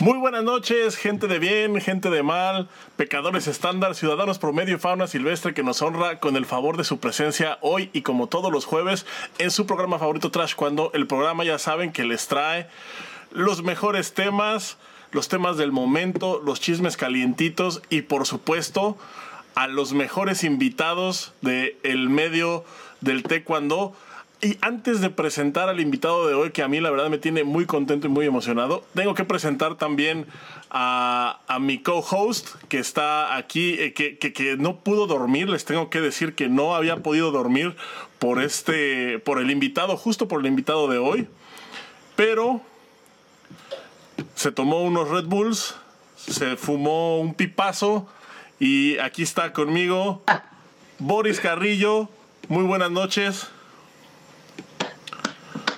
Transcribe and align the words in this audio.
Muy 0.00 0.16
buenas 0.16 0.44
noches, 0.44 0.96
gente 0.96 1.26
de 1.26 1.38
bien, 1.38 1.78
gente 1.78 2.08
de 2.08 2.22
mal, 2.22 2.70
pecadores 2.96 3.46
estándar, 3.46 3.94
ciudadanos 3.94 4.38
promedio 4.38 4.76
y 4.76 4.78
fauna 4.78 5.06
silvestre 5.06 5.52
que 5.52 5.62
nos 5.62 5.82
honra 5.82 6.20
con 6.20 6.36
el 6.36 6.46
favor 6.46 6.78
de 6.78 6.84
su 6.84 7.00
presencia 7.00 7.58
hoy 7.60 7.90
y 7.92 8.00
como 8.00 8.26
todos 8.26 8.50
los 8.50 8.64
jueves 8.64 9.04
en 9.36 9.50
su 9.50 9.66
programa 9.66 9.98
favorito 9.98 10.30
Trash 10.30 10.54
cuando 10.54 10.90
el 10.94 11.06
programa 11.06 11.44
ya 11.44 11.58
saben 11.58 11.92
que 11.92 12.04
les 12.04 12.28
trae 12.28 12.66
los 13.30 13.62
mejores 13.62 14.14
temas, 14.14 14.78
los 15.12 15.28
temas 15.28 15.58
del 15.58 15.70
momento, 15.70 16.40
los 16.42 16.62
chismes 16.62 16.96
calientitos 16.96 17.82
y 17.90 18.00
por 18.00 18.26
supuesto 18.26 18.96
a 19.54 19.66
los 19.66 19.92
mejores 19.92 20.44
invitados 20.44 21.34
del 21.42 21.76
el 21.82 22.08
medio 22.08 22.64
del 23.02 23.22
taekwondo 23.22 23.94
y 24.42 24.56
antes 24.62 25.00
de 25.00 25.10
presentar 25.10 25.68
al 25.68 25.80
invitado 25.80 26.26
de 26.26 26.34
hoy, 26.34 26.50
que 26.50 26.62
a 26.62 26.68
mí 26.68 26.80
la 26.80 26.90
verdad 26.90 27.10
me 27.10 27.18
tiene 27.18 27.44
muy 27.44 27.66
contento 27.66 28.06
y 28.06 28.10
muy 28.10 28.26
emocionado, 28.26 28.84
tengo 28.94 29.14
que 29.14 29.24
presentar 29.24 29.76
también 29.76 30.26
a, 30.70 31.38
mi 31.60 31.78
co-host 31.78 32.48
que 32.68 32.78
está 32.78 33.36
aquí, 33.36 33.74
eh, 33.78 33.92
que, 33.92 34.16
que, 34.18 34.56
no 34.56 34.76
pudo 34.76 35.06
dormir. 35.06 35.48
Les 35.48 35.64
tengo 35.64 35.90
que 35.90 36.00
decir 36.00 36.34
que 36.34 36.48
no 36.48 36.74
había 36.74 36.96
podido 36.96 37.30
dormir 37.30 37.76
por 38.18 38.42
este, 38.42 39.18
por 39.18 39.40
el 39.40 39.50
invitado, 39.50 39.96
justo 39.96 40.26
por 40.28 40.40
el 40.40 40.46
invitado 40.46 40.88
de 40.88 40.98
hoy. 40.98 41.28
Pero 42.16 42.62
se 44.34 44.52
tomó 44.52 44.82
unos 44.82 45.08
Red 45.08 45.24
Bulls, 45.24 45.74
se 46.16 46.56
fumó 46.56 47.20
un 47.20 47.34
pipazo 47.34 48.08
y 48.58 48.96
aquí 48.98 49.22
está 49.22 49.52
conmigo 49.52 50.22
Boris 50.98 51.40
Carrillo. 51.40 52.08
Muy 52.48 52.64
buenas 52.64 52.90
noches. 52.90 53.48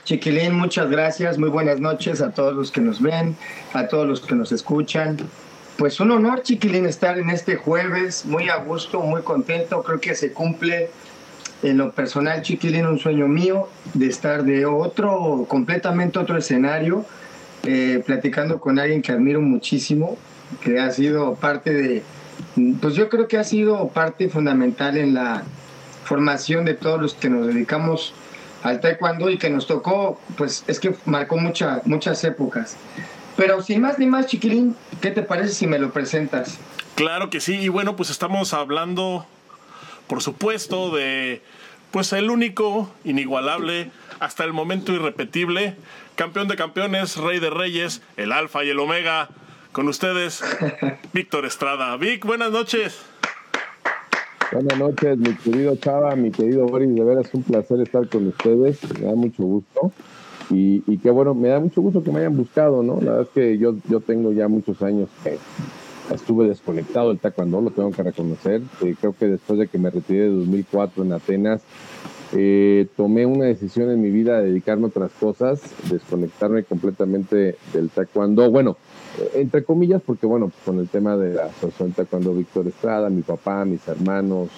Chiquilín, 0.05 0.55
muchas 0.55 0.91
gracias, 0.91 1.39
muy 1.39 1.49
buenas 1.49 1.79
noches 1.79 2.21
a 2.23 2.33
todos 2.33 2.55
los 2.55 2.73
que 2.73 2.81
nos 2.81 3.01
ven, 3.01 3.37
a 3.73 3.87
todos 3.87 4.05
los 4.05 4.21
que 4.21 4.35
nos 4.35 4.51
escuchan. 4.51 5.17
Pues 5.77 6.01
un 6.01 6.11
honor, 6.11 6.43
Chiquilín, 6.43 6.87
estar 6.87 7.21
en 7.21 7.31
este 7.31 7.55
jueves, 7.55 8.25
muy 8.27 8.49
a 8.49 8.57
gusto, 8.57 9.01
muy 9.01 9.23
contento, 9.23 9.81
creo 9.85 10.01
que 10.01 10.17
se 10.17 10.33
cumple 10.33 10.91
en 11.63 11.79
lo 11.79 11.93
personal, 11.93 12.43
Chiquilín, 12.43 12.85
un 12.87 12.99
sueño 12.99 13.29
mío 13.29 13.69
de 13.95 14.09
estar 14.09 14.43
de 14.43 14.67
otro, 14.67 15.47
completamente 15.47 16.19
otro 16.19 16.37
escenario, 16.37 17.05
eh, 17.63 18.03
platicando 18.05 18.59
con 18.59 18.81
alguien 18.81 19.03
que 19.03 19.13
admiro 19.13 19.41
muchísimo, 19.41 20.19
que 20.65 20.81
ha 20.81 20.91
sido 20.91 21.37
parte 21.37 21.73
de, 21.73 22.03
pues 22.81 22.95
yo 22.95 23.09
creo 23.09 23.29
que 23.29 23.39
ha 23.39 23.45
sido 23.45 23.87
parte 23.91 24.29
fundamental 24.29 24.97
en 24.97 25.15
la 25.15 25.45
formación 26.03 26.65
de 26.65 26.75
todos 26.75 27.01
los 27.01 27.15
que 27.15 27.31
nos 27.31 27.47
dedicamos 27.47 28.15
al 28.63 28.81
taekwondo 28.81 29.31
y 29.31 29.39
que 29.39 29.51
nos 29.51 29.67
tocó, 29.67 30.21
pues 30.37 30.65
es 30.67 30.81
que 30.81 30.95
marcó 31.05 31.37
mucha, 31.37 31.81
muchas 31.85 32.23
épocas. 32.25 32.77
Pero 33.37 33.63
sin 33.63 33.81
más 33.81 33.99
ni 33.99 34.07
más, 34.07 34.27
chiquilín, 34.27 34.77
¿qué 35.01 35.11
te 35.11 35.23
parece 35.23 35.53
si 35.55 35.67
me 35.67 35.79
lo 35.79 35.93
presentas? 35.93 36.59
Claro 36.95 37.31
que 37.31 37.41
sí, 37.41 37.55
y 37.55 37.69
bueno, 37.69 37.97
pues 37.97 38.11
estamos 38.11 38.53
hablando, 38.53 39.27
por 40.07 40.23
supuesto, 40.23 40.95
de 40.95 41.43
pues 41.91 42.13
el 42.13 42.31
único, 42.31 42.91
inigualable, 43.05 43.91
hasta 44.21 44.45
el 44.45 44.53
momento 44.53 44.93
irrepetible, 44.93 45.77
campeón 46.15 46.49
de 46.49 46.57
campeones, 46.57 47.17
rey 47.17 47.39
de 47.39 47.51
reyes, 47.51 48.03
el 48.17 48.33
alfa 48.33 48.65
y 48.65 48.71
el 48.71 48.79
omega. 48.79 49.29
Con 49.73 49.89
ustedes, 49.89 50.43
Víctor 51.15 51.47
Estrada. 51.47 51.97
Vic, 51.97 52.27
buenas 52.27 52.51
noches. 52.51 53.01
Buenas 54.53 54.79
noches, 54.79 55.17
mi 55.17 55.35
querido 55.35 55.77
Chava, 55.77 56.15
mi 56.15 56.31
querido 56.31 56.67
Boris, 56.67 56.95
de 56.95 57.03
veras 57.03 57.33
un 57.33 57.43
placer 57.43 57.81
estar 57.81 58.07
con 58.07 58.27
ustedes, 58.27 58.79
me 59.01 59.07
da 59.07 59.15
mucho 59.15 59.45
gusto. 59.45 59.93
Y, 60.51 60.83
y 60.87 60.99
qué 60.99 61.11
bueno, 61.11 61.33
me 61.33 61.49
da 61.49 61.59
mucho 61.59 61.81
gusto 61.81 62.05
que 62.05 62.13
me 62.13 62.19
hayan 62.19 62.37
buscado, 62.37 62.83
¿no? 62.83 62.97
La 62.97 63.13
verdad 63.13 63.23
es 63.23 63.29
que 63.31 63.57
yo, 63.57 63.77
yo 63.89 64.01
tengo 64.01 64.31
ya 64.31 64.49
muchos 64.49 64.83
años 64.83 65.09
que 65.25 65.39
estuve 66.15 66.49
desconectado 66.49 67.09
del 67.09 67.19
taekwondo, 67.19 67.63
lo 67.63 67.71
tengo 67.71 67.93
que 67.93 68.03
reconocer. 68.03 68.61
Eh, 68.83 68.95
creo 69.01 69.15
que 69.19 69.27
después 69.27 69.59
de 69.59 69.69
que 69.69 69.79
me 69.79 69.89
retiré 69.89 70.25
de 70.25 70.37
2004 70.37 71.03
en 71.03 71.13
Atenas, 71.15 71.63
eh, 72.35 72.89
tomé 72.95 73.25
una 73.25 73.47
decisión 73.47 73.91
en 73.91 74.03
mi 74.03 74.11
vida 74.11 74.39
de 74.43 74.49
dedicarme 74.49 74.85
a 74.85 74.89
otras 74.89 75.13
cosas, 75.13 75.63
desconectarme 75.91 76.65
completamente 76.65 77.57
del 77.73 77.89
taekwondo. 77.89 78.51
Bueno, 78.51 78.77
entre 79.35 79.65
comillas, 79.65 80.03
porque 80.05 80.27
bueno, 80.27 80.51
con 80.65 80.79
el 80.79 80.89
tema 80.89 81.17
de 81.17 81.35
la 81.35 81.47
asociación 81.47 81.95
cuando 82.09 82.35
Víctor 82.35 82.67
Estrada, 82.67 83.11
mi 83.11 83.23
papá, 83.23 83.65
mis 83.65 83.87
hermanos, 83.87 84.49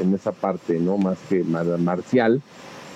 en 0.00 0.14
esa 0.14 0.32
parte, 0.32 0.78
¿no? 0.78 0.96
Más 0.96 1.18
que 1.28 1.44
marcial. 1.44 2.42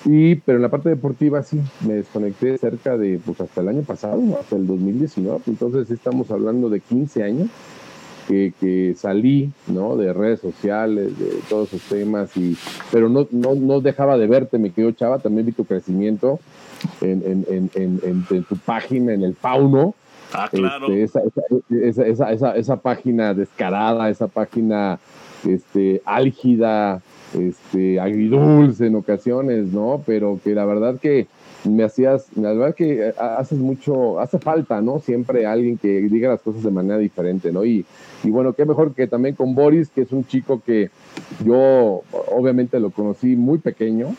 Y, 0.04 0.36
pero 0.36 0.56
en 0.58 0.62
la 0.62 0.68
parte 0.68 0.88
deportiva 0.88 1.42
sí, 1.42 1.60
me 1.86 1.94
desconecté 1.94 2.58
cerca 2.58 2.96
de, 2.96 3.20
pues 3.24 3.40
hasta 3.40 3.60
el 3.60 3.68
año 3.68 3.82
pasado, 3.82 4.20
hasta 4.40 4.56
el 4.56 4.66
2019. 4.66 5.42
Entonces 5.46 5.90
estamos 5.90 6.30
hablando 6.30 6.68
de 6.70 6.80
15 6.80 7.22
años 7.22 7.48
que, 8.26 8.52
que, 8.58 8.94
salí, 8.96 9.52
¿no? 9.68 9.96
De 9.96 10.12
redes 10.12 10.40
sociales, 10.40 11.16
de 11.18 11.30
todos 11.48 11.72
esos 11.72 11.88
temas, 11.88 12.36
y, 12.36 12.56
pero 12.90 13.08
no, 13.08 13.28
no, 13.30 13.54
no 13.54 13.80
dejaba 13.80 14.16
de 14.18 14.26
verte, 14.26 14.58
me 14.58 14.70
quedo 14.70 14.90
chava, 14.92 15.18
también 15.18 15.46
vi 15.46 15.52
tu 15.52 15.64
crecimiento 15.64 16.40
en, 17.00 17.46
en, 17.48 17.70
en, 17.74 18.00
en 18.04 18.44
tu 18.44 18.56
página, 18.56 19.12
en 19.12 19.22
el 19.22 19.34
Fauno, 19.34 19.94
Ah, 20.34 20.48
claro. 20.50 20.92
Este, 20.92 21.20
esa, 21.70 22.06
esa, 22.06 22.32
esa, 22.32 22.56
esa, 22.56 22.76
página 22.76 23.34
descarada, 23.34 24.08
esa 24.08 24.28
página 24.28 24.98
este, 25.46 26.02
álgida, 26.04 27.02
este, 27.34 28.00
agridulce 28.00 28.86
en 28.86 28.96
ocasiones, 28.96 29.66
¿no? 29.72 30.02
Pero 30.06 30.38
que 30.42 30.54
la 30.54 30.64
verdad 30.64 30.98
que 31.00 31.26
me 31.64 31.84
hacías, 31.84 32.26
la 32.36 32.52
verdad 32.52 32.74
que 32.74 33.08
eh, 33.08 33.14
haces 33.18 33.58
mucho, 33.58 34.20
hace 34.20 34.38
falta, 34.38 34.80
¿no? 34.80 34.98
Siempre 35.00 35.46
alguien 35.46 35.78
que 35.78 36.00
diga 36.02 36.28
las 36.28 36.40
cosas 36.40 36.62
de 36.62 36.70
manera 36.70 36.98
diferente, 36.98 37.52
¿no? 37.52 37.64
Y, 37.64 37.84
y 38.24 38.30
bueno, 38.30 38.52
qué 38.52 38.64
mejor 38.64 38.94
que 38.94 39.06
también 39.06 39.34
con 39.34 39.54
Boris, 39.54 39.88
que 39.88 40.02
es 40.02 40.12
un 40.12 40.26
chico 40.26 40.60
que 40.64 40.90
yo 41.44 42.02
obviamente 42.30 42.80
lo 42.80 42.90
conocí 42.90 43.36
muy 43.36 43.58
pequeño, 43.58 44.14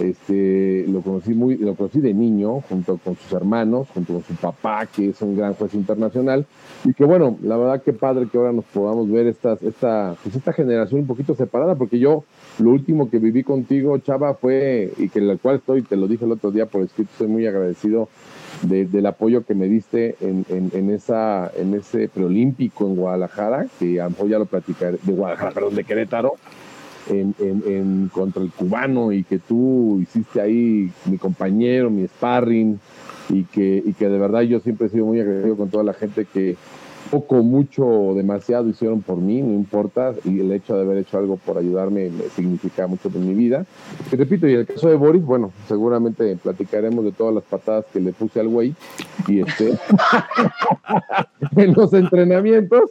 este, 0.00 0.84
lo 0.88 1.00
conocí 1.00 1.34
muy, 1.34 1.56
lo 1.56 1.74
conocí 1.74 2.00
de 2.00 2.14
niño, 2.14 2.60
junto 2.62 2.98
con 2.98 3.16
sus 3.16 3.32
hermanos, 3.32 3.88
junto 3.94 4.14
con 4.14 4.22
su 4.22 4.34
papá, 4.34 4.86
que 4.86 5.10
es 5.10 5.22
un 5.22 5.36
gran 5.36 5.54
juez 5.54 5.74
internacional, 5.74 6.46
y 6.84 6.94
que 6.94 7.04
bueno, 7.04 7.38
la 7.42 7.56
verdad 7.56 7.82
que 7.82 7.92
padre 7.92 8.28
que 8.30 8.38
ahora 8.38 8.52
nos 8.52 8.64
podamos 8.66 9.10
ver 9.10 9.26
estas, 9.26 9.62
esta, 9.62 10.16
pues 10.22 10.34
esta 10.34 10.52
generación 10.52 11.02
un 11.02 11.06
poquito 11.06 11.34
separada, 11.34 11.74
porque 11.74 11.98
yo 11.98 12.24
lo 12.58 12.70
último 12.70 13.10
que 13.10 13.18
viví 13.18 13.42
contigo, 13.42 13.96
Chava, 13.98 14.34
fue, 14.34 14.92
y 14.98 15.08
que 15.08 15.18
el 15.20 15.38
cual 15.38 15.56
estoy, 15.56 15.82
te 15.82 15.96
lo 15.96 16.08
dije 16.08 16.24
el 16.24 16.32
otro 16.32 16.50
día 16.50 16.66
por 16.66 16.82
escrito, 16.82 17.10
estoy 17.12 17.28
muy 17.28 17.46
agradecido 17.46 18.08
del 18.62 19.06
apoyo 19.06 19.44
que 19.44 19.54
me 19.54 19.66
diste 19.66 20.16
en, 20.20 20.44
en, 20.48 20.90
esa, 20.90 21.50
en 21.56 21.74
ese 21.74 22.08
preolímpico 22.08 22.86
en 22.86 22.96
Guadalajara, 22.96 23.66
que 23.78 24.00
a 24.00 24.04
lo 24.04 24.10
mejor 24.10 24.28
ya 24.28 24.38
lo 24.38 24.46
platicaré, 24.46 24.98
de 25.02 25.12
Guadalajara, 25.12 25.50
perdón, 25.50 25.74
de 25.74 25.84
Querétaro, 25.84 26.34
en, 27.08 27.34
en, 27.38 28.10
contra 28.12 28.42
el 28.42 28.50
cubano 28.50 29.12
y 29.12 29.24
que 29.24 29.38
tú 29.38 30.00
hiciste 30.00 30.40
ahí 30.40 30.90
mi 31.06 31.18
compañero, 31.18 31.90
mi 31.90 32.06
sparring 32.06 32.78
y 33.28 33.44
que, 33.44 33.82
y 33.84 33.92
que 33.92 34.08
de 34.08 34.18
verdad 34.18 34.42
yo 34.42 34.60
siempre 34.60 34.86
he 34.86 34.90
sido 34.90 35.06
muy 35.06 35.20
agradecido 35.20 35.56
con 35.56 35.70
toda 35.70 35.84
la 35.84 35.94
gente 35.94 36.26
que, 36.32 36.56
poco, 37.10 37.42
mucho, 37.42 38.12
demasiado 38.14 38.68
hicieron 38.68 39.02
por 39.02 39.18
mí, 39.18 39.40
no 39.42 39.52
importa, 39.52 40.14
y 40.24 40.40
el 40.40 40.52
hecho 40.52 40.74
de 40.74 40.82
haber 40.82 40.98
hecho 40.98 41.18
algo 41.18 41.36
por 41.36 41.58
ayudarme 41.58 42.10
me 42.10 42.24
significa 42.30 42.86
mucho 42.86 43.10
en 43.14 43.26
mi 43.26 43.34
vida. 43.34 43.66
Y 44.12 44.16
repito, 44.16 44.48
y 44.48 44.54
el 44.54 44.66
caso 44.66 44.88
de 44.88 44.96
Boris, 44.96 45.24
bueno, 45.24 45.52
seguramente 45.68 46.36
platicaremos 46.36 47.04
de 47.04 47.12
todas 47.12 47.34
las 47.34 47.44
patadas 47.44 47.84
que 47.92 48.00
le 48.00 48.12
puse 48.12 48.40
al 48.40 48.48
güey, 48.48 48.74
y 49.28 49.40
este, 49.40 49.78
en 51.56 51.74
los 51.74 51.92
entrenamientos, 51.92 52.90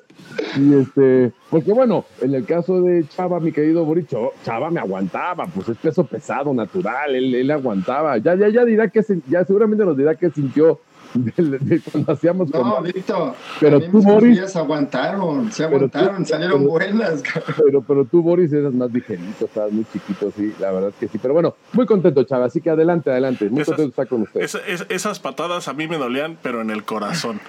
y 0.58 0.74
este, 0.76 1.32
porque 1.50 1.74
bueno, 1.74 2.06
en 2.22 2.34
el 2.34 2.46
caso 2.46 2.82
de 2.82 3.06
Chava, 3.08 3.40
mi 3.40 3.52
querido 3.52 3.86
Boris, 3.86 4.08
Chava 4.44 4.70
me 4.70 4.80
aguantaba, 4.80 5.46
pues 5.48 5.70
es 5.70 5.78
peso 5.78 6.04
pesado, 6.06 6.54
natural, 6.54 7.16
él, 7.16 7.36
él 7.36 7.52
aguantaba, 7.52 8.18
ya, 8.18 8.36
ya, 8.36 8.50
ya 8.50 8.66
dirá 8.66 8.88
que, 8.90 9.02
ya 9.28 9.46
seguramente 9.46 9.86
nos 9.86 9.98
dirá 9.98 10.16
que 10.16 10.30
sintió 10.30 10.80
de, 11.38 11.82
cuando 11.82 12.14
hacíamos 12.14 12.50
No, 12.50 12.82
Víctor, 12.82 13.36
pero 13.60 13.80
tú, 13.82 14.02
Boris. 14.02 14.56
aguantaron, 14.56 15.52
se 15.52 15.64
aguantaron, 15.64 16.26
salieron 16.26 16.66
buenas. 16.66 17.22
Pero, 17.58 17.82
pero 17.82 18.06
tú, 18.06 18.22
Boris, 18.22 18.52
eras 18.52 18.74
más 18.74 18.92
ligerito, 18.92 19.46
estabas 19.46 19.72
muy 19.72 19.86
chiquito, 19.92 20.32
sí, 20.36 20.54
la 20.60 20.72
verdad 20.72 20.90
es 20.90 20.96
que 20.96 21.08
sí. 21.08 21.20
Pero 21.20 21.34
bueno, 21.34 21.56
muy 21.74 21.86
contento, 21.86 22.24
Chava, 22.24 22.46
así 22.46 22.62
que 22.62 22.70
adelante, 22.70 23.12
adelante. 23.12 23.50
Muy 23.50 23.64
contento 23.64 23.84
de 23.84 23.90
estar 23.90 24.08
con 24.08 24.24
usted. 24.24 24.42
esas 24.90 25.20
patadas 25.20 25.68
a 25.68 25.74
mí 25.74 25.88
me 25.88 25.98
dolían, 25.98 26.38
pero 26.42 26.62
en 26.62 26.70
el 26.70 26.84
corazón. 26.84 27.40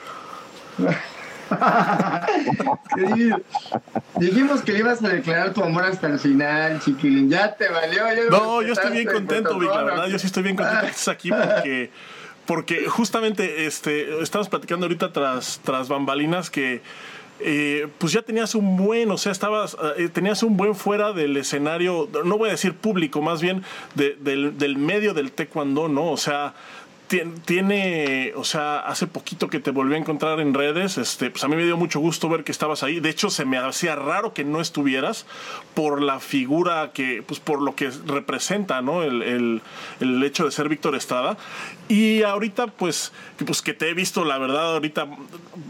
Dijimos 4.19 4.63
que 4.63 4.73
le 4.73 4.79
ibas 4.81 5.05
a 5.05 5.09
declarar 5.09 5.53
tu 5.53 5.63
amor 5.63 5.85
hasta 5.85 6.07
el 6.09 6.19
final, 6.19 6.81
chiquilín. 6.81 7.29
Ya 7.31 7.55
te 7.55 7.69
valió. 7.69 8.05
no, 8.31 8.63
yo 8.63 8.73
estoy 8.73 8.93
bien 8.93 9.07
contento, 9.07 9.59
Vic, 9.59 9.71
la 9.71 9.83
verdad. 9.83 10.07
Yo 10.07 10.19
sí 10.19 10.27
estoy 10.27 10.43
bien 10.43 10.57
contento 10.57 10.81
que 10.83 10.89
estés 10.89 11.09
aquí 11.09 11.31
porque 11.31 11.91
porque 12.47 12.87
justamente 12.87 13.67
este, 13.67 14.23
estamos 14.23 14.49
platicando 14.49 14.87
ahorita 14.87 15.13
tras, 15.13 15.61
tras 15.65 15.89
bambalinas 15.89 16.51
que 16.51 16.83
eh, 17.41 17.89
pues 17.99 18.13
ya 18.13 18.23
tenías 18.23 18.55
un 18.55 18.77
buen, 18.77 19.11
o 19.11 19.19
sea, 19.19 19.33
estabas, 19.33 19.77
eh, 19.99 20.09
tenías 20.09 20.43
un 20.43 20.57
buen 20.57 20.75
fuera 20.75 21.13
del 21.13 21.37
escenario, 21.37 22.09
no 22.25 22.39
voy 22.39 22.49
a 22.49 22.53
decir 22.53 22.75
público, 22.75 23.23
más 23.23 23.43
bien 23.43 23.65
del, 23.95 24.57
del, 24.57 24.77
medio 24.77 25.15
del 25.15 25.33
taekwondo, 25.33 25.89
¿no? 25.89 26.13
O 26.13 26.17
sea, 26.17 26.55
tiene, 27.45 28.33
o 28.37 28.45
sea, 28.45 28.81
hace 28.81 29.07
poquito 29.07 29.49
que 29.49 29.61
te 29.61 29.71
volví 29.71 29.95
a 29.95 29.99
encontrar 29.99 30.41
en 30.41 30.55
redes, 30.55 30.99
este, 30.99 31.31
pues 31.31 31.45
a 31.45 31.49
mí 31.49 31.57
me 31.57 31.65
dio 31.65 31.77
mucho 31.77 32.01
gusto 32.01 32.29
ver 32.29 32.45
que 32.45 32.53
estabas 32.53 32.83
ahí. 32.83 33.01
De 33.01 33.11
hecho, 33.11 33.31
se 33.31 33.45
me 33.45 33.59
hacía 33.59 33.97
raro 33.97 34.33
que 34.33 34.45
no 34.45 34.61
estuvieras 34.61 35.27
por 35.75 36.03
la 36.03 36.21
figura 36.21 36.93
que, 36.93 37.23
pues 37.27 37.41
por 37.41 37.63
lo 37.63 37.75
que 37.75 37.91
representa, 38.07 38.83
¿no? 38.83 39.03
El, 39.03 39.63
hecho 40.25 40.45
de 40.45 40.51
ser 40.51 40.69
Víctor 40.69 40.95
Estrada. 40.95 41.37
Y 41.89 42.23
ahorita, 42.23 42.69
pues, 42.69 43.13
pues 43.45 43.63
que 43.63 43.75
te 43.75 43.91
he 43.91 43.95
visto, 43.95 44.25
la 44.25 44.39
verdad, 44.39 44.75
ahorita 44.75 45.07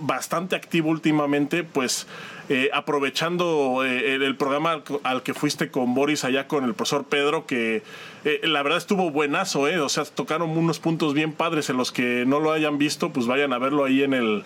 bastante 0.01 0.57
activo 0.57 0.91
últimamente, 0.91 1.65
pues 1.65 2.07
eh, 2.49 2.69
aprovechando 2.75 3.85
eh, 3.85 4.17
el, 4.17 4.37
programa 4.37 4.83
al, 5.03 5.23
que 5.23 5.33
fuiste 5.33 5.71
con 5.71 5.95
Boris 5.95 6.25
allá 6.25 6.47
con 6.47 6.65
el 6.65 6.75
profesor 6.75 7.05
Pedro, 7.05 7.47
que 7.47 7.83
eh, 8.25 8.41
la 8.45 8.63
verdad 8.63 8.79
estuvo 8.79 9.11
buenazo, 9.11 9.67
¿eh? 9.67 9.81
O 9.81 9.89
sea, 9.89 10.05
tocaron 10.05 10.51
unos 10.51 10.79
puntos 10.79 11.15
bien 11.15 11.33
padres 11.33 11.71
en 11.71 11.79
los 11.79 11.91
que 11.91 12.25
no 12.27 12.41
lo 12.41 12.53
hayan 12.53 12.77
visto, 12.77 13.11
pues 13.11 13.27
vayan 13.27 13.55
a 13.55 13.59
verlo 13.59 13.85
ahí 13.85 14.03
en 14.03 14.13
el, 14.13 14.45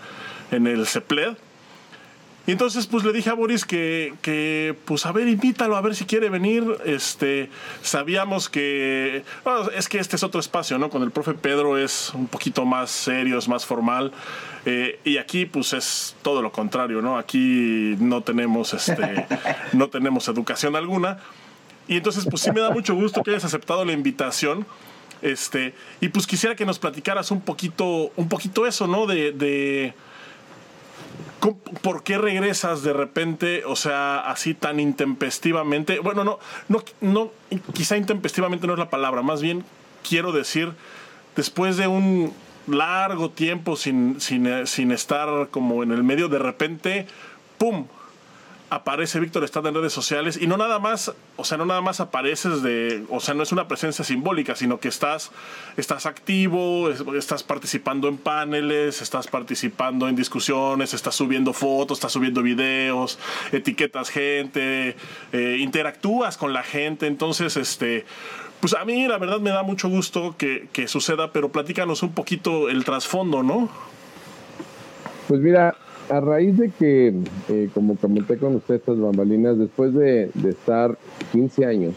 en 0.53 0.69
el 0.69 0.87
CEPLED. 0.87 1.37
Y 2.49 2.53
entonces 2.53 2.87
pues 2.87 3.05
le 3.05 3.13
dije 3.13 3.29
a 3.29 3.35
Boris 3.35 3.67
que, 3.67 4.15
que, 4.23 4.75
pues 4.87 5.05
a 5.05 5.13
ver, 5.13 5.29
invítalo, 5.29 5.77
a 5.77 5.83
ver 5.83 5.95
si 5.95 6.07
quiere 6.07 6.31
venir. 6.31 6.65
Este, 6.87 7.51
sabíamos 7.83 8.49
que, 8.49 9.23
es 9.77 9.89
que 9.89 9.99
este 9.99 10.17
es 10.17 10.23
otro 10.23 10.41
espacio, 10.41 10.79
¿no? 10.79 10.89
Con 10.89 11.03
el 11.03 11.11
profe 11.11 11.35
Pedro 11.35 11.77
es 11.77 12.11
un 12.15 12.27
poquito 12.27 12.65
más 12.65 12.91
serio, 12.91 13.37
es 13.37 13.49
más 13.49 13.67
formal. 13.67 14.13
Eh, 14.65 15.01
y 15.05 15.19
aquí 15.19 15.47
pues 15.47 15.73
es 15.73 16.17
todo 16.23 16.43
lo 16.43 16.53
contrario, 16.53 17.01
¿no? 17.03 17.19
Aquí 17.19 17.97
no 17.99 18.23
tenemos, 18.23 18.75
este, 18.75 19.27
no 19.73 19.89
tenemos 19.89 20.29
educación 20.29 20.77
alguna. 20.77 21.19
Y 21.87 21.97
entonces 21.97 22.27
pues 22.29 22.43
sí 22.43 22.53
me 22.53 22.61
da 22.61 22.71
mucho 22.71 22.95
gusto 22.95 23.23
que 23.23 23.31
hayas 23.31 23.45
aceptado 23.45 23.85
la 23.85 23.93
invitación. 23.93 24.67
Este, 25.21 25.75
y 26.01 26.09
pues 26.09 26.27
quisiera 26.27 26.55
que 26.55 26.65
nos 26.65 26.79
platicaras 26.79 27.31
un 27.31 27.41
poquito, 27.41 28.13
un 28.17 28.29
poquito 28.29 28.67
eso, 28.67 28.87
¿no? 28.87 29.07
de 29.07 29.95
¿Por 31.83 32.03
qué 32.03 32.19
regresas 32.19 32.83
de 32.83 32.93
repente, 32.93 33.65
o 33.65 33.77
sea, 33.77 34.19
así 34.19 34.55
tan 34.55 34.81
intempestivamente? 34.81 36.01
Bueno, 36.01 36.25
no, 36.25 36.39
no, 36.69 36.83
no, 37.01 37.31
quizá 37.75 37.97
intempestivamente 37.97 38.67
no 38.67 38.73
es 38.73 38.79
la 38.79 38.91
palabra, 38.91 39.23
más 39.23 39.41
bien 39.41 39.65
quiero 40.07 40.33
decir, 40.33 40.73
después 41.37 41.77
de 41.77 41.87
un 41.87 42.33
largo 42.69 43.31
tiempo 43.31 43.77
sin, 43.77 44.21
sin, 44.21 44.67
sin 44.67 44.93
estar 44.93 45.49
como 45.51 45.83
en 45.83 45.93
el 45.93 46.05
medio, 46.05 46.29
de 46.29 46.39
repente, 46.39 47.07
¡pum! 47.59 47.87
aparece 48.71 49.19
Víctor 49.21 49.45
Estrada 49.45 49.71
en 49.71 49.75
redes 49.75 49.93
sociales 49.93 50.39
y 50.41 50.47
no 50.47 50.57
nada 50.57 50.79
más, 50.79 51.13
o 51.37 51.45
sea, 51.45 51.57
no 51.57 51.65
nada 51.65 51.81
más 51.81 52.01
apareces 52.01 52.63
de, 52.63 53.05
o 53.09 53.21
sea, 53.21 53.35
no 53.35 53.43
es 53.43 53.53
una 53.53 53.67
presencia 53.67 54.05
simbólica, 54.05 54.57
sino 54.57 54.79
que 54.79 54.89
estás, 54.89 55.31
estás 55.77 56.07
activo, 56.07 56.91
estás 56.91 57.43
participando 57.43 58.09
en 58.09 58.19
paneles, 58.19 59.01
estás 59.01 59.27
participando 59.27 60.09
en 60.09 60.17
discusiones, 60.17 60.93
estás 60.93 61.15
subiendo 61.15 61.53
fotos, 61.53 61.99
estás 61.99 62.13
subiendo 62.13 62.43
videos, 62.43 63.19
etiquetas 63.53 64.11
gente, 64.11 64.97
eh, 65.33 65.57
interactúas 65.61 66.37
con 66.37 66.53
la 66.53 66.63
gente, 66.63 67.07
entonces, 67.07 67.57
este, 67.57 68.05
pues 68.61 68.75
a 68.75 68.85
mí 68.85 69.07
la 69.07 69.19
verdad 69.19 69.41
me 69.41 69.51
da 69.51 69.63
mucho 69.63 69.89
gusto 69.89 70.35
que, 70.37 70.69
que 70.73 70.89
suceda, 70.89 71.33
pero 71.33 71.51
platícanos 71.51 72.03
un 72.03 72.13
poquito 72.13 72.69
el 72.69 72.85
trasfondo, 72.85 73.43
¿no? 73.43 73.69
Pues 75.29 75.41
mira, 75.41 75.77
a 76.11 76.21
raíz 76.21 76.57
de 76.57 76.71
que, 76.71 77.15
eh, 77.49 77.69
como 77.75 77.97
comenté 77.97 78.39
con 78.39 78.57
usted 78.57 78.77
estas 78.77 78.99
bambalinas, 78.99 79.59
después 79.59 79.93
de, 79.95 80.31
estar 80.49 80.97
15 81.33 81.67
años, 81.67 81.95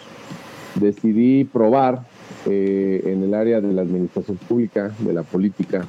decidí 0.76 1.46
probar 1.46 2.06
eh, 2.46 3.02
en 3.06 3.24
el 3.24 3.34
área 3.34 3.62
de 3.62 3.74
la 3.74 3.82
administración 3.82 4.38
pública, 4.38 4.92
de 5.00 5.14
la 5.14 5.24
política. 5.24 5.86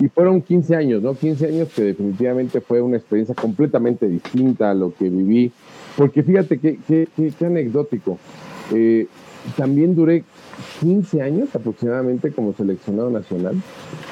Y 0.00 0.08
fueron 0.08 0.42
15 0.42 0.74
años, 0.74 1.02
¿no? 1.02 1.14
15 1.14 1.46
años 1.46 1.68
que 1.72 1.82
definitivamente 1.82 2.60
fue 2.60 2.80
una 2.80 2.96
experiencia 2.96 3.34
completamente 3.34 4.08
distinta 4.08 4.70
a 4.70 4.74
lo 4.74 4.92
que 4.92 5.08
viví. 5.08 5.52
Porque 5.96 6.24
fíjate 6.24 6.58
qué, 6.58 6.78
qué, 6.88 7.06
qué, 7.16 7.46
anecdótico. 7.46 8.18
Eh, 8.72 9.06
también 9.56 9.94
duré 9.94 10.24
15 10.80 11.22
años 11.22 11.54
aproximadamente 11.54 12.32
como 12.32 12.52
seleccionado 12.52 13.10
nacional. 13.10 13.56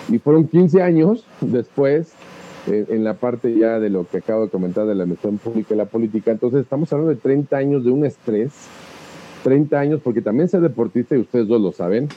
Y 0.09 0.19
fueron 0.19 0.49
15 0.49 0.83
años 0.83 1.25
después 1.41 2.15
en, 2.67 3.05
la 3.05 3.15
parte 3.15 3.55
ya 3.57 3.81
de 3.81 3.91
lo 3.91 4.07
que 4.07 4.19
acabo 4.19 4.45
de 4.45 4.51
comentar 4.51 4.87
de 4.87 4.95
la 4.95 5.05
administración 5.05 5.39
pública 5.39 5.75
y 5.75 5.77
la 5.77 5.87
política. 5.87 6.31
Entonces, 6.31 6.63
estamos 6.63 6.93
hablando 6.93 7.15
de 7.15 7.21
30 7.21 7.57
años 7.57 7.85
de 7.85 7.91
un 7.91 8.05
estrés, 8.05 8.53
30 9.43 9.79
años, 9.79 10.01
porque 10.03 10.23
también 10.23 10.49
ser 10.49 10.61
deportista, 10.61 11.17
y 11.17 11.21
ustedes 11.21 11.49
dos 11.49 11.61
lo 11.61 11.73
saben, 11.73 12.09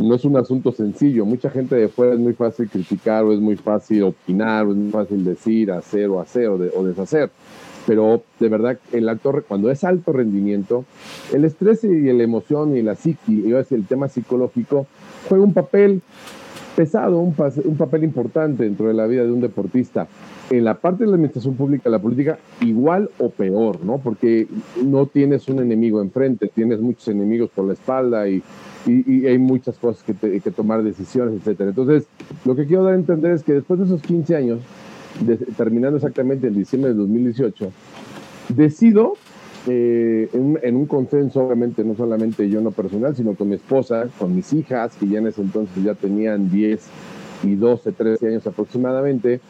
no 0.00 0.14
es 0.14 0.24
un 0.24 0.36
asunto 0.36 0.72
sencillo. 0.72 1.24
Mucha 1.24 1.50
gente 1.50 1.76
de 1.76 1.88
fuera 1.88 2.14
es 2.14 2.18
muy 2.18 2.32
fácil 2.32 2.68
criticar, 2.68 3.24
o 3.24 3.32
es 3.32 3.40
muy 3.40 3.56
fácil 3.56 4.02
opinar, 4.04 4.66
o 4.66 4.72
es 4.72 4.76
muy 4.76 4.90
fácil 4.90 5.24
decir, 5.24 5.70
hacer 5.70 6.08
o 6.08 6.20
hacer 6.20 6.48
o, 6.48 6.54
o 6.54 6.84
deshacer. 6.84 7.30
Pero 7.86 8.22
de 8.38 8.48
verdad, 8.48 8.78
el 8.92 9.08
alto, 9.08 9.42
cuando 9.46 9.70
es 9.70 9.84
alto 9.84 10.12
rendimiento, 10.12 10.84
el 11.32 11.44
estrés 11.44 11.84
y 11.84 12.12
la 12.12 12.22
emoción 12.22 12.76
y 12.76 12.82
la 12.82 12.94
psiqui, 12.94 13.44
y 13.46 13.52
el 13.52 13.86
tema 13.86 14.08
psicológico, 14.08 14.86
juega 15.28 15.44
un 15.44 15.52
papel 15.52 16.02
pesado, 16.74 17.18
un, 17.20 17.34
papel 17.34 18.04
importante 18.04 18.64
dentro 18.64 18.88
de 18.88 18.94
la 18.94 19.06
vida 19.06 19.24
de 19.24 19.32
un 19.32 19.40
deportista. 19.40 20.06
En 20.50 20.64
la 20.64 20.74
parte 20.74 21.04
de 21.04 21.10
la 21.10 21.16
administración 21.16 21.54
pública, 21.54 21.88
la 21.88 21.98
política, 21.98 22.38
igual 22.60 23.10
o 23.18 23.30
peor, 23.30 23.84
¿no? 23.84 23.98
Porque 23.98 24.46
no 24.84 25.06
tienes 25.06 25.48
un 25.48 25.60
enemigo 25.60 26.02
enfrente, 26.02 26.50
tienes 26.54 26.80
muchos 26.80 27.08
enemigos 27.08 27.50
por 27.50 27.66
la 27.66 27.72
espalda 27.72 28.28
y, 28.28 28.42
y, 28.86 29.26
hay 29.26 29.38
muchas 29.38 29.78
cosas 29.78 30.02
que, 30.02 30.40
que, 30.40 30.50
tomar 30.50 30.82
decisiones, 30.82 31.40
etcétera. 31.40 31.70
Entonces, 31.70 32.06
lo 32.44 32.54
que 32.54 32.66
quiero 32.66 32.84
dar 32.84 32.94
a 32.94 32.96
entender 32.96 33.32
es 33.32 33.42
que 33.42 33.54
después 33.54 33.78
de 33.80 33.86
esos 33.86 34.02
15 34.02 34.36
años, 34.36 34.60
terminando 35.56 35.96
exactamente 35.96 36.48
en 36.48 36.54
diciembre 36.54 36.92
de 36.92 36.96
2018, 36.96 37.72
decido 38.48 39.14
eh, 39.66 40.28
en, 40.32 40.76
un 40.76 40.86
consenso, 40.86 41.44
obviamente, 41.44 41.84
no 41.84 41.94
solamente 41.94 42.48
yo 42.48 42.60
no 42.60 42.72
personal, 42.72 43.14
sino 43.14 43.34
con 43.34 43.48
mi 43.48 43.54
esposa, 43.54 44.08
con 44.18 44.34
mis 44.34 44.52
hijas, 44.52 44.96
que 44.96 45.06
ya 45.06 45.18
en 45.18 45.28
ese 45.28 45.40
entonces 45.40 45.84
ya 45.84 45.94
tenían 45.94 46.50
10 46.50 46.80
y 47.44 47.54
12, 47.54 47.92
13 47.92 48.28
años 48.28 48.46
aproximadamente, 48.46 49.40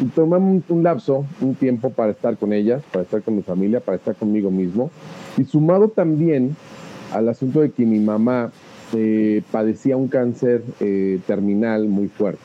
y 0.00 0.06
tomamos 0.06 0.64
un, 0.68 0.82
lapso, 0.82 1.24
un 1.40 1.54
tiempo 1.54 1.90
para 1.90 2.12
estar 2.12 2.36
con 2.36 2.52
ellas, 2.52 2.82
para 2.90 3.04
estar 3.04 3.22
con 3.22 3.36
mi 3.36 3.42
familia, 3.42 3.80
para 3.80 3.96
estar 3.96 4.16
conmigo 4.16 4.50
mismo, 4.50 4.90
y 5.36 5.44
sumado 5.44 5.88
también 5.88 6.56
al 7.12 7.28
asunto 7.28 7.60
de 7.60 7.70
que 7.70 7.86
mi 7.86 8.00
mamá 8.00 8.50
eh, 8.92 9.42
padecía 9.52 9.96
un 9.96 10.08
cáncer 10.08 10.64
eh, 10.80 11.20
terminal 11.26 11.86
muy 11.86 12.08
fuerte. 12.08 12.40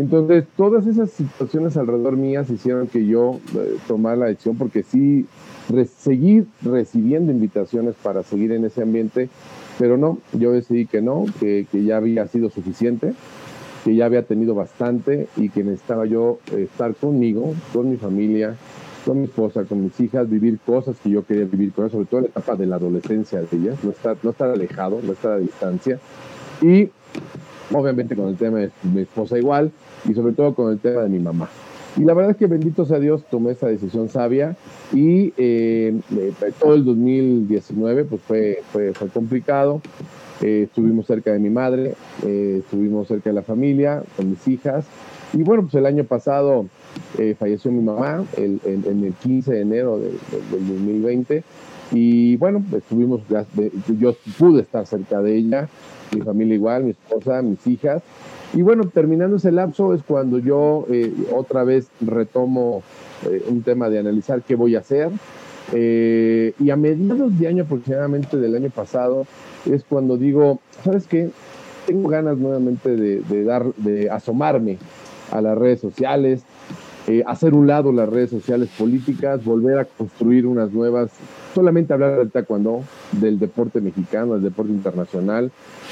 Entonces, 0.00 0.44
todas 0.56 0.86
esas 0.86 1.10
situaciones 1.10 1.76
alrededor 1.76 2.16
mías 2.16 2.48
hicieron 2.48 2.86
que 2.86 3.04
yo 3.04 3.38
tomara 3.86 4.16
la 4.16 4.26
decisión, 4.26 4.56
porque 4.56 4.82
sí 4.82 5.26
seguir 5.84 6.46
recibiendo 6.62 7.30
invitaciones 7.30 7.94
para 8.02 8.22
seguir 8.22 8.52
en 8.52 8.64
ese 8.64 8.82
ambiente, 8.82 9.28
pero 9.78 9.98
no, 9.98 10.18
yo 10.32 10.52
decidí 10.52 10.86
que 10.86 11.02
no, 11.02 11.26
que, 11.38 11.66
que, 11.70 11.84
ya 11.84 11.98
había 11.98 12.26
sido 12.28 12.48
suficiente, 12.48 13.12
que 13.84 13.94
ya 13.94 14.06
había 14.06 14.22
tenido 14.22 14.54
bastante 14.54 15.28
y 15.36 15.50
que 15.50 15.62
necesitaba 15.62 16.06
yo 16.06 16.38
estar 16.56 16.94
conmigo, 16.94 17.54
con 17.74 17.90
mi 17.90 17.98
familia, 17.98 18.56
con 19.04 19.18
mi 19.18 19.24
esposa, 19.24 19.64
con 19.64 19.84
mis 19.84 20.00
hijas, 20.00 20.30
vivir 20.30 20.58
cosas 20.64 20.96
que 21.02 21.10
yo 21.10 21.24
quería 21.26 21.44
vivir 21.44 21.72
con 21.72 21.84
ellas, 21.84 21.92
sobre 21.92 22.06
todo 22.06 22.20
en 22.20 22.24
la 22.24 22.30
etapa 22.30 22.56
de 22.56 22.66
la 22.66 22.76
adolescencia 22.76 23.40
de 23.40 23.56
ellas, 23.56 23.76
no 23.84 23.90
estar, 23.90 24.16
no 24.22 24.30
estar 24.30 24.48
alejado, 24.48 25.00
no 25.02 25.12
estar 25.12 25.32
a 25.32 25.38
distancia. 25.38 25.98
Y 26.62 26.88
obviamente 27.72 28.16
con 28.16 28.28
el 28.28 28.36
tema 28.36 28.58
de 28.58 28.70
mi 28.82 29.02
esposa 29.02 29.38
igual, 29.38 29.70
y 30.08 30.14
sobre 30.14 30.32
todo 30.32 30.54
con 30.54 30.72
el 30.72 30.78
tema 30.78 31.02
de 31.02 31.08
mi 31.08 31.18
mamá. 31.18 31.48
Y 31.96 32.04
la 32.04 32.14
verdad 32.14 32.32
es 32.32 32.36
que 32.36 32.46
bendito 32.46 32.84
sea 32.84 32.98
Dios, 32.98 33.24
tomé 33.30 33.52
esa 33.52 33.66
decisión 33.66 34.08
sabia 34.08 34.56
y 34.92 35.32
eh, 35.36 35.98
eh, 36.16 36.32
todo 36.60 36.74
el 36.74 36.84
2019 36.84 38.04
pues 38.04 38.22
fue, 38.22 38.62
fue, 38.72 38.92
fue 38.92 39.08
complicado. 39.08 39.80
Eh, 40.40 40.62
estuvimos 40.64 41.06
cerca 41.06 41.32
de 41.32 41.38
mi 41.38 41.50
madre, 41.50 41.94
estuvimos 42.22 43.08
cerca 43.08 43.28
de 43.30 43.34
la 43.34 43.42
familia, 43.42 44.02
con 44.16 44.30
mis 44.30 44.46
hijas. 44.48 44.86
Y 45.32 45.42
bueno, 45.42 45.62
pues 45.62 45.74
el 45.74 45.86
año 45.86 46.04
pasado 46.04 46.66
falleció 47.38 47.70
mi 47.70 47.82
mamá 47.82 48.24
el, 48.36 48.60
en, 48.64 49.04
el 49.04 49.12
15 49.12 49.52
de 49.52 49.60
enero 49.60 49.98
del 49.98 50.18
2020. 50.50 51.42
Y 51.92 52.36
bueno, 52.36 52.64
estuvimos, 52.74 53.20
yo 53.98 54.14
pude 54.38 54.62
estar 54.62 54.86
cerca 54.86 55.20
de 55.20 55.36
ella, 55.36 55.68
mi 56.14 56.22
familia 56.22 56.54
igual, 56.54 56.84
mi 56.84 56.90
esposa, 56.90 57.42
mis 57.42 57.66
hijas. 57.66 58.02
Y 58.52 58.62
bueno, 58.62 58.84
terminando 58.84 59.36
ese 59.36 59.52
lapso 59.52 59.94
es 59.94 60.02
cuando 60.02 60.38
yo 60.38 60.86
eh, 60.90 61.12
otra 61.32 61.62
vez 61.62 61.88
retomo 62.00 62.82
eh, 63.30 63.44
un 63.48 63.62
tema 63.62 63.88
de 63.88 63.98
analizar 63.98 64.42
qué 64.42 64.56
voy 64.56 64.74
a 64.74 64.80
hacer. 64.80 65.10
Eh, 65.72 66.52
y 66.58 66.70
a 66.70 66.76
mediados 66.76 67.38
de 67.38 67.46
año 67.46 67.62
aproximadamente 67.62 68.36
del 68.36 68.56
año 68.56 68.70
pasado 68.70 69.24
es 69.70 69.84
cuando 69.84 70.16
digo, 70.16 70.58
¿sabes 70.82 71.06
qué? 71.06 71.30
Tengo 71.86 72.08
ganas 72.08 72.38
nuevamente 72.38 72.96
de, 72.96 73.44
dar, 73.44 73.72
de 73.76 74.10
asomarme 74.10 74.78
a 75.30 75.40
las 75.40 75.56
redes 75.56 75.80
sociales, 75.80 76.42
eh, 77.06 77.22
hacer 77.26 77.54
un 77.54 77.66
lado 77.66 77.92
las 77.92 78.08
redes 78.08 78.30
sociales 78.30 78.68
políticas, 78.78 79.44
volver 79.44 79.78
a 79.78 79.84
construir 79.84 80.46
unas 80.46 80.70
nuevas, 80.72 81.10
solamente 81.54 81.92
hablar 81.92 82.18
del 82.18 82.30
taekwondo, 82.30 82.82
del 83.12 83.38
deporte 83.38 83.80
mexicano, 83.80 84.34
del 84.34 84.42
deporte 84.42 84.72
internacional, 84.72 85.50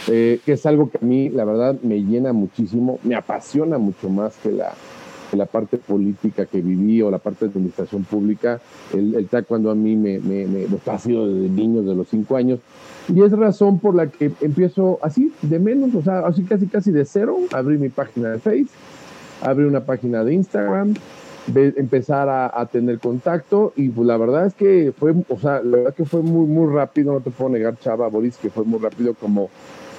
eh, 0.08 0.40
que 0.44 0.52
es 0.52 0.66
algo 0.66 0.90
que 0.90 0.98
a 0.98 1.04
mí, 1.04 1.28
la 1.30 1.44
verdad, 1.44 1.76
me 1.82 2.02
llena 2.02 2.32
muchísimo, 2.32 2.98
me 3.04 3.14
apasiona 3.14 3.78
mucho 3.78 4.08
más 4.10 4.36
que 4.42 4.52
la, 4.52 4.72
la 5.32 5.46
parte 5.46 5.78
política 5.78 6.46
que 6.46 6.60
viví 6.60 7.02
o 7.02 7.10
la 7.10 7.18
parte 7.18 7.46
de 7.46 7.50
administración 7.52 8.04
pública. 8.04 8.60
El, 8.94 9.14
el 9.14 9.26
taekwondo 9.28 9.70
a 9.70 9.74
mí 9.74 9.96
me, 9.96 10.18
me, 10.20 10.46
me, 10.46 10.66
ha 10.86 10.98
sido 10.98 11.26
desde 11.26 11.48
niño, 11.48 11.82
de 11.82 11.94
los 11.94 12.08
cinco 12.08 12.36
años. 12.36 12.60
Y 13.08 13.22
es 13.22 13.32
razón 13.32 13.78
por 13.78 13.94
la 13.94 14.08
que 14.08 14.30
empiezo 14.42 14.98
así, 15.02 15.32
de 15.40 15.58
menos, 15.58 15.94
o 15.94 16.02
sea, 16.02 16.20
así 16.20 16.42
casi 16.42 16.66
casi 16.66 16.90
de 16.90 17.06
cero, 17.06 17.38
abrí 17.52 17.78
mi 17.78 17.88
página 17.88 18.28
de 18.30 18.38
Facebook 18.38 18.70
abrir 19.42 19.66
una 19.66 19.80
página 19.80 20.24
de 20.24 20.34
Instagram, 20.34 20.94
empezar 21.54 22.28
a, 22.28 22.66
tener 22.66 22.98
contacto 22.98 23.72
y 23.76 23.88
pues 23.88 24.06
la 24.06 24.16
verdad 24.16 24.46
es 24.46 24.54
que 24.54 24.92
fue, 24.96 25.14
o 25.28 25.38
sea, 25.38 25.62
la 25.62 25.78
verdad 25.78 25.94
que 25.94 26.04
fue 26.04 26.22
muy, 26.22 26.46
muy 26.46 26.72
rápido, 26.72 27.12
no 27.12 27.20
te 27.20 27.30
puedo 27.30 27.50
negar, 27.50 27.78
Chava, 27.78 28.08
Boris, 28.08 28.36
que 28.36 28.50
fue 28.50 28.64
muy 28.64 28.78
rápido 28.78 29.14
como 29.14 29.48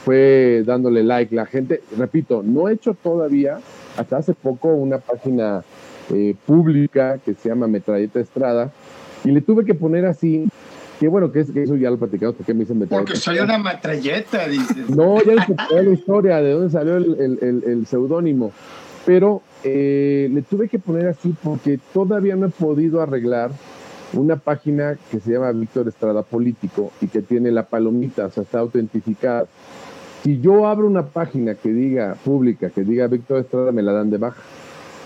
fue 0.05 0.63
dándole 0.65 1.03
like 1.03 1.33
la 1.35 1.45
gente. 1.45 1.81
Repito, 1.97 2.43
no 2.43 2.69
he 2.69 2.73
hecho 2.73 2.93
todavía, 2.93 3.59
hasta 3.97 4.17
hace 4.17 4.33
poco, 4.33 4.69
una 4.69 4.99
página 4.99 5.63
eh, 6.13 6.35
pública 6.45 7.17
que 7.23 7.33
se 7.33 7.49
llama 7.49 7.67
Metralleta 7.67 8.19
Estrada 8.19 8.71
y 9.23 9.31
le 9.31 9.41
tuve 9.41 9.65
que 9.65 9.73
poner 9.73 10.05
así 10.05 10.47
que 10.99 11.07
bueno, 11.07 11.31
que, 11.31 11.39
es, 11.39 11.51
que 11.51 11.63
eso 11.63 11.77
ya 11.77 11.89
lo 11.89 11.97
platicamos, 11.97 12.35
porque 12.35 12.53
me 12.53 12.61
dicen 12.61 12.77
metralleta. 12.77 13.05
Porque 13.05 13.19
salió 13.21 13.45
una 13.45 13.57
metralleta, 13.57 14.49
dices. 14.49 14.89
No, 14.89 15.23
ya 15.23 15.33
les 15.35 15.85
la 15.85 15.93
historia 15.93 16.41
de 16.41 16.51
dónde 16.51 16.69
salió 16.69 16.97
el, 16.97 17.37
el, 17.41 17.63
el 17.65 17.85
seudónimo 17.85 18.51
pero 19.05 19.41
eh, 19.63 20.29
le 20.31 20.41
tuve 20.41 20.69
que 20.69 20.79
poner 20.79 21.07
así 21.07 21.35
porque 21.43 21.79
todavía 21.93 22.35
no 22.35 22.47
he 22.47 22.49
podido 22.49 23.01
arreglar 23.01 23.51
una 24.13 24.37
página 24.37 24.97
que 25.11 25.19
se 25.19 25.33
llama 25.33 25.51
Víctor 25.51 25.87
Estrada 25.87 26.23
Político 26.23 26.91
y 27.01 27.07
que 27.07 27.21
tiene 27.21 27.51
la 27.51 27.63
palomita, 27.63 28.25
o 28.25 28.31
sea, 28.31 28.43
está 28.43 28.59
autentificada. 28.59 29.45
Si 30.23 30.39
yo 30.41 30.67
abro 30.67 30.87
una 30.87 31.05
página 31.05 31.55
que 31.55 31.69
diga 31.69 32.15
pública, 32.25 32.69
que 32.69 32.83
diga 32.83 33.07
Víctor 33.07 33.39
Estrada, 33.39 33.71
me 33.71 33.81
la 33.81 33.93
dan 33.93 34.09
de 34.09 34.17
baja. 34.17 34.41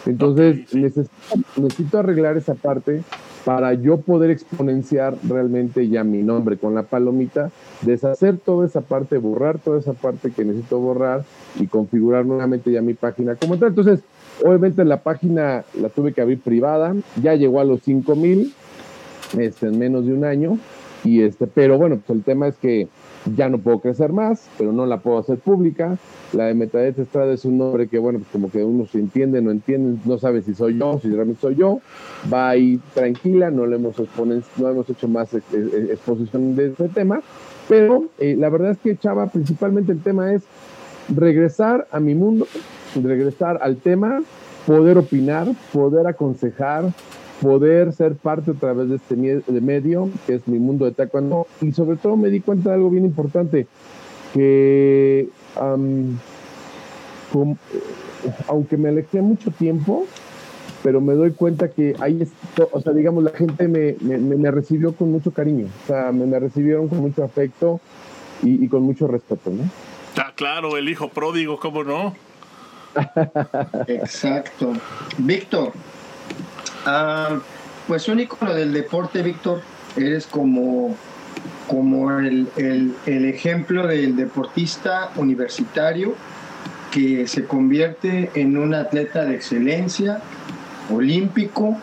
Entonces, 0.06 0.74
necesito, 0.74 2.00
arreglar 2.00 2.36
esa 2.36 2.56
parte 2.56 3.04
para 3.46 3.74
yo 3.74 3.98
poder 3.98 4.30
exponenciar 4.30 5.16
realmente 5.28 5.88
ya 5.90 6.04
mi 6.04 6.24
nombre 6.24 6.58
con 6.58 6.76
la 6.76 6.84
palomita, 6.84 7.52
deshacer 7.82 8.38
toda 8.38 8.66
esa 8.66 8.82
parte, 8.82 9.18
borrar 9.18 9.60
toda 9.60 9.80
esa 9.80 9.94
parte 9.94 10.32
que 10.32 10.46
necesito 10.46 10.80
borrar 10.80 11.24
y 11.60 11.68
configurar 11.68 12.26
nuevamente 12.26 12.72
ya 12.72 12.82
mi 12.82 12.94
página 12.94 13.36
como 13.36 13.58
tal. 13.58 13.70
Entonces, 13.70 14.00
obviamente 14.44 14.86
la 14.86 15.04
página 15.04 15.66
la 15.80 15.90
tuve 15.90 16.14
que 16.14 16.22
abrir 16.22 16.40
privada, 16.40 16.96
ya 17.22 17.36
llegó 17.36 17.60
a 17.60 17.66
los 17.66 17.82
5000 17.82 18.54
este, 19.38 19.68
en 19.68 19.80
menos 19.80 20.06
de 20.06 20.14
un 20.14 20.26
año, 20.26 20.58
y 21.04 21.22
este, 21.22 21.48
pero 21.48 21.78
bueno, 21.78 22.00
pues 22.06 22.18
el 22.18 22.24
tema 22.24 22.48
es 22.48 22.56
que 22.56 22.88
ya 23.36 23.50
no 23.50 23.58
puedo 23.58 23.80
crecer 23.80 24.12
más, 24.12 24.50
pero 24.58 24.72
no 24.72 24.86
la 24.86 24.98
puedo 24.98 25.18
hacer 25.18 25.38
pública. 25.38 25.98
La 26.34 26.46
de 26.46 26.54
Metadata 26.54 27.02
Estrada 27.02 27.34
es 27.34 27.46
un 27.46 27.58
nombre 27.58 27.88
que, 27.88 28.00
bueno, 28.00 28.20
pues 28.20 28.30
como 28.32 28.50
que 28.50 28.64
uno 28.64 28.86
se 28.86 29.00
entiende, 29.00 29.42
no 29.42 29.52
entiende, 29.52 30.00
no 30.06 30.18
sabe 30.18 30.42
si 30.42 30.54
soy 30.54 30.78
yo, 30.78 31.00
si 31.02 31.10
realmente 31.10 31.42
soy 31.42 31.56
yo. 31.56 31.80
Va 32.32 32.50
ahí 32.50 32.80
tranquila, 32.94 33.52
no 33.52 33.66
le 33.66 33.76
hemos, 33.78 33.96
no 34.58 34.70
hemos 34.70 34.90
hecho 34.90 35.08
más 35.08 35.34
exposición 35.34 36.56
de 36.56 36.68
este 36.68 36.90
tema. 36.90 37.22
Pero 37.70 38.06
eh, 38.20 38.36
la 38.38 38.50
verdad 38.50 38.72
es 38.72 38.78
que, 38.80 38.98
Chava, 38.98 39.28
principalmente 39.28 39.92
el 39.92 40.02
tema 40.02 40.34
es 40.34 40.44
regresar 41.14 41.88
a 41.92 42.00
mi 42.00 42.16
mundo, 42.16 42.48
regresar 43.02 43.60
al 43.62 43.78
tema, 43.78 44.22
poder 44.66 44.98
opinar, 44.98 45.48
poder 45.72 46.08
aconsejar, 46.08 46.86
poder 47.44 47.92
ser 47.92 48.16
parte 48.16 48.52
a 48.52 48.54
través 48.54 48.90
de 48.90 48.96
este 48.96 49.16
medio, 49.16 50.10
que 50.26 50.36
es 50.36 50.48
mi 50.48 50.60
mundo 50.60 50.86
de 50.86 50.92
taekwondo, 50.92 51.46
y 51.62 51.74
sobre 51.74 51.98
todo 51.98 52.16
me 52.16 52.30
di 52.30 52.40
cuenta 52.40 52.70
de 52.70 52.76
algo 52.76 52.90
bien 52.90 53.04
importante, 53.04 53.68
que 54.34 55.28
aunque 58.48 58.78
me 58.78 58.90
alejé 58.90 59.22
mucho 59.22 59.52
tiempo, 59.52 60.06
pero 60.84 61.02
me 61.02 61.14
doy 61.16 61.32
cuenta 61.32 61.68
que 61.70 61.96
ahí, 62.00 62.26
o 62.72 62.82
sea, 62.82 62.94
digamos, 62.94 63.24
la 63.24 63.32
gente 63.32 63.68
me, 63.68 63.96
me, 64.00 64.52
recibió 64.52 64.94
con 64.94 65.12
mucho 65.12 65.32
cariño, 65.32 65.68
o 65.84 65.88
sea, 65.88 66.14
me, 66.14 66.40
recibieron 66.40 66.88
con 66.88 67.00
mucho 67.00 67.24
afecto 67.24 67.82
y, 68.42 68.64
y, 68.64 68.68
con 68.70 68.84
mucho 68.84 69.08
respeto, 69.08 69.52
¿no? 69.52 69.64
Ah, 70.18 70.32
claro, 70.36 70.78
el 70.78 70.88
hijo 70.88 71.10
pródigo, 71.10 71.60
¿cómo 71.60 71.84
no? 71.84 72.14
Exacto. 73.88 74.74
Víctor, 75.18 75.74
Ah, 76.86 77.40
pues 77.88 78.08
un 78.08 78.20
icono 78.20 78.54
del 78.54 78.74
deporte, 78.74 79.22
Víctor. 79.22 79.62
Eres 79.96 80.28
como, 80.28 80.96
como 81.68 82.12
el, 82.20 82.48
ejemplo 83.06 83.88
del 83.88 84.16
deportista 84.16 85.12
universitario 85.16 86.16
que 86.92 87.28
se 87.28 87.46
convierte 87.46 88.32
en 88.36 88.58
un 88.58 88.74
atleta 88.74 89.26
de 89.26 89.36
excelencia, 89.36 90.22
olímpico, 90.92 91.78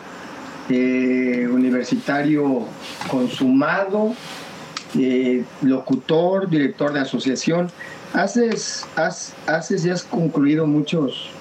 eh, 0.69 1.47
universitario 1.51 2.65
consumado, 3.09 4.13
eh, 4.97 5.43
locutor, 5.61 6.49
director 6.49 6.93
de 6.93 6.99
asociación. 6.99 7.69
Haces, 8.13 8.85
has, 8.95 9.33
haces 9.47 9.85
y 9.85 9.89
has 9.89 10.03
concluido 10.03 10.67
muchos, 10.67 11.31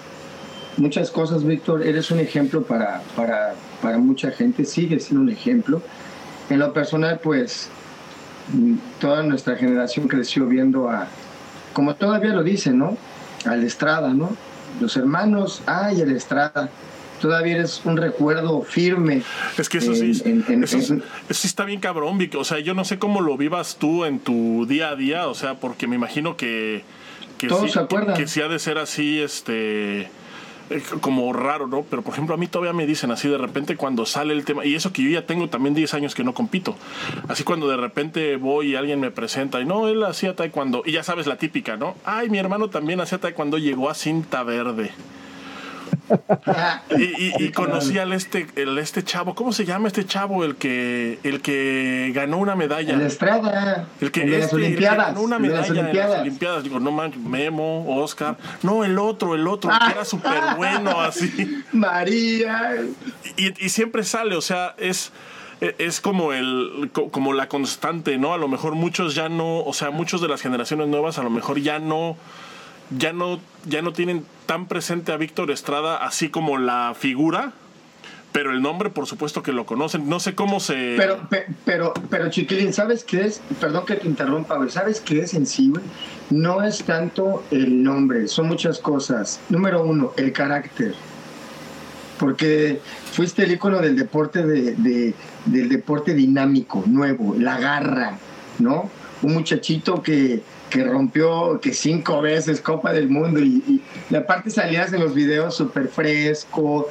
muchas 0.80 1.10
cosas, 1.10 1.44
Víctor. 1.44 1.86
Eres 1.86 2.10
un 2.10 2.18
ejemplo 2.18 2.62
para, 2.62 3.02
para, 3.14 3.54
para 3.80 3.98
mucha 3.98 4.30
gente, 4.30 4.64
sigue 4.64 4.98
siendo 4.98 5.22
un 5.22 5.30
ejemplo. 5.30 5.82
En 6.48 6.58
lo 6.58 6.72
personal, 6.72 7.20
pues, 7.22 7.68
toda 9.00 9.22
nuestra 9.22 9.56
generación 9.56 10.08
creció 10.08 10.46
viendo 10.46 10.90
a, 10.90 11.06
como 11.72 11.94
todavía 11.94 12.34
lo 12.34 12.42
dicen, 12.42 12.78
¿no? 12.78 12.96
Al 13.44 13.62
Estrada, 13.62 14.12
¿no? 14.12 14.36
Los 14.80 14.96
hermanos, 14.96 15.62
ay, 15.66 16.00
el 16.00 16.10
Estrada. 16.10 16.70
Todavía 17.20 17.56
eres 17.56 17.82
un 17.84 17.98
recuerdo 17.98 18.62
firme. 18.62 19.22
Es 19.58 19.68
que 19.68 19.78
eso 19.78 19.94
sí, 19.94 20.10
eso, 20.62 20.80
sí 20.80 21.46
está 21.46 21.66
bien 21.66 21.78
cabrón, 21.78 22.16
Vic. 22.16 22.34
O 22.34 22.44
sea, 22.44 22.60
yo 22.60 22.72
no 22.72 22.86
sé 22.86 22.98
cómo 22.98 23.20
lo 23.20 23.36
vivas 23.36 23.76
tú 23.78 24.06
en 24.06 24.20
tu 24.20 24.64
día 24.66 24.88
a 24.88 24.96
día, 24.96 25.28
o 25.28 25.34
sea, 25.34 25.56
porque 25.56 25.86
me 25.86 25.96
imagino 25.96 26.38
que... 26.38 26.82
que 27.36 27.46
Todos 27.46 27.72
se 27.72 27.78
acuerdan. 27.78 28.16
Que, 28.16 28.22
que 28.22 28.28
sí 28.28 28.40
ha 28.40 28.48
de 28.48 28.58
ser 28.58 28.78
así, 28.78 29.20
este 29.20 30.08
como 31.00 31.32
raro, 31.32 31.66
¿no? 31.66 31.82
Pero 31.88 32.02
por 32.02 32.12
ejemplo, 32.12 32.34
a 32.34 32.38
mí 32.38 32.46
todavía 32.46 32.72
me 32.72 32.86
dicen 32.86 33.10
así 33.10 33.28
de 33.28 33.38
repente 33.38 33.76
cuando 33.76 34.06
sale 34.06 34.32
el 34.32 34.44
tema, 34.44 34.64
y 34.64 34.74
eso 34.74 34.92
que 34.92 35.02
yo 35.02 35.10
ya 35.10 35.26
tengo 35.26 35.48
también 35.48 35.74
10 35.74 35.94
años 35.94 36.14
que 36.14 36.24
no 36.24 36.34
compito. 36.34 36.76
Así 37.28 37.44
cuando 37.44 37.68
de 37.68 37.76
repente 37.76 38.36
voy 38.36 38.72
y 38.72 38.76
alguien 38.76 39.00
me 39.00 39.10
presenta 39.10 39.60
y 39.60 39.64
no, 39.64 39.88
él 39.88 40.02
hacía 40.04 40.36
taekwondo, 40.36 40.82
y 40.84 40.92
ya 40.92 41.02
sabes 41.02 41.26
la 41.26 41.36
típica, 41.36 41.76
¿no? 41.76 41.96
Ay, 42.04 42.30
mi 42.30 42.38
hermano 42.38 42.70
también 42.70 43.00
hacía 43.00 43.18
taekwondo, 43.18 43.58
llegó 43.58 43.90
a 43.90 43.94
cinta 43.94 44.42
verde 44.42 44.90
y, 46.98 47.44
y, 47.44 47.50
conocí 47.52 47.98
al 47.98 48.12
este, 48.12 48.46
el, 48.56 48.78
este 48.78 49.02
chavo, 49.02 49.34
¿cómo 49.34 49.52
se 49.52 49.64
llama 49.64 49.88
este 49.88 50.04
chavo? 50.04 50.44
El 50.44 50.56
que, 50.56 51.18
el 51.22 51.40
que 51.40 52.12
ganó 52.14 52.38
una 52.38 52.56
medalla. 52.56 52.94
El 52.94 53.02
Estrada. 53.02 53.86
El 54.00 54.10
que, 54.10 54.20
de 54.20 54.30
las 54.30 54.44
este, 54.44 54.56
Olimpiadas. 54.56 55.08
ganó 55.08 55.22
una 55.22 55.38
medalla 55.38 55.80
en 55.90 55.96
las 55.96 56.20
Olimpiadas. 56.20 56.64
Digo, 56.64 56.80
no 56.80 56.90
manches, 56.90 57.20
Memo, 57.20 57.84
Oscar. 58.02 58.36
No, 58.62 58.84
el 58.84 58.98
otro, 58.98 59.34
el 59.34 59.46
otro, 59.46 59.70
que 59.70 59.92
era 59.92 60.04
súper 60.04 60.56
bueno, 60.56 61.00
así. 61.00 61.62
María. 61.72 62.76
Y, 63.36 63.64
y 63.64 63.68
siempre 63.68 64.04
sale, 64.04 64.36
o 64.36 64.42
sea, 64.42 64.74
es 64.78 65.12
es 65.60 66.00
como 66.00 66.32
el 66.32 66.90
como 66.92 67.32
la 67.32 67.48
constante, 67.48 68.16
¿no? 68.16 68.32
A 68.32 68.38
lo 68.38 68.48
mejor 68.48 68.74
muchos 68.74 69.14
ya 69.14 69.28
no, 69.28 69.58
o 69.58 69.72
sea, 69.74 69.90
muchos 69.90 70.20
de 70.22 70.28
las 70.28 70.40
generaciones 70.40 70.88
nuevas 70.88 71.18
a 71.18 71.22
lo 71.22 71.30
mejor 71.30 71.60
ya 71.60 71.78
no 71.78 72.16
ya 72.96 73.12
no, 73.12 73.40
ya 73.66 73.82
no 73.82 73.92
tienen 73.92 74.24
tan 74.46 74.66
presente 74.66 75.12
a 75.12 75.16
Víctor 75.16 75.50
Estrada 75.50 75.96
así 75.96 76.28
como 76.28 76.58
la 76.58 76.94
figura, 76.98 77.52
pero 78.32 78.52
el 78.52 78.62
nombre, 78.62 78.90
por 78.90 79.06
supuesto 79.06 79.42
que 79.42 79.52
lo 79.52 79.66
conocen. 79.66 80.08
No 80.08 80.20
sé 80.20 80.34
cómo 80.34 80.60
se. 80.60 80.94
Pero, 80.96 81.20
pero, 81.64 81.94
pero, 82.08 82.30
Chiquilín, 82.30 82.72
¿sabes 82.72 83.02
qué 83.02 83.26
es? 83.26 83.40
Perdón 83.60 83.86
que 83.86 83.96
te 83.96 84.06
interrumpa, 84.06 84.56
güey. 84.56 84.70
¿Sabes 84.70 85.00
qué 85.00 85.22
es 85.22 85.34
en 85.34 85.46
sí, 85.46 85.72
No 86.30 86.62
es 86.62 86.84
tanto 86.84 87.42
el 87.50 87.82
nombre, 87.82 88.28
son 88.28 88.46
muchas 88.46 88.78
cosas. 88.78 89.40
Número 89.48 89.82
uno, 89.82 90.12
el 90.16 90.32
carácter. 90.32 90.94
Porque 92.18 92.80
fuiste 93.12 93.44
el 93.44 93.52
ícono 93.52 93.80
del 93.80 93.96
deporte, 93.96 94.46
de, 94.46 95.14
del 95.46 95.68
deporte 95.68 96.14
dinámico, 96.14 96.84
nuevo, 96.86 97.34
la 97.36 97.58
garra, 97.58 98.18
¿no? 98.58 98.90
Un 99.22 99.34
muchachito 99.34 100.02
que 100.02 100.42
que 100.70 100.84
rompió 100.84 101.60
que 101.60 101.74
cinco 101.74 102.22
veces 102.22 102.60
Copa 102.60 102.92
del 102.92 103.08
Mundo 103.08 103.40
y, 103.40 103.82
y, 104.08 104.14
aparte 104.14 104.50
salías 104.50 104.92
en 104.92 105.00
los 105.00 105.14
videos 105.14 105.56
súper 105.56 105.88
fresco, 105.88 106.88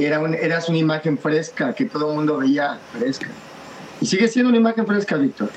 era 0.00 0.20
eras 0.32 0.68
una 0.68 0.78
imagen 0.78 1.18
fresca 1.18 1.74
que 1.74 1.84
todo 1.84 2.10
el 2.10 2.16
mundo 2.16 2.38
veía 2.38 2.78
fresca. 2.98 3.28
Y 4.00 4.06
sigue 4.06 4.28
siendo 4.28 4.48
una 4.48 4.58
imagen 4.58 4.86
fresca, 4.86 5.16
Víctor. 5.16 5.50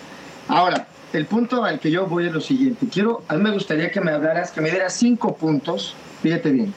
Ahora, 0.48 0.88
el 1.14 1.26
punto 1.26 1.64
al 1.64 1.80
que 1.80 1.92
yo 1.92 2.08
voy 2.08 2.28
es 2.28 2.34
lo 2.34 2.42
siguiente. 2.42 2.88
Quiero, 2.92 3.24
a 3.28 3.36
mí 3.36 3.44
me 3.44 3.52
gustaría 3.52 3.90
que 3.92 4.02
me 4.02 4.12
hablaras, 4.12 4.52
que 4.52 4.62
me 4.62 4.70
dieras 4.70 4.94
cinco 4.94 5.36
puntos, 5.36 5.96
fíjate 6.22 6.52
bien. 6.52 6.74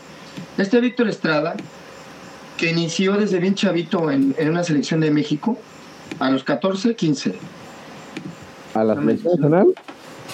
Este 0.56 0.80
Víctor 0.80 1.08
Estrada 1.08 1.54
que 2.56 2.70
inició 2.70 3.14
desde 3.16 3.38
bien 3.40 3.54
chavito 3.54 4.10
en, 4.10 4.34
en 4.38 4.48
una 4.48 4.62
selección 4.62 5.00
de 5.00 5.10
México, 5.10 5.58
a 6.20 6.30
los 6.30 6.44
14, 6.44 6.94
15. 6.94 7.34
¿A 8.74 8.84
la 8.84 8.94
selección 8.94 9.32
nacional? 9.34 9.74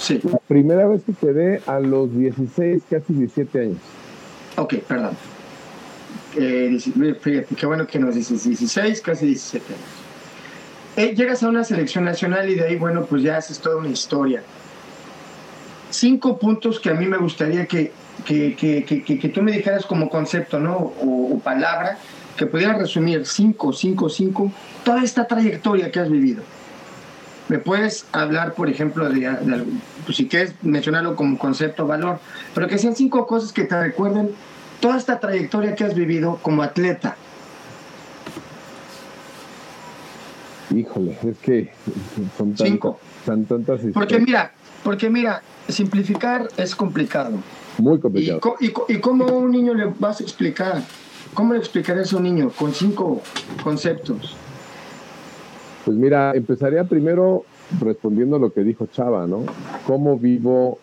Sí. 0.00 0.19
La 0.25 0.38
primera 0.38 0.87
vez 0.88 1.02
que 1.04 1.12
quedé 1.12 1.61
a 1.66 1.78
los 1.78 2.16
16, 2.16 2.83
casi 2.88 3.12
17 3.12 3.61
años. 3.61 3.78
Ok, 4.57 4.76
perdón. 4.88 5.11
Eh, 6.37 6.78
fíjate, 7.21 7.54
qué 7.54 7.66
bueno 7.66 7.87
que 7.87 7.99
nos 7.99 8.14
dices 8.14 8.45
16, 8.45 9.00
casi 9.02 9.26
17 9.26 9.66
años. 9.66 9.85
Eh, 10.97 11.14
llegas 11.14 11.42
a 11.42 11.49
una 11.49 11.64
selección 11.64 12.04
nacional 12.04 12.49
y 12.49 12.54
de 12.54 12.66
ahí, 12.66 12.76
bueno, 12.76 13.04
pues 13.04 13.23
ya 13.23 13.37
haces 13.37 13.59
toda 13.59 13.76
una 13.76 13.88
historia. 13.88 14.42
Cinco 15.90 16.38
puntos 16.38 16.80
que 16.80 16.90
a 16.90 16.95
mí 16.95 17.07
me 17.07 17.19
gustaría 17.19 17.66
que, 17.66 17.92
que, 18.25 18.57
que, 18.57 18.85
que, 18.85 19.19
que 19.19 19.28
tú 19.28 19.42
me 19.42 19.52
dijeras 19.52 19.85
como 19.85 20.09
concepto, 20.09 20.59
¿no? 20.59 20.76
O, 20.76 21.35
o 21.35 21.38
palabra, 21.40 21.99
que 22.37 22.47
pudieras 22.47 22.78
resumir 22.78 23.26
cinco, 23.26 23.73
cinco, 23.73 24.09
cinco, 24.09 24.50
toda 24.83 25.02
esta 25.02 25.26
trayectoria 25.26 25.90
que 25.90 26.00
has 26.00 26.11
vivido. 26.11 26.42
Me 27.50 27.59
puedes 27.59 28.07
hablar, 28.12 28.54
por 28.54 28.71
ejemplo, 28.71 29.09
de, 29.11 29.28
pues 30.04 30.16
si 30.16 30.28
quieres 30.28 30.54
mencionarlo 30.62 31.16
como 31.16 31.37
concepto, 31.37 31.85
valor, 31.85 32.21
pero 32.54 32.69
que 32.69 32.78
sean 32.78 32.95
cinco 32.95 33.26
cosas 33.26 33.52
que 33.52 33.64
te 33.64 33.76
recuerden 33.80 34.30
toda 34.78 34.97
esta 34.97 35.19
trayectoria 35.19 35.75
que 35.75 35.83
has 35.83 35.97
vivido 35.97 36.38
como 36.42 36.62
atleta. 36.62 37.16
Híjole, 40.73 41.19
es 41.25 41.38
que 41.38 41.73
son 42.14 42.28
tantas, 42.38 42.69
Cinco. 42.69 43.00
son 43.26 43.45
tantas 43.47 43.76
historias. 43.78 43.95
Porque 43.95 44.21
mira, 44.21 44.52
porque 44.85 45.11
mira, 45.11 45.42
simplificar 45.69 46.47
es 46.57 46.76
complicado. 46.76 47.33
Muy 47.78 47.97
¿Y, 47.97 48.00
complicado. 48.00 48.40
co- 48.40 48.57
y, 48.61 48.73
y 48.88 49.00
cómo 49.00 49.25
a 49.26 49.33
un 49.33 49.50
niño 49.50 49.75
le 49.75 49.87
vas 49.99 50.21
a 50.21 50.23
explicar? 50.23 50.83
¿Cómo 51.35 51.54
le 51.54 51.59
explicarías 51.59 52.12
a 52.12 52.16
un 52.19 52.23
niño 52.23 52.50
con 52.50 52.73
cinco 52.73 53.21
conceptos? 53.64 54.37
Pues 55.90 55.99
mira, 55.99 56.30
empezaría 56.37 56.85
primero 56.85 57.42
respondiendo 57.80 58.37
a 58.37 58.38
lo 58.38 58.52
que 58.52 58.62
dijo 58.62 58.87
Chava, 58.87 59.26
¿no? 59.26 59.42
¿Cómo 59.88 60.16
vivo? 60.16 60.78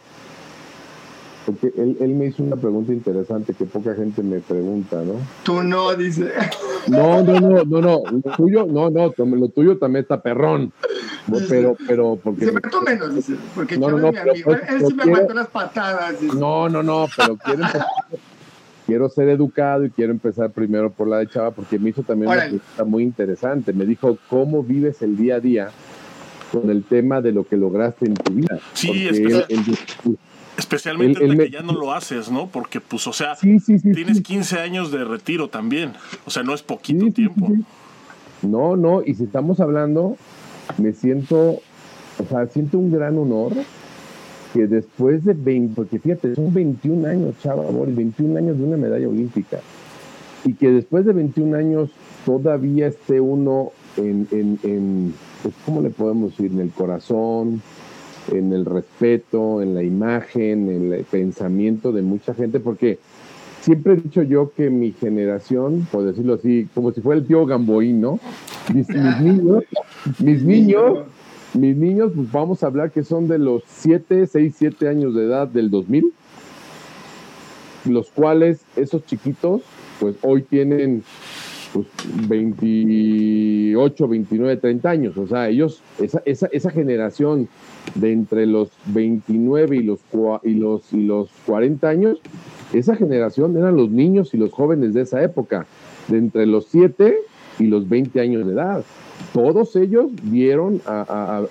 Porque 1.46 1.72
él, 1.78 1.96
él 2.02 2.10
me 2.10 2.26
hizo 2.26 2.44
una 2.44 2.58
pregunta 2.58 2.92
interesante 2.92 3.54
que 3.54 3.64
poca 3.64 3.96
gente 3.96 4.22
me 4.22 4.42
pregunta, 4.42 4.98
¿no? 5.06 5.14
Tú 5.44 5.64
no, 5.64 5.96
dice. 5.96 6.30
No, 6.88 7.24
no, 7.24 7.40
no, 7.40 7.64
no, 7.64 7.82
no. 7.82 8.02
Lo 8.12 8.36
tuyo, 8.36 8.66
no, 8.66 8.90
no, 8.90 9.14
lo 9.18 9.48
tuyo 9.48 9.78
también 9.78 10.02
está 10.04 10.22
perrón. 10.22 10.74
Pero, 11.48 11.78
pero, 11.88 12.20
porque. 12.22 12.46
Se 12.48 12.52
me 12.52 12.60
menos, 12.86 13.16
dice. 13.16 13.36
Porque 13.56 13.78
No, 13.78 13.90
no, 13.92 14.08
es 14.08 14.14
mi 14.14 14.20
amigo. 14.20 14.52
pero- 14.52 14.76
Él 14.76 14.86
sí 14.88 14.94
me 14.94 15.04
aguantó 15.04 15.34
las 15.36 15.48
patadas. 15.48 16.20
dice. 16.20 16.36
No, 16.36 16.68
no, 16.68 16.84
no, 16.84 17.06
pero 17.16 17.38
empezar- 17.38 17.86
quiero 18.88 19.08
ser 19.10 19.30
educado 19.30 19.86
y 19.86 19.92
quiero 19.92 20.12
empezar 20.12 20.50
primero 20.50 20.90
por 20.92 21.08
la 21.08 21.18
de 21.20 21.28
Chava 21.28 21.52
porque 21.52 21.78
me 21.78 21.92
hizo 21.92 22.02
también 22.02 22.32
una 22.32 22.42
pregunta 22.42 22.84
muy 22.86 23.04
interesante. 23.04 23.72
Me 23.74 23.86
dijo, 23.86 24.18
¿cómo 24.30 24.64
vives 24.64 25.02
el 25.04 25.16
día 25.18 25.36
a 25.36 25.40
día 25.40 25.70
con 26.52 26.70
el 26.72 26.84
tema 26.86 27.22
de 27.22 27.34
lo 27.34 27.44
que 27.46 27.58
lograste 27.58 28.06
en 28.08 28.16
tu 28.16 28.34
vida? 28.34 28.58
Sí, 28.74 28.88
Porque 28.88 29.10
especial- 29.10 29.46
él- 29.50 29.60
él- 30.06 30.18
Especialmente 30.58 31.20
Él- 31.20 31.26
ahorita 31.32 31.44
me- 31.44 31.50
que 31.52 31.56
ya 31.56 31.62
no 31.62 31.74
lo 31.74 31.94
haces, 31.94 32.32
¿no? 32.32 32.48
Porque, 32.48 32.82
pues, 32.82 33.06
o 33.06 33.14
sea, 33.14 33.36
sí, 33.36 33.60
sí, 33.60 33.78
sí. 33.78 33.92
tienes 33.92 34.18
sí. 34.18 34.24
15 34.24 34.58
años 34.60 34.92
de 34.92 35.04
retiro 35.04 35.50
también. 35.50 35.94
O 36.26 36.32
sea, 36.32 36.42
no 36.42 36.56
es 36.56 36.64
poquito 36.64 37.12
tiempo. 37.12 37.46
sí, 37.48 37.58
sí. 37.58 38.48
No, 38.48 38.76
no, 38.76 39.04
y 39.06 39.14
si 39.14 39.26
estamos 39.26 39.60
hablando, 39.60 40.18
me 40.80 40.94
siento, 40.94 41.38
o 41.38 42.26
sea, 42.28 42.48
siento 42.48 42.80
un 42.80 42.92
gran 42.92 43.20
honor 43.20 43.54
que 44.58 44.66
después 44.66 45.24
de 45.24 45.34
20, 45.34 45.76
porque 45.76 46.00
fíjate, 46.00 46.34
son 46.34 46.52
21 46.52 47.08
años, 47.08 47.36
chava, 47.44 47.68
amor, 47.68 47.94
21 47.94 48.40
años 48.40 48.58
de 48.58 48.64
una 48.64 48.76
medalla 48.76 49.08
olímpica, 49.08 49.60
y 50.44 50.54
que 50.54 50.72
después 50.72 51.06
de 51.06 51.14
21 51.14 51.56
años 51.56 51.92
todavía 52.26 52.88
esté 52.88 53.22
uno 53.22 53.72
en, 53.98 54.28
en, 54.32 54.60
en 54.64 55.14
pues, 55.44 55.54
¿cómo 55.64 55.82
le 55.82 55.92
podemos 55.92 56.32
decir? 56.32 56.52
En 56.52 56.60
el 56.60 56.72
corazón, 56.72 57.62
en 58.32 58.52
el 58.52 58.66
respeto, 58.66 59.62
en 59.62 59.76
la 59.76 59.84
imagen, 59.84 60.72
en 60.72 60.92
el 60.92 61.04
pensamiento 61.04 61.92
de 61.92 62.02
mucha 62.02 62.34
gente, 62.34 62.60
porque 62.60 62.98
siempre 63.62 63.94
he 63.94 63.98
dicho 63.98 64.24
yo 64.24 64.54
que 64.58 64.72
mi 64.72 64.92
generación, 64.92 65.88
por 65.92 66.04
decirlo 66.04 66.34
así, 66.34 66.68
como 66.74 66.92
si 66.94 67.02
fuera 67.02 67.22
el 67.22 67.28
tío 67.28 67.46
Gamboín, 67.46 68.02
¿no? 68.02 68.20
Mis, 68.74 68.90
mis 68.90 69.22
niños, 69.22 69.64
mis 70.18 70.44
niños, 70.44 71.06
mis 71.60 71.76
niños, 71.76 72.12
pues 72.16 72.32
vamos 72.32 72.64
a 72.64 72.68
hablar 72.68 72.92
que 72.92 73.04
son 73.04 73.28
de 73.28 73.40
los 73.40 73.64
7, 73.68 74.28
6, 74.28 74.56
7 74.58 74.88
años 74.88 75.14
de 75.16 75.26
edad 75.26 75.48
del 75.48 75.70
2000, 75.70 76.14
los 77.86 78.10
cuales 78.12 78.62
esos 78.76 79.06
chiquitos, 79.06 79.62
pues 80.00 80.16
hoy 80.22 80.44
tienen 80.44 81.04
pues, 81.74 81.88
28, 82.28 84.08
29, 84.08 84.58
30 84.58 84.90
años. 84.90 85.18
O 85.18 85.28
sea, 85.28 85.50
ellos, 85.50 85.82
esa, 86.00 86.22
esa, 86.26 86.48
esa 86.48 86.72
generación 86.72 87.48
de 87.96 88.12
entre 88.12 88.46
los 88.46 88.70
29 88.88 89.78
y 89.78 89.84
los, 89.84 90.00
y, 90.44 90.54
los, 90.54 90.94
y 90.94 91.04
los 91.04 91.30
40 91.46 91.88
años, 91.88 92.20
esa 92.74 92.96
generación 92.96 93.56
eran 93.58 93.76
los 93.76 93.90
niños 93.90 94.34
y 94.34 94.38
los 94.38 94.52
jóvenes 94.52 94.94
de 94.94 95.02
esa 95.02 95.24
época, 95.24 95.66
de 96.08 96.18
entre 96.18 96.46
los 96.46 96.68
7 96.68 97.18
y 97.60 97.66
los 97.68 97.88
20 97.88 98.20
años 98.20 98.46
de 98.46 98.54
edad. 98.54 98.84
Todos 99.34 99.76
ellos 99.76 100.12
vieron, 100.24 100.82
a, 100.86 101.02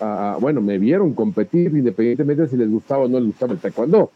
a- 0.01 0.33
a- 0.35 0.37
bueno, 0.38 0.61
me 0.61 0.79
vieron 0.79 1.14
competir 1.14 1.73
independientemente 1.77 2.42
de 2.42 2.49
si 2.49 2.57
les 2.57 2.71
gustaba 2.71 3.05
o 3.05 3.09
no 3.09 3.19
les 3.19 3.29
gustaba 3.29 3.53
el 3.53 3.59
taekwondo, 3.59 4.11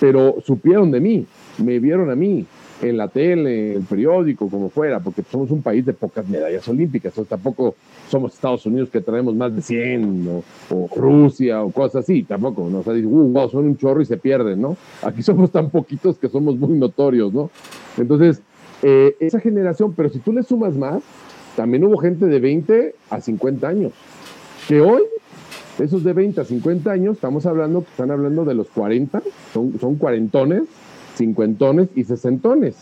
pero 0.00 0.36
supieron 0.44 0.90
de 0.90 1.00
mí, 1.00 1.26
me 1.58 1.78
vieron 1.78 2.10
a 2.10 2.14
mí 2.14 2.44
en 2.82 2.96
la 2.96 3.06
tele, 3.06 3.72
en 3.72 3.76
el 3.78 3.82
periódico, 3.84 4.48
como 4.50 4.68
fuera, 4.68 4.98
porque 4.98 5.22
somos 5.30 5.50
un 5.52 5.62
país 5.62 5.86
de 5.86 5.92
pocas 5.92 6.28
medallas 6.28 6.66
olímpicas, 6.68 7.16
o 7.16 7.24
tampoco 7.24 7.76
somos 8.10 8.34
Estados 8.34 8.66
Unidos 8.66 8.88
que 8.90 9.00
traemos 9.00 9.36
más 9.36 9.54
de 9.54 9.62
100, 9.62 10.28
o, 10.28 10.74
o 10.74 10.88
Rusia, 10.96 11.62
o 11.62 11.70
cosas 11.70 12.02
así, 12.02 12.24
tampoco, 12.24 12.68
¿no? 12.68 12.80
O 12.80 12.82
sea, 12.82 12.92
uh, 12.94 13.28
wow, 13.32 13.48
son 13.48 13.66
un 13.66 13.76
chorro 13.76 14.02
y 14.02 14.04
se 14.04 14.16
pierden, 14.16 14.60
¿no? 14.60 14.76
Aquí 15.02 15.22
somos 15.22 15.50
tan 15.52 15.70
poquitos 15.70 16.18
que 16.18 16.28
somos 16.28 16.56
muy 16.58 16.76
notorios, 16.76 17.32
¿no? 17.32 17.50
Entonces, 17.96 18.42
eh, 18.82 19.16
esa 19.20 19.40
generación, 19.40 19.94
pero 19.96 20.08
si 20.08 20.18
tú 20.18 20.32
le 20.32 20.42
sumas 20.42 20.74
más, 20.74 21.02
también 21.56 21.84
hubo 21.84 21.98
gente 21.98 22.26
de 22.26 22.40
20 22.40 22.94
a 23.10 23.20
50 23.20 23.68
años, 23.68 23.92
que 24.66 24.80
hoy, 24.80 25.02
esos 25.78 26.02
de 26.04 26.12
20 26.12 26.40
a 26.40 26.44
50 26.44 26.90
años, 26.90 27.16
estamos 27.16 27.46
hablando, 27.46 27.80
están 27.80 28.10
hablando 28.10 28.44
de 28.44 28.54
los 28.54 28.68
40, 28.68 29.22
son, 29.52 29.78
son 29.78 29.96
cuarentones, 29.96 30.62
cincuentones 31.14 31.88
y 31.94 32.04
sesentones. 32.04 32.76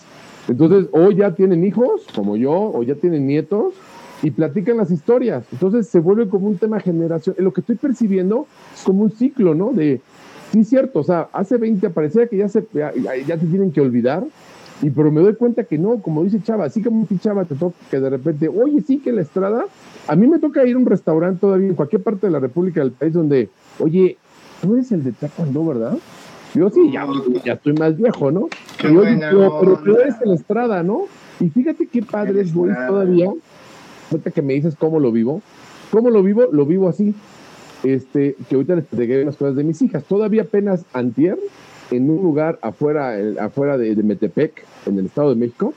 Entonces, 0.49 0.89
o 0.93 1.11
ya 1.11 1.35
tienen 1.35 1.65
hijos, 1.65 2.07
como 2.15 2.37
yo, 2.37 2.53
o 2.53 2.83
ya 2.83 2.95
tienen 2.95 3.27
nietos, 3.27 3.75
y 4.23 4.31
platican 4.31 4.77
las 4.77 4.91
historias. 4.91 5.45
Entonces, 5.53 5.89
se 5.89 5.99
vuelve 5.99 6.29
como 6.29 6.47
un 6.47 6.59
tema 6.59 6.81
generación. 6.81 7.37
Lo 7.39 7.53
que 7.53 7.61
estoy 7.61 7.77
percibiendo 7.77 8.47
es 8.75 8.83
como 8.83 9.03
un 9.03 9.11
ciclo, 9.13 9.55
¿no? 9.55 9.73
De, 9.73 10.01
sí, 10.53 10.65
cierto, 10.65 11.01
o 11.01 11.05
sea, 11.05 11.29
hace 11.33 11.57
20 11.57 11.91
parecía 11.91 12.27
que 12.27 12.37
ya 12.37 12.49
se, 12.49 12.65
ya, 12.73 12.93
ya 12.95 13.37
te 13.37 13.47
tienen 13.47 13.73
que 13.73 13.81
olvidar, 13.81 14.25
y 14.83 14.91
pero 14.91 15.11
me 15.11 15.21
doy 15.21 15.35
cuenta 15.35 15.65
que 15.65 15.77
no, 15.79 16.01
como 16.01 16.25
dice 16.25 16.41
Chava, 16.43 16.65
así 16.65 16.83
como 16.83 17.07
Chava 17.21 17.45
te 17.45 17.55
toca 17.55 17.77
que 17.91 18.01
de 18.01 18.11
repente, 18.11 18.49
oye, 18.49 18.81
sí 18.87 18.99
que 18.99 19.13
la 19.13 19.21
estrada, 19.23 19.65
a 20.09 20.17
mí 20.17 20.27
me 20.27 20.39
toca 20.39 20.65
ir 20.67 20.75
a 20.77 20.79
un 20.79 20.87
restaurante 20.87 21.39
todavía 21.41 21.69
en 21.69 21.75
cualquier 21.75 22.03
parte 22.03 22.27
de 22.27 22.33
la 22.33 22.39
República 22.41 22.81
del 22.81 22.93
país 22.93 23.13
donde, 23.13 23.49
oye, 23.79 24.17
tú 24.63 24.75
eres 24.75 24.91
el 24.93 25.05
de 25.05 25.13
Taekwondo, 25.13 25.65
¿verdad? 25.67 25.99
Yo 26.55 26.69
sí, 26.71 26.91
ya, 26.91 27.07
ya 27.45 27.53
estoy 27.53 27.75
más 27.75 27.97
viejo, 27.97 28.31
¿no? 28.33 28.49
Qué 28.81 28.89
Y 28.89 28.97
oye, 28.97 29.15
buena 29.17 29.29
pero, 29.31 29.79
tú 29.85 29.97
eres 29.97 30.17
el 30.25 30.33
Estrada, 30.33 30.83
¿no? 30.83 31.03
Y 31.39 31.49
fíjate 31.51 31.87
qué 31.87 32.03
padre 32.03 32.41
es, 32.41 32.49
Estrada. 32.49 32.87
todavía. 32.89 33.31
Ahorita 34.11 34.31
que 34.33 34.43
me 34.43 34.55
dices 34.55 34.75
cómo 34.77 34.99
lo 34.99 35.13
vivo. 35.13 35.43
¿Cómo 35.93 36.11
lo 36.11 36.23
vivo? 36.23 36.49
Lo 36.51 36.67
vivo 36.67 36.89
así. 36.89 37.15
Este, 37.85 38.35
que 38.49 38.57
ahorita 38.57 38.75
les 38.77 38.85
platiqué 38.85 39.23
unas 39.23 39.37
cosas 39.37 39.57
de 39.57 39.65
mis 39.65 39.81
hijas. 39.83 40.05
Todavía 40.05 40.43
apenas 40.43 40.85
antier, 40.93 41.39
en 41.93 42.11
un 42.11 42.23
lugar 42.23 42.59
afuera, 42.63 43.19
el- 43.19 43.39
afuera 43.39 43.79
de, 43.79 43.95
de 43.95 44.03
Metepec, 44.03 44.65
en 44.87 44.99
el 44.99 45.07
Estado 45.07 45.31
de 45.31 45.37
México, 45.37 45.75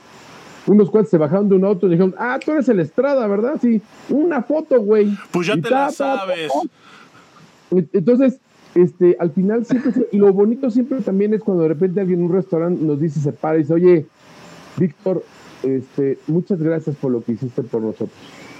unos 0.66 0.90
cuates 0.90 1.10
se 1.10 1.18
bajaron 1.18 1.48
de 1.48 1.56
un 1.56 1.64
auto 1.64 1.86
y 1.86 1.90
dijeron, 1.90 2.14
ah, 2.18 2.38
tú 2.42 2.52
eres 2.52 2.68
el 2.68 2.80
Estrada, 2.80 3.26
¿verdad? 3.26 3.54
Sí, 3.60 3.82
una 4.08 4.42
foto, 4.42 4.80
güey. 4.80 5.16
Pues 5.30 5.46
ya 5.46 5.54
Y 5.54 5.60
te 5.60 5.68
ta, 5.68 5.86
la 5.86 5.90
sabes. 5.90 6.48
ta, 6.48 6.60
ta. 7.70 7.86
Entonces, 7.92 8.40
este, 8.74 9.16
al 9.20 9.30
final 9.30 9.64
siempre, 9.64 9.92
y 10.10 10.18
lo 10.18 10.32
bonito 10.32 10.70
siempre 10.70 11.00
también 11.00 11.34
es 11.34 11.42
cuando 11.42 11.62
de 11.64 11.68
repente 11.68 12.00
alguien 12.00 12.20
en 12.20 12.26
un 12.26 12.32
restaurante 12.32 12.82
nos 12.82 13.00
dice, 13.00 13.20
se 13.20 13.32
para 13.32 13.56
y 13.56 13.62
dice, 13.62 13.74
oye, 13.74 14.06
Víctor, 14.76 15.22
este, 15.62 16.18
muchas 16.26 16.60
gracias 16.60 16.96
por 16.96 17.12
lo 17.12 17.22
que 17.22 17.32
hiciste 17.32 17.62
por 17.62 17.80
nosotros. 17.82 18.10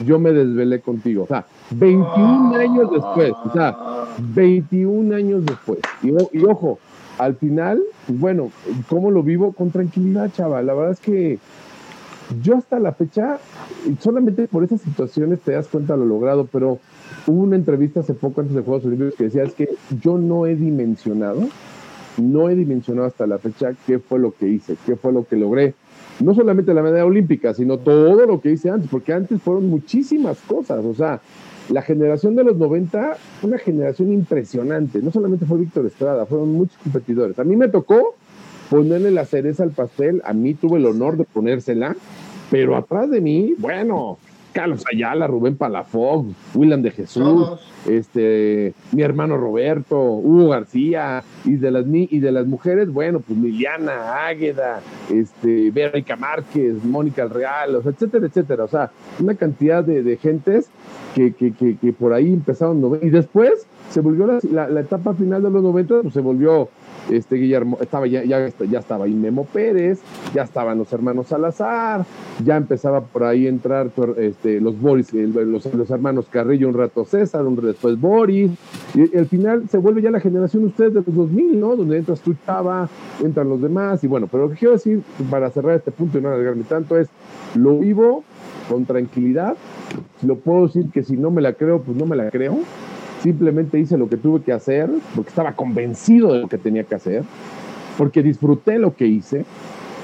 Yo 0.05 0.19
me 0.19 0.33
desvelé 0.33 0.81
contigo. 0.81 1.25
O 1.25 1.27
sea, 1.27 1.47
21 1.71 2.55
años 2.57 2.91
después, 2.91 3.33
o 3.45 3.53
sea, 3.53 3.77
21 4.19 5.15
años 5.15 5.45
después. 5.45 5.79
Y 6.03 6.45
ojo, 6.45 6.79
al 7.19 7.37
final, 7.37 7.83
bueno, 8.09 8.51
¿cómo 8.89 9.11
lo 9.11 9.23
vivo? 9.23 9.53
Con 9.53 9.71
tranquilidad, 9.71 10.33
chaval. 10.33 10.67
La 10.67 10.75
verdad 10.75 10.93
es 10.93 11.01
que 11.01 11.39
yo 12.43 12.57
hasta 12.57 12.79
la 12.79 12.93
fecha, 12.93 13.39
solamente 14.01 14.49
por 14.49 14.65
esas 14.65 14.81
situaciones 14.81 15.41
te 15.41 15.53
das 15.53 15.69
cuenta 15.69 15.95
de 15.95 16.01
lo 16.01 16.07
logrado, 16.07 16.49
pero 16.51 16.79
hubo 17.27 17.43
una 17.43 17.57
entrevista 17.57 18.01
hace 18.01 18.15
poco 18.15 18.41
antes 18.41 18.57
de 18.57 18.63
Juegos 18.63 18.85
Olímpicos 18.85 19.15
que 19.17 19.25
decía 19.25 19.45
es 19.45 19.55
que 19.55 19.69
yo 20.01 20.19
no 20.19 20.47
he 20.47 20.57
dimensionado, 20.57 21.43
no 22.17 22.49
he 22.49 22.55
dimensionado 22.55 23.07
hasta 23.07 23.27
la 23.27 23.39
fecha 23.39 23.73
qué 23.87 23.99
fue 23.99 24.19
lo 24.19 24.33
que 24.33 24.49
hice, 24.49 24.77
qué 24.87 24.97
fue 24.97 25.13
lo 25.13 25.27
que 25.27 25.37
logré. 25.37 25.75
no 26.21 26.35
solamente 26.35 26.73
la 26.75 26.83
medalla 26.83 27.05
olímpica, 27.05 27.55
sino 27.55 27.79
todo 27.79 28.25
lo 28.27 28.41
que 28.41 28.53
hice 28.53 28.71
antes, 28.71 28.89
porque 28.89 29.13
antes 29.13 29.43
fueron 29.43 29.69
muchísimas 29.69 30.39
cosas, 30.47 30.85
o 30.85 30.95
sea, 30.95 31.21
la 31.71 31.83
generación 31.83 32.37
de 32.37 32.45
los 32.45 32.57
90 32.57 33.17
fue 33.41 33.49
una 33.49 33.59
generación 33.59 34.13
impresionante, 34.13 35.01
no 35.01 35.11
solamente 35.11 35.47
fue 35.47 35.59
Víctor 35.59 35.87
Estrada, 35.87 36.27
fueron 36.27 36.53
muchos 36.53 36.77
competidores. 36.79 37.39
A 37.39 37.45
mí 37.45 37.57
me 37.57 37.69
tocó 37.69 38.15
ponerle 38.71 39.11
la 39.11 39.25
cereza 39.25 39.63
al 39.63 39.71
pastel, 39.71 40.21
a 40.25 40.33
mí 40.33 40.55
tuve 40.55 40.79
el 40.79 40.87
honor 40.87 41.17
de 41.17 41.25
ponérsela, 41.25 41.97
pero 42.51 42.77
atrás 42.77 43.11
de 43.11 43.21
mí, 43.21 43.55
bueno, 43.59 44.19
Carlos 44.55 44.85
Ayala, 44.91 45.27
Rubén 45.27 45.57
Palafox, 45.57 46.29
William 46.55 46.81
de 46.81 46.93
Jesús, 46.93 47.51
este, 47.87 48.73
mi 48.93 49.03
hermano 49.03 49.37
Roberto, 49.37 50.01
Hugo 50.01 50.51
García, 50.51 51.23
y 51.45 51.57
de 51.57 51.71
las 51.71 51.85
y 51.93 52.19
de 52.21 52.33
las 52.33 52.47
mujeres, 52.47 52.91
bueno, 52.91 53.21
pues 53.21 53.39
Liliana, 53.39 54.27
Águeda, 54.27 54.81
este, 55.13 55.71
Verónica 55.71 56.17
Márquez, 56.17 56.83
Mónica 56.85 57.27
Real, 57.27 57.83
etcétera, 57.85 58.27
etcétera. 58.27 58.65
O 58.65 58.69
sea, 58.69 58.91
una 59.19 59.35
cantidad 59.35 59.85
de, 59.85 60.17
gentes 60.17 60.71
que, 61.15 61.35
que, 61.35 61.53
que, 61.53 61.93
por 61.93 62.13
ahí 62.13 62.33
empezaron. 62.33 62.99
Y 63.03 63.11
después 63.11 63.67
se 63.91 64.01
volvió 64.01 64.41
la, 64.51 64.69
la, 64.69 64.81
etapa 64.81 65.15
final 65.15 65.43
de 65.43 65.51
los 65.51 65.63
90, 65.63 66.03
pues 66.03 66.15
se 66.15 66.21
volvió 66.21 66.69
este 67.11 67.37
Guillermo, 67.37 67.79
estaba 67.81 68.07
ya, 68.07 68.25
ya, 68.25 68.47
estaba 68.79 69.05
ahí 69.05 69.15
Memo 69.15 69.45
Pérez, 69.45 70.01
ya 70.35 70.43
estaban 70.43 70.79
los 70.79 70.93
hermanos 70.93 71.29
Salazar, 71.29 72.05
ya 72.45 72.57
empezaba 72.57 73.03
por 73.03 73.25
ahí 73.25 73.47
entrar 73.47 73.91
este, 74.17 74.61
los 74.61 74.81
Boris, 74.81 75.13
los, 75.13 75.73
los, 75.75 75.91
hermanos 75.91 76.27
Carrillo, 76.31 76.69
un 76.69 76.75
rato 76.75 77.05
César, 77.05 77.45
un 77.47 77.57
después 77.57 78.01
Boris, 78.01 78.51
y 78.95 79.17
al 79.17 79.27
final 79.27 79.69
se 79.69 79.79
vuelve 79.79 80.03
ya 80.03 80.11
la 80.11 80.21
generación 80.21 80.63
de 80.63 80.69
ustedes 80.69 80.95
de 80.95 81.03
los 81.07 81.15
2000, 81.15 81.61
¿no? 81.61 81.77
Donde 81.77 81.99
entras 81.99 82.21
tú, 82.21 82.35
Chava, 82.47 82.89
entran 83.23 83.49
los 83.49 83.61
demás, 83.61 84.03
y 84.05 84.07
bueno, 84.07 84.29
pero 84.31 84.45
lo 84.45 84.51
que 84.51 84.59
quiero 84.59 84.73
decir 84.73 85.03
para 85.31 85.51
cerrar 85.51 85.77
este 85.77 85.91
punto 85.91 86.19
y 86.19 86.23
no 86.23 86.29
alargarme 86.29 86.65
tanto 86.65 86.99
es, 86.99 87.09
lo 87.55 87.79
vivo 87.79 88.25
con 88.69 88.85
tranquilidad, 88.87 89.57
lo 90.23 90.37
puedo 90.37 90.67
decir 90.67 90.91
que 90.91 91.03
si 91.03 91.17
no 91.17 91.31
me 91.31 91.43
la 91.43 91.53
creo, 91.53 91.83
pues 91.83 91.97
no 91.97 92.07
me 92.07 92.17
la 92.17 92.31
creo, 92.31 92.59
simplemente 93.25 93.79
hice 93.81 93.97
lo 93.97 94.07
que 94.07 94.19
tuve 94.19 94.43
que 94.43 94.53
hacer, 94.53 94.91
porque 95.15 95.31
estaba 95.31 95.53
convencido 95.53 96.35
de 96.35 96.41
lo 96.41 96.49
que 96.49 96.59
tenía 96.59 96.85
que 96.85 96.95
hacer, 96.95 97.25
porque 97.97 98.23
disfruté 98.23 98.79
lo 98.79 98.95
que 98.95 99.07
hice 99.07 99.47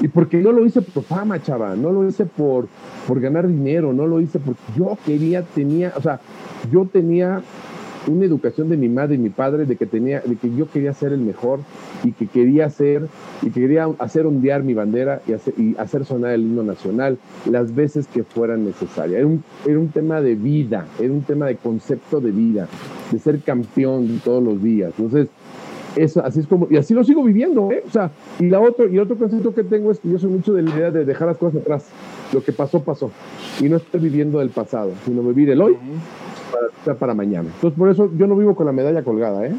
y 0.01 0.09
porque 0.09 0.39
no 0.39 0.53
lo 0.53 0.65
hice 0.65 0.81
por 0.81 1.05
fama, 1.05 1.43
chava, 1.43 1.77
no 1.77 1.93
lo 1.93 2.09
hice 2.09 2.25
por, 2.25 2.67
por 3.07 3.21
ganar 3.21 3.47
dinero, 3.47 3.93
no 3.93 4.07
lo 4.07 4.23
hice 4.23 4.39
porque 4.39 4.63
yo 4.75 4.97
quería, 5.05 5.43
tenía, 5.43 5.93
o 5.95 6.01
sea, 6.01 6.19
yo 6.73 6.89
tenía 6.91 7.43
una 8.07 8.25
educación 8.25 8.69
de 8.69 8.77
mi 8.77 8.89
madre 8.89 9.17
y 9.17 9.19
mi 9.19 9.31
padre 9.31 9.67
de 9.67 9.77
que 9.77 9.87
tenía, 9.87 10.21
de 10.21 10.37
que 10.37 10.55
yo 10.55 10.71
quería 10.71 10.93
ser 10.95 11.13
el 11.13 11.21
mejor 11.21 11.61
y 12.03 12.13
que 12.13 12.27
quería 12.27 12.67
hacer 12.67 13.07
y 13.43 13.51
quería 13.51 13.89
hacer 13.99 14.27
ondear 14.27 14.63
mi 14.63 14.75
bandera 14.75 15.21
y 15.27 15.33
hacer, 15.33 15.55
y 15.59 15.77
hacer 15.77 16.05
sonar 16.05 16.33
el 16.33 16.43
himno 16.43 16.63
nacional 16.63 17.19
las 17.47 17.75
veces 17.75 18.07
que 18.07 18.23
fueran 18.23 18.65
necesarias. 18.65 19.19
Era 19.19 19.27
un, 19.27 19.45
era 19.67 19.79
un 19.79 19.89
tema 19.89 20.21
de 20.21 20.35
vida, 20.35 20.87
era 20.99 21.13
un 21.13 21.23
tema 21.23 21.47
de 21.47 21.57
concepto 21.57 22.21
de 22.21 22.31
vida, 22.31 22.69
de 23.11 23.19
ser 23.19 23.41
campeón 23.41 24.21
todos 24.25 24.43
los 24.43 24.63
días. 24.63 24.93
Entonces, 24.97 25.29
eso, 25.97 26.25
así 26.25 26.41
es 26.41 26.47
como, 26.47 26.69
y 26.71 26.77
así 26.77 26.95
lo 26.95 27.03
sigo 27.03 27.23
viviendo, 27.25 27.71
¿eh? 27.73 27.83
O 27.87 27.91
sea, 27.91 28.13
y 28.39 28.49
la 28.49 28.61
otro, 28.61 28.89
y 28.89 28.99
otro 28.99 29.17
concepto 29.17 29.53
que 29.53 29.65
tengo 29.65 29.91
es 29.91 29.99
que 29.99 30.09
yo 30.09 30.19
soy 30.19 30.31
mucho 30.31 30.53
de 30.53 30.63
la 30.63 30.71
idea 30.71 30.91
de 30.91 31.05
dejar 31.05 31.29
las 31.29 31.37
cosas 31.37 31.63
atrás. 31.63 31.87
Lo 32.33 32.45
que 32.45 32.53
pasó, 32.53 32.81
pasó. 32.81 33.11
Y 33.61 33.69
no 33.69 33.77
estar 33.77 34.01
viviendo 34.01 34.39
del 34.39 34.51
pasado, 34.51 34.93
sino 35.05 35.21
vivir 35.23 35.51
el 35.51 35.61
hoy 35.61 35.77
para, 36.85 36.99
para 36.99 37.15
mañana. 37.15 37.49
Entonces, 37.55 37.79
por 37.79 37.91
eso 37.91 38.11
yo 38.17 38.27
no 38.27 38.37
vivo 38.37 38.55
con 38.55 38.67
la 38.67 38.73
medalla 38.73 39.03
colgada, 39.03 39.47
¿eh? 39.47 39.55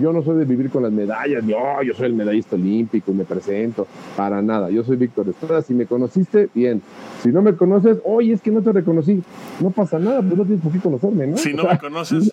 Yo 0.00 0.10
no 0.12 0.22
soy 0.22 0.38
de 0.38 0.44
vivir 0.46 0.70
con 0.70 0.82
las 0.82 0.92
medallas, 0.92 1.44
yo, 1.46 1.58
oh, 1.58 1.82
yo 1.82 1.92
soy 1.92 2.06
el 2.06 2.14
medallista 2.14 2.56
olímpico 2.56 3.10
y 3.10 3.14
me 3.14 3.24
presento, 3.24 3.86
para 4.16 4.40
nada. 4.40 4.70
Yo 4.70 4.82
soy 4.82 4.96
Víctor 4.96 5.28
Estrada. 5.28 5.60
Si 5.60 5.74
me 5.74 5.84
conociste, 5.84 6.48
bien. 6.54 6.80
Si 7.22 7.28
no 7.28 7.42
me 7.42 7.54
conoces, 7.54 7.98
oye, 8.04 8.32
es 8.32 8.40
que 8.40 8.50
no 8.50 8.62
te 8.62 8.72
reconocí. 8.72 9.22
No 9.60 9.70
pasa 9.70 9.98
nada, 9.98 10.22
pues 10.22 10.34
no 10.34 10.44
tienes 10.44 10.62
por 10.62 10.72
qué 10.72 10.78
conocerme, 10.78 11.26
¿no? 11.26 11.36
Si 11.36 11.52
no 11.52 11.64
me 11.64 11.78
conoces, 11.78 12.32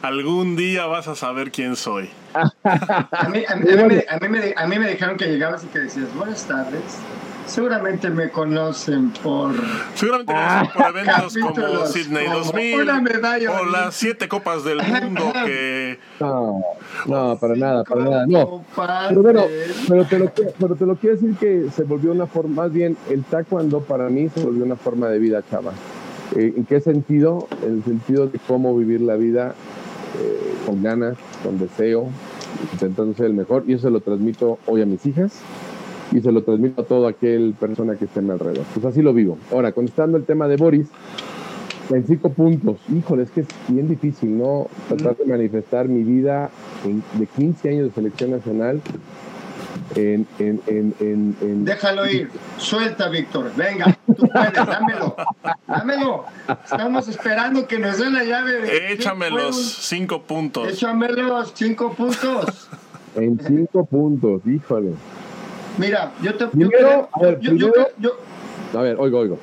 algún 0.00 0.54
día 0.54 0.86
vas 0.86 1.08
a 1.08 1.16
saber 1.16 1.50
quién 1.50 1.74
soy. 1.74 2.08
a, 2.34 3.28
mí, 3.30 3.42
me, 4.28 4.54
a 4.56 4.66
mí 4.66 4.78
me 4.78 4.86
dejaron 4.86 5.16
que 5.16 5.26
llegabas 5.26 5.64
y 5.64 5.66
que 5.66 5.80
decías, 5.80 6.14
buenas 6.14 6.46
tardes. 6.46 7.00
Seguramente 7.46 8.10
me 8.10 8.28
conocen 8.30 9.10
por. 9.22 9.52
Seguramente 9.94 10.34
me 10.34 10.40
conocen 10.40 10.72
por 10.74 10.86
eventos 10.88 11.36
como 11.38 11.86
Sydney 11.86 12.28
2000 12.28 12.90
o 13.48 13.64
las 13.66 13.94
siete 13.94 14.28
copas 14.28 14.64
del 14.64 14.82
mundo 14.82 15.32
que. 15.44 15.98
No, 16.18 16.60
no, 17.06 17.38
para 17.38 17.54
nada, 17.54 17.84
para 17.84 18.04
nada. 18.04 18.26
No. 18.26 18.64
Pero 19.08 19.22
bueno, 19.22 19.44
pero 19.88 20.04
te, 20.04 20.18
lo, 20.18 20.32
pero 20.58 20.74
te 20.74 20.86
lo 20.86 20.96
quiero 20.96 21.16
decir 21.16 21.36
que 21.36 21.70
se 21.74 21.84
volvió 21.84 22.10
una 22.10 22.26
forma, 22.26 22.62
más 22.62 22.72
bien, 22.72 22.96
el 23.10 23.22
taekwondo 23.22 23.80
para 23.80 24.08
mí 24.08 24.28
se 24.28 24.42
volvió 24.42 24.64
una 24.64 24.76
forma 24.76 25.08
de 25.08 25.18
vida, 25.18 25.42
chava. 25.48 25.72
Eh, 26.34 26.52
¿En 26.56 26.64
qué 26.64 26.80
sentido? 26.80 27.46
En 27.62 27.74
el 27.74 27.84
sentido 27.84 28.26
de 28.26 28.40
cómo 28.46 28.76
vivir 28.76 29.00
la 29.00 29.14
vida 29.14 29.54
eh, 30.20 30.54
con 30.66 30.82
ganas, 30.82 31.16
con 31.44 31.58
deseo, 31.60 32.08
intentando 32.72 33.14
ser 33.14 33.26
el 33.26 33.34
mejor. 33.34 33.62
Y 33.68 33.74
eso 33.74 33.86
se 33.86 33.90
lo 33.90 34.00
transmito 34.00 34.58
hoy 34.66 34.82
a 34.82 34.86
mis 34.86 35.06
hijas 35.06 35.40
y 36.12 36.20
se 36.20 36.32
lo 36.32 36.42
transmito 36.42 36.82
a 36.82 36.84
toda 36.84 37.10
aquel 37.10 37.54
persona 37.58 37.96
que 37.96 38.04
esté 38.06 38.20
en 38.20 38.26
mi 38.26 38.32
alrededor. 38.32 38.64
Pues 38.74 38.86
así 38.86 39.02
lo 39.02 39.12
vivo. 39.12 39.38
Ahora, 39.52 39.72
contestando 39.72 40.16
el 40.16 40.24
tema 40.24 40.48
de 40.48 40.56
Boris, 40.56 40.88
en 41.90 42.06
cinco 42.06 42.30
puntos, 42.30 42.78
híjole, 42.92 43.24
es 43.24 43.30
que 43.30 43.40
es 43.40 43.46
bien 43.68 43.88
difícil, 43.88 44.36
¿no? 44.36 44.68
Tratar 44.88 45.16
de 45.16 45.26
manifestar 45.26 45.88
mi 45.88 46.02
vida 46.02 46.50
de 47.14 47.26
15 47.26 47.68
años 47.68 47.88
de 47.88 47.90
selección 47.92 48.30
nacional 48.32 48.80
en, 49.94 50.26
en, 50.38 50.62
en, 50.66 51.36
en, 51.40 51.64
Déjalo 51.64 52.06
ir, 52.06 52.28
suelta, 52.58 53.08
Víctor, 53.08 53.52
venga, 53.56 53.96
tú 54.06 54.28
puedes, 54.28 54.52
dámelo, 54.52 55.16
dámelo. 55.66 56.24
Estamos 56.64 57.08
esperando 57.08 57.66
que 57.66 57.78
nos 57.78 57.98
den 57.98 58.14
la 58.14 58.24
llave. 58.24 58.60
De 58.62 58.92
Échame 58.92 59.30
los 59.30 59.56
cinco 59.56 60.22
puntos. 60.22 60.68
Échame 60.68 61.08
los 61.08 61.52
cinco 61.54 61.92
puntos. 61.92 62.68
En 63.14 63.38
cinco 63.40 63.84
puntos, 63.86 64.42
híjole. 64.46 64.92
Mira, 65.78 66.12
yo 66.22 66.34
te. 66.34 66.46
Primero, 66.48 67.08
a 67.12 67.20
ver, 67.20 67.38
a 68.74 68.80
ver, 68.82 68.96
oigo, 68.98 69.18
oigo. 69.18 69.38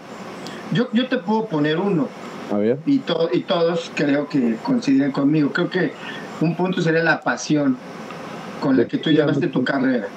Yo, 0.71 0.89
yo 0.91 1.07
te 1.07 1.17
puedo 1.17 1.45
poner 1.45 1.79
uno. 1.79 2.07
A 2.51 2.57
ver. 2.57 2.79
Y, 2.85 3.01
y 3.31 3.39
todos 3.41 3.91
creo 3.95 4.27
que 4.27 4.57
coinciden 4.63 5.11
conmigo. 5.11 5.51
Creo 5.51 5.69
que 5.69 5.93
un 6.41 6.55
punto 6.55 6.81
sería 6.81 7.03
la 7.03 7.21
pasión 7.21 7.77
con 8.59 8.77
la 8.77 8.87
que 8.87 8.97
tú 8.97 9.11
llevaste 9.11 9.47
tu 9.47 9.63
carrera. 9.63 10.07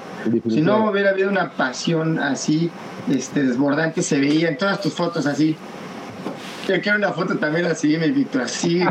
Si 0.49 0.61
no 0.61 0.89
hubiera 0.89 1.11
habido 1.11 1.29
una 1.29 1.51
pasión 1.51 2.19
así, 2.19 2.69
este, 3.09 3.43
desbordante, 3.43 4.01
se 4.01 4.19
veía 4.19 4.49
en 4.49 4.57
todas 4.57 4.81
tus 4.81 4.93
fotos 4.93 5.25
así. 5.25 5.55
Yo 6.67 6.81
quiero 6.81 6.97
una 6.97 7.13
foto 7.13 7.37
también 7.37 7.65
así, 7.65 7.97
mi 7.97 8.11
Víctor, 8.11 8.41
así. 8.41 8.79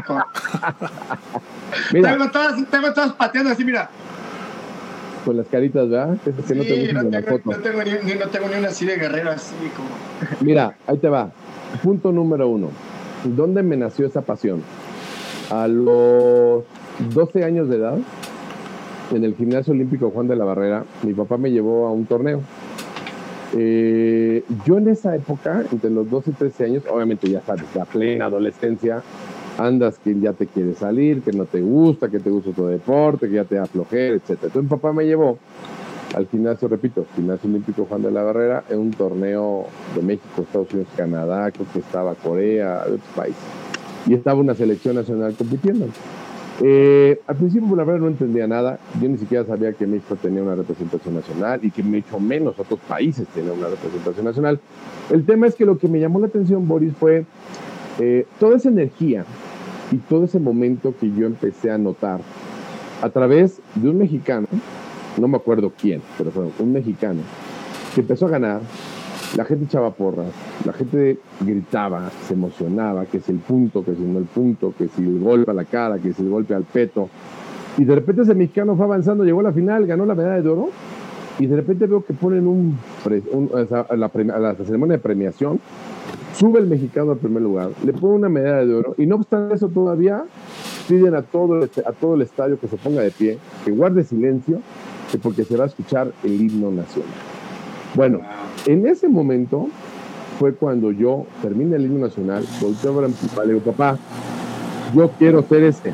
tengo, 1.92 2.30
todas, 2.30 2.54
tengo 2.70 2.92
todas 2.94 3.12
pateando 3.12 3.50
así, 3.50 3.64
mira 3.64 3.90
con 5.26 5.36
las 5.36 5.48
caritas, 5.48 5.90
¿verdad? 5.90 6.16
Que, 6.24 6.30
sí, 6.30 6.54
no, 6.54 6.62
te 6.62 6.92
no, 6.92 7.00
tengo, 7.00 7.40
no, 7.44 7.56
tengo 7.56 7.82
ni, 7.82 8.14
no 8.14 8.28
tengo 8.28 8.48
ni 8.48 8.54
una 8.54 8.68
así 8.68 8.86
de 8.86 8.96
guerrero 8.96 9.32
así 9.32 9.56
como... 9.76 9.88
Mira, 10.40 10.76
ahí 10.86 10.98
te 10.98 11.08
va. 11.08 11.32
Punto 11.82 12.12
número 12.12 12.48
uno. 12.48 12.68
¿Dónde 13.24 13.64
me 13.64 13.76
nació 13.76 14.06
esa 14.06 14.22
pasión? 14.22 14.62
A 15.50 15.66
los 15.66 16.62
12 17.12 17.44
años 17.44 17.68
de 17.68 17.76
edad, 17.76 17.98
en 19.12 19.24
el 19.24 19.34
gimnasio 19.34 19.72
olímpico 19.72 20.10
Juan 20.10 20.28
de 20.28 20.36
la 20.36 20.44
Barrera, 20.44 20.84
mi 21.02 21.12
papá 21.12 21.36
me 21.38 21.50
llevó 21.50 21.88
a 21.88 21.92
un 21.92 22.06
torneo. 22.06 22.40
Eh, 23.58 24.44
yo 24.64 24.78
en 24.78 24.88
esa 24.88 25.16
época, 25.16 25.64
entre 25.72 25.90
los 25.90 26.08
12 26.08 26.30
y 26.30 26.34
13 26.34 26.64
años, 26.66 26.82
obviamente 26.88 27.28
ya 27.28 27.40
sabes, 27.40 27.64
la 27.74 27.84
plena 27.84 28.26
adolescencia, 28.26 29.02
andas 29.58 29.98
que 29.98 30.18
ya 30.18 30.32
te 30.32 30.46
quiere 30.46 30.74
salir, 30.74 31.22
que 31.22 31.32
no 31.32 31.44
te 31.44 31.60
gusta, 31.60 32.08
que 32.08 32.18
te 32.18 32.30
gusta 32.30 32.50
tu 32.52 32.66
deporte, 32.66 33.28
que 33.28 33.34
ya 33.34 33.44
te 33.44 33.56
da 33.56 33.66
flojera, 33.66 34.16
etc. 34.16 34.30
Entonces 34.30 34.62
mi 34.62 34.68
papá 34.68 34.92
me 34.92 35.04
llevó 35.04 35.38
al 36.14 36.26
gimnasio, 36.28 36.68
repito, 36.68 37.06
gimnasio 37.14 37.48
olímpico 37.48 37.86
Juan 37.86 38.02
de 38.02 38.10
la 38.10 38.22
Barrera, 38.22 38.64
en 38.68 38.78
un 38.78 38.90
torneo 38.92 39.66
de 39.94 40.02
México, 40.02 40.42
Estados 40.42 40.72
Unidos, 40.72 40.92
Canadá, 40.96 41.50
creo 41.50 41.66
que 41.72 41.80
estaba 41.80 42.14
Corea, 42.14 42.82
otros 42.84 43.00
países. 43.14 43.42
Y 44.06 44.14
estaba 44.14 44.40
una 44.40 44.54
selección 44.54 44.94
nacional 44.94 45.34
compitiendo. 45.36 45.86
Eh, 46.62 47.20
al 47.26 47.36
principio, 47.36 47.76
la 47.76 47.84
verdad, 47.84 48.00
no 48.00 48.08
entendía 48.08 48.46
nada. 48.46 48.78
Yo 49.00 49.08
ni 49.08 49.18
siquiera 49.18 49.44
sabía 49.44 49.72
que 49.72 49.86
México 49.86 50.16
tenía 50.16 50.42
una 50.42 50.54
representación 50.54 51.14
nacional 51.14 51.60
y 51.62 51.70
que 51.70 51.82
mucho 51.82 52.18
menos 52.18 52.58
otros 52.58 52.80
países 52.88 53.26
tenían 53.28 53.58
una 53.58 53.68
representación 53.68 54.24
nacional. 54.24 54.60
El 55.10 55.26
tema 55.26 55.46
es 55.48 55.54
que 55.54 55.66
lo 55.66 55.76
que 55.76 55.88
me 55.88 56.00
llamó 56.00 56.20
la 56.20 56.28
atención, 56.28 56.66
Boris, 56.66 56.94
fue 56.98 57.26
eh, 57.98 58.26
toda 58.38 58.56
esa 58.56 58.68
energía 58.68 59.24
y 59.92 59.96
todo 59.96 60.24
ese 60.24 60.38
momento 60.38 60.94
que 60.98 61.10
yo 61.12 61.26
empecé 61.26 61.70
a 61.70 61.78
notar 61.78 62.20
a 63.02 63.08
través 63.10 63.60
de 63.74 63.90
un 63.90 63.98
mexicano, 63.98 64.46
no 65.18 65.28
me 65.28 65.36
acuerdo 65.36 65.72
quién, 65.78 66.02
pero 66.18 66.30
fue 66.30 66.48
un 66.58 66.72
mexicano, 66.72 67.20
que 67.94 68.00
empezó 68.00 68.26
a 68.26 68.30
ganar, 68.30 68.60
la 69.36 69.44
gente 69.44 69.64
echaba 69.64 69.90
porras, 69.90 70.28
la 70.64 70.72
gente 70.72 71.18
gritaba, 71.40 72.10
se 72.26 72.34
emocionaba, 72.34 73.06
que 73.06 73.18
es 73.18 73.28
el 73.28 73.38
punto, 73.38 73.84
que 73.84 73.94
si 73.94 74.02
no 74.02 74.18
el 74.18 74.24
punto, 74.24 74.72
que 74.76 74.88
si 74.88 75.02
el 75.02 75.20
golpe 75.20 75.50
a 75.50 75.54
la 75.54 75.64
cara, 75.64 75.98
que 75.98 76.12
si 76.12 76.22
el 76.22 76.30
golpe 76.30 76.54
al 76.54 76.64
peto. 76.64 77.08
Y 77.76 77.84
de 77.84 77.94
repente 77.94 78.22
ese 78.22 78.34
mexicano 78.34 78.76
fue 78.76 78.86
avanzando, 78.86 79.24
llegó 79.24 79.40
a 79.40 79.44
la 79.44 79.52
final, 79.52 79.86
ganó 79.86 80.06
la 80.06 80.14
medalla 80.14 80.40
de 80.40 80.48
oro, 80.48 80.70
y 81.38 81.46
de 81.46 81.56
repente 81.56 81.86
veo 81.86 82.04
que 82.04 82.14
ponen 82.14 82.46
un 82.46 82.78
la, 83.70 84.10
la, 84.38 84.54
ceremonia 84.54 84.96
de 84.96 85.02
premiación, 85.02 85.60
sube 86.38 86.60
el 86.60 86.66
mexicano 86.66 87.12
al 87.12 87.18
primer 87.18 87.42
lugar, 87.42 87.70
le 87.84 87.92
pone 87.92 88.14
una 88.14 88.28
medalla 88.28 88.64
de 88.64 88.74
oro 88.74 88.94
y 88.98 89.06
no 89.06 89.16
obstante 89.16 89.54
eso 89.54 89.68
todavía 89.68 90.24
piden 90.88 91.14
a 91.14 91.22
todo, 91.22 91.62
el, 91.62 91.70
a 91.84 91.92
todo 91.92 92.14
el 92.14 92.22
estadio 92.22 92.58
que 92.60 92.68
se 92.68 92.76
ponga 92.76 93.02
de 93.02 93.10
pie, 93.10 93.38
que 93.64 93.70
guarde 93.70 94.04
silencio, 94.04 94.60
porque 95.22 95.44
se 95.44 95.56
va 95.56 95.64
a 95.64 95.66
escuchar 95.68 96.12
el 96.22 96.40
himno 96.40 96.70
nacional. 96.70 97.10
Bueno, 97.94 98.20
en 98.66 98.86
ese 98.86 99.08
momento 99.08 99.68
fue 100.38 100.52
cuando 100.54 100.92
yo 100.92 101.26
terminé 101.40 101.76
el 101.76 101.86
himno 101.86 102.06
nacional, 102.06 102.44
volteo 102.60 103.04
a 103.04 103.08
mi 103.08 103.14
papá, 103.14 103.44
le 103.44 103.54
digo, 103.54 103.64
papá, 103.64 103.98
yo 104.94 105.10
quiero 105.18 105.42
ser 105.42 105.64
ese, 105.64 105.92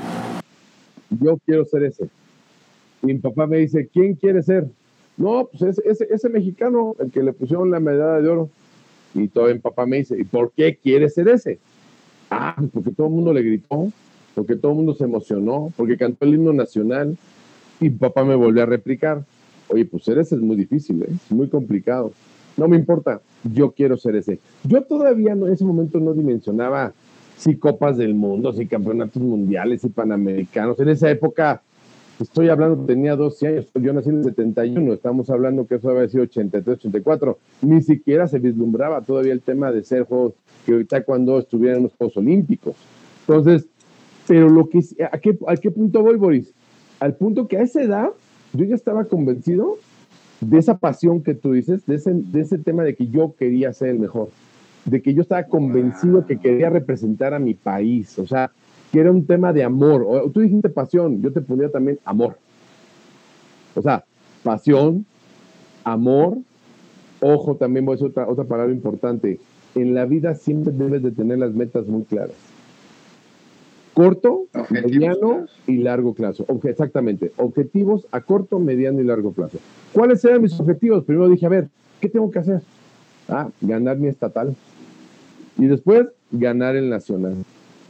yo 1.21 1.39
quiero 1.47 1.65
ser 1.65 1.85
ese. 1.85 2.09
Y 3.03 3.07
mi 3.07 3.19
papá 3.19 3.47
me 3.47 3.59
dice, 3.59 3.89
¿quién 3.93 4.15
quiere 4.15 4.43
ser? 4.43 4.67
No, 5.17 5.49
pues 5.51 5.79
ese, 5.85 6.09
ese, 6.11 6.29
mexicano, 6.29 6.97
el 6.99 7.11
que 7.11 7.23
le 7.23 7.33
pusieron 7.33 7.71
la 7.71 7.81
medalla 7.81 8.21
de 8.21 8.29
oro. 8.29 8.51
Y 9.15 9.29
todo 9.29 9.47
mi 9.49 9.59
papá 9.59 9.87
me 9.87 9.99
dice, 9.99 10.19
¿y 10.19 10.25
por 10.25 10.53
qué 10.53 10.77
quiere 10.77 11.09
ser 11.09 11.29
ese? 11.29 11.59
Ah, 12.31 12.57
porque 12.73 12.91
todo 12.91 13.09
el 13.09 13.13
mundo 13.13 13.33
le 13.33 13.43
gritó, 13.43 13.93
porque 14.35 14.57
todo 14.57 14.73
el 14.73 14.77
mundo 14.79 14.95
se 14.95 15.05
emocionó, 15.05 15.73
porque 15.77 15.97
cantó 15.97 16.25
el 16.25 16.35
himno 16.35 16.53
nacional. 16.53 17.17
Y 17.81 17.85
mi 17.85 17.97
papá 17.97 18.25
me 18.25 18.35
volvió 18.35 18.63
a 18.63 18.67
replicar, 18.67 19.25
oye, 19.69 19.85
pues 19.85 20.05
ser 20.05 20.19
ese 20.19 20.37
es 20.37 20.41
muy 20.41 20.57
difícil, 20.57 21.03
¿eh? 21.03 21.09
es 21.11 21.33
muy 21.33 21.49
complicado. 21.49 22.13
No 22.57 22.69
me 22.69 22.77
importa, 22.77 23.21
yo 23.45 23.73
quiero 23.73 23.97
ser 23.97 24.17
ese. 24.17 24.39
Yo 24.65 24.83
todavía 24.83 25.33
en 25.33 25.47
ese 25.49 25.65
momento 25.65 25.99
no 25.99 26.13
dimensionaba 26.15 26.93
si 27.37 27.57
copas 27.57 27.97
del 27.97 28.15
mundo, 28.15 28.53
si 28.53 28.67
campeonatos 28.67 29.23
mundiales, 29.23 29.81
si 29.81 29.89
panamericanos. 29.89 30.79
En 30.79 30.89
esa 30.89 31.11
época, 31.11 31.63
estoy 32.21 32.49
hablando, 32.49 32.85
tenía 32.85 33.17
12 33.17 33.49
años, 33.49 33.67
yo 33.75 33.93
nací 33.93 34.11
en 34.11 34.19
el 34.19 34.25
71, 34.25 34.93
estamos 34.93 35.31
hablando 35.31 35.67
que 35.67 35.77
eso 35.77 35.91
había 35.91 36.09
sido 36.09 36.25
83, 36.25 36.79
84. 36.79 37.39
Ni 37.63 37.83
siquiera 37.83 38.27
se 38.27 38.39
vislumbraba 38.39 39.03
todavía 39.03 39.33
el 39.33 39.43
tema 39.43 39.73
de 39.73 39.85
ser 39.85 40.05
juegos, 40.05 40.35
que 40.65 40.73
ahorita 40.73 41.05
cuando 41.05 41.39
estuvieran 41.39 41.79
en 41.79 41.83
los 41.85 41.95
Juegos 41.95 42.17
Olímpicos. 42.17 42.77
Entonces, 43.27 43.67
pero 44.27 44.49
lo 44.49 44.69
que, 44.69 44.81
¿a 45.11 45.19
qué, 45.19 45.39
¿a 45.47 45.57
qué 45.57 45.71
punto 45.71 46.03
voy, 46.03 46.17
Boris? 46.17 46.53
Al 47.01 47.15
punto 47.15 47.49
que 47.49 47.59
a 47.59 47.63
esa 47.63 47.83
edad 47.83 48.11
yo 48.53 48.65
ya 48.65 48.75
estaba 48.75 49.05
convencido 49.07 49.79
de 50.41 50.59
esa 50.59 50.79
pasión 50.79 51.23
que 51.23 51.35
tú 51.35 51.53
dices, 51.53 51.87
de 51.87 51.97
ese, 51.97 52.13
de 52.15 52.41
ese 52.41 52.59
tema 52.59 52.85
de 52.85 52.95
que 52.95 53.09
yo 53.09 53.35
quería 53.39 53.73
ser 53.73 53.89
el 53.89 53.99
mejor 53.99 54.29
de 54.85 55.03
que 55.03 55.15
yo 55.15 55.23
estaba 55.23 55.45
convencido 55.45 56.27
que 56.27 56.39
quería 56.39 56.71
representar 56.71 57.35
a 57.35 57.39
mi 57.39 57.55
país, 57.55 58.19
o 58.19 58.27
sea, 58.27 58.51
que 58.93 59.01
era 59.01 59.11
un 59.11 59.27
tema 59.27 59.53
de 59.53 59.65
amor. 59.65 60.05
O, 60.07 60.31
tú 60.31 60.41
dijiste 60.41 60.69
pasión, 60.69 61.23
yo 61.23 61.33
te 61.33 61.41
ponía 61.41 61.71
también 61.71 61.99
amor. 62.05 62.37
O 63.75 63.81
sea, 63.81 64.05
pasión, 64.43 65.07
amor, 65.83 66.37
ojo, 67.21 67.57
también 67.57 67.87
voy 67.87 67.99
a 68.01 68.05
otra, 68.05 68.29
otra 68.29 68.45
palabra 68.45 68.73
importante. 68.73 69.41
En 69.75 69.95
la 69.95 70.05
vida 70.05 70.35
siempre 70.35 70.73
debes 70.73 71.03
de 71.03 71.11
tener 71.11 71.39
las 71.39 71.55
metas 71.55 71.87
muy 71.87 72.05
claras. 72.05 72.37
Corto, 73.95 74.47
mediano 74.71 75.47
y 75.67 75.79
largo 75.79 76.15
plazo. 76.15 76.47
exactamente. 76.65 77.33
Objetivos 77.37 78.07
a 78.11 78.21
corto, 78.21 78.59
mediano 78.59 79.01
y 79.01 79.05
largo 79.05 79.33
plazo. 79.33 79.59
¿Cuáles 79.93 80.25
eran 80.25 80.43
mis 80.43 80.59
objetivos? 80.59 81.05
Primero 81.05 81.29
dije, 81.29 81.47
a 81.47 81.51
ver, 81.51 81.69
¿qué 82.01 82.09
tengo 82.09 82.31
que 82.31 82.39
hacer? 82.39 82.61
Ah, 83.29 83.49
ganar 83.61 83.99
mi 83.99 84.09
estatal 84.09 84.55
y 85.59 85.67
después 85.67 86.09
ganar 86.31 86.77
el 86.77 86.91
nacional. 86.91 87.37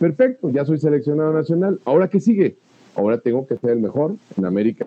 Perfecto, 0.02 0.50
ya 0.50 0.64
soy 0.64 0.78
seleccionado 0.78 1.32
nacional. 1.32 1.78
¿Ahora 1.84 2.08
qué 2.08 2.18
sigue? 2.18 2.56
Ahora 2.96 3.20
tengo 3.20 3.46
que 3.46 3.56
ser 3.56 3.70
el 3.70 3.78
mejor 3.78 4.16
en 4.36 4.44
América, 4.44 4.84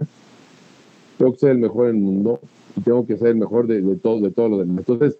tengo 1.17 1.31
que 1.31 1.39
ser 1.39 1.51
el 1.51 1.59
mejor 1.59 1.87
en 1.87 1.95
el 1.95 2.01
mundo 2.01 2.41
y 2.75 2.81
tengo 2.81 3.07
que 3.07 3.15
ser 3.15 3.29
el 3.29 3.37
mejor 3.37 3.65
de, 3.65 3.81
de 3.81 3.95
todo, 3.95 4.19
de 4.19 4.31
todo 4.31 4.49
lo 4.49 4.57
demás. 4.57 4.79
Entonces, 4.79 5.17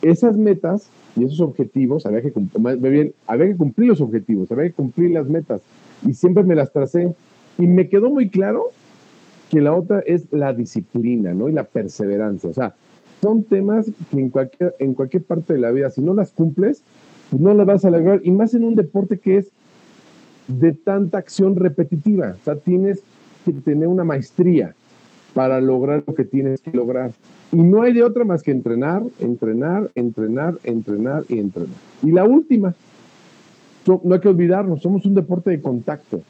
esas 0.00 0.38
metas 0.38 0.88
y 1.14 1.24
esos 1.24 1.42
objetivos, 1.42 2.06
había 2.06 2.22
que, 2.22 2.32
bien, 2.78 3.12
había 3.26 3.48
que 3.48 3.56
cumplir 3.58 3.90
los 3.90 4.00
objetivos, 4.00 4.50
había 4.50 4.64
que 4.64 4.72
cumplir 4.72 5.10
las 5.10 5.28
metas 5.28 5.60
y 6.06 6.14
siempre 6.14 6.42
me 6.42 6.54
las 6.54 6.72
tracé 6.72 7.12
y 7.58 7.66
me 7.66 7.90
quedó 7.90 8.08
muy 8.08 8.30
claro 8.30 8.68
que 9.50 9.60
la 9.60 9.74
otra 9.74 10.00
es 10.06 10.24
la 10.32 10.54
disciplina, 10.54 11.34
¿no? 11.34 11.50
Y 11.50 11.52
la 11.52 11.64
perseverancia. 11.64 12.48
O 12.48 12.54
sea, 12.54 12.74
son 13.20 13.44
temas 13.44 13.90
que 14.10 14.20
en 14.20 14.30
cualquier, 14.30 14.74
en 14.78 14.94
cualquier 14.94 15.24
parte 15.24 15.52
de 15.52 15.58
la 15.58 15.70
vida, 15.70 15.90
si 15.90 16.00
no 16.00 16.14
las 16.14 16.30
cumples, 16.30 16.82
pues 17.30 17.40
no 17.40 17.54
las 17.54 17.66
vas 17.66 17.84
a 17.84 17.90
lograr. 17.90 18.20
Y 18.24 18.30
más 18.30 18.54
en 18.54 18.64
un 18.64 18.74
deporte 18.74 19.18
que 19.18 19.38
es 19.38 19.48
de 20.48 20.72
tanta 20.72 21.18
acción 21.18 21.56
repetitiva. 21.56 22.34
O 22.40 22.44
sea, 22.44 22.56
tienes 22.56 23.02
que 23.44 23.52
tener 23.52 23.88
una 23.88 24.04
maestría 24.04 24.74
para 25.34 25.60
lograr 25.60 26.02
lo 26.06 26.14
que 26.14 26.24
tienes 26.24 26.60
que 26.60 26.70
lograr. 26.72 27.12
Y 27.52 27.58
no 27.58 27.82
hay 27.82 27.92
de 27.92 28.02
otra 28.02 28.24
más 28.24 28.42
que 28.42 28.50
entrenar, 28.50 29.02
entrenar, 29.20 29.90
entrenar, 29.94 30.58
entrenar 30.64 31.24
y 31.28 31.38
entrenar. 31.38 31.76
Y 32.02 32.10
la 32.10 32.24
última, 32.24 32.74
no 33.86 34.14
hay 34.14 34.20
que 34.20 34.28
olvidarnos, 34.28 34.82
somos 34.82 35.04
un 35.06 35.14
deporte 35.14 35.50
de 35.50 35.60
contacto. 35.60 36.20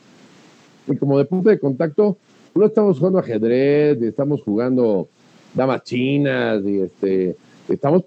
Y 0.86 0.96
como 0.96 1.18
deporte 1.18 1.50
de 1.50 1.58
contacto, 1.58 2.16
no 2.54 2.66
estamos 2.66 2.98
jugando 2.98 3.18
ajedrez, 3.18 4.00
estamos 4.02 4.42
jugando 4.42 5.08
damas 5.54 5.82
chinas 5.84 6.62
y 6.64 6.80
este, 6.80 7.36
estamos 7.68 8.04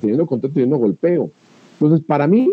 teniendo 0.00 0.26
contacto, 0.26 0.54
teniendo 0.54 0.78
golpeo. 0.78 1.30
Entonces, 1.80 2.04
para 2.04 2.26
mí, 2.26 2.52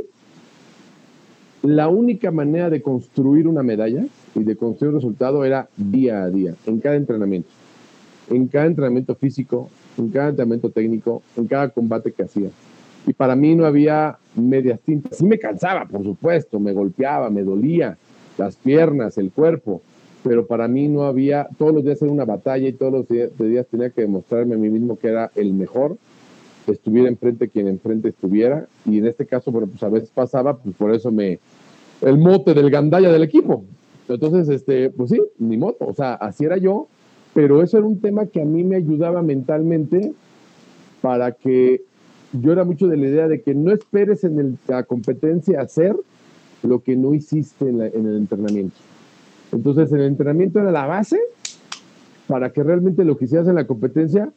la 1.64 1.88
única 1.88 2.30
manera 2.32 2.70
de 2.70 2.82
construir 2.82 3.48
una 3.48 3.64
medalla 3.64 4.06
y 4.36 4.44
de 4.44 4.56
construir 4.56 4.94
un 4.94 5.00
resultado 5.00 5.44
era 5.44 5.68
día 5.76 6.24
a 6.24 6.30
día, 6.30 6.54
en 6.66 6.80
cada 6.80 6.96
entrenamiento, 6.96 7.50
en 8.30 8.48
cada 8.48 8.68
entrenamiento 8.68 9.16
físico, 9.16 9.70
en 9.98 10.10
cada 10.10 10.30
entrenamiento 10.30 10.70
técnico, 10.70 11.24
en 11.36 11.48
cada 11.48 11.70
combate 11.70 12.12
que 12.12 12.24
hacía. 12.24 12.50
Y 13.08 13.14
para 13.14 13.36
mí 13.36 13.56
no 13.56 13.66
había 13.66 14.18
medias 14.36 14.80
tintas. 14.82 15.18
Sí 15.18 15.26
me 15.26 15.40
cansaba, 15.40 15.86
por 15.86 16.04
supuesto, 16.04 16.60
me 16.60 16.74
golpeaba, 16.74 17.30
me 17.30 17.44
dolía 17.44 17.98
las 18.38 18.56
piernas, 18.58 19.18
el 19.18 19.32
cuerpo, 19.32 19.82
pero 20.24 20.48
para 20.48 20.68
mí 20.68 20.88
no 20.88 21.04
había, 21.04 21.48
todos 21.58 21.74
los 21.74 21.84
días 21.84 22.02
era 22.02 22.12
una 22.12 22.26
batalla 22.26 22.68
y 22.68 22.74
todos 22.74 22.92
los 22.92 23.08
días, 23.08 23.68
tenía 23.68 23.90
que 23.92 24.02
demostrarme 24.02 24.56
a 24.56 24.58
mí 24.58 24.70
mismo 24.70 24.98
que 24.98 25.08
era 25.08 25.32
el 25.36 25.54
mejor, 25.54 25.98
estuviera 26.72 27.10
enfrente 27.10 27.50
quien 27.50 27.68
enfrente 27.68 28.10
estuviera, 28.10 28.68
y 28.86 28.98
en 29.00 29.08
este 29.08 29.26
caso, 29.26 29.52
bueno, 29.52 29.68
pues 29.68 29.84
a 29.84 29.90
veces 29.90 30.10
pasaba, 30.14 30.58
pues 30.58 30.76
por 30.76 30.94
eso 30.94 31.12
me, 31.12 31.40
el 32.02 32.18
mote 32.18 32.54
del 32.54 32.70
gandalla 32.70 33.12
del 33.12 33.24
equipo. 33.24 33.64
Entonces, 34.08 34.50
este, 34.50 34.90
pues 34.92 35.10
sí, 35.10 35.22
mi 35.38 35.58
moto, 35.58 35.86
o 35.86 35.94
sea, 35.94 36.14
así 36.16 36.46
era 36.46 36.58
yo, 36.58 36.88
pero 37.34 37.62
eso 37.62 37.78
era 37.78 37.88
un 37.88 38.00
tema 38.00 38.28
que 38.28 38.42
a 38.42 38.46
mí 38.46 38.64
me 38.64 38.76
ayudaba 38.76 39.22
mentalmente 39.22 40.14
para 41.02 41.32
que 41.32 41.82
yo 42.34 42.52
era 42.52 42.64
mucho 42.64 42.88
de 42.88 42.98
la 42.98 43.08
idea 43.08 43.28
de 43.28 43.42
que 43.42 43.54
no 43.54 43.72
esperes 43.72 44.24
en 44.24 44.58
la 44.68 44.84
competencia 44.84 45.62
hacer 45.62 45.96
lo 46.64 46.82
que 46.82 46.96
no 46.96 47.14
hiciste 47.14 47.68
en 47.70 47.82
el 47.82 48.18
entrenamiento. 48.18 48.76
Entonces 49.52 49.92
el 49.92 50.02
entrenamiento 50.02 50.60
era 50.60 50.72
la 50.72 50.86
base 50.86 51.20
para 52.28 52.52
que 52.52 52.64
realmente 52.64 53.06
lo 53.06 53.18
que 53.18 53.26
hicieras 53.26 53.48
en 53.48 53.56
la 53.56 53.68
competencia, 53.68 54.32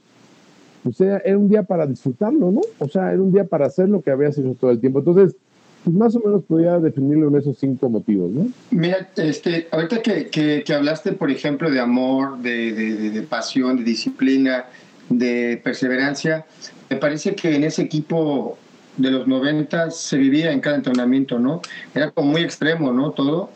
pues 0.97 1.01
era, 1.01 1.39
un 1.39 1.49
día 1.49 1.63
para 1.63 1.87
disfrutarlo, 1.87 2.51
¿no? 2.51 2.61
O 2.79 2.89
sea, 2.89 3.13
era 3.13 3.21
un 3.21 3.33
día 3.33 3.45
para 3.45 3.67
hacer 3.67 3.89
lo 3.89 4.03
que 4.03 4.11
habías 4.11 4.37
hecho 4.39 4.57
todo 4.59 4.71
el 4.71 4.81
tiempo. 4.81 5.01
Entonces, 5.01 5.37
pues 5.85 5.97
más 5.97 6.15
o 6.17 6.21
menos 6.21 6.45
podía 6.45 6.79
definirlo 6.79 7.29
en 7.29 7.37
esos 7.37 7.59
cinco 7.59 7.89
motivos, 7.89 8.31
¿no? 8.31 8.49
Mira, 8.71 9.09
este, 9.17 9.69
ahorita 9.71 10.03
que, 10.03 10.29
que, 10.65 10.75
hablaste, 10.75 11.13
por 11.13 11.31
ejemplo, 11.31 11.71
de 11.71 11.81
amor, 11.81 12.39
de, 12.39 12.73
de, 12.73 13.11
de, 13.11 13.23
pasión, 13.23 13.77
de 13.77 13.85
disciplina, 13.85 14.67
de 15.09 15.61
perseverancia, 15.63 16.47
me 16.91 16.97
parece 16.97 17.35
que 17.35 17.55
en 17.55 17.65
ese 17.65 17.83
equipo 17.83 18.59
de 18.97 19.11
los 19.11 19.27
90 19.27 19.91
se 19.91 20.19
vivía 20.19 20.53
en 20.53 20.61
cada 20.61 20.77
entrenamiento, 20.77 21.39
¿no? 21.39 21.63
Era 21.95 22.11
como 22.11 22.33
muy 22.33 22.43
extremo, 22.43 22.93
¿no? 22.93 23.13
Todo. 23.13 23.51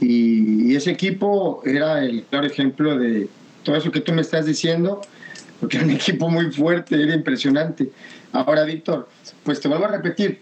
Y, 0.00 0.74
ese 0.74 0.90
equipo 0.90 1.62
era 1.64 2.02
el 2.04 2.24
claro 2.24 2.46
ejemplo 2.46 2.98
de 2.98 3.28
todo 3.62 3.76
eso 3.76 3.90
que 3.90 4.00
tú 4.00 4.12
me 4.12 4.22
estás 4.22 4.46
diciendo, 4.46 5.02
porque 5.60 5.76
era 5.76 5.86
un 5.86 5.92
equipo 5.96 6.28
muy 6.28 6.50
fuerte, 6.50 7.00
era 7.00 7.14
impresionante. 7.14 7.90
Ahora, 8.32 8.64
Víctor, 8.64 9.08
pues 9.44 9.60
te 9.60 9.68
vuelvo 9.68 9.84
a 9.84 9.88
repetir, 9.88 10.40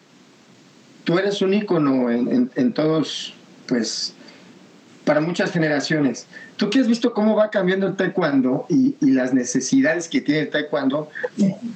tú 1.05 1.19
eres 1.19 1.43
un 1.43 1.55
ícono 1.55 2.11
en, 2.11 2.73
todos, 2.73 3.35
pues, 3.67 4.15
para 5.05 5.21
muchas 5.21 5.51
generaciones. 5.53 6.27
Tú 6.57 6.71
que 6.71 6.81
has 6.81 6.87
visto 6.87 7.13
cómo 7.13 7.35
va 7.35 7.51
cambiando 7.51 7.87
el 7.87 7.97
taekwondo 7.97 8.67
y, 8.69 8.95
y, 9.01 9.13
las 9.13 9.33
necesidades 9.33 10.09
que 10.09 10.21
tiene 10.21 10.43
el 10.43 10.51
taekwondo, 10.51 11.11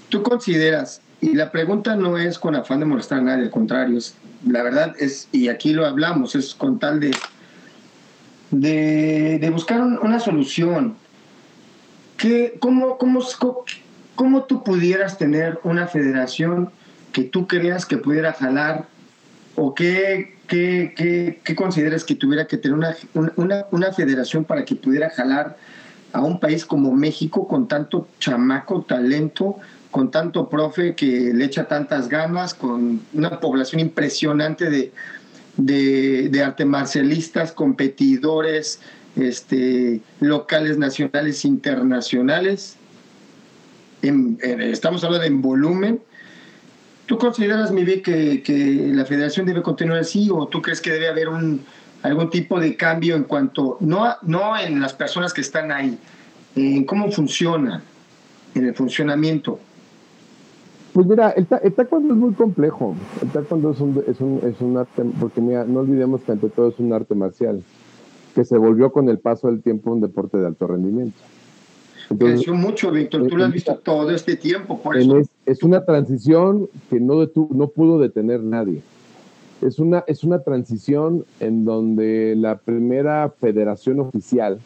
tú 0.08 0.22
consideras, 0.22 1.00
y 1.20 1.34
la 1.34 1.50
pregunta 1.50 1.96
no 1.96 2.18
es 2.18 2.38
con 2.38 2.56
afán 2.56 2.80
de 2.80 2.86
molestar 2.86 3.18
a 3.18 3.22
nadie, 3.22 3.44
al 3.44 3.50
contrario, 3.50 3.96
es, 3.96 4.14
la 4.46 4.62
verdad 4.62 4.94
es, 4.98 5.28
y 5.32 5.48
aquí 5.48 5.72
lo 5.72 5.86
hablamos, 5.86 6.34
es 6.34 6.54
con 6.54 6.78
tal 6.78 7.00
de 7.00 7.12
de, 8.52 9.50
buscar 9.52 9.80
una 9.80 10.20
solución. 10.20 10.96
¿Qué, 12.22 12.54
cómo, 12.60 12.98
cómo, 12.98 13.20
cómo, 14.14 14.44
tú 14.44 14.62
pudieras 14.62 15.18
tener 15.18 15.58
una 15.64 15.88
federación 15.88 16.70
que 17.10 17.24
tú 17.24 17.48
creas 17.48 17.84
que 17.84 17.96
pudiera 17.96 18.32
jalar 18.32 18.86
o 19.56 19.74
qué, 19.74 20.36
qué, 20.46 21.40
qué, 21.42 21.56
consideras 21.56 22.04
que 22.04 22.14
tuviera 22.14 22.46
que 22.46 22.58
tener 22.58 22.78
una, 22.78 22.94
una, 23.34 23.66
una, 23.72 23.92
federación 23.92 24.44
para 24.44 24.64
que 24.64 24.76
pudiera 24.76 25.10
jalar 25.10 25.56
a 26.12 26.20
un 26.20 26.38
país 26.38 26.64
como 26.64 26.92
México 26.92 27.48
con 27.48 27.66
tanto 27.66 28.06
chamaco, 28.20 28.82
talento, 28.82 29.56
con 29.90 30.12
tanto 30.12 30.48
profe 30.48 30.94
que 30.94 31.32
le 31.34 31.44
echa 31.44 31.66
tantas 31.66 32.08
ganas, 32.08 32.54
con 32.54 33.00
una 33.14 33.40
población 33.40 33.80
impresionante 33.80 34.70
de, 34.70 34.92
de, 35.56 36.28
de 36.28 37.52
competidores 37.56 38.78
este, 39.16 40.00
locales, 40.20 40.78
nacionales, 40.78 41.44
internacionales. 41.44 42.76
estamos 44.02 45.04
hablando 45.04 45.26
en 45.26 45.42
volumen. 45.42 46.00
¿Tú 47.06 47.18
consideras, 47.18 47.72
mi 47.72 47.84
que, 47.84 48.42
que 48.42 48.90
la 48.92 49.04
federación 49.04 49.44
debe 49.44 49.62
continuar 49.62 49.98
así 49.98 50.30
o 50.30 50.46
tú 50.46 50.62
crees 50.62 50.80
que 50.80 50.90
debe 50.90 51.08
haber 51.08 51.28
un, 51.28 51.62
algún 52.02 52.30
tipo 52.30 52.58
de 52.58 52.76
cambio 52.76 53.16
en 53.16 53.24
cuanto, 53.24 53.76
no, 53.80 54.14
no 54.22 54.58
en 54.58 54.80
las 54.80 54.92
personas 54.92 55.32
que 55.32 55.40
están 55.40 55.72
ahí, 55.72 55.98
en 56.56 56.84
cómo 56.84 57.10
funciona, 57.10 57.82
en 58.54 58.66
el 58.66 58.74
funcionamiento. 58.74 59.58
Pues 60.92 61.06
mira, 61.06 61.30
el, 61.30 61.46
taekwondo 61.46 62.12
es 62.12 62.20
muy 62.20 62.34
complejo. 62.34 62.94
El 63.22 63.30
taekwondo 63.30 63.70
es 63.70 63.80
un, 63.80 64.04
es 64.06 64.20
un, 64.20 64.40
es 64.44 64.60
un 64.60 64.76
arte, 64.76 65.02
porque 65.18 65.40
mira, 65.40 65.64
no 65.64 65.80
olvidemos 65.80 66.20
que 66.22 66.32
ante 66.32 66.50
todo 66.50 66.68
es 66.68 66.78
un 66.78 66.92
arte 66.92 67.14
marcial, 67.14 67.62
que 68.34 68.44
se 68.44 68.56
volvió 68.56 68.92
con 68.92 69.08
el 69.08 69.18
paso 69.18 69.48
del 69.48 69.62
tiempo 69.62 69.92
un 69.92 70.00
deporte 70.00 70.38
de 70.38 70.46
alto 70.46 70.66
rendimiento. 70.66 71.18
Creció 72.18 72.54
mucho, 72.54 72.90
Víctor, 72.90 73.26
tú 73.26 73.36
lo 73.36 73.44
has 73.44 73.52
visto 73.52 73.76
todo 73.76 74.10
este 74.10 74.36
tiempo, 74.36 74.78
por 74.80 74.96
eso. 74.96 75.18
Es, 75.18 75.28
es, 75.46 75.62
una 75.62 75.84
transición 75.84 76.68
que 76.90 77.00
no, 77.00 77.26
no 77.50 77.68
pudo 77.68 77.98
detener 77.98 78.42
nadie 78.42 78.82
es 79.62 79.78
una, 79.78 80.04
es 80.06 80.24
una 80.24 80.40
transición 80.40 81.24
en 81.40 81.64
donde 81.64 82.34
la 82.36 82.58
primera 82.58 83.32
federación 83.40 84.00
oficial, 84.00 84.58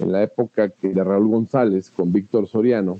en 0.00 0.12
la 0.12 0.22
época 0.22 0.72
de 0.80 1.04
Raúl 1.04 1.28
González 1.28 1.90
con 1.90 2.12
Víctor 2.12 2.48
Soriano, 2.48 2.98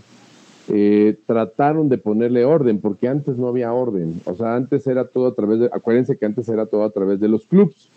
eh, 0.68 1.16
trataron 1.26 1.88
de 1.88 1.98
ponerle 1.98 2.44
orden, 2.44 2.81
porque 2.81 3.09
antes 3.09 3.37
no 3.37 3.48
había 3.48 3.72
orden. 3.72 4.20
O 4.24 4.35
sea, 4.35 4.55
antes 4.57 4.87
era 4.87 5.07
todo 5.07 5.28
a 5.28 5.35
través 5.35 5.61
de, 5.61 5.66
acuérdense 5.66 6.16
que 6.16 6.26
antes 6.26 6.48
era 6.48 6.66
todo 6.66 6.85
a 6.85 6.90
través 6.90 7.20
de 7.20 7.28
los 7.28 7.46
clubs. 7.46 7.88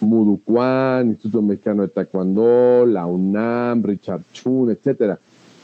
Muducuán, 0.00 1.08
Instituto 1.08 1.42
Mexicano 1.42 1.82
de 1.82 1.88
Taekwondo, 1.88 2.86
la 2.86 3.06
UNAM, 3.06 3.82
Richard 3.82 4.22
Chun, 4.32 4.70
etc. 4.70 5.18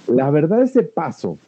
La 0.09 0.31
verdad, 0.31 0.63
ese 0.63 0.83
paso 0.83 1.39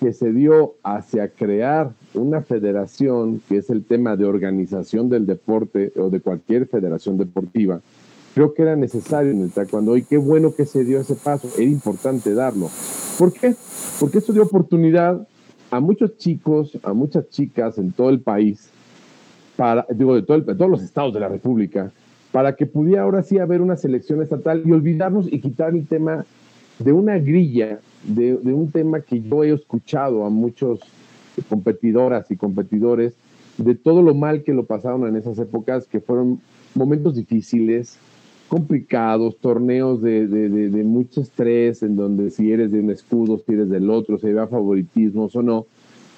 que 0.00 0.12
se 0.12 0.32
dio 0.32 0.74
hacia 0.82 1.28
crear 1.28 1.92
una 2.14 2.42
federación, 2.42 3.40
que 3.48 3.58
es 3.58 3.70
el 3.70 3.84
tema 3.84 4.16
de 4.16 4.24
organización 4.24 5.08
del 5.08 5.26
deporte 5.26 5.92
o 5.96 6.10
de 6.10 6.20
cualquier 6.20 6.66
federación 6.66 7.16
deportiva, 7.16 7.80
creo 8.34 8.52
que 8.52 8.62
era 8.62 8.74
necesario 8.74 9.30
en 9.30 9.42
el 9.42 9.52
taekwondo 9.52 9.96
y 9.96 10.02
qué 10.02 10.16
bueno 10.16 10.54
que 10.54 10.66
se 10.66 10.84
dio 10.84 11.00
ese 11.00 11.14
paso, 11.14 11.48
era 11.56 11.70
importante 11.70 12.34
darlo. 12.34 12.68
¿Por 13.18 13.32
qué? 13.32 13.54
Porque 14.00 14.18
eso 14.18 14.32
dio 14.32 14.42
oportunidad 14.42 15.26
a 15.70 15.80
muchos 15.80 16.16
chicos, 16.18 16.78
a 16.82 16.92
muchas 16.92 17.28
chicas 17.30 17.78
en 17.78 17.92
todo 17.92 18.10
el 18.10 18.20
país, 18.20 18.70
para, 19.56 19.86
digo, 19.90 20.14
de, 20.14 20.22
todo 20.22 20.40
de 20.40 20.54
todos 20.54 20.70
los 20.70 20.82
estados 20.82 21.12
de 21.14 21.20
la 21.20 21.28
República, 21.28 21.92
para 22.32 22.56
que 22.56 22.66
pudiera 22.66 23.02
ahora 23.02 23.22
sí 23.22 23.38
haber 23.38 23.60
una 23.60 23.76
selección 23.76 24.22
estatal 24.22 24.62
y 24.64 24.72
olvidarnos 24.72 25.30
y 25.30 25.40
quitar 25.40 25.74
el 25.74 25.86
tema 25.86 26.24
de 26.78 26.92
una 26.92 27.18
grilla 27.18 27.80
de, 28.04 28.34
un 28.34 28.70
tema 28.70 29.00
que 29.00 29.20
yo 29.20 29.44
he 29.44 29.52
escuchado 29.52 30.24
a 30.24 30.30
muchos 30.30 30.80
competidoras 31.48 32.30
y 32.30 32.36
competidores 32.36 33.14
de 33.58 33.74
todo 33.74 34.02
lo 34.02 34.14
mal 34.14 34.42
que 34.42 34.54
lo 34.54 34.64
pasaron 34.64 35.06
en 35.06 35.16
esas 35.16 35.38
épocas, 35.38 35.86
que 35.86 36.00
fueron 36.00 36.40
momentos 36.74 37.14
difíciles, 37.14 37.98
complicados, 38.48 39.36
torneos 39.38 40.02
de, 40.02 40.82
mucho 40.84 41.20
estrés, 41.20 41.82
en 41.82 41.96
donde 41.96 42.30
si 42.30 42.50
eres 42.50 42.72
de 42.72 42.80
un 42.80 42.90
escudo, 42.90 43.40
si 43.44 43.52
eres 43.52 43.68
del 43.70 43.90
otro, 43.90 44.18
se 44.18 44.32
vea 44.32 44.46
favoritismos 44.46 45.36
o 45.36 45.42
no. 45.42 45.66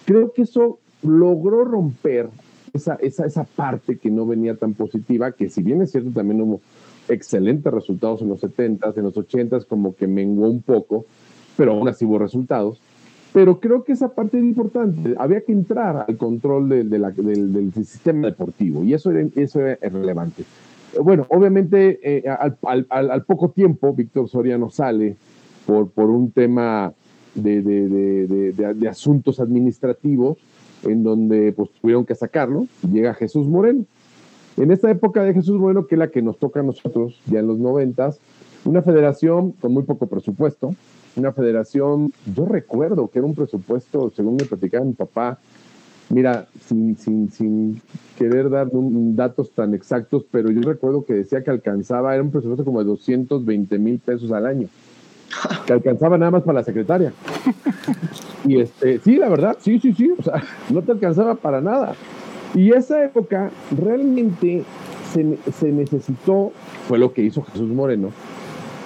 Creo 0.05 0.33
que 0.33 0.43
eso 0.43 0.79
logró 1.03 1.65
romper 1.65 2.29
esa, 2.75 2.95
esa, 2.97 3.25
esa 3.25 3.45
parte 3.45 3.97
que 3.99 4.11
no 4.11 4.27
venía 4.27 4.57
tan 4.57 4.75
positiva, 4.75 5.33
que 5.33 5.49
si 5.49 5.63
bien 5.63 5.81
es 5.81 5.93
cierto, 5.93 6.11
también 6.11 6.43
hubo 6.43 6.61
excelentes 7.09 7.73
resultados 7.73 8.21
en 8.23 8.29
los 8.29 8.43
70s, 8.43 8.97
en 8.97 9.05
los 9.05 9.15
80s, 9.15 9.67
como 9.67 9.95
que 9.95 10.07
menguó 10.07 10.49
un 10.51 10.61
poco, 10.61 11.07
pero 11.57 11.73
aún 11.73 11.89
así 11.89 12.05
hubo 12.05 12.19
resultados. 12.19 12.81
Pero 13.33 13.59
creo 13.59 13.83
que 13.85 13.93
esa 13.93 14.15
parte 14.15 14.39
es 14.39 14.45
importante. 14.45 15.15
Había 15.19 15.41
que 15.41 15.53
entrar 15.53 16.05
al 16.07 16.17
control 16.17 16.69
de, 16.69 16.99
la, 16.99 17.11
del, 17.11 17.73
sistema 17.75 18.29
deportivo 18.29 18.85
y 18.85 18.95
eso 18.95 19.11
era, 19.11 19.29
eso 19.35 19.61
era 19.61 19.77
relevante. 19.89 20.45
Bueno, 21.03 21.27
obviamente 21.31 21.99
eh, 22.03 22.29
al, 22.29 22.87
al, 22.89 23.25
poco 23.25 23.51
tiempo 23.51 23.93
Víctor 23.93 24.29
Soriano 24.29 24.71
sale 24.71 25.17
por, 25.67 25.91
por 25.91 26.11
un 26.11 26.31
tema 26.31 26.93
de, 27.35 27.63
de, 27.63 28.89
asuntos 28.89 29.41
administrativos 29.41 30.39
en 30.87 31.03
donde 31.03 31.53
pues, 31.53 31.71
tuvieron 31.81 32.05
que 32.05 32.15
sacarlo. 32.15 32.67
Llega 32.91 33.15
Jesús 33.15 33.47
Moreno. 33.47 33.85
En 34.57 34.71
esta 34.71 34.91
época 34.91 35.23
de 35.23 35.35
Jesús 35.35 35.59
Moreno, 35.59 35.87
que 35.87 35.97
es 35.97 35.99
la 35.99 36.11
que 36.11 36.23
nos 36.23 36.39
toca 36.39 36.61
a 36.61 36.63
nosotros, 36.63 37.21
ya 37.27 37.41
en 37.41 37.49
los 37.49 37.59
noventas, 37.59 38.21
una 38.65 38.83
federación 38.83 39.53
con 39.53 39.73
muy 39.73 39.83
poco 39.83 40.07
presupuesto, 40.07 40.75
una 41.17 41.33
federación, 41.33 42.13
yo 42.35 42.47
recuerdo 42.47 43.09
que 43.09 43.19
era 43.19 43.27
un 43.27 43.35
presupuesto, 43.35 44.13
según 44.15 44.37
me 44.37 44.45
platicaba 44.45 44.85
mi 44.85 44.93
papá, 44.93 45.39
mira, 46.09 46.47
sin, 46.67 46.97
sin, 46.97 47.31
sin 47.31 47.81
querer 48.17 48.51
dar 48.51 48.69
datos 48.73 49.51
tan 49.51 49.75
exactos, 49.75 50.25
pero 50.31 50.51
yo 50.51 50.61
recuerdo 50.63 51.05
que 51.05 51.15
decía 51.15 51.43
que 51.43 51.51
alcanzaba, 51.51 52.15
era 52.15 52.23
un 52.23 52.31
presupuesto 52.31 52.65
como 52.65 52.81
de 52.81 52.87
220 52.87 53.79
mil 53.79 53.99
pesos 53.99 54.31
al 54.33 54.47
año, 54.47 54.69
que 55.67 55.73
alcanzaba 55.73 56.19
nada 56.19 56.31
más 56.31 56.43
para 56.43 56.61
la 56.61 56.65
secretaria. 56.65 57.13
Y 58.45 58.61
este, 58.61 58.99
sí, 59.01 59.17
la 59.17 59.29
verdad, 59.29 59.57
sí, 59.61 59.79
sí, 59.81 59.93
sí, 59.93 60.13
o 60.19 60.23
sea, 60.23 60.43
no 60.71 60.83
te 60.83 60.93
alcanzaba 60.93 61.35
para 61.35 61.61
nada. 61.61 61.95
Y 62.55 62.73
esa 62.73 63.03
época 63.05 63.51
realmente 63.77 64.63
se, 65.13 65.39
se 65.53 65.73
necesitó, 65.73 66.53
fue 66.87 66.99
lo 66.99 67.13
que 67.13 67.23
hizo 67.23 67.43
Jesús 67.43 67.69
Moreno, 67.71 68.11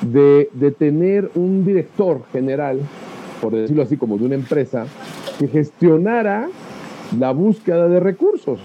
de, 0.03 0.75
tener 0.79 1.31
un 1.35 1.65
director 1.65 2.23
general, 2.33 2.81
por 3.41 3.55
decirlo 3.55 3.83
así, 3.83 3.97
como 3.97 4.19
de 4.19 4.27
una 4.27 4.35
empresa, 4.35 4.87
que 5.39 5.49
gestionara 5.49 6.49
la 7.19 7.33
búsqueda 7.33 7.89
de 7.89 8.01
recursos. 8.01 8.61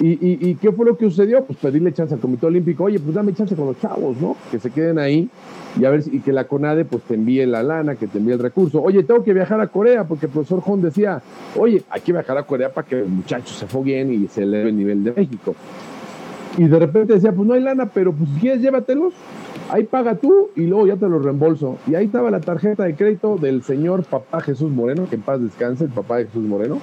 ¿Y, 0.00 0.54
qué 0.56 0.72
fue 0.72 0.84
lo 0.84 0.96
que 0.96 1.06
sucedió? 1.06 1.44
Pues 1.44 1.58
pedirle 1.58 1.92
chance 1.92 2.14
al 2.14 2.20
Comité 2.20 2.46
Olímpico, 2.46 2.84
oye, 2.84 3.00
pues 3.00 3.14
dame 3.14 3.32
chance 3.32 3.56
con 3.56 3.66
los 3.66 3.80
chavos, 3.80 4.16
¿no? 4.20 4.36
Que 4.50 4.58
se 4.58 4.70
queden 4.70 4.98
ahí 4.98 5.28
y 5.80 5.84
a 5.84 5.90
ver 5.90 6.02
y 6.10 6.20
que 6.20 6.32
la 6.32 6.44
CONADE 6.44 6.84
pues 6.84 7.02
te 7.04 7.14
envíe 7.14 7.46
la 7.46 7.62
lana, 7.62 7.96
que 7.96 8.06
te 8.06 8.18
envíe 8.18 8.32
el 8.32 8.38
recurso. 8.38 8.82
Oye, 8.82 9.02
tengo 9.04 9.24
que 9.24 9.32
viajar 9.32 9.60
a 9.60 9.68
Corea 9.68 10.04
porque 10.04 10.26
el 10.26 10.32
profesor 10.32 10.62
Hon 10.66 10.82
decía, 10.82 11.22
oye, 11.58 11.82
hay 11.88 12.00
que 12.02 12.12
viajar 12.12 12.36
a 12.36 12.42
Corea 12.42 12.72
para 12.72 12.86
que 12.86 12.96
los 12.96 13.08
muchachos 13.08 13.56
se 13.56 13.66
foguen 13.66 14.12
y 14.12 14.28
se 14.28 14.42
eleve 14.42 14.68
el 14.68 14.76
nivel 14.76 15.02
de 15.02 15.12
México. 15.12 15.54
Y 16.58 16.64
de 16.64 16.78
repente 16.78 17.14
decía, 17.14 17.32
pues 17.32 17.46
no 17.46 17.54
hay 17.54 17.62
lana, 17.62 17.90
pero 17.92 18.12
pues 18.12 18.28
si 18.30 18.40
quieres 18.40 18.60
llévatelos 18.60 19.14
ahí 19.70 19.84
paga 19.84 20.16
tú 20.16 20.50
y 20.54 20.62
luego 20.62 20.86
ya 20.86 20.96
te 20.96 21.08
lo 21.08 21.18
reembolso. 21.18 21.78
Y 21.86 21.94
ahí 21.94 22.06
estaba 22.06 22.30
la 22.30 22.40
tarjeta 22.40 22.84
de 22.84 22.94
crédito 22.94 23.36
del 23.36 23.62
señor 23.62 24.04
papá 24.04 24.40
Jesús 24.40 24.70
Moreno, 24.70 25.06
que 25.08 25.16
en 25.16 25.22
paz 25.22 25.40
descanse, 25.40 25.84
el 25.84 25.90
papá 25.90 26.18
de 26.18 26.26
Jesús 26.26 26.44
Moreno, 26.44 26.78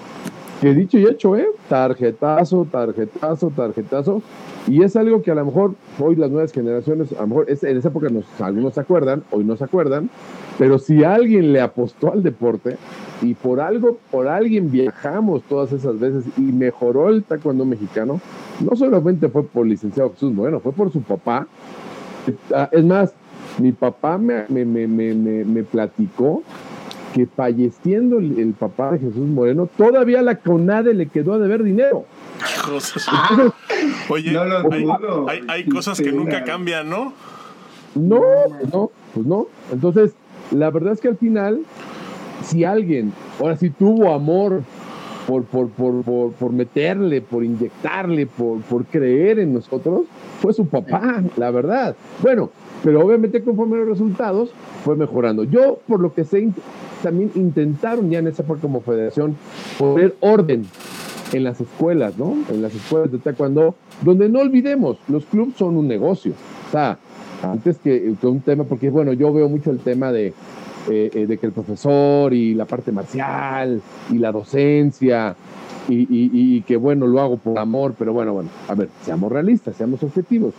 que 0.64 0.74
dicho 0.74 0.98
y 0.98 1.06
hecho, 1.06 1.36
¿eh? 1.36 1.48
Tarjetazo, 1.68 2.66
tarjetazo, 2.72 3.50
tarjetazo. 3.50 4.22
Y 4.68 4.82
es 4.82 4.96
algo 4.96 5.22
que 5.22 5.32
a 5.32 5.36
lo 5.36 5.46
mejor 5.46 5.76
hoy 6.00 6.16
las 6.16 6.32
nuevas 6.32 6.54
generaciones, 6.54 7.12
a 7.12 7.22
lo 7.22 7.28
mejor 7.28 7.48
en 7.50 7.78
esa 7.78 7.90
época 7.90 8.08
nos, 8.10 8.26
algunos 8.40 8.74
se 8.74 8.80
acuerdan, 8.80 9.24
hoy 9.32 9.44
no 9.44 9.58
se 9.58 9.66
acuerdan, 9.66 10.10
pero 10.58 10.80
si 10.80 11.04
alguien 11.04 11.52
le 11.52 11.60
apostó 11.60 12.14
al 12.14 12.24
deporte 12.24 12.78
y 13.22 13.34
por 13.34 13.60
algo, 13.60 13.98
por 14.10 14.30
alguien 14.30 14.72
viajamos 14.72 15.44
todas 15.44 15.74
esas 15.74 16.00
veces 16.00 16.24
y 16.38 16.42
mejoró 16.42 17.10
el 17.10 17.24
taekwondo 17.24 17.66
mexicano, 17.66 18.22
no 18.62 18.76
solamente 18.78 19.28
fue 19.28 19.44
por 19.44 19.66
licenciado 19.66 20.12
Jesús 20.12 20.32
Moreno, 20.32 20.62
fue 20.62 20.72
por 20.72 20.94
su 20.94 21.02
papá, 21.02 21.46
Ah, 22.54 22.70
es 22.72 22.84
más, 22.84 23.14
mi 23.60 23.72
papá 23.72 24.18
me, 24.18 24.46
me, 24.48 25.64
platicó 25.64 26.44
que 27.14 27.28
falleciendo 27.28 28.18
el, 28.18 28.56
papá 28.58 28.92
de 28.92 29.00
Jesús 29.00 29.28
Moreno, 29.28 29.70
todavía 29.78 30.22
la 30.22 30.36
CONADE 30.36 30.94
le 30.94 31.08
quedó 31.08 31.34
a 31.34 31.40
deber 31.40 31.64
dinero. 31.64 32.06
Oye, 34.10 34.38
hay, 35.48 35.66
cosas 35.66 36.02
que 36.02 36.12
nunca 36.12 36.44
cambian, 36.44 36.90
¿no? 36.90 37.14
No, 37.96 38.22
no, 38.72 38.92
pues 39.14 39.26
no. 39.26 39.48
Entonces, 39.72 40.14
la 40.52 40.72
verdad 40.72 40.94
es 40.94 41.02
que 41.02 41.10
al 41.10 41.18
final, 41.18 41.62
si 42.44 42.64
alguien, 42.64 43.14
ahora 43.40 43.56
sí 43.58 43.70
tuvo 43.70 44.14
amor 44.14 44.64
por, 45.28 45.46
por, 45.46 45.70
por, 45.70 46.04
por, 46.34 46.52
meterle, 46.52 47.22
por 47.22 47.44
inyectarle, 47.44 48.26
por, 48.26 48.62
por 48.62 48.86
creer 48.86 49.40
en 49.40 49.54
nosotros, 49.54 50.06
fue 50.42 50.54
su 50.54 50.66
papá, 50.66 51.22
la 51.38 51.52
verdad. 51.52 51.96
Bueno, 52.22 52.50
pero 52.84 53.06
obviamente 53.06 53.42
conforme 53.42 53.78
los 53.78 53.88
resultados 53.88 54.52
fue 54.84 54.96
mejorando. 54.96 55.44
Yo, 55.44 55.80
por 55.88 56.00
lo 56.00 56.14
que 56.14 56.26
sé, 56.26 56.50
también 57.02 57.32
intentaron 57.36 58.10
ya 58.10 58.20
en 58.20 58.28
esa 58.28 58.44
época 58.44 58.62
como 58.62 58.82
federación 58.82 59.36
poner 59.78 60.16
orden 60.20 60.66
en 61.32 61.44
las 61.44 61.60
escuelas, 61.62 62.18
¿no? 62.18 62.36
En 62.50 62.62
las 62.62 62.76
escuelas 62.76 63.12
de 63.12 63.18
taekwondo, 63.18 63.76
donde 64.02 64.30
no 64.30 64.40
olvidemos, 64.40 64.98
los 65.08 65.26
clubes 65.26 65.56
son 65.56 65.78
un 65.78 65.88
negocio. 65.88 66.34
O 66.68 66.72
sea, 66.72 67.00
Antes 67.44 67.78
que, 67.80 68.14
un 68.22 68.40
tema, 68.42 68.64
porque 68.64 68.90
bueno, 68.90 69.14
yo 69.14 69.34
veo 69.34 69.50
mucho 69.50 69.72
el 69.72 69.80
tema 69.80 70.12
de, 70.12 70.28
eh, 70.90 71.12
eh, 71.14 71.26
de 71.28 71.38
que 71.38 71.46
el 71.46 71.52
profesor 71.52 72.34
y 72.34 72.54
la 72.54 72.66
parte 72.66 72.92
marcial 72.92 73.82
y 74.10 74.18
la 74.18 74.32
docencia 74.32 75.36
y, 75.90 76.62
que 76.62 76.78
bueno, 76.78 77.06
lo 77.06 77.20
hago 77.20 77.38
por 77.38 77.60
amor, 77.60 77.94
pero 78.00 78.14
bueno, 78.14 78.32
bueno, 78.34 78.50
a 78.70 78.74
ver, 78.74 78.88
seamos 79.02 79.30
realistas, 79.30 79.76
seamos 79.76 80.02
objetivos. 80.02 80.54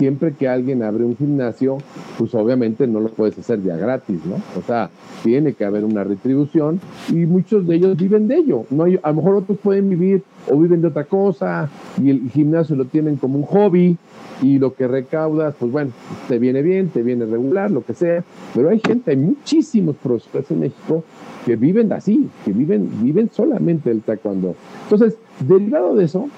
Siempre 0.00 0.32
que 0.32 0.48
alguien 0.48 0.82
abre 0.82 1.04
un 1.04 1.14
gimnasio, 1.14 1.76
pues 2.16 2.34
obviamente 2.34 2.86
no 2.86 3.00
lo 3.00 3.10
puedes 3.10 3.38
hacer 3.38 3.62
ya 3.62 3.76
gratis, 3.76 4.18
¿no? 4.24 4.36
O 4.58 4.62
sea, 4.66 4.88
tiene 5.22 5.52
que 5.52 5.62
haber 5.66 5.84
una 5.84 6.04
retribución 6.04 6.80
y 7.10 7.26
muchos 7.26 7.66
de 7.66 7.74
ellos 7.76 7.98
viven 7.98 8.26
de 8.26 8.36
ello. 8.36 8.64
No 8.70 8.84
a 8.84 8.88
lo 8.88 9.14
mejor 9.14 9.34
otros 9.34 9.58
pueden 9.58 9.90
vivir 9.90 10.22
o 10.48 10.56
viven 10.56 10.80
de 10.80 10.88
otra 10.88 11.04
cosa 11.04 11.68
y 12.02 12.08
el 12.08 12.30
gimnasio 12.30 12.76
lo 12.76 12.86
tienen 12.86 13.16
como 13.16 13.40
un 13.40 13.44
hobby 13.44 13.98
y 14.40 14.58
lo 14.58 14.72
que 14.72 14.88
recaudas, 14.88 15.54
pues 15.60 15.70
bueno, 15.70 15.90
te 16.28 16.38
viene 16.38 16.62
bien, 16.62 16.88
te 16.88 17.02
viene 17.02 17.26
regular, 17.26 17.70
lo 17.70 17.84
que 17.84 17.92
sea, 17.92 18.24
pero 18.54 18.70
hay 18.70 18.80
gente, 18.80 19.10
hay 19.10 19.18
muchísimos 19.18 19.96
profesores 19.96 20.50
en 20.50 20.60
México 20.60 21.04
que 21.44 21.56
viven 21.56 21.92
así, 21.92 22.26
que 22.46 22.54
viven, 22.54 22.88
viven 23.02 23.28
solamente 23.30 23.90
el 23.90 24.00
taekwondo. 24.00 24.54
Entonces, 24.84 25.18
derivado 25.46 25.94
de 25.94 26.06
eso, 26.06 26.30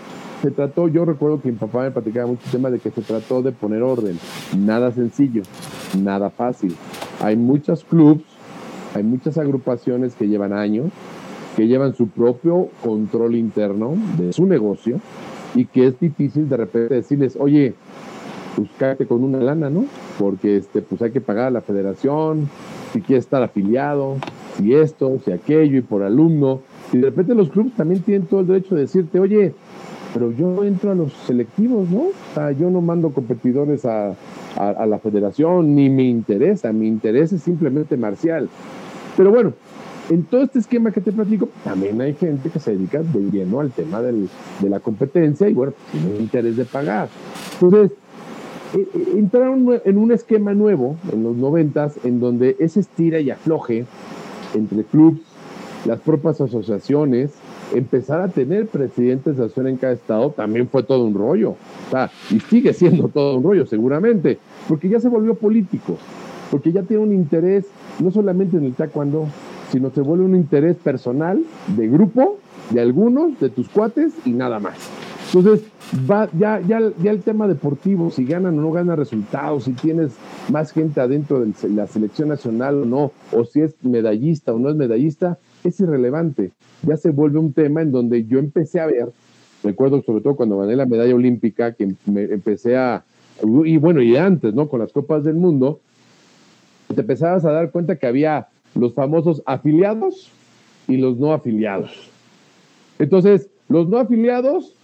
se 0.42 0.50
trató, 0.50 0.88
yo 0.88 1.04
recuerdo 1.04 1.40
que 1.40 1.52
mi 1.52 1.56
papá 1.56 1.82
me 1.84 1.92
platicaba 1.92 2.26
mucho 2.26 2.42
el 2.46 2.50
tema 2.50 2.68
de 2.68 2.80
que 2.80 2.90
se 2.90 3.00
trató 3.00 3.42
de 3.42 3.52
poner 3.52 3.82
orden. 3.82 4.18
Nada 4.58 4.90
sencillo, 4.90 5.42
nada 6.02 6.30
fácil. 6.30 6.74
Hay 7.20 7.36
muchos 7.36 7.84
clubs, 7.84 8.24
hay 8.94 9.04
muchas 9.04 9.38
agrupaciones 9.38 10.16
que 10.16 10.26
llevan 10.26 10.52
años, 10.52 10.90
que 11.56 11.68
llevan 11.68 11.94
su 11.94 12.08
propio 12.08 12.68
control 12.82 13.36
interno 13.36 13.94
de 14.18 14.32
su 14.32 14.46
negocio 14.46 15.00
y 15.54 15.66
que 15.66 15.86
es 15.86 16.00
difícil 16.00 16.48
de 16.48 16.56
repente 16.56 16.94
decirles, 16.94 17.36
oye, 17.38 17.74
pues 18.56 19.06
con 19.06 19.22
una 19.22 19.38
lana, 19.38 19.70
¿no? 19.70 19.84
Porque 20.18 20.56
este, 20.56 20.82
pues 20.82 21.00
hay 21.02 21.12
que 21.12 21.20
pagar 21.20 21.46
a 21.46 21.50
la 21.50 21.60
federación, 21.60 22.48
si 22.92 23.00
quieres 23.00 23.24
estar 23.24 23.42
afiliado, 23.44 24.16
si 24.56 24.74
esto, 24.74 25.20
si 25.24 25.30
aquello, 25.30 25.78
y 25.78 25.82
por 25.82 26.02
alumno. 26.02 26.60
Y 26.92 26.98
de 26.98 27.06
repente 27.06 27.34
los 27.34 27.48
clubes 27.48 27.74
también 27.74 28.02
tienen 28.02 28.26
todo 28.26 28.40
el 28.40 28.48
derecho 28.48 28.74
de 28.74 28.82
decirte, 28.82 29.20
oye, 29.20 29.54
pero 30.12 30.30
yo 30.32 30.64
entro 30.64 30.92
a 30.92 30.94
los 30.94 31.12
selectivos, 31.12 31.88
¿no? 31.88 32.00
O 32.00 32.34
sea, 32.34 32.52
yo 32.52 32.70
no 32.70 32.80
mando 32.80 33.10
competidores 33.10 33.84
a, 33.84 34.14
la 34.56 34.98
federación, 34.98 35.74
ni 35.74 35.88
me 35.88 36.04
interesa, 36.04 36.72
mi 36.72 36.86
interés 36.86 37.32
es 37.32 37.42
simplemente 37.42 37.96
marcial. 37.96 38.48
Pero 39.16 39.30
bueno, 39.30 39.54
en 40.10 40.24
todo 40.24 40.42
este 40.42 40.58
esquema 40.58 40.90
que 40.90 41.00
te 41.00 41.10
platico, 41.10 41.48
también 41.64 42.00
hay 42.00 42.14
gente 42.14 42.50
que 42.50 42.58
se 42.58 42.72
dedica 42.72 43.02
de 43.02 43.30
lleno 43.30 43.60
al 43.60 43.70
tema 43.70 44.02
de 44.02 44.28
la 44.68 44.80
competencia 44.80 45.48
y 45.48 45.54
bueno, 45.54 45.72
tiene 45.90 46.18
interés 46.18 46.56
de 46.56 46.64
pagar. 46.64 47.08
Entonces, 47.60 47.92
eh, 48.74 48.88
eh, 48.94 49.12
entraron 49.16 49.80
en 49.84 49.98
un 49.98 50.12
esquema 50.12 50.54
nuevo 50.54 50.96
en 51.12 51.22
los 51.22 51.36
noventas 51.36 51.94
en 52.04 52.20
donde 52.20 52.56
ese 52.58 52.80
estira 52.80 53.20
y 53.20 53.30
afloje 53.30 53.84
entre 54.54 54.84
clubes, 54.84 55.20
las 55.84 56.00
propias 56.00 56.40
asociaciones, 56.40 57.32
empezar 57.74 58.20
a 58.20 58.28
tener 58.28 58.66
presidentes 58.66 59.36
de 59.36 59.44
asociación 59.44 59.68
en 59.68 59.76
cada 59.76 59.92
estado 59.92 60.30
también 60.30 60.68
fue 60.68 60.82
todo 60.82 61.04
un 61.04 61.14
rollo. 61.14 61.56
Y 62.30 62.40
sigue 62.40 62.72
siendo 62.72 63.08
todo 63.08 63.36
un 63.36 63.42
rollo 63.42 63.66
seguramente, 63.66 64.38
porque 64.68 64.88
ya 64.88 65.00
se 65.00 65.08
volvió 65.08 65.34
político, 65.34 65.96
porque 66.50 66.72
ya 66.72 66.82
tiene 66.82 67.02
un 67.02 67.12
interés 67.12 67.66
no 67.98 68.10
solamente 68.10 68.56
en 68.56 68.64
el 68.64 68.74
taekwondo, 68.74 69.26
sino 69.70 69.90
se 69.90 70.00
vuelve 70.00 70.24
un 70.24 70.36
interés 70.36 70.76
personal, 70.76 71.42
de 71.76 71.88
grupo, 71.88 72.38
de 72.70 72.80
algunos, 72.80 73.38
de 73.40 73.50
tus 73.50 73.68
cuates 73.68 74.12
y 74.24 74.32
nada 74.32 74.60
más. 74.60 74.74
Entonces, 75.34 75.66
va, 76.10 76.28
ya, 76.38 76.60
ya, 76.60 76.80
ya 77.02 77.10
el 77.10 77.22
tema 77.22 77.48
deportivo, 77.48 78.10
si 78.10 78.24
ganan 78.24 78.58
o 78.58 78.62
no 78.62 78.70
ganan 78.70 78.98
resultados, 78.98 79.64
si 79.64 79.72
tienes 79.72 80.12
más 80.50 80.72
gente 80.72 81.00
adentro 81.00 81.40
de 81.40 81.52
la 81.70 81.86
selección 81.86 82.28
nacional 82.28 82.82
o 82.82 82.84
no, 82.84 83.12
o 83.32 83.44
si 83.44 83.62
es 83.62 83.74
medallista 83.82 84.52
o 84.52 84.58
no 84.58 84.68
es 84.68 84.76
medallista, 84.76 85.38
es 85.68 85.80
irrelevante. 85.80 86.50
Ya 86.86 86.96
se 86.96 87.10
vuelve 87.10 87.38
un 87.38 87.52
tema 87.52 87.82
en 87.82 87.92
donde 87.92 88.24
yo 88.24 88.38
empecé 88.38 88.80
a 88.80 88.86
ver, 88.86 89.12
recuerdo 89.62 90.02
sobre 90.02 90.22
todo 90.22 90.36
cuando 90.36 90.58
gané 90.58 90.76
la 90.76 90.86
medalla 90.86 91.14
olímpica, 91.14 91.72
que 91.72 91.94
me 92.06 92.24
empecé 92.24 92.76
a, 92.76 93.04
y 93.64 93.76
bueno, 93.76 94.02
y 94.02 94.16
antes, 94.16 94.54
¿no? 94.54 94.68
Con 94.68 94.80
las 94.80 94.92
Copas 94.92 95.24
del 95.24 95.34
Mundo, 95.34 95.80
te 96.94 97.00
empezabas 97.00 97.44
a 97.44 97.52
dar 97.52 97.70
cuenta 97.70 97.96
que 97.96 98.06
había 98.06 98.48
los 98.74 98.94
famosos 98.94 99.42
afiliados 99.46 100.30
y 100.88 100.96
los 100.96 101.18
no 101.18 101.32
afiliados. 101.32 102.10
Entonces, 102.98 103.48
los 103.68 103.88
no 103.88 103.98
afiliados 103.98 104.74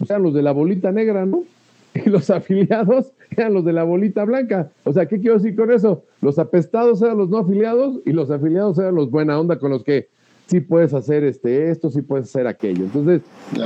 eran 0.00 0.22
los 0.22 0.34
de 0.34 0.42
la 0.42 0.52
bolita 0.52 0.92
negra, 0.92 1.26
¿no? 1.26 1.44
Y 1.94 2.10
los 2.10 2.30
afiliados 2.30 3.12
eran 3.30 3.54
los 3.54 3.64
de 3.64 3.72
la 3.72 3.82
bolita 3.82 4.24
blanca. 4.24 4.70
O 4.84 4.92
sea, 4.92 5.06
¿qué 5.06 5.18
quiero 5.18 5.36
decir 5.36 5.56
con 5.56 5.72
eso? 5.72 6.04
Los 6.20 6.38
apestados 6.38 7.02
eran 7.02 7.18
los 7.18 7.28
no 7.28 7.38
afiliados 7.38 8.00
y 8.04 8.12
los 8.12 8.30
afiliados 8.30 8.78
eran 8.78 8.94
los 8.94 9.10
buena 9.10 9.38
onda 9.38 9.58
con 9.58 9.70
los 9.70 9.82
que 9.82 10.08
sí 10.48 10.60
puedes 10.60 10.94
hacer 10.94 11.24
este 11.24 11.70
esto, 11.70 11.90
sí 11.90 12.02
puedes 12.02 12.28
hacer 12.28 12.46
aquello. 12.46 12.84
Entonces, 12.84 13.22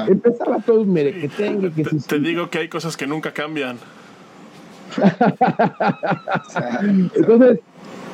empezaba 0.09 0.59
todo 0.59 0.83
un 0.83 0.93
merequetengue. 0.93 1.73
Que 1.73 1.85
te, 1.85 1.97
te 1.97 2.19
digo 2.19 2.51
que 2.51 2.59
hay 2.59 2.69
cosas 2.69 2.97
que 2.97 3.07
nunca 3.07 3.33
cambian. 3.33 3.79
Entonces, 7.15 7.61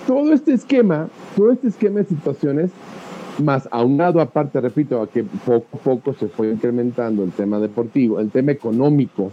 todo 0.06 0.32
este 0.32 0.52
esquema, 0.52 1.08
todo 1.36 1.50
este 1.52 1.68
esquema 1.68 2.00
de 2.00 2.06
situaciones, 2.06 2.70
más 3.42 3.68
aunado 3.70 4.20
aparte, 4.20 4.60
repito, 4.60 5.00
a 5.00 5.08
que 5.08 5.24
poco 5.24 5.66
a 5.76 5.78
poco 5.78 6.14
se 6.14 6.28
fue 6.28 6.50
incrementando 6.50 7.24
el 7.24 7.32
tema 7.32 7.58
deportivo, 7.58 8.20
el 8.20 8.30
tema 8.30 8.52
económico, 8.52 9.30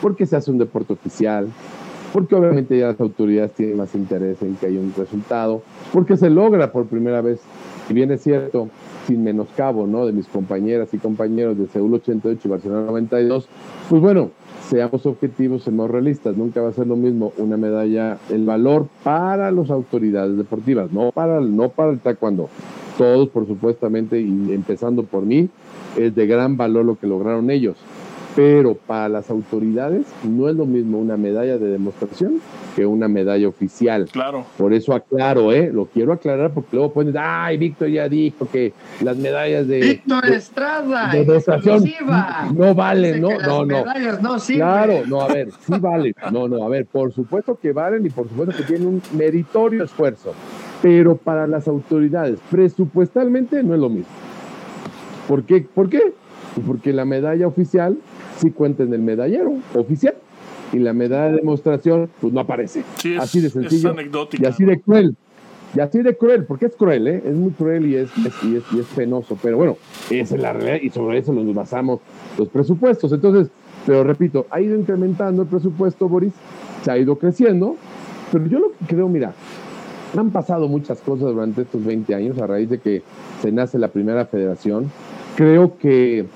porque 0.00 0.26
se 0.26 0.36
hace 0.36 0.50
un 0.50 0.58
deporte 0.58 0.92
oficial, 0.92 1.48
porque 2.12 2.34
obviamente 2.34 2.78
ya 2.78 2.88
las 2.88 3.00
autoridades 3.00 3.52
tienen 3.52 3.76
más 3.76 3.94
interés 3.94 4.42
en 4.42 4.56
que 4.56 4.66
haya 4.66 4.80
un 4.80 4.92
resultado, 4.96 5.62
porque 5.92 6.16
se 6.16 6.30
logra 6.30 6.72
por 6.72 6.86
primera 6.86 7.20
vez, 7.20 7.40
y 7.88 7.92
bien 7.94 8.10
es 8.10 8.22
cierto, 8.22 8.68
sin 9.06 9.24
menoscabo, 9.24 9.86
¿no? 9.86 10.06
De 10.06 10.12
mis 10.12 10.26
compañeras 10.26 10.92
y 10.92 10.98
compañeros 10.98 11.58
de 11.58 11.66
Seúl 11.68 11.94
88 11.94 12.40
y 12.44 12.48
Barcelona 12.48 12.86
92, 12.86 13.48
pues 13.88 14.02
bueno, 14.02 14.30
seamos 14.68 15.04
objetivos, 15.06 15.64
seamos 15.64 15.90
realistas, 15.90 16.36
nunca 16.36 16.60
va 16.60 16.68
a 16.68 16.72
ser 16.72 16.86
lo 16.86 16.96
mismo 16.96 17.32
una 17.38 17.56
medalla, 17.56 18.18
el 18.30 18.44
valor 18.44 18.86
para 19.02 19.50
las 19.50 19.70
autoridades 19.70 20.36
deportivas, 20.36 20.92
no 20.92 21.12
para, 21.12 21.40
no 21.40 21.68
para 21.70 21.92
el 21.92 21.98
taekwondo. 21.98 22.48
Todos, 22.98 23.28
por 23.30 23.46
supuestamente, 23.46 24.20
y 24.20 24.52
empezando 24.52 25.02
por 25.02 25.24
mí, 25.24 25.48
es 25.96 26.14
de 26.14 26.26
gran 26.26 26.56
valor 26.56 26.84
lo 26.84 26.98
que 26.98 27.06
lograron 27.06 27.50
ellos 27.50 27.76
pero 28.34 28.74
para 28.74 29.08
las 29.08 29.30
autoridades 29.30 30.06
no 30.24 30.48
es 30.48 30.56
lo 30.56 30.64
mismo 30.64 30.98
una 30.98 31.16
medalla 31.16 31.58
de 31.58 31.68
demostración 31.68 32.40
que 32.74 32.86
una 32.86 33.06
medalla 33.08 33.46
oficial. 33.48 34.08
Claro. 34.10 34.46
Por 34.56 34.72
eso 34.72 34.94
aclaro, 34.94 35.52
¿eh? 35.52 35.70
Lo 35.72 35.86
quiero 35.86 36.12
aclarar 36.12 36.52
porque 36.52 36.76
luego 36.76 36.92
ponen, 36.92 37.14
ay, 37.18 37.58
Víctor 37.58 37.88
ya 37.88 38.08
dijo 38.08 38.48
que 38.50 38.72
las 39.02 39.16
medallas 39.16 39.68
de. 39.68 39.80
Víctor 39.80 40.26
Estrada, 40.26 41.12
de 41.12 41.24
demostración 41.24 41.84
no 42.54 42.74
valen, 42.74 43.20
¿no? 43.20 43.38
No, 43.38 43.66
no. 43.66 43.84
no 43.84 44.36
claro, 44.46 45.02
no, 45.06 45.20
a 45.20 45.28
ver, 45.28 45.50
sí 45.60 45.74
valen. 45.78 46.14
No, 46.32 46.48
no, 46.48 46.64
a 46.64 46.68
ver, 46.68 46.86
por 46.86 47.12
supuesto 47.12 47.58
que 47.60 47.72
valen 47.72 48.06
y 48.06 48.10
por 48.10 48.28
supuesto 48.28 48.56
que 48.56 48.62
tienen 48.62 48.86
un 48.88 49.02
meritorio 49.16 49.84
esfuerzo. 49.84 50.32
Pero 50.80 51.16
para 51.16 51.46
las 51.46 51.68
autoridades, 51.68 52.38
presupuestalmente 52.50 53.62
no 53.62 53.74
es 53.74 53.80
lo 53.80 53.88
mismo. 53.88 54.10
¿Por 55.28 55.44
qué? 55.44 55.60
¿Por 55.62 55.88
qué? 55.88 56.14
Porque 56.66 56.92
la 56.92 57.04
medalla 57.04 57.46
oficial 57.46 57.96
sí 58.38 58.50
cuenta 58.50 58.82
en 58.82 58.92
el 58.94 59.00
medallero 59.00 59.54
oficial 59.74 60.14
y 60.72 60.78
la 60.78 60.92
medalla 60.92 61.30
de 61.30 61.36
demostración 61.38 62.10
pues 62.20 62.32
no 62.32 62.40
aparece. 62.40 62.84
así 63.18 63.40
de 63.40 63.50
sencillo 63.50 63.94
y 64.32 64.46
así 64.46 64.64
de 64.64 64.80
cruel. 64.80 65.16
Y 65.74 65.80
así 65.80 66.02
de 66.02 66.14
cruel, 66.16 66.44
porque 66.44 66.66
es 66.66 66.76
cruel, 66.76 67.08
¿eh? 67.08 67.22
es 67.24 67.34
muy 67.34 67.50
cruel 67.52 67.86
y 67.86 67.96
es, 67.96 68.10
y 68.18 68.56
es, 68.56 68.64
y 68.72 68.78
es 68.80 68.86
penoso. 68.94 69.38
Pero 69.42 69.56
bueno, 69.56 69.78
esa 70.10 70.34
es 70.34 70.40
la 70.42 70.52
realidad 70.52 70.80
y 70.82 70.90
sobre 70.90 71.18
eso 71.18 71.32
nos 71.32 71.54
basamos 71.54 72.00
los 72.36 72.48
presupuestos. 72.48 73.10
Entonces, 73.10 73.48
pero 73.86 74.04
repito, 74.04 74.46
ha 74.50 74.60
ido 74.60 74.78
incrementando 74.78 75.42
el 75.42 75.48
presupuesto, 75.48 76.08
Boris, 76.08 76.34
se 76.84 76.90
ha 76.90 76.98
ido 76.98 77.16
creciendo, 77.16 77.76
pero 78.30 78.46
yo 78.46 78.58
lo 78.58 78.72
que 78.72 78.84
creo, 78.86 79.08
mira, 79.08 79.32
han 80.16 80.30
pasado 80.30 80.68
muchas 80.68 81.00
cosas 81.00 81.28
durante 81.32 81.62
estos 81.62 81.82
20 81.82 82.14
años 82.14 82.38
a 82.38 82.46
raíz 82.46 82.68
de 82.68 82.78
que 82.78 83.02
se 83.40 83.50
nace 83.50 83.78
la 83.78 83.88
primera 83.88 84.26
federación. 84.26 84.90
Creo 85.36 85.78
que 85.78 86.26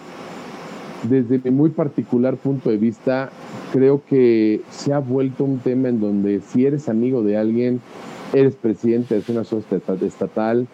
desde 1.09 1.41
mi 1.45 1.51
muy 1.51 1.71
particular 1.71 2.37
punto 2.37 2.71
de 2.71 2.77
vista, 2.77 3.31
creo 3.73 4.03
que 4.09 4.61
se 4.71 4.93
ha 4.93 4.99
vuelto 4.99 5.45
un 5.45 5.59
tema 5.59 5.89
en 5.89 6.01
donde 6.01 6.41
si 6.41 6.67
eres 6.67 6.89
amigo 6.89 7.23
de 7.23 7.37
alguien, 7.37 7.81
eres 8.33 8.57
presidente 8.57 9.21
de 9.21 9.33
una 9.33 9.45
sociedad 9.45 10.03
estatal, 10.03 10.67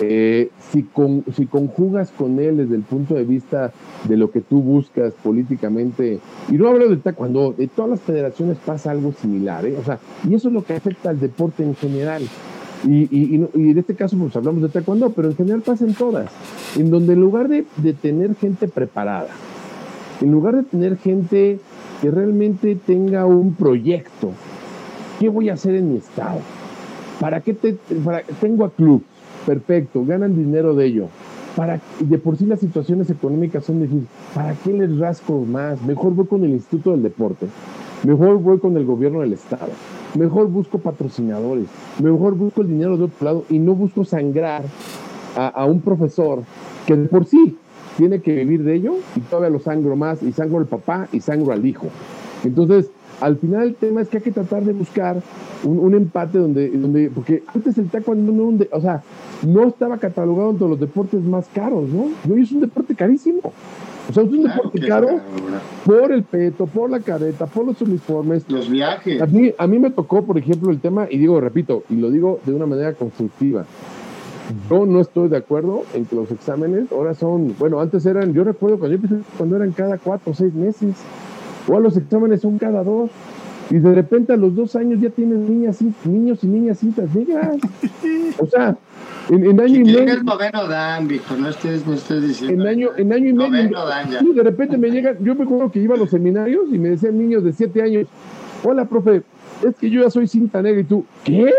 eh, 0.00 0.50
si, 0.70 0.82
con, 0.82 1.24
si 1.34 1.46
conjugas 1.46 2.10
con 2.10 2.38
él 2.38 2.58
desde 2.58 2.74
el 2.74 2.82
punto 2.82 3.14
de 3.14 3.24
vista 3.24 3.72
de 4.04 4.16
lo 4.16 4.30
que 4.30 4.40
tú 4.42 4.60
buscas 4.60 5.14
políticamente, 5.14 6.20
y 6.50 6.52
no 6.52 6.68
hablo 6.68 6.88
de 6.88 7.12
cuando 7.14 7.52
de 7.52 7.66
todas 7.68 7.92
las 7.92 8.00
federaciones 8.00 8.58
pasa 8.58 8.90
algo 8.90 9.12
similar, 9.12 9.64
¿eh? 9.64 9.76
o 9.80 9.84
sea, 9.84 9.98
y 10.28 10.34
eso 10.34 10.48
es 10.48 10.54
lo 10.54 10.64
que 10.64 10.74
afecta 10.74 11.10
al 11.10 11.20
deporte 11.20 11.62
en 11.62 11.74
general. 11.74 12.22
Y, 12.84 13.08
y, 13.10 13.48
y, 13.54 13.70
en 13.70 13.78
este 13.78 13.94
caso 13.94 14.18
pues 14.18 14.36
hablamos 14.36 14.62
de 14.62 14.68
taekwondo, 14.68 15.10
pero 15.10 15.28
en 15.28 15.36
general 15.36 15.62
pasa 15.62 15.86
en 15.86 15.94
todas, 15.94 16.30
en 16.76 16.90
donde 16.90 17.14
en 17.14 17.20
lugar 17.20 17.48
de, 17.48 17.64
de 17.78 17.94
tener 17.94 18.34
gente 18.34 18.68
preparada, 18.68 19.28
en 20.20 20.30
lugar 20.30 20.56
de 20.56 20.62
tener 20.62 20.96
gente 20.98 21.58
que 22.00 22.10
realmente 22.10 22.76
tenga 22.86 23.26
un 23.26 23.54
proyecto, 23.54 24.32
¿qué 25.18 25.28
voy 25.28 25.48
a 25.48 25.54
hacer 25.54 25.74
en 25.74 25.92
mi 25.92 25.98
estado? 25.98 26.40
¿Para 27.20 27.40
qué 27.40 27.54
te, 27.54 27.76
tengo 28.40 28.64
a 28.64 28.70
club? 28.70 29.02
Perfecto, 29.46 30.04
ganan 30.04 30.36
dinero 30.36 30.74
de 30.74 30.86
ello. 30.86 31.08
Para, 31.54 31.80
de 32.00 32.18
por 32.18 32.36
sí 32.36 32.44
las 32.44 32.60
situaciones 32.60 33.08
económicas 33.08 33.64
son 33.64 33.80
difíciles. 33.80 34.08
¿Para 34.34 34.54
qué 34.54 34.72
les 34.72 34.98
rasco 34.98 35.40
más? 35.40 35.80
Mejor 35.82 36.14
voy 36.14 36.26
con 36.26 36.44
el 36.44 36.50
Instituto 36.50 36.90
del 36.90 37.02
Deporte. 37.02 37.46
Mejor 38.04 38.38
voy 38.38 38.58
con 38.58 38.76
el 38.76 38.84
gobierno 38.84 39.20
del 39.20 39.32
Estado. 39.32 39.70
Mejor 40.18 40.48
busco 40.48 40.78
patrocinadores. 40.78 41.66
Mejor 42.02 42.34
busco 42.34 42.60
el 42.60 42.68
dinero 42.68 42.98
de 42.98 43.04
otro 43.04 43.24
lado 43.24 43.44
y 43.48 43.58
no 43.58 43.74
busco 43.74 44.04
sangrar 44.04 44.64
a, 45.34 45.46
a 45.48 45.64
un 45.64 45.80
profesor 45.80 46.42
que 46.86 46.94
de 46.94 47.08
por 47.08 47.24
sí 47.24 47.56
tiene 47.96 48.20
que 48.20 48.34
vivir 48.34 48.62
de 48.62 48.74
ello 48.74 48.94
y 49.14 49.20
todavía 49.20 49.50
lo 49.50 49.60
sangro 49.60 49.96
más 49.96 50.22
y 50.22 50.32
sangro 50.32 50.58
al 50.58 50.66
papá 50.66 51.08
y 51.12 51.20
sangro 51.20 51.52
al 51.52 51.64
hijo. 51.64 51.88
Entonces, 52.44 52.90
al 53.20 53.38
final 53.38 53.68
el 53.68 53.74
tema 53.74 54.02
es 54.02 54.08
que 54.08 54.18
hay 54.18 54.22
que 54.22 54.32
tratar 54.32 54.64
de 54.64 54.72
buscar 54.72 55.22
un, 55.64 55.94
empate 55.94 56.38
donde, 56.38 56.68
donde, 56.70 57.10
porque 57.10 57.42
antes 57.54 57.78
el 57.78 57.88
taekwondo 57.88 58.32
no, 58.32 58.66
o 58.70 58.80
sea, 58.80 59.02
no 59.46 59.66
estaba 59.66 59.98
catalogado 59.98 60.50
entre 60.50 60.68
los 60.68 60.78
deportes 60.78 61.22
más 61.22 61.48
caros, 61.52 61.88
¿no? 61.88 62.10
No, 62.26 62.36
es 62.36 62.52
un 62.52 62.60
deporte 62.60 62.94
carísimo. 62.94 63.52
O 64.08 64.12
sea, 64.12 64.22
es 64.22 64.30
un 64.30 64.44
deporte 64.44 64.80
caro 64.86 65.20
por 65.84 66.12
el 66.12 66.22
peto, 66.22 66.66
por 66.66 66.90
la 66.90 67.00
careta, 67.00 67.46
por 67.46 67.66
los 67.66 67.80
uniformes. 67.80 68.44
Los 68.48 68.70
viajes. 68.70 69.20
A 69.20 69.26
mí, 69.26 69.52
a 69.56 69.66
mí 69.66 69.78
me 69.78 69.90
tocó, 69.90 70.24
por 70.24 70.38
ejemplo, 70.38 70.70
el 70.70 70.78
tema, 70.78 71.08
y 71.10 71.18
digo, 71.18 71.40
repito, 71.40 71.82
y 71.88 71.96
lo 71.96 72.10
digo 72.10 72.38
de 72.44 72.52
una 72.52 72.66
manera 72.66 72.92
constructiva. 72.92 73.64
Yo 74.70 74.86
no 74.86 75.00
estoy 75.00 75.28
de 75.28 75.36
acuerdo 75.36 75.82
en 75.94 76.04
que 76.04 76.16
los 76.16 76.30
exámenes 76.30 76.90
ahora 76.92 77.14
son, 77.14 77.54
bueno, 77.58 77.80
antes 77.80 78.06
eran, 78.06 78.32
yo 78.32 78.44
recuerdo 78.44 78.78
cuando 78.78 78.96
yo 78.96 79.02
empecé, 79.02 79.22
cuando 79.36 79.56
eran 79.56 79.72
cada 79.72 79.98
cuatro 79.98 80.32
o 80.32 80.34
seis 80.34 80.54
meses, 80.54 80.94
o 81.68 81.80
los 81.80 81.96
exámenes 81.96 82.42
son 82.42 82.58
cada 82.58 82.84
dos, 82.84 83.10
y 83.70 83.78
de 83.78 83.94
repente 83.94 84.32
a 84.32 84.36
los 84.36 84.54
dos 84.54 84.76
años 84.76 85.00
ya 85.00 85.10
tienes 85.10 85.38
niñas, 85.38 85.78
niños 86.04 86.44
y 86.44 86.46
niñas 86.46 86.78
cintas 86.78 87.12
negras. 87.14 87.56
O 88.38 88.46
sea, 88.46 88.76
en, 89.28 89.60
año 89.60 89.80
y 89.80 89.84
medio. 89.84 90.12
el 90.12 90.24
noveno 90.24 90.68
dan, 90.68 91.08
Víctor, 91.08 91.38
no 91.38 91.48
estés, 91.48 91.84
no 91.84 91.94
estés 91.94 92.22
diciendo. 92.22 92.62
En 92.62 92.68
año, 92.68 92.90
en 92.96 93.12
año 93.12 93.28
y 93.28 93.32
medio. 93.32 93.84
Dan 93.84 94.34
de 94.34 94.42
repente 94.42 94.78
me 94.78 94.90
llegan, 94.90 95.16
yo 95.20 95.34
me 95.34 95.44
acuerdo 95.44 95.70
que 95.72 95.80
iba 95.80 95.96
a 95.96 95.98
los 95.98 96.10
seminarios 96.10 96.66
y 96.70 96.78
me 96.78 96.90
decían 96.90 97.18
niños 97.18 97.42
de 97.42 97.52
siete 97.52 97.82
años, 97.82 98.06
hola, 98.62 98.84
profe, 98.84 99.22
es 99.66 99.74
que 99.76 99.90
yo 99.90 100.02
ya 100.02 100.10
soy 100.10 100.28
cinta 100.28 100.62
negra 100.62 100.80
y 100.80 100.84
tú, 100.84 101.04
¿qué? 101.24 101.52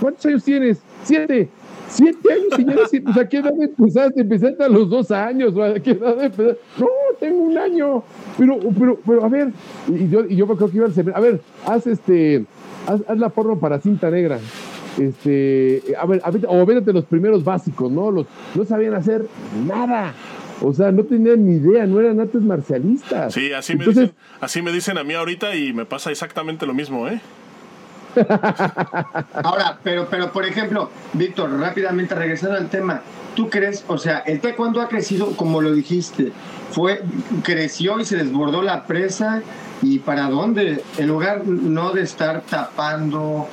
¿Cuántos 0.00 0.26
años 0.26 0.42
tienes? 0.42 0.80
Siete. 1.04 1.48
Siete 1.88 2.32
años, 2.32 2.54
señora, 2.56 2.82
pues 3.04 3.16
a 3.16 3.28
qué 3.28 3.38
edad 3.38 3.52
empezaste, 3.60 4.20
empezaste 4.20 4.64
a 4.64 4.68
los 4.68 4.90
dos 4.90 5.10
años, 5.10 5.54
¿a 5.58 5.80
qué 5.80 5.92
edad 5.92 6.22
empezaste? 6.22 6.60
No, 6.78 6.88
tengo 7.20 7.42
un 7.42 7.58
año, 7.58 8.02
pero, 8.38 8.58
pero, 8.78 9.00
pero, 9.06 9.24
a 9.24 9.28
ver, 9.28 9.52
y 9.88 10.08
yo, 10.08 10.24
y 10.28 10.36
yo 10.36 10.46
creo 10.46 10.70
que 10.70 10.76
iba 10.76 10.86
a 10.86 11.16
a 11.16 11.20
ver, 11.20 11.40
haz 11.64 11.86
este, 11.86 12.44
haz, 12.86 13.18
la 13.18 13.30
forma 13.30 13.58
para 13.58 13.80
cinta 13.80 14.10
negra, 14.10 14.38
este, 14.98 15.82
a 15.98 16.06
ver, 16.06 16.20
a 16.24 16.30
ver, 16.30 16.46
o 16.48 16.66
véndete 16.66 16.92
los 16.92 17.04
primeros 17.04 17.44
básicos, 17.44 17.90
¿no? 17.90 18.10
Los, 18.10 18.26
no 18.54 18.64
sabían 18.64 18.94
hacer 18.94 19.26
nada. 19.66 20.14
O 20.62 20.72
sea, 20.72 20.90
no 20.90 21.04
tenían 21.04 21.44
ni 21.44 21.56
idea, 21.56 21.84
no 21.86 22.00
eran 22.00 22.18
artes 22.18 22.40
marcialistas. 22.40 23.34
Sí, 23.34 23.52
así 23.52 23.76
me, 23.76 23.84
dicen, 23.84 24.12
así 24.40 24.62
me 24.62 24.72
dicen 24.72 24.96
a 24.96 25.04
mí 25.04 25.12
ahorita 25.12 25.54
y 25.54 25.74
me 25.74 25.84
pasa 25.84 26.10
exactamente 26.10 26.64
lo 26.64 26.72
mismo, 26.72 27.08
¿eh? 27.08 27.20
Ahora, 29.42 29.78
pero, 29.82 30.08
pero 30.10 30.32
por 30.32 30.44
ejemplo, 30.44 30.90
Víctor, 31.12 31.50
rápidamente 31.58 32.14
regresando 32.14 32.56
al 32.56 32.68
tema, 32.68 33.02
¿tú 33.34 33.48
crees, 33.50 33.84
o 33.88 33.98
sea, 33.98 34.18
el 34.20 34.40
taekwondo 34.40 34.80
ha 34.80 34.88
crecido 34.88 35.36
como 35.36 35.60
lo 35.60 35.72
dijiste, 35.72 36.32
fue, 36.70 37.02
creció 37.42 38.00
y 38.00 38.04
se 38.04 38.16
desbordó 38.16 38.62
la 38.62 38.84
presa 38.84 39.42
y 39.82 39.98
para 39.98 40.28
dónde, 40.28 40.82
en 40.98 41.06
lugar 41.06 41.46
no 41.46 41.92
de 41.92 42.02
estar 42.02 42.42
tapando 42.42 43.48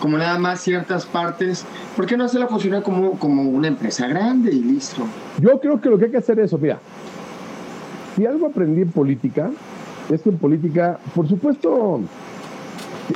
como 0.00 0.16
nada 0.16 0.38
más 0.38 0.60
ciertas 0.60 1.06
partes, 1.06 1.64
¿por 1.96 2.06
qué 2.06 2.16
no 2.16 2.24
hacerla 2.24 2.46
funcionar 2.46 2.82
como, 2.82 3.12
como 3.18 3.42
una 3.42 3.68
empresa 3.68 4.06
grande 4.06 4.52
y 4.52 4.62
listo? 4.62 5.02
Yo 5.40 5.58
creo 5.60 5.80
que 5.80 5.88
lo 5.88 5.98
que 5.98 6.06
hay 6.06 6.10
que 6.10 6.18
hacer 6.18 6.38
es 6.38 6.52
mira, 6.58 6.78
si 8.16 8.26
algo 8.26 8.46
aprendí 8.46 8.82
en 8.82 8.90
política, 8.90 9.50
es 10.10 10.22
que 10.22 10.30
en 10.30 10.38
política, 10.38 10.98
por 11.14 11.28
supuesto, 11.28 12.00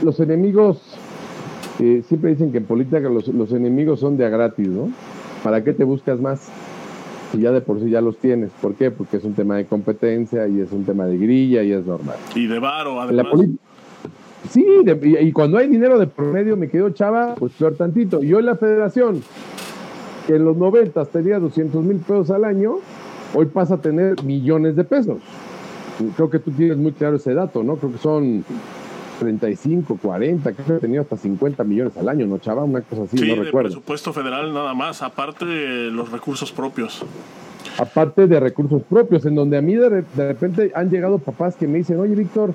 los 0.03 0.21
enemigos, 0.21 0.92
eh, 1.81 2.03
siempre 2.07 2.31
dicen 2.31 2.53
que 2.53 2.59
en 2.59 2.65
política 2.65 3.01
los, 3.01 3.29
los, 3.29 3.53
enemigos 3.53 4.01
son 4.01 4.17
de 4.17 4.27
a 4.27 4.29
gratis, 4.29 4.69
¿no? 4.69 4.91
¿Para 5.43 5.65
qué 5.65 5.73
te 5.73 5.85
buscas 5.85 6.21
más? 6.21 6.49
Si 7.33 7.39
ya 7.39 7.51
de 7.51 7.61
por 7.61 7.81
sí 7.81 7.89
ya 7.89 8.01
los 8.01 8.19
tienes. 8.19 8.51
¿Por 8.61 8.75
qué? 8.75 8.91
Porque 8.91 9.17
es 9.17 9.25
un 9.25 9.35
tema 9.35 9.57
de 9.57 9.65
competencia 9.65 10.47
y 10.47 10.61
es 10.61 10.71
un 10.73 10.85
tema 10.85 11.07
de 11.07 11.17
grilla 11.17 11.63
y 11.63 11.73
es 11.73 11.87
normal. 11.87 12.17
Y 12.35 12.47
de 12.47 12.59
varo, 12.59 13.01
además. 13.01 13.27
sí, 14.51 14.67
y, 15.21 15.33
cuando 15.33 15.57
hay 15.57 15.69
dinero 15.69 15.99
de 15.99 16.07
promedio, 16.07 16.57
me 16.57 16.69
quedo 16.69 16.91
chava, 16.91 17.35
pues 17.37 17.53
peor 17.53 17.75
tantito. 17.75 18.23
Y 18.23 18.35
hoy 18.35 18.43
la 18.43 18.57
federación, 18.57 19.23
que 20.27 20.37
en 20.37 20.45
los 20.45 20.57
90 20.57 21.05
tenía 21.07 21.39
200 21.39 21.83
mil 21.83 21.99
pesos 21.99 22.31
al 22.31 22.45
año, 22.45 22.77
hoy 23.35 23.47
pasa 23.47 23.75
a 23.75 23.79
tener 23.79 24.23
millones 24.23 24.77
de 24.77 24.85
pesos. 24.85 25.23
Creo 26.17 26.29
que 26.29 26.39
tú 26.39 26.51
tienes 26.51 26.77
muy 26.77 26.93
claro 26.93 27.17
ese 27.17 27.33
dato, 27.33 27.63
¿no? 27.63 27.77
Creo 27.77 27.93
que 27.93 27.99
son 27.99 28.45
35, 29.23 29.99
40, 30.03 30.53
que 30.53 30.63
he 30.63 30.79
tenido 30.79 31.03
hasta 31.03 31.17
50 31.17 31.63
millones 31.63 31.97
al 31.97 32.09
año, 32.09 32.27
¿no, 32.27 32.39
Chava? 32.39 32.65
Una 32.65 32.81
cosa 32.81 33.05
así, 33.05 33.17
no 33.17 33.43
recuerdo. 33.43 33.69
presupuesto 33.69 34.13
federal 34.13 34.53
nada 34.53 34.75
más, 34.75 35.01
aparte 35.01 35.45
de 35.45 35.91
los 35.91 36.11
recursos 36.11 36.51
propios. 36.51 37.05
Aparte 37.79 38.27
de 38.27 38.41
recursos 38.41 38.83
propios, 38.83 39.25
en 39.25 39.37
donde 39.37 39.57
a 39.57 39.63
mí 39.63 39.77
de, 39.77 40.05
repente 40.17 40.73
han 40.75 40.91
llegado 40.91 41.19
papás 41.19 41.55
que 41.55 41.69
me 41.69 41.79
dicen, 41.79 42.01
oye, 42.01 42.17
Víctor, 42.17 42.53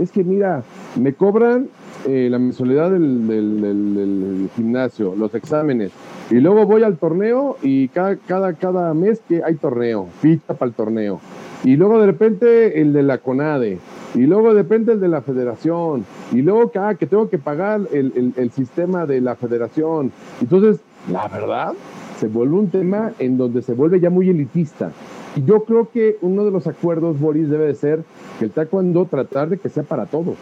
es 0.00 0.12
que 0.12 0.22
mira, 0.22 0.62
me 0.96 1.14
cobran 1.14 1.68
eh, 2.06 2.28
la 2.30 2.38
mensualidad 2.38 2.90
del, 2.90 3.26
del, 3.26 4.50
gimnasio, 4.54 5.14
los 5.16 5.34
exámenes, 5.34 5.90
y 6.30 6.34
luego 6.34 6.66
voy 6.66 6.82
al 6.82 6.98
torneo 6.98 7.56
y 7.62 7.88
cada, 7.88 8.16
cada, 8.16 8.52
cada 8.52 8.92
mes 8.92 9.22
que 9.26 9.42
hay 9.42 9.54
torneo, 9.54 10.08
ficha 10.20 10.52
para 10.52 10.68
el 10.68 10.74
torneo. 10.74 11.20
Y 11.64 11.76
luego 11.76 11.98
de 11.98 12.06
repente 12.06 12.80
el 12.80 12.92
de 12.92 13.02
la 13.02 13.18
CONADE, 13.18 13.78
y 14.14 14.20
luego 14.20 14.54
depende 14.54 14.92
el 14.92 15.00
de 15.00 15.08
la 15.08 15.20
federación, 15.22 16.04
y 16.32 16.42
luego 16.42 16.70
que, 16.70 16.78
ah, 16.78 16.94
que 16.94 17.06
tengo 17.06 17.28
que 17.28 17.38
pagar 17.38 17.82
el, 17.92 18.32
el, 18.36 18.50
sistema 18.50 19.06
de 19.06 19.20
la 19.20 19.36
federación. 19.36 20.12
Entonces, 20.40 20.80
la 21.10 21.28
verdad, 21.28 21.74
se 22.18 22.26
vuelve 22.26 22.56
un 22.56 22.68
tema 22.68 23.12
en 23.18 23.38
donde 23.38 23.62
se 23.62 23.74
vuelve 23.74 24.00
ya 24.00 24.10
muy 24.10 24.28
elitista. 24.28 24.90
Y 25.36 25.44
yo 25.44 25.64
creo 25.64 25.90
que 25.90 26.18
uno 26.22 26.44
de 26.44 26.50
los 26.50 26.66
acuerdos, 26.66 27.20
Boris, 27.20 27.48
debe 27.48 27.66
de 27.66 27.74
ser 27.74 28.02
que 28.38 28.46
el 28.46 28.50
taekwondo 28.50 29.06
tratar 29.06 29.48
de 29.48 29.58
que 29.58 29.68
sea 29.68 29.84
para 29.84 30.06
todos 30.06 30.36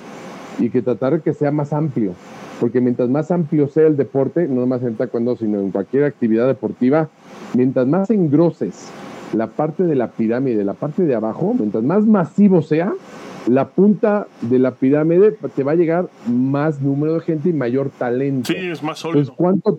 y 0.59 0.71
que 0.71 0.83
tratar 0.83 1.15
de 1.15 1.21
que 1.21 1.35
sea 1.35 1.51
más 1.51 1.73
amplio. 1.73 2.13
Porque 2.61 2.81
mientras 2.81 3.09
más 3.09 3.31
amplio 3.31 3.69
sea 3.69 3.87
el 3.87 3.97
deporte, 3.97 4.49
no 4.49 4.67
más 4.67 4.83
en 4.83 4.97
taekwondo, 4.97 5.37
sino 5.37 5.61
en 5.61 5.71
cualquier 5.71 6.05
actividad 6.05 6.47
deportiva, 6.47 7.09
mientras 7.55 7.87
más 7.87 8.11
engroses 8.11 8.91
la 9.35 9.49
parte 9.49 9.85
de 9.85 9.95
la 9.95 10.09
pirámide, 10.09 10.65
la 10.65 10.75
parte 10.75 11.05
de 11.05 11.15
abajo, 11.15 11.55
mientras 11.57 11.85
más 11.85 12.07
masivo 12.07 12.63
sea, 12.63 12.95
la 13.49 13.69
punta 13.69 14.27
de 14.43 14.59
la 14.59 14.73
pirámide 14.73 15.37
te 15.55 15.63
va 15.63 15.73
a 15.73 15.75
llegar 15.75 16.09
más 16.27 16.81
número 16.81 17.15
de 17.15 17.21
gente 17.21 17.49
y 17.49 17.53
mayor 17.53 17.91
talento. 17.91 18.53
Sí, 18.53 18.59
es 18.59 18.83
más 18.83 18.99
sólido. 18.99 19.33
¿cuánto, 19.35 19.79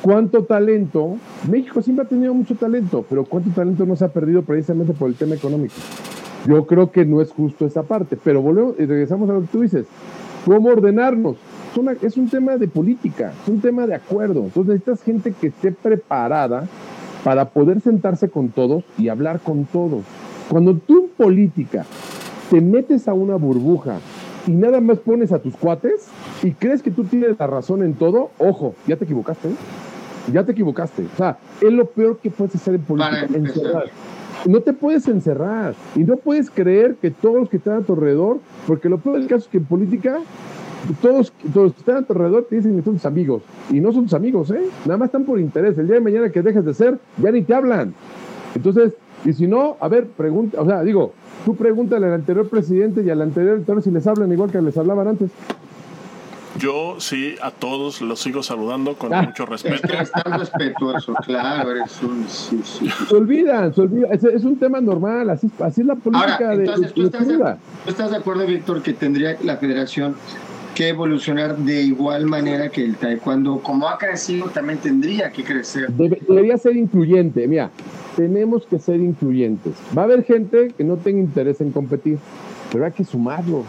¿cuánto 0.00 0.44
talento? 0.44 1.16
México 1.50 1.80
siempre 1.82 2.04
ha 2.04 2.08
tenido 2.08 2.34
mucho 2.34 2.54
talento, 2.54 3.04
pero 3.08 3.24
¿cuánto 3.24 3.50
talento 3.50 3.86
no 3.86 3.96
se 3.96 4.04
ha 4.04 4.08
perdido 4.08 4.42
precisamente 4.42 4.92
por 4.92 5.08
el 5.08 5.14
tema 5.14 5.34
económico? 5.34 5.74
Yo 6.46 6.66
creo 6.66 6.90
que 6.90 7.04
no 7.04 7.20
es 7.20 7.30
justo 7.30 7.66
esa 7.66 7.84
parte, 7.84 8.18
pero 8.22 8.42
volvemos 8.42 8.74
y 8.78 8.84
regresamos 8.84 9.30
a 9.30 9.34
lo 9.34 9.42
que 9.42 9.46
tú 9.46 9.60
dices. 9.60 9.86
¿Cómo 10.44 10.70
ordenarnos? 10.70 11.36
Es, 12.02 12.16
un 12.16 12.28
tema 12.28 12.56
de 12.56 12.68
política, 12.68 13.32
es 13.42 13.48
un 13.48 13.60
tema 13.60 13.86
de 13.86 13.94
acuerdo. 13.94 14.40
Entonces 14.40 14.74
necesitas 14.74 15.02
gente 15.02 15.32
que 15.32 15.46
esté 15.46 15.72
preparada 15.72 16.68
para 17.22 17.50
poder 17.50 17.80
sentarse 17.80 18.28
con 18.28 18.48
todos 18.48 18.84
y 18.98 19.08
hablar 19.08 19.40
con 19.40 19.64
todos. 19.64 20.02
Cuando 20.50 20.74
tú 20.74 21.04
en 21.04 21.10
política 21.10 21.86
te 22.52 22.60
metes 22.60 23.08
a 23.08 23.14
una 23.14 23.36
burbuja 23.36 23.98
y 24.46 24.50
nada 24.50 24.78
más 24.82 24.98
pones 24.98 25.32
a 25.32 25.38
tus 25.38 25.56
cuates 25.56 26.08
y 26.42 26.50
crees 26.50 26.82
que 26.82 26.90
tú 26.90 27.04
tienes 27.04 27.38
la 27.38 27.46
razón 27.46 27.82
en 27.82 27.94
todo, 27.94 28.28
ojo, 28.36 28.74
ya 28.86 28.96
te 28.96 29.04
equivocaste. 29.04 29.48
Ya 30.30 30.44
te 30.44 30.52
equivocaste. 30.52 31.06
O 31.14 31.16
sea, 31.16 31.38
es 31.62 31.72
lo 31.72 31.86
peor 31.86 32.18
que 32.18 32.30
puedes 32.30 32.54
hacer 32.54 32.74
en 32.74 32.82
política, 32.82 33.26
encerrar. 33.32 33.84
No 34.44 34.60
te 34.60 34.74
puedes 34.74 35.08
encerrar 35.08 35.74
y 35.96 36.00
no 36.00 36.18
puedes 36.18 36.50
creer 36.50 36.96
que 37.00 37.10
todos 37.10 37.36
los 37.36 37.48
que 37.48 37.56
están 37.56 37.78
a 37.78 37.80
tu 37.80 37.94
alrededor, 37.94 38.38
porque 38.66 38.90
lo 38.90 38.98
peor 38.98 39.16
del 39.16 39.28
caso 39.28 39.46
es 39.46 39.48
que 39.48 39.56
en 39.56 39.64
política 39.64 40.18
todos, 41.00 41.32
todos 41.54 41.68
los 41.68 41.72
que 41.72 41.80
están 41.80 41.96
a 41.96 42.02
tu 42.02 42.12
alrededor 42.12 42.48
te 42.50 42.56
dicen 42.56 42.76
que 42.76 42.82
son 42.82 42.94
tus 42.96 43.06
amigos 43.06 43.42
y 43.70 43.80
no 43.80 43.92
son 43.92 44.04
tus 44.04 44.14
amigos, 44.14 44.50
¿eh? 44.50 44.68
Nada 44.84 44.98
más 44.98 45.06
están 45.06 45.24
por 45.24 45.40
interés. 45.40 45.78
El 45.78 45.86
día 45.86 45.94
de 45.94 46.02
mañana 46.02 46.28
que 46.28 46.42
dejes 46.42 46.66
de 46.66 46.74
ser, 46.74 46.98
ya 47.16 47.30
ni 47.30 47.40
te 47.40 47.54
hablan. 47.54 47.94
Entonces, 48.54 48.92
y 49.24 49.32
si 49.32 49.46
no, 49.46 49.78
a 49.80 49.88
ver, 49.88 50.06
pregunta, 50.06 50.60
o 50.60 50.66
sea, 50.66 50.82
digo, 50.82 51.14
tú 51.44 51.56
pregúntale 51.56 52.06
al 52.06 52.14
anterior 52.14 52.48
presidente 52.48 53.02
y 53.02 53.10
al 53.10 53.22
anterior 53.22 53.62
si 53.82 53.90
les 53.90 54.06
hablan 54.06 54.32
igual 54.32 54.50
que 54.50 54.60
les 54.60 54.76
hablaban 54.76 55.08
antes. 55.08 55.30
Yo 56.58 56.96
sí, 56.98 57.34
a 57.40 57.50
todos 57.50 58.02
los 58.02 58.20
sigo 58.20 58.42
saludando 58.42 58.94
con 58.94 59.14
ah. 59.14 59.22
mucho 59.22 59.46
respeto. 59.46 59.88
Es 59.94 60.10
respetuoso, 60.24 61.14
claro, 61.24 61.70
eres 61.70 62.02
un... 62.02 62.26
Sí, 62.28 62.60
sí, 62.62 62.90
Se 63.08 63.16
olvidan, 63.16 63.74
se 63.74 63.80
olvidan. 63.80 64.12
Es, 64.12 64.44
un 64.44 64.58
tema 64.58 64.80
normal, 64.80 65.30
así, 65.30 65.50
así 65.60 65.80
es 65.80 65.86
la 65.86 65.94
política 65.94 66.50
Ahora, 66.50 66.54
entonces, 66.54 66.88
de, 66.88 66.92
¿tú, 66.92 67.02
estás 67.06 67.26
de, 67.26 67.38
¿tú 67.38 67.90
estás 67.90 68.10
de 68.10 68.16
acuerdo, 68.18 68.46
Víctor, 68.46 68.82
que 68.82 68.92
tendría 68.92 69.36
la 69.42 69.56
federación 69.56 70.14
que 70.74 70.88
evolucionar 70.88 71.56
de 71.56 71.82
igual 71.82 72.26
manera 72.26 72.68
que 72.68 72.84
el 72.84 72.96
taekwondo, 72.96 73.60
como 73.60 73.88
ha 73.88 73.98
crecido, 73.98 74.46
también 74.46 74.78
tendría 74.78 75.30
que 75.30 75.44
crecer. 75.44 75.90
debería 75.92 76.56
ser 76.56 76.76
incluyente, 76.76 77.46
mira, 77.46 77.70
tenemos 78.16 78.66
que 78.66 78.78
ser 78.78 79.00
incluyentes. 79.00 79.74
Va 79.96 80.02
a 80.02 80.04
haber 80.06 80.24
gente 80.24 80.72
que 80.76 80.84
no 80.84 80.96
tenga 80.96 81.20
interés 81.20 81.60
en 81.60 81.72
competir, 81.72 82.18
pero 82.70 82.84
hay 82.84 82.92
que 82.92 83.04
sumarlo. 83.04 83.64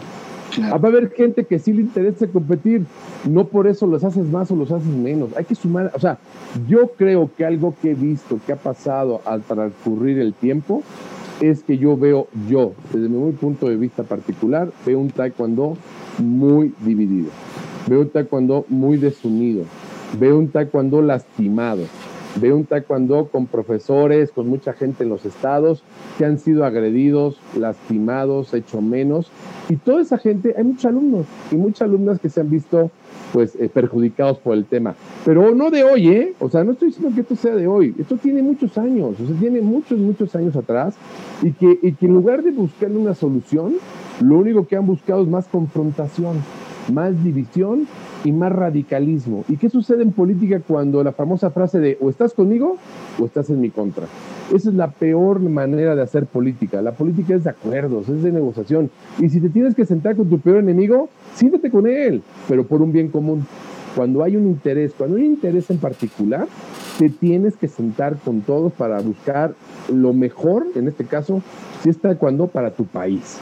Va 0.62 0.70
a 0.70 0.76
haber 0.76 1.10
gente 1.10 1.44
que 1.44 1.58
sí 1.58 1.72
le 1.72 1.82
interesa 1.82 2.28
competir, 2.28 2.84
no 3.28 3.46
por 3.46 3.66
eso 3.66 3.86
los 3.86 4.04
haces 4.04 4.24
más 4.26 4.50
o 4.50 4.56
los 4.56 4.70
haces 4.70 4.86
menos. 4.86 5.30
Hay 5.36 5.44
que 5.44 5.54
sumar, 5.54 5.90
o 5.94 5.98
sea, 5.98 6.18
yo 6.68 6.92
creo 6.96 7.28
que 7.36 7.44
algo 7.44 7.74
que 7.82 7.90
he 7.90 7.94
visto 7.94 8.38
que 8.46 8.52
ha 8.52 8.56
pasado 8.56 9.20
al 9.24 9.42
transcurrir 9.42 10.18
el 10.20 10.32
tiempo 10.32 10.82
es 11.40 11.64
que 11.64 11.76
yo 11.76 11.96
veo, 11.96 12.28
yo, 12.48 12.72
desde 12.92 13.08
mi 13.08 13.32
punto 13.32 13.68
de 13.68 13.76
vista 13.76 14.04
particular, 14.04 14.70
veo 14.86 15.00
un 15.00 15.10
taekwondo 15.10 15.76
muy 16.18 16.74
dividido. 16.80 17.30
Veo 17.86 18.00
un 18.00 18.08
taekwondo 18.08 18.64
muy 18.68 18.96
desunido. 18.96 19.64
Veo 20.18 20.38
un 20.38 20.48
taekwondo 20.48 21.02
lastimado. 21.02 21.84
Veo 22.40 22.56
un 22.56 22.64
taekwondo 22.64 23.28
con 23.28 23.46
profesores, 23.46 24.32
con 24.32 24.48
mucha 24.48 24.72
gente 24.72 25.04
en 25.04 25.10
los 25.10 25.24
estados 25.24 25.84
que 26.18 26.24
han 26.24 26.38
sido 26.38 26.64
agredidos, 26.64 27.38
lastimados, 27.56 28.54
hecho 28.54 28.80
menos. 28.80 29.30
Y 29.68 29.76
toda 29.76 30.02
esa 30.02 30.18
gente, 30.18 30.54
hay 30.56 30.64
muchos 30.64 30.84
alumnos 30.86 31.26
y 31.50 31.56
muchas 31.56 31.82
alumnas 31.82 32.20
que 32.20 32.28
se 32.28 32.40
han 32.40 32.50
visto 32.50 32.90
pues 33.32 33.56
eh, 33.56 33.68
perjudicados 33.68 34.38
por 34.38 34.54
el 34.54 34.64
tema. 34.64 34.94
Pero 35.24 35.54
no 35.54 35.70
de 35.70 35.84
hoy, 35.84 36.08
¿eh? 36.08 36.34
O 36.40 36.48
sea, 36.48 36.64
no 36.64 36.72
estoy 36.72 36.88
diciendo 36.88 37.14
que 37.14 37.22
esto 37.22 37.36
sea 37.36 37.54
de 37.54 37.66
hoy. 37.66 37.94
Esto 37.98 38.16
tiene 38.16 38.42
muchos 38.42 38.76
años, 38.78 39.14
o 39.20 39.26
sea, 39.26 39.36
tiene 39.38 39.60
muchos, 39.60 39.98
muchos 39.98 40.34
años 40.36 40.54
atrás. 40.56 40.94
Y 41.42 41.52
que, 41.52 41.78
y 41.82 41.92
que 41.92 42.06
en 42.06 42.14
lugar 42.14 42.42
de 42.42 42.50
buscar 42.50 42.90
una 42.90 43.14
solución, 43.14 43.74
lo 44.20 44.38
único 44.38 44.66
que 44.66 44.76
han 44.76 44.86
buscado 44.86 45.22
es 45.22 45.28
más 45.28 45.48
confrontación, 45.48 46.36
más 46.92 47.22
división 47.24 47.86
y 48.24 48.32
más 48.32 48.52
radicalismo. 48.52 49.44
¿Y 49.48 49.56
qué 49.56 49.68
sucede 49.68 50.02
en 50.02 50.12
política 50.12 50.60
cuando 50.60 51.02
la 51.02 51.12
famosa 51.12 51.50
frase 51.50 51.80
de 51.80 51.98
o 52.00 52.10
estás 52.10 52.32
conmigo 52.32 52.76
o 53.18 53.24
estás 53.24 53.50
en 53.50 53.60
mi 53.60 53.70
contra? 53.70 54.04
Esa 54.54 54.68
es 54.68 54.74
la 54.74 54.90
peor 54.90 55.40
manera 55.40 55.96
de 55.96 56.02
hacer 56.02 56.26
política. 56.26 56.80
La 56.80 56.92
política 56.92 57.34
es 57.34 57.44
de 57.44 57.50
acuerdos, 57.50 58.08
es 58.08 58.22
de 58.22 58.30
negociación. 58.30 58.90
Y 59.18 59.28
si 59.28 59.40
te 59.40 59.48
tienes 59.48 59.74
que 59.74 59.84
sentar 59.84 60.16
con 60.16 60.28
tu 60.28 60.38
peor 60.38 60.58
enemigo, 60.58 61.08
siéntate 61.34 61.70
con 61.70 61.86
él, 61.86 62.22
pero 62.48 62.64
por 62.64 62.82
un 62.82 62.92
bien 62.92 63.08
común. 63.08 63.44
Cuando 63.96 64.22
hay 64.22 64.36
un 64.36 64.46
interés, 64.46 64.92
cuando 64.96 65.16
hay 65.16 65.22
un 65.22 65.34
interés 65.34 65.70
en 65.70 65.78
particular, 65.78 66.46
te 66.98 67.08
tienes 67.08 67.56
que 67.56 67.68
sentar 67.68 68.16
con 68.16 68.40
todos 68.42 68.72
para 68.72 69.00
buscar 69.00 69.54
lo 69.92 70.12
mejor, 70.12 70.66
en 70.74 70.88
este 70.88 71.04
caso, 71.04 71.42
si 71.82 71.90
está 71.90 72.16
cuando 72.16 72.46
para 72.46 72.70
tu 72.70 72.84
país 72.84 73.38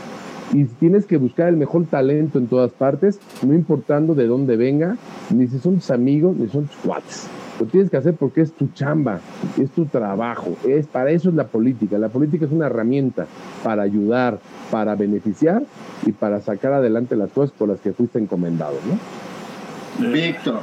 y 0.53 0.64
tienes 0.64 1.07
que 1.07 1.16
buscar 1.16 1.48
el 1.48 1.57
mejor 1.57 1.86
talento 1.86 2.38
en 2.38 2.46
todas 2.46 2.72
partes, 2.72 3.18
no 3.46 3.55
importando 3.55 4.14
de 4.14 4.26
dónde 4.26 4.57
venga, 4.57 4.96
ni 5.30 5.46
si 5.46 5.59
son 5.59 5.76
tus 5.76 5.90
amigos, 5.90 6.36
ni 6.36 6.48
son 6.48 6.66
tus 6.66 6.76
cuates. 6.76 7.26
Lo 7.59 7.66
tienes 7.66 7.90
que 7.90 7.96
hacer 7.96 8.14
porque 8.14 8.40
es 8.40 8.53
tu 8.53 8.68
chamba, 8.68 9.20
es 9.61 9.70
tu 9.70 9.86
trabajo, 9.86 10.57
es 10.66 10.86
para 10.86 11.11
eso 11.11 11.28
es 11.28 11.34
la 11.34 11.46
política. 11.46 11.98
La 11.98 12.09
política 12.09 12.46
es 12.46 12.53
una 12.53 12.66
herramienta 12.66 13.26
para 13.62 13.82
ayudar, 13.82 14.40
para 14.70 14.94
beneficiar 14.94 15.62
y 16.05 16.12
para 16.12 16.40
sacar 16.40 16.72
adelante 16.72 17.16
las 17.16 17.30
cosas 17.30 17.53
por 17.57 17.68
las 17.68 17.80
que 17.80 17.92
fuiste 17.92 18.18
encomendado, 18.18 18.74
¿no? 18.86 20.11
Víctor, 20.11 20.61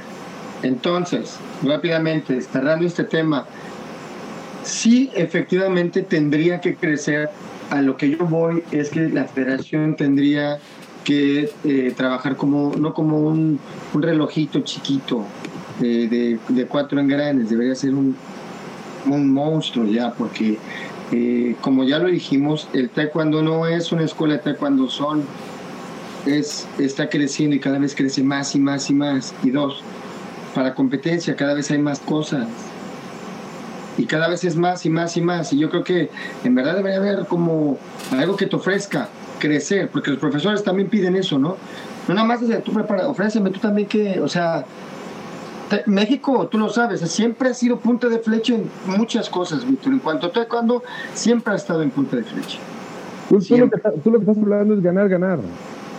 entonces, 0.64 1.38
rápidamente, 1.64 2.42
cerrando 2.42 2.86
este 2.86 3.04
tema, 3.06 3.46
sí 4.64 5.10
efectivamente 5.16 6.02
tendría 6.02 6.60
que 6.60 6.76
crecer 6.76 7.30
a 7.70 7.82
lo 7.82 7.98
que 7.98 8.10
yo 8.10 8.26
voy 8.26 8.64
es 8.72 8.90
que 8.90 9.10
la 9.10 9.26
federación 9.26 9.96
tendría 9.96 10.60
que 11.04 11.52
eh, 11.64 11.94
trabajar 11.96 12.36
como, 12.36 12.74
no 12.76 12.94
como 12.94 13.20
un, 13.20 13.60
relojito 13.94 14.62
chiquito 14.62 15.26
de, 15.80 16.38
cuatro 16.68 17.00
engranes, 17.00 17.50
debería 17.50 17.76
ser 17.76 17.94
un, 17.94 18.16
monstruo 19.06 19.86
ya, 19.86 20.14
porque 20.14 20.58
eh, 21.12 21.56
como 21.62 21.84
ya 21.84 22.00
lo 22.00 22.10
dijimos, 22.10 22.68
el 22.74 22.90
taekwondo 22.90 23.42
no 23.42 23.66
es 23.66 23.92
una 23.92 24.04
escuela 24.04 24.36
de 24.36 24.42
taekwondo, 24.42 24.90
son, 24.90 25.24
es, 26.26 26.68
está 26.78 27.10
creciendo 27.10 27.56
y 27.56 27.60
cada 27.60 27.80
vez 27.80 27.96
crece 27.96 28.22
más 28.22 28.54
y 28.56 28.60
más 28.60 28.90
y 28.90 28.94
más. 28.94 29.34
Y 29.42 29.52
dos, 29.52 29.82
para 30.54 30.76
competencia 30.76 31.36
cada 31.36 31.54
vez 31.54 31.72
hay 31.72 31.80
más 31.80 32.00
cosas 32.00 32.46
y 33.98 34.06
cada 34.06 34.28
vez 34.28 34.44
es 34.44 34.56
más 34.56 34.86
y 34.86 34.90
más 34.90 35.18
y 35.18 35.22
más. 35.22 35.54
Y 35.54 35.60
yo 35.60 35.70
creo 35.70 35.84
que 35.84 36.10
en 36.44 36.56
verdad 36.56 36.76
debería 36.76 37.00
haber 37.00 37.26
como 37.26 37.78
algo 38.12 38.36
que 38.36 38.46
te 38.46 38.56
ofrezca 38.56 39.10
crecer, 39.40 39.90
porque 39.90 40.12
los 40.12 40.20
profesores 40.20 40.64
también 40.64 40.90
piden 40.90 41.16
eso, 41.16 41.40
¿no? 41.40 41.58
No 42.08 42.14
nada 42.14 42.28
más 42.28 42.42
desde 42.42 42.62
tú 42.62 42.74
prepara, 42.74 43.08
ofréceme 43.08 43.50
tú 43.50 43.60
también 43.60 43.88
que, 43.88 44.20
o 44.20 44.28
sea, 44.28 44.66
México, 45.86 46.48
tú 46.48 46.58
lo 46.58 46.70
sabes, 46.70 47.02
siempre 47.02 47.50
ha 47.50 47.54
sido 47.54 47.80
punta 47.80 48.10
de 48.10 48.20
flecha 48.20 48.56
en 48.56 48.70
muchas 48.86 49.30
cosas, 49.30 49.68
Víctor. 49.68 49.94
En 49.94 50.00
cuanto 50.00 50.28
a 50.28 50.46
cuando 50.46 50.84
siempre 51.14 51.54
ha 51.54 51.56
estado 51.56 51.84
en 51.84 51.92
punta 51.92 52.16
de 52.16 52.24
flecha. 52.24 52.58
Tú, 53.30 53.36
lo, 53.58 53.70
que, 53.70 53.76
estás 53.76 54.38
hablando 54.38 54.74
es 54.74 54.82
ganar, 54.82 55.08
ganar. 55.08 55.40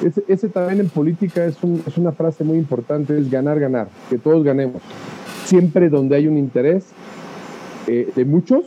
Ese, 0.05 0.25
ese 0.27 0.49
también 0.49 0.81
en 0.81 0.89
política 0.89 1.45
es, 1.45 1.57
un, 1.63 1.83
es 1.87 1.97
una 1.97 2.11
frase 2.11 2.43
muy 2.43 2.59
importante, 2.59 3.17
es 3.17 3.31
ganar, 3.31 3.61
ganar, 3.61 3.89
que 4.09 4.19
todos 4.19 4.43
ganemos. 4.43 4.83
Siempre 5.45 5.89
donde 5.89 6.17
hay 6.17 6.27
un 6.27 6.37
interés, 6.37 6.87
de 8.15 8.25
muchos, 8.25 8.65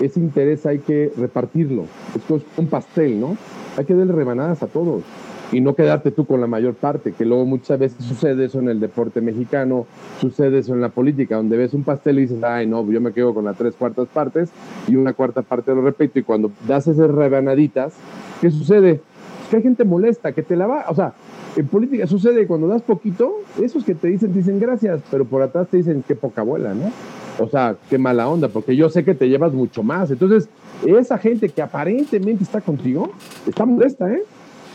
ese 0.00 0.20
interés 0.20 0.64
hay 0.66 0.78
que 0.78 1.12
repartirlo. 1.16 1.84
Esto 2.16 2.36
es 2.36 2.42
un 2.56 2.68
pastel, 2.68 3.20
¿no? 3.20 3.36
Hay 3.76 3.84
que 3.84 3.94
darle 3.94 4.12
rebanadas 4.12 4.62
a 4.62 4.66
todos 4.66 5.02
y 5.50 5.60
no 5.60 5.74
quedarte 5.74 6.10
tú 6.10 6.26
con 6.26 6.40
la 6.40 6.46
mayor 6.46 6.74
parte, 6.74 7.12
que 7.12 7.24
luego 7.24 7.46
muchas 7.46 7.78
veces 7.78 8.04
sucede 8.04 8.44
eso 8.44 8.58
en 8.58 8.68
el 8.68 8.80
deporte 8.80 9.20
mexicano, 9.20 9.86
sucede 10.20 10.58
eso 10.58 10.74
en 10.74 10.80
la 10.80 10.90
política, 10.90 11.36
donde 11.36 11.56
ves 11.56 11.72
un 11.72 11.84
pastel 11.84 12.18
y 12.18 12.22
dices, 12.22 12.42
ay, 12.42 12.66
no, 12.66 12.88
yo 12.90 13.00
me 13.00 13.12
quedo 13.12 13.32
con 13.32 13.44
las 13.46 13.56
tres 13.56 13.74
cuartas 13.74 14.08
partes 14.08 14.50
y 14.86 14.96
una 14.96 15.14
cuarta 15.14 15.42
parte 15.42 15.74
lo 15.74 15.80
repito, 15.80 16.18
y 16.18 16.22
cuando 16.22 16.50
das 16.66 16.86
esas 16.86 17.10
rebanaditas, 17.10 17.94
¿qué 18.40 18.50
sucede? 18.50 19.00
que 19.48 19.56
hay 19.56 19.62
gente 19.62 19.84
molesta, 19.84 20.32
que 20.32 20.42
te 20.42 20.56
la 20.56 20.66
va, 20.66 20.84
o 20.88 20.94
sea, 20.94 21.14
en 21.56 21.66
política 21.68 22.06
sucede 22.06 22.46
cuando 22.46 22.68
das 22.68 22.82
poquito, 22.82 23.40
esos 23.60 23.84
que 23.84 23.94
te 23.94 24.08
dicen, 24.08 24.32
te 24.32 24.38
dicen 24.38 24.60
gracias, 24.60 25.00
pero 25.10 25.24
por 25.24 25.42
atrás 25.42 25.68
te 25.68 25.78
dicen 25.78 26.04
qué 26.06 26.14
poca 26.14 26.42
abuela, 26.42 26.74
¿no? 26.74 26.92
O 27.38 27.48
sea, 27.48 27.76
qué 27.88 27.98
mala 27.98 28.28
onda, 28.28 28.48
porque 28.48 28.74
yo 28.74 28.88
sé 28.90 29.04
que 29.04 29.14
te 29.14 29.28
llevas 29.28 29.52
mucho 29.52 29.82
más. 29.82 30.10
Entonces, 30.10 30.48
esa 30.84 31.18
gente 31.18 31.48
que 31.48 31.62
aparentemente 31.62 32.42
está 32.42 32.60
contigo, 32.60 33.10
está 33.46 33.64
molesta, 33.64 34.12
¿eh? 34.12 34.22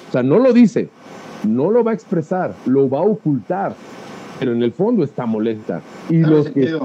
O 0.10 0.12
sea, 0.12 0.24
no 0.24 0.40
lo 0.40 0.54
dice, 0.54 0.90
no 1.48 1.72
lo 1.72 1.84
va 1.84 1.92
a 1.92 1.94
expresar, 1.94 2.54
lo 2.66 2.90
va 2.90 3.00
a 3.00 3.04
ocultar, 3.04 3.76
pero 4.40 4.54
en 4.54 4.64
el 4.64 4.72
fondo 4.72 5.04
está 5.04 5.26
molesta. 5.26 5.82
Y 6.10 6.18
los 6.18 6.50
que, 6.50 6.78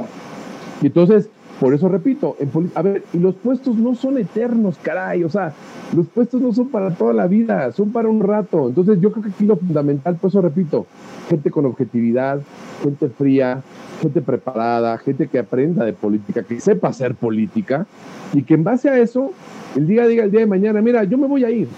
y 0.80 0.86
entonces, 0.86 1.28
por 1.60 1.74
eso 1.74 1.88
repito, 1.88 2.36
a 2.74 2.82
ver, 2.82 3.02
y 3.12 3.18
los 3.18 3.34
puestos 3.34 3.76
no 3.76 3.94
son 3.96 4.18
eternos, 4.18 4.78
caray, 4.80 5.24
o 5.24 5.28
sea, 5.28 5.52
los 5.94 6.06
puestos 6.06 6.40
no 6.40 6.52
son 6.52 6.68
para 6.68 6.92
toda 6.94 7.12
la 7.12 7.26
vida, 7.26 7.72
son 7.72 7.90
para 7.90 8.08
un 8.08 8.20
rato. 8.20 8.68
Entonces 8.68 9.00
yo 9.00 9.10
creo 9.10 9.24
que 9.24 9.30
aquí 9.30 9.44
lo 9.44 9.56
fundamental, 9.56 10.16
por 10.16 10.28
eso 10.28 10.40
repito, 10.40 10.86
gente 11.28 11.50
con 11.50 11.66
objetividad, 11.66 12.40
gente 12.82 13.08
fría, 13.08 13.62
gente 14.00 14.20
preparada, 14.20 14.96
gente 14.98 15.26
que 15.26 15.40
aprenda 15.40 15.84
de 15.84 15.92
política, 15.92 16.44
que 16.44 16.60
sepa 16.60 16.88
hacer 16.88 17.16
política 17.16 17.86
y 18.32 18.42
que 18.42 18.54
en 18.54 18.62
base 18.62 18.88
a 18.88 18.98
eso, 18.98 19.32
el 19.74 19.88
día 19.88 20.06
diga 20.06 20.24
el 20.24 20.30
día 20.30 20.40
de 20.40 20.46
mañana, 20.46 20.80
mira, 20.80 21.02
yo 21.04 21.18
me 21.18 21.26
voy 21.26 21.44
a 21.44 21.50
ir. 21.50 21.68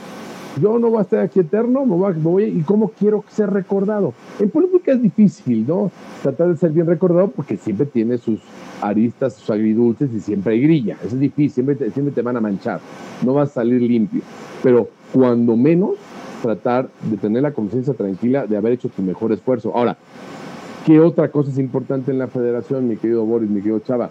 Yo 0.61 0.79
no 0.79 0.91
voy 0.91 0.99
a 0.99 1.03
estar 1.03 1.21
aquí 1.21 1.41
eterno, 1.41 1.87
me 1.87 1.95
voy, 1.95 2.13
a, 2.13 2.17
voy 2.17 2.45
y 2.45 2.63
cómo 2.63 2.89
quiero 2.89 3.25
ser 3.29 3.51
recordado. 3.51 4.15
En 4.39 4.51
política 4.51 4.93
es 4.93 5.03
difícil, 5.03 5.65
¿no? 5.67 5.93
Tratar 6.23 6.49
de 6.49 6.57
ser 6.57 6.73
bien 6.73 6.87
recordado 6.87 7.29
porque 7.29 7.57
siempre 7.57 7.87
tiene 7.87 8.19
sus 8.19 8.41
aristas, 8.83 9.35
sus 9.35 9.51
agridulces 9.51 10.11
y 10.13 10.21
siempre 10.21 10.55
hay 10.55 10.63
grilla. 10.63 10.97
Eso 11.05 11.15
es 11.15 11.21
difícil, 11.21 11.51
siempre 11.53 11.77
te, 11.77 11.91
siempre 11.91 12.13
te 12.13 12.23
van 12.23 12.37
a 12.37 12.41
manchar. 12.41 12.81
No 13.25 13.35
vas 13.35 13.51
a 13.51 13.55
salir 13.55 13.81
limpio. 13.81 14.23
Pero 14.63 14.89
cuando 15.13 15.57
menos, 15.57 15.97
tratar 16.41 16.89
de 17.03 17.17
tener 17.17 17.43
la 17.43 17.53
conciencia 17.53 17.95
tranquila 17.95 18.47
de 18.47 18.57
haber 18.57 18.73
hecho 18.73 18.89
tu 18.89 19.03
mejor 19.03 19.33
esfuerzo. 19.33 19.73
Ahora, 19.75 19.97
¿Qué 20.87 20.99
otra 20.99 21.31
cosa 21.31 21.51
es 21.51 21.59
importante 21.59 22.11
en 22.11 22.19
la 22.19 22.27
federación, 22.27 22.89
mi 22.89 22.97
querido 22.97 23.27
Boris, 23.27 23.51
mi 23.51 23.61
querido 23.61 23.81
Chava? 23.81 24.09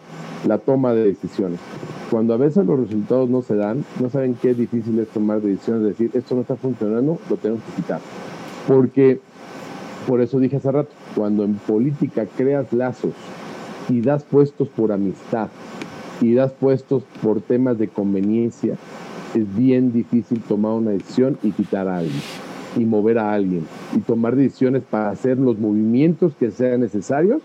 La 0.47 0.59
toma 0.59 0.93
de 0.93 1.03
decisiones. 1.03 1.59
Cuando 2.11 2.35
a 2.35 2.37
veces 2.37 2.63
los 2.63 2.79
resultados 2.79 3.27
no 3.27 3.41
se 3.41 3.55
dan, 3.55 3.83
no 3.99 4.09
saben 4.11 4.35
qué 4.39 4.53
difícil 4.53 4.99
es 4.99 5.07
tomar 5.07 5.41
decisiones, 5.41 5.83
decir, 5.83 6.11
esto 6.13 6.35
no 6.35 6.41
está 6.41 6.55
funcionando, 6.55 7.17
lo 7.27 7.37
tenemos 7.37 7.63
que 7.63 7.81
quitar. 7.81 7.99
Porque, 8.67 9.19
por 10.07 10.21
eso 10.21 10.39
dije 10.39 10.57
hace 10.57 10.71
rato, 10.71 10.91
cuando 11.15 11.43
en 11.43 11.55
política 11.55 12.27
creas 12.37 12.71
lazos 12.71 13.13
y 13.89 14.01
das 14.01 14.23
puestos 14.23 14.67
por 14.67 14.91
amistad 14.91 15.47
y 16.21 16.35
das 16.35 16.51
puestos 16.51 17.03
por 17.23 17.41
temas 17.41 17.79
de 17.79 17.87
conveniencia, 17.87 18.75
es 19.33 19.55
bien 19.55 19.91
difícil 19.91 20.39
tomar 20.41 20.73
una 20.73 20.91
decisión 20.91 21.39
y 21.41 21.51
quitar 21.51 21.87
a 21.87 21.97
alguien 21.97 22.48
y 22.75 22.85
mover 22.85 23.19
a 23.19 23.33
alguien 23.33 23.65
y 23.95 23.99
tomar 23.99 24.35
decisiones 24.35 24.83
para 24.89 25.09
hacer 25.09 25.37
los 25.37 25.57
movimientos 25.57 26.33
que 26.35 26.51
sean 26.51 26.81
necesarios, 26.81 27.41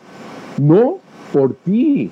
no 0.60 0.98
por 1.32 1.54
ti, 1.54 2.10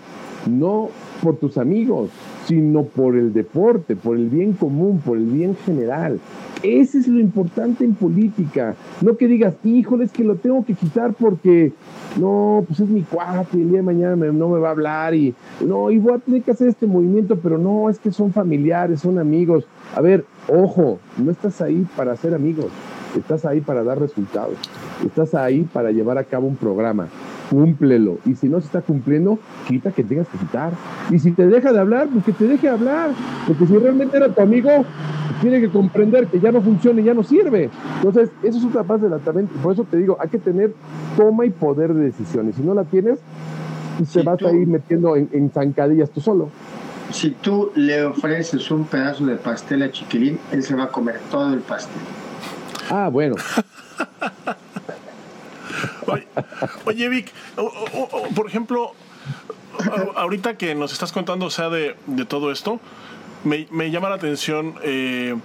no 0.50 0.88
por 1.22 1.36
tus 1.36 1.58
amigos, 1.58 2.10
sino 2.46 2.84
por 2.84 3.16
el 3.16 3.32
deporte, 3.32 3.94
por 3.94 4.16
el 4.16 4.28
bien 4.28 4.52
común, 4.54 5.00
por 5.04 5.16
el 5.16 5.26
bien 5.26 5.56
general. 5.64 6.18
Ese 6.62 6.98
es 6.98 7.08
lo 7.08 7.18
importante 7.18 7.84
en 7.84 7.94
política. 7.94 8.74
No 9.00 9.16
que 9.16 9.26
digas, 9.26 9.54
híjole, 9.64 10.04
es 10.04 10.12
que 10.12 10.24
lo 10.24 10.36
tengo 10.36 10.64
que 10.64 10.74
quitar 10.74 11.12
porque 11.12 11.72
no, 12.20 12.64
pues 12.66 12.80
es 12.80 12.88
mi 12.88 13.02
cuate, 13.02 13.60
el 13.60 13.68
día 13.68 13.78
de 13.78 13.82
mañana 13.82 14.16
no 14.16 14.48
me 14.48 14.58
va 14.58 14.68
a 14.68 14.72
hablar 14.72 15.14
y 15.14 15.34
no, 15.64 15.90
y 15.90 15.98
voy 15.98 16.14
a 16.14 16.18
tener 16.18 16.42
que 16.42 16.50
hacer 16.50 16.68
este 16.68 16.86
movimiento, 16.86 17.36
pero 17.36 17.58
no, 17.58 17.88
es 17.90 17.98
que 17.98 18.12
son 18.12 18.32
familiares, 18.32 19.00
son 19.00 19.18
amigos. 19.18 19.64
A 19.94 20.00
ver, 20.00 20.24
ojo, 20.48 20.98
no 21.18 21.30
estás 21.30 21.60
ahí 21.60 21.86
para 21.96 22.16
ser 22.16 22.34
amigos, 22.34 22.66
estás 23.16 23.44
ahí 23.44 23.60
para 23.60 23.82
dar 23.84 23.98
resultados, 23.98 24.56
estás 25.04 25.34
ahí 25.34 25.62
para 25.62 25.90
llevar 25.90 26.18
a 26.18 26.24
cabo 26.24 26.46
un 26.46 26.56
programa 26.56 27.08
cúmplelo. 27.52 28.18
Y 28.24 28.34
si 28.34 28.48
no 28.48 28.60
se 28.60 28.66
está 28.66 28.80
cumpliendo, 28.80 29.38
quita 29.68 29.92
que 29.92 30.02
tengas 30.02 30.26
que 30.28 30.38
quitar. 30.38 30.72
Y 31.10 31.18
si 31.18 31.32
te 31.32 31.46
deja 31.46 31.72
de 31.72 31.80
hablar, 31.80 32.08
pues 32.10 32.24
que 32.24 32.32
te 32.32 32.46
deje 32.46 32.68
hablar. 32.68 33.10
Porque 33.46 33.66
si 33.66 33.76
realmente 33.76 34.16
era 34.16 34.30
tu 34.30 34.40
amigo, 34.40 34.70
tiene 35.42 35.60
que 35.60 35.68
comprender 35.68 36.28
que 36.28 36.40
ya 36.40 36.50
no 36.50 36.62
funciona 36.62 37.02
y 37.02 37.04
ya 37.04 37.12
no 37.12 37.22
sirve. 37.22 37.68
Entonces, 37.96 38.30
eso 38.42 38.58
es 38.58 38.64
otra 38.64 38.84
parte 38.84 39.04
de 39.04 39.10
la 39.10 39.18
también. 39.18 39.48
Por 39.62 39.74
eso 39.74 39.84
te 39.84 39.98
digo, 39.98 40.16
hay 40.18 40.30
que 40.30 40.38
tener 40.38 40.72
toma 41.16 41.44
y 41.44 41.50
poder 41.50 41.92
de 41.92 42.04
decisión. 42.04 42.48
Y 42.48 42.54
si 42.54 42.62
no 42.62 42.72
la 42.72 42.84
tienes, 42.84 43.18
pues 43.98 44.10
te 44.10 44.22
vas 44.22 44.42
a 44.42 44.50
ir 44.52 44.66
metiendo 44.66 45.14
en, 45.16 45.28
en 45.32 45.50
zancadillas 45.50 46.10
tú 46.10 46.22
solo. 46.22 46.48
Si 47.10 47.32
tú 47.32 47.70
le 47.74 48.04
ofreces 48.04 48.70
un 48.70 48.84
pedazo 48.84 49.26
de 49.26 49.36
pastel 49.36 49.82
a 49.82 49.90
Chiquilín, 49.90 50.38
él 50.50 50.62
se 50.62 50.74
va 50.74 50.84
a 50.84 50.88
comer 50.88 51.16
todo 51.30 51.52
el 51.52 51.60
pastel. 51.60 52.00
Ah, 52.92 53.08
bueno. 53.08 53.36
Oye, 56.84 57.08
Vic, 57.08 57.32
por 58.34 58.46
ejemplo, 58.46 58.92
ahorita 60.14 60.58
que 60.58 60.74
nos 60.74 60.92
estás 60.92 61.10
contando, 61.10 61.48
sea, 61.48 61.70
de, 61.70 61.96
todo 62.28 62.52
esto, 62.52 62.80
me, 63.44 63.90
llama 63.90 64.10
la 64.10 64.16
atención 64.16 64.74
eh, 64.82 65.36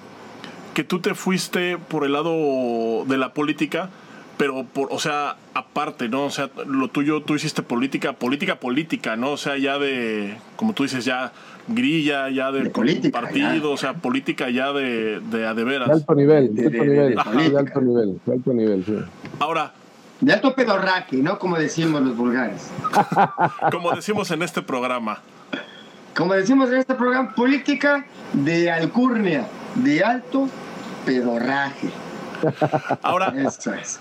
que 0.74 0.84
tú 0.84 1.00
te 1.00 1.16
fuiste 1.16 1.78
por 1.78 2.04
el 2.04 2.12
lado 2.12 3.06
de 3.06 3.18
la 3.18 3.34
política, 3.34 3.92
pero 4.38 4.66
por, 4.66 4.90
o 4.92 5.00
sea, 5.00 5.38
aparte, 5.54 6.10
¿no? 6.10 6.26
O 6.26 6.32
sea, 6.32 6.50
lo 6.66 6.90
tuyo, 6.90 7.22
tú 7.22 7.36
hiciste 7.36 7.64
política, 7.64 8.12
política, 8.12 8.60
política, 8.60 9.16
¿no? 9.16 9.32
O 9.32 9.38
sea, 9.38 9.58
ya 9.58 9.80
de, 9.80 10.38
como 10.58 10.74
tú 10.74 10.84
dices, 10.84 11.06
ya 11.06 11.32
grilla, 11.68 12.30
ya 12.30 12.52
de, 12.52 12.70
partido, 13.12 13.72
o 13.72 13.78
sea, 13.78 13.94
política 13.94 14.50
ya 14.50 14.72
de, 14.74 15.20
de 15.20 15.48
a 15.48 15.54
de 15.54 15.64
veras. 15.64 15.88
De 15.88 15.94
alto 15.94 16.16
nivel, 16.16 16.56
de, 16.56 16.66
alto 16.66 16.84
nivel, 16.84 17.16
de, 17.16 17.20
alto 17.60 17.82
nivel, 17.82 18.20
de 18.26 18.34
alto 18.34 18.54
nivel, 18.54 18.86
sí. 18.86 18.98
Ahora, 19.40 19.74
de 20.22 20.34
alto 20.34 20.56
pedorraque, 20.56 21.18
¿no? 21.18 21.38
Como 21.38 21.58
decimos 21.58 22.02
los 22.02 22.16
vulgares. 22.16 22.70
Como 23.72 23.92
decimos 23.92 24.32
en 24.32 24.42
este 24.42 24.62
programa. 24.62 25.20
Como 26.16 26.34
decimos 26.34 26.72
en 26.72 26.80
este 26.80 26.96
programa, 26.96 27.36
política 27.36 28.06
de 28.34 28.72
alcurnia, 28.72 29.46
de 29.76 30.04
alto 30.04 30.48
pedorraje. 31.06 31.90
Ahora, 33.04 33.34
Eso 33.38 33.74
es. 33.74 34.00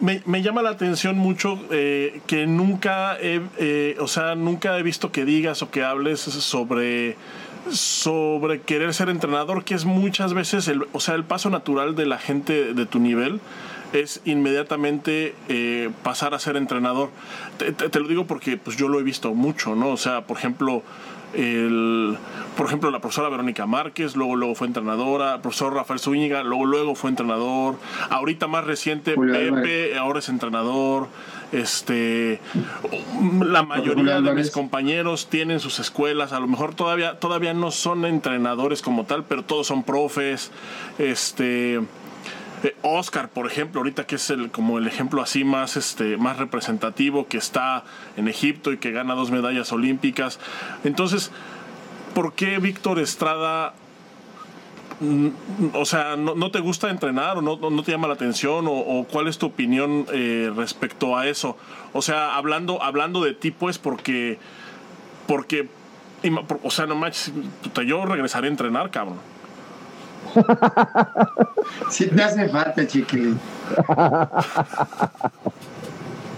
Me, 0.00 0.42
llama 0.42 0.62
la 0.62 0.70
atención 0.70 1.18
mucho 1.18 1.58
eh, 1.70 2.20
que 2.26 2.46
nunca 2.46 3.18
he, 3.20 3.40
eh, 3.58 3.96
o 3.98 4.06
sea, 4.06 4.34
nunca 4.34 4.78
he 4.78 4.82
visto 4.82 5.10
que 5.10 5.24
digas 5.24 5.62
o 5.62 5.70
que 5.70 5.82
hables 5.82 6.20
sobre 6.20 7.16
sobre 7.70 8.62
querer 8.62 8.94
ser 8.94 9.08
entrenador, 9.10 9.64
que 9.64 9.74
es 9.74 9.84
muchas 9.84 10.32
veces 10.32 10.68
el, 10.68 10.86
o 10.92 11.00
sea, 11.00 11.14
el 11.14 11.24
paso 11.24 11.50
natural 11.50 11.94
de 11.96 12.06
la 12.06 12.18
gente 12.18 12.72
de 12.72 12.86
tu 12.86 12.98
nivel 12.98 13.40
es 13.92 14.20
inmediatamente 14.24 15.34
eh, 15.48 15.90
pasar 16.02 16.34
a 16.34 16.38
ser 16.38 16.56
entrenador. 16.56 17.10
Te, 17.58 18.00
lo 18.00 18.08
digo 18.08 18.26
porque 18.26 18.56
pues 18.56 18.76
yo 18.76 18.88
lo 18.88 19.00
he 19.00 19.02
visto 19.02 19.34
mucho, 19.34 19.74
¿no? 19.74 19.88
O 19.90 19.96
sea, 19.96 20.22
por 20.22 20.36
ejemplo, 20.36 20.82
el, 21.34 22.16
por 22.56 22.66
ejemplo, 22.66 22.90
la 22.90 23.00
profesora 23.00 23.28
Verónica 23.28 23.66
Márquez, 23.66 24.16
luego, 24.16 24.36
luego 24.36 24.54
fue 24.54 24.66
entrenadora, 24.66 25.34
el 25.34 25.40
profesor 25.40 25.74
Rafael 25.74 26.00
Zúñiga, 26.00 26.42
luego, 26.42 26.66
luego 26.66 26.94
fue 26.94 27.10
entrenador, 27.10 27.76
ahorita 28.10 28.46
más 28.46 28.64
reciente 28.64 29.14
Pepe, 29.14 29.96
ahora 29.96 30.20
es 30.20 30.28
entrenador, 30.28 31.08
este, 31.52 32.40
la 33.40 33.62
mayoría 33.62 34.20
de 34.20 34.32
mis 34.34 34.50
compañeros 34.50 35.28
tienen 35.28 35.60
sus 35.60 35.78
escuelas, 35.78 36.32
a 36.32 36.40
lo 36.40 36.46
mejor 36.46 36.74
todavía, 36.74 37.18
todavía 37.18 37.54
no 37.54 37.70
son 37.70 38.04
entrenadores 38.04 38.82
como 38.82 39.04
tal, 39.04 39.24
pero 39.24 39.44
todos 39.44 39.66
son 39.66 39.82
profes, 39.82 40.50
este, 40.98 41.80
eh, 42.64 42.74
Oscar, 42.82 43.28
por 43.28 43.46
ejemplo, 43.46 43.80
ahorita 43.80 44.06
que 44.06 44.16
es 44.16 44.30
el, 44.30 44.50
como 44.50 44.78
el 44.78 44.86
ejemplo 44.86 45.22
así 45.22 45.44
más, 45.44 45.76
este, 45.76 46.16
más 46.16 46.38
representativo, 46.38 47.28
que 47.28 47.38
está 47.38 47.84
en 48.16 48.28
Egipto 48.28 48.72
y 48.72 48.78
que 48.78 48.90
gana 48.90 49.14
dos 49.14 49.30
medallas 49.30 49.72
olímpicas. 49.72 50.40
Entonces, 50.84 51.30
¿por 52.14 52.32
qué 52.32 52.58
Víctor 52.58 52.98
Estrada 52.98 53.74
mm, 55.00 55.28
o 55.74 55.84
sea, 55.84 56.16
no, 56.16 56.50
te 56.50 56.58
gusta 56.60 56.90
entrenar 56.90 57.38
o 57.38 57.42
no, 57.42 57.82
te 57.82 57.92
llama 57.92 58.08
la 58.08 58.14
atención 58.14 58.66
o, 58.68 59.06
cuál 59.10 59.28
es 59.28 59.38
tu 59.38 59.46
opinión 59.46 60.06
eh, 60.12 60.50
respecto 60.54 61.16
a 61.16 61.28
eso. 61.28 61.56
O 61.92 62.02
sea, 62.02 62.36
hablando, 62.36 62.82
hablando 62.82 63.22
de 63.22 63.34
ti, 63.34 63.52
pues, 63.52 63.78
porque, 63.78 64.38
porque, 65.28 65.68
o 66.64 66.70
sea, 66.70 66.86
no 66.86 66.96
manches, 66.96 67.32
yo 67.86 68.04
regresaré 68.04 68.48
a 68.48 68.50
entrenar, 68.50 68.90
cabrón. 68.90 69.37
Si 71.90 72.06
te 72.06 72.22
hace 72.22 72.48
falta, 72.48 72.86
chiquilín. 72.86 73.38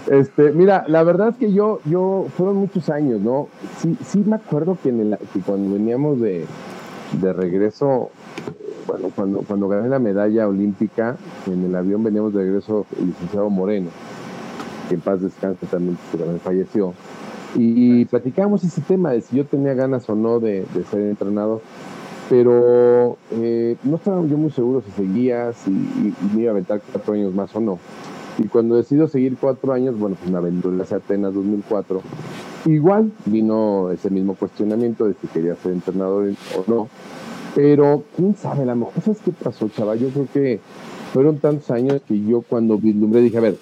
Este, 0.09 0.51
mira, 0.51 0.83
la 0.87 1.03
verdad 1.03 1.29
es 1.29 1.35
que 1.37 1.53
yo, 1.53 1.79
yo, 1.85 2.27
fueron 2.35 2.57
muchos 2.57 2.89
años, 2.89 3.21
¿no? 3.21 3.47
Sí, 3.77 3.97
sí 4.03 4.23
me 4.25 4.35
acuerdo 4.35 4.77
que, 4.81 4.89
cuando 5.45 5.73
veníamos 5.73 6.19
de, 6.19 6.45
de 7.21 7.33
regreso, 7.33 8.09
bueno, 8.87 9.09
cuando, 9.15 9.39
cuando 9.39 9.69
gané 9.69 9.87
la 9.87 9.99
medalla 9.99 10.49
olímpica, 10.49 11.15
en 11.47 11.63
el 11.63 11.75
avión 11.75 12.03
veníamos 12.03 12.33
de 12.33 12.39
regreso 12.43 12.85
el 12.99 13.07
licenciado 13.07 13.49
Moreno, 13.49 13.89
que 14.89 14.95
en 14.95 15.01
paz 15.01 15.21
descanse 15.21 15.65
también, 15.67 15.97
que 16.11 16.17
también 16.17 16.39
falleció, 16.41 16.93
y, 17.55 18.05
platicábamos 18.05 18.63
ese 18.63 18.81
tema 18.81 19.11
de 19.11 19.21
si 19.21 19.37
yo 19.37 19.45
tenía 19.45 19.73
ganas 19.73 20.09
o 20.09 20.15
no 20.15 20.39
de, 20.39 20.65
de 20.73 20.83
ser 20.85 21.01
entrenador 21.01 21.61
pero 22.31 23.17
eh, 23.31 23.75
no 23.83 23.97
estaba 23.97 24.25
yo 24.25 24.37
muy 24.37 24.51
seguro 24.51 24.81
si 24.85 24.91
seguía, 24.91 25.51
si 25.51 25.69
me 25.69 26.43
iba 26.43 26.51
a 26.51 26.53
aventar 26.53 26.81
cuatro 26.89 27.13
años 27.13 27.33
más 27.33 27.53
o 27.57 27.59
no. 27.59 27.77
Y 28.37 28.47
cuando 28.47 28.77
decido 28.77 29.09
seguir 29.09 29.35
cuatro 29.37 29.73
años, 29.73 29.99
bueno, 29.99 30.15
pues 30.17 30.31
me 30.31 30.37
aventuré 30.37 30.81
hacia 30.81 30.95
Atenas 30.95 31.33
2004. 31.33 32.01
Igual 32.67 33.11
vino 33.25 33.91
ese 33.91 34.09
mismo 34.09 34.35
cuestionamiento 34.35 35.07
de 35.07 35.15
si 35.19 35.27
quería 35.27 35.55
ser 35.55 35.73
entrenador 35.73 36.29
o 36.55 36.63
no. 36.71 36.87
Pero 37.53 38.03
quién 38.15 38.33
sabe, 38.37 38.65
la 38.65 38.75
mejor 38.75 38.93
¿sabes 39.03 39.19
qué 39.25 39.33
pasó, 39.33 39.67
chaval? 39.67 39.99
Yo 39.99 40.07
creo 40.07 40.27
que 40.31 40.61
fueron 41.11 41.39
tantos 41.39 41.69
años 41.69 42.01
que 42.07 42.17
yo 42.23 42.43
cuando 42.47 42.77
vislumbré 42.77 43.19
dije, 43.19 43.39
a 43.39 43.41
ver, 43.41 43.57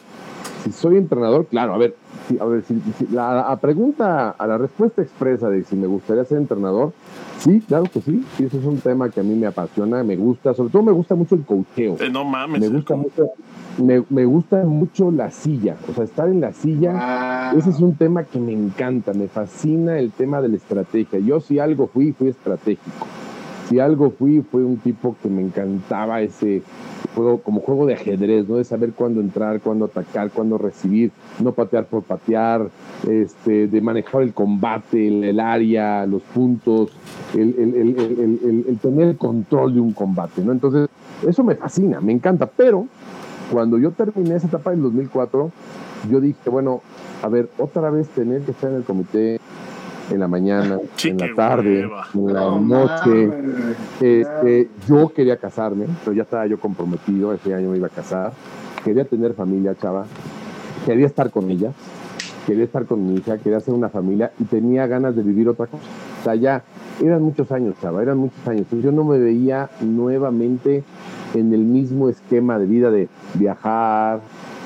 si 0.64 0.72
soy 0.72 0.98
entrenador, 0.98 1.48
claro, 1.48 1.74
a 1.74 1.80
ver, 1.80 1.96
a 2.40 2.46
ver, 2.46 2.64
si, 2.66 2.80
la, 3.12 3.58
pregunta, 3.60 4.30
a 4.30 4.46
la 4.46 4.60
respuesta 4.60 5.02
expresa 5.02 5.50
de 5.50 5.64
si 5.64 5.76
me 5.76 5.88
gustaría 5.88 6.24
ser 6.26 6.38
entrenador, 6.38 6.94
sí, 7.40 7.62
claro 7.68 7.86
que 7.86 8.02
sí, 8.02 8.24
sí, 8.38 8.44
eso 8.46 8.60
es 8.60 8.66
un 8.66 8.80
tema 8.80 9.10
que 9.10 9.20
a 9.20 9.24
mí 9.24 9.36
me 9.36 9.48
apasiona, 9.48 10.04
me 10.04 10.16
gusta, 10.16 10.54
sobre 10.54 10.72
todo 10.72 10.84
me 10.84 10.92
gusta 10.92 11.16
mucho 11.16 11.36
el 11.36 11.44
cocheo. 11.44 11.98
Eh, 12.00 12.10
no 12.10 12.24
mames. 12.24 12.62
Me 12.62 12.68
gusta 12.68 12.96
mucho, 12.96 13.30
me, 13.78 14.26
gusta 14.26 14.64
mucho 14.64 15.12
la 15.12 15.32
silla, 15.32 15.78
o 15.90 15.94
sea, 15.94 16.04
estar 16.04 16.28
en 16.30 16.42
la 16.42 16.54
silla, 16.54 16.94
ah. 16.96 17.54
ese 17.58 17.70
es 17.70 17.80
un 17.80 17.96
tema 17.96 18.24
que 18.24 18.40
me 18.40 18.54
encanta, 18.54 19.14
me 19.14 19.28
fascina 19.28 20.00
el 20.00 20.12
tema 20.12 20.42
de 20.42 20.50
la 20.50 20.56
estrategia. 20.58 21.20
Yo 21.20 21.40
si 21.40 21.60
algo 21.60 21.88
fui, 21.88 22.12
fui 22.12 22.30
estratégico. 22.30 23.08
Si 23.70 23.80
algo 23.80 24.10
fui, 24.10 24.42
fue 24.42 24.64
un 24.64 24.78
tipo 24.78 25.16
que 25.22 25.30
me 25.30 25.44
encantaba 25.44 26.22
ese, 26.22 26.64
juego, 27.24 27.42
como 27.42 27.62
juego 27.62 27.86
de 27.86 27.94
ajedrez, 27.94 28.48
¿no? 28.48 28.56
De 28.56 28.64
saber 28.64 28.94
cuándo 28.94 29.22
entrar, 29.22 29.60
cuándo 29.62 29.86
atacar, 29.86 30.32
cuándo 30.32 30.58
recibir, 30.58 31.12
no 31.40 31.52
patear 31.52 31.86
por 31.86 32.04
patear, 32.04 32.70
este, 33.08 33.68
de 33.68 33.82
manejar 33.82 34.22
el 34.22 34.34
combate, 34.34 35.08
el, 35.08 35.40
área, 35.40 36.06
los 36.06 36.22
puntos, 36.22 36.92
el, 37.36 38.80
tener 38.82 39.10
el 39.10 39.18
control 39.18 39.74
de 39.74 39.80
un 39.82 39.94
combate, 39.94 40.44
¿no? 40.44 40.52
Entonces, 40.52 40.90
eso 41.28 41.44
me 41.44 41.56
fascina, 41.56 42.00
me 42.00 42.14
encanta, 42.14 42.46
pero 42.46 42.88
cuando 43.52 43.78
yo 43.78 43.92
terminé 43.92 44.36
esa 44.36 44.48
etapa 44.48 44.74
en 44.74 44.82
2004, 44.82 45.52
yo 46.10 46.22
dije, 46.22 46.50
bueno, 46.50 46.82
a 47.22 47.28
ver, 47.28 47.50
otra 47.58 47.90
vez 47.90 48.08
tener 48.10 48.42
que 48.44 48.52
estar 48.52 48.70
en 48.70 48.78
el 48.78 48.84
comité 48.84 49.40
en 50.10 50.20
la 50.20 50.28
mañana, 50.28 50.80
en 51.04 51.18
la 51.18 51.34
tarde, 51.34 51.90
en 52.14 52.34
la 52.34 52.60
noche. 52.60 53.30
Este, 54.00 54.70
yo 54.88 55.10
quería 55.10 55.38
casarme, 55.38 55.86
pero 56.04 56.16
ya 56.16 56.24
estaba 56.24 56.46
yo 56.48 56.60
comprometido, 56.60 57.34
ese 57.34 57.54
año 57.54 57.70
me 57.70 57.78
iba 57.78 57.88
a 57.88 57.92
casar. 57.92 58.34
Quería 58.84 59.06
tener 59.06 59.34
familia, 59.34 59.76
chava. 59.76 60.06
Quería 60.86 61.06
estar 61.06 61.30
con 61.30 61.50
ella, 61.50 61.72
quería 62.48 62.64
estar 62.64 62.86
con 62.86 63.06
mi 63.06 63.16
hija, 63.16 63.38
quería 63.38 63.58
hacer 63.58 63.74
una 63.74 63.90
familia 63.90 64.32
y 64.40 64.46
tenía 64.46 64.88
ganas 64.88 65.16
de 65.16 65.24
vivir 65.24 65.50
otra 65.50 65.68
cosa. 65.68 65.84
O 66.22 66.24
sea, 66.24 66.36
ya 66.36 66.64
eran 67.04 67.22
muchos 67.22 67.52
años, 67.52 67.76
chava, 67.82 68.02
eran 68.02 68.18
muchos 68.18 68.48
años. 68.48 68.62
Entonces 68.62 68.86
yo 68.86 68.92
no 68.92 69.04
me 69.04 69.20
veía 69.20 69.70
nuevamente 69.82 70.84
en 71.34 71.54
el 71.54 71.62
mismo 71.62 72.10
esquema 72.10 72.58
de 72.58 72.66
vida 72.66 72.90
de 72.92 73.08
viajar, 73.36 74.22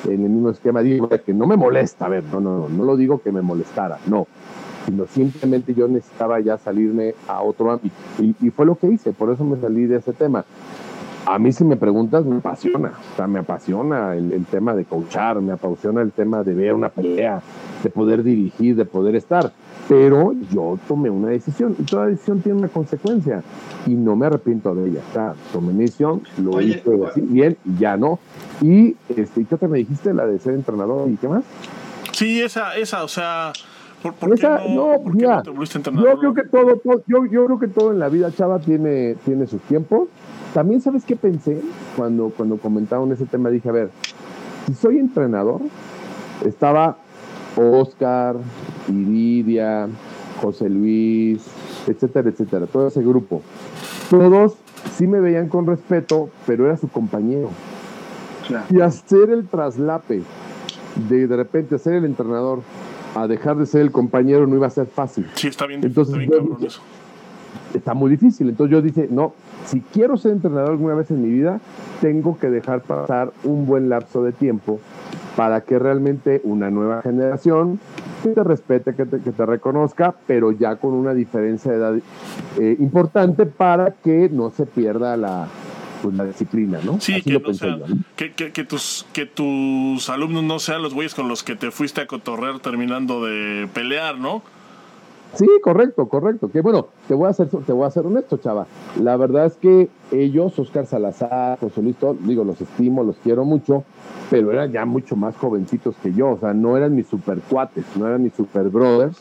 en 0.06 0.24
el 0.24 0.30
mismo 0.30 0.50
esquema, 0.50 0.82
digo, 0.82 1.10
que 1.10 1.34
no 1.34 1.48
me 1.48 1.58
molesta, 1.58 2.06
a 2.06 2.10
ver, 2.10 2.24
no, 2.26 2.40
no, 2.40 2.58
no, 2.60 2.70
no 2.70 2.84
lo 2.84 2.98
digo 2.98 3.22
que 3.22 3.32
me 3.32 3.42
molestara, 3.42 4.00
no, 4.08 4.28
sino 4.86 5.06
simplemente 5.08 5.74
yo 5.74 5.88
necesitaba 5.88 6.40
ya 6.40 6.58
salirme 6.58 7.16
a 7.28 7.42
otro 7.42 7.72
ámbito. 7.72 7.96
Y, 8.20 8.50
fue 8.50 8.66
lo 8.66 8.76
que 8.76 8.88
hice, 8.88 9.14
por 9.14 9.32
eso 9.32 9.44
me 9.44 9.60
salí 9.60 9.86
de 9.86 9.98
ese 9.98 10.14
tema. 10.14 10.46
A 11.26 11.40
mí 11.40 11.54
si 11.54 11.64
me 11.64 11.78
preguntas, 11.78 12.26
me 12.26 12.38
apasiona, 12.38 12.92
o 13.14 13.16
sea, 13.16 13.28
me 13.28 13.40
apasiona 13.40 14.14
el, 14.14 14.34
el 14.34 14.46
tema 14.46 14.76
de 14.76 14.84
coachar, 14.84 15.40
me 15.40 15.54
apasiona 15.54 16.02
el 16.02 16.12
tema 16.12 16.44
de 16.44 16.54
ver 16.54 16.74
una 16.74 16.90
pelea, 16.90 17.42
de 17.82 17.90
poder 17.90 18.24
dirigir, 18.24 18.76
de 18.76 18.84
poder 18.84 19.16
estar. 19.16 19.54
Pero 19.88 20.34
yo 20.52 20.78
tomé 20.88 21.10
una 21.10 21.30
decisión 21.30 21.76
y 21.80 21.84
toda 21.84 22.08
decisión 22.08 22.42
tiene 22.42 22.60
una 22.60 22.68
consecuencia 22.68 23.42
y 23.86 23.92
no 23.92 24.16
me 24.16 24.26
arrepiento 24.26 24.76
de 24.76 24.90
ella. 24.90 25.02
O 25.10 25.14
sea, 25.14 25.34
tomé 25.52 25.74
mi 25.74 25.82
decisión, 25.86 26.24
lo 26.38 26.62
hice 26.62 26.84
así, 27.10 27.22
bien 27.22 27.58
y 27.66 27.80
ya 27.80 27.96
no. 27.96 28.20
Y 28.62 28.96
este, 29.10 29.46
¿qué 29.46 29.58
te 29.58 29.68
me 29.68 29.80
dijiste? 29.80 30.14
La 30.14 30.26
de 30.26 30.40
ser 30.40 30.54
entrenador 30.54 31.10
y 31.10 31.16
qué 31.18 31.28
más? 31.28 31.44
Sí, 32.12 32.42
esa, 32.42 32.78
esa, 32.78 33.04
o 33.04 33.08
sea, 33.08 33.52
¿por, 34.12 34.30
no, 34.30 35.04
Yo 36.04 36.20
creo 36.20 36.34
que 36.34 36.44
todo, 36.44 36.82
yo, 37.08 37.26
yo, 37.26 37.46
creo 37.46 37.60
que 37.60 37.68
todo 37.68 37.92
en 37.92 38.00
la 38.00 38.10
vida, 38.10 38.32
Chava, 38.32 38.60
tiene, 38.60 39.16
tiene 39.26 39.48
sus 39.48 39.62
tiempos. 39.62 40.10
También, 40.54 40.82
¿sabes 40.82 41.06
qué 41.06 41.16
pensé? 41.16 41.62
Cuando, 41.96 42.32
cuando 42.36 42.58
comentaron 42.58 43.12
ese 43.12 43.26
tema, 43.26 43.50
dije, 43.50 43.70
a 43.70 43.72
ver, 43.72 43.90
si 44.68 44.74
soy 44.74 44.98
entrenador, 44.98 45.62
estaba 46.46 46.98
Oscar, 47.56 48.36
Iridia, 48.88 49.88
José 50.42 50.70
Luis, 50.70 51.46
etcétera, 51.88 52.30
etcétera, 52.30 52.66
todo 52.68 52.88
ese 52.88 53.02
grupo. 53.02 53.42
Todos 54.10 54.56
sí 54.96 55.08
me 55.08 55.20
veían 55.20 55.50
con 55.50 55.66
respeto, 55.66 56.30
pero 56.46 56.66
era 56.66 56.78
su 56.78 56.88
compañero. 56.88 57.50
Y 58.70 58.82
hacer 58.82 59.30
el 59.30 59.48
traslape 59.48 60.22
de 61.10 61.28
de 61.28 61.36
repente 61.36 61.78
ser 61.80 61.94
el 61.94 62.06
entrenador 62.06 62.62
a 63.16 63.28
dejar 63.28 63.58
de 63.58 63.66
ser 63.66 63.82
el 63.82 63.92
compañero 63.92 64.48
no 64.48 64.56
iba 64.56 64.68
a 64.68 64.72
ser 64.72 64.88
fácil. 64.88 65.28
Sí, 65.36 65.48
está 65.48 65.66
bien, 65.66 65.82
Entonces, 65.84 66.16
está, 66.16 66.38
bien 66.40 66.58
eso. 66.66 66.82
está 67.74 67.94
muy 67.94 68.10
difícil. 68.10 68.50
Entonces 68.50 68.72
yo 68.72 68.82
dije, 68.82 69.08
no, 69.12 69.34
si 69.66 69.82
quiero 69.82 70.18
ser 70.18 70.32
entrenador 70.32 70.72
alguna 70.72 70.96
vez 70.96 71.12
en 71.12 71.22
mi 71.22 71.30
vida, 71.30 71.60
tengo 72.02 72.38
que 72.38 72.50
dejar 72.50 72.82
pasar 72.82 73.32
un 73.44 73.66
buen 73.66 73.90
lapso 73.90 74.24
de 74.24 74.32
tiempo 74.32 74.80
para 75.36 75.62
que 75.62 75.80
realmente 75.80 76.42
una 76.44 76.70
nueva 76.70 77.02
generación 77.02 77.80
que 78.22 78.30
te 78.30 78.44
respete, 78.44 78.94
que 78.94 79.06
te, 79.06 79.20
que 79.20 79.32
te 79.32 79.46
reconozca, 79.46 80.16
pero 80.28 80.52
ya 80.52 80.76
con 80.76 80.94
una 80.94 81.14
diferencia 81.14 81.72
de 81.72 81.78
edad 81.78 81.96
eh, 82.60 82.76
importante 82.80 83.46
para 83.46 83.92
que 83.92 84.30
no 84.30 84.50
se 84.52 84.66
pierda 84.66 85.18
la, 85.18 85.48
pues, 86.04 86.16
la 86.18 86.26
disciplina, 86.26 86.80
¿no? 86.84 87.00
Sí, 87.00 87.22
que, 87.22 88.34
que, 88.34 88.52
que, 88.52 88.64
tus, 88.66 89.06
que 89.14 89.26
tus 89.26 90.10
alumnos 90.10 90.44
no 90.44 90.60
sean 90.60 90.82
los 90.82 90.94
güeyes 90.94 91.16
con 91.16 91.30
los 91.30 91.44
que 91.44 91.56
te 91.56 91.72
fuiste 91.72 92.02
a 92.02 92.08
cotorrear 92.08 92.60
terminando 92.60 93.24
de 93.24 93.70
pelear, 93.74 94.20
¿no? 94.20 94.44
Sí, 95.36 95.48
correcto, 95.64 96.08
correcto. 96.10 96.52
Que 96.52 96.60
bueno, 96.60 96.88
te 97.08 97.14
voy 97.14 97.30
a 97.30 97.34
ser, 97.34 97.48
te 97.48 97.72
voy 97.72 97.88
a 97.88 97.90
ser 97.90 98.06
honesto, 98.06 98.38
chava. 98.38 98.68
La 99.02 99.16
verdad 99.16 99.46
es 99.46 99.56
que 99.56 99.90
ellos, 100.12 100.60
Oscar 100.60 100.86
Salazar, 100.86 101.58
José 101.60 101.82
Luis, 101.82 101.96
digo, 102.20 102.44
los 102.44 102.60
estimo, 102.60 103.04
los 103.04 103.16
quiero 103.24 103.46
mucho, 103.46 103.86
pero 104.30 104.52
eran 104.52 104.74
ya 104.74 104.86
mucho 104.86 105.16
más 105.16 105.38
jovencitos 105.38 105.96
que 106.04 106.14
yo. 106.14 106.32
O 106.32 106.40
sea, 106.40 106.54
no 106.54 106.76
eran 106.76 106.94
mis 106.96 107.08
super 107.08 107.40
cuates, 107.50 107.86
no 107.96 108.06
eran 108.08 108.22
mis 108.22 108.34
super 108.34 108.68
brothers. 108.70 109.18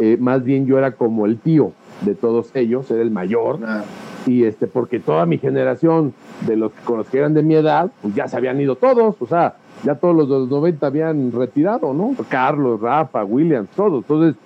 Eh, 0.00 0.16
más 0.18 0.42
bien 0.42 0.66
yo 0.66 0.78
era 0.78 0.96
como 0.96 1.26
el 1.26 1.38
tío 1.38 1.72
de 2.00 2.14
todos 2.14 2.50
ellos, 2.54 2.90
era 2.90 3.02
el 3.02 3.10
mayor. 3.10 3.60
Y 4.26 4.44
este, 4.44 4.66
porque 4.66 5.00
toda 5.00 5.26
mi 5.26 5.38
generación 5.38 6.14
de 6.46 6.56
los 6.56 6.72
con 6.84 6.98
los 6.98 7.08
que 7.08 7.18
eran 7.18 7.34
de 7.34 7.42
mi 7.42 7.54
edad, 7.54 7.90
pues 8.00 8.14
ya 8.14 8.26
se 8.28 8.36
habían 8.36 8.60
ido 8.60 8.76
todos. 8.76 9.16
O 9.20 9.26
sea, 9.26 9.56
ya 9.82 9.96
todos 9.96 10.16
los 10.16 10.28
de 10.28 10.34
los 10.40 10.48
90 10.48 10.86
habían 10.86 11.32
retirado, 11.32 11.92
¿no? 11.92 12.14
Carlos, 12.28 12.80
Rafa, 12.80 13.24
Williams, 13.24 13.68
todos. 13.76 14.02
Entonces, 14.02 14.36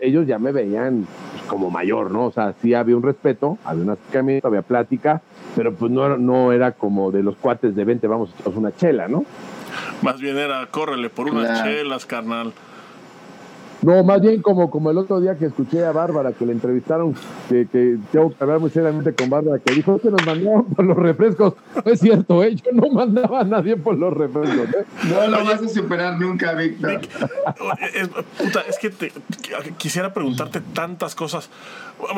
ellos, 0.00 0.26
ya 0.26 0.38
me 0.38 0.52
veían 0.52 1.06
pues, 1.32 1.42
como 1.44 1.70
mayor, 1.70 2.10
¿no? 2.10 2.26
O 2.26 2.32
sea, 2.32 2.54
sí 2.62 2.74
había 2.74 2.96
un 2.96 3.02
respeto, 3.02 3.58
había 3.64 3.84
un 3.84 3.90
acercamiento, 3.90 4.48
había 4.48 4.62
plática, 4.62 5.22
pero 5.54 5.74
pues 5.74 5.90
no, 5.92 6.16
no 6.16 6.52
era 6.52 6.72
como 6.72 7.10
de 7.10 7.22
los 7.22 7.36
cuates 7.36 7.74
de 7.74 7.84
20, 7.84 8.06
vamos, 8.06 8.34
a 8.44 8.48
una 8.48 8.74
chela, 8.74 9.08
¿no? 9.08 9.24
Más 10.02 10.20
bien 10.20 10.36
era, 10.36 10.66
córrele 10.70 11.10
por 11.10 11.28
unas 11.28 11.62
chelas, 11.62 12.06
carnal. 12.06 12.52
No, 13.84 14.02
más 14.02 14.22
bien 14.22 14.40
como, 14.40 14.70
como 14.70 14.90
el 14.90 14.96
otro 14.96 15.20
día 15.20 15.36
que 15.36 15.44
escuché 15.44 15.84
a 15.84 15.92
Bárbara, 15.92 16.32
que 16.32 16.46
le 16.46 16.52
entrevistaron, 16.52 17.14
que, 17.50 17.66
que 17.70 17.98
tengo 18.10 18.30
que 18.30 18.36
hablar 18.42 18.58
muy 18.58 18.70
seriamente 18.70 19.14
con 19.14 19.28
Bárbara, 19.28 19.60
que 19.62 19.74
dijo 19.74 19.98
que 19.98 20.10
nos 20.10 20.24
mandaban 20.24 20.64
por 20.76 20.86
los 20.86 20.96
refrescos. 20.96 21.54
No 21.84 21.92
es 21.92 22.00
cierto, 22.00 22.42
¿eh? 22.42 22.54
yo 22.54 22.72
no 22.72 22.88
mandaba 22.88 23.40
a 23.40 23.44
nadie 23.44 23.76
por 23.76 23.98
los 23.98 24.14
refrescos. 24.14 24.68
¿eh? 24.70 24.86
No 25.08 25.26
lo 25.28 25.44
vas 25.44 25.62
a 25.62 25.68
superar 25.68 26.18
nunca, 26.18 26.54
Víctor. 26.54 27.02
Es, 27.94 28.08
puta, 28.08 28.62
es 28.66 28.78
que 28.78 28.88
te, 28.88 29.12
quisiera 29.76 30.14
preguntarte 30.14 30.62
tantas 30.62 31.14
cosas. 31.14 31.50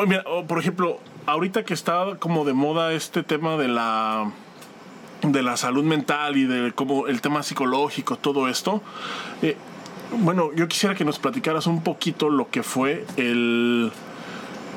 Mira, 0.06 0.22
por 0.46 0.60
ejemplo, 0.60 1.00
ahorita 1.26 1.64
que 1.64 1.74
está 1.74 2.16
como 2.20 2.44
de 2.44 2.52
moda 2.52 2.92
este 2.92 3.24
tema 3.24 3.56
de 3.56 3.66
la 3.66 4.30
de 5.22 5.42
la 5.42 5.56
salud 5.56 5.82
mental 5.82 6.36
y 6.36 6.44
de 6.44 6.72
como 6.72 7.08
el 7.08 7.20
tema 7.20 7.42
psicológico, 7.42 8.16
todo 8.16 8.48
esto. 8.48 8.82
Eh, 9.42 9.56
bueno, 10.12 10.50
yo 10.54 10.68
quisiera 10.68 10.94
que 10.94 11.04
nos 11.04 11.18
platicaras 11.18 11.66
un 11.66 11.82
poquito 11.82 12.30
lo 12.30 12.50
que 12.50 12.62
fue 12.62 13.04
el... 13.16 13.90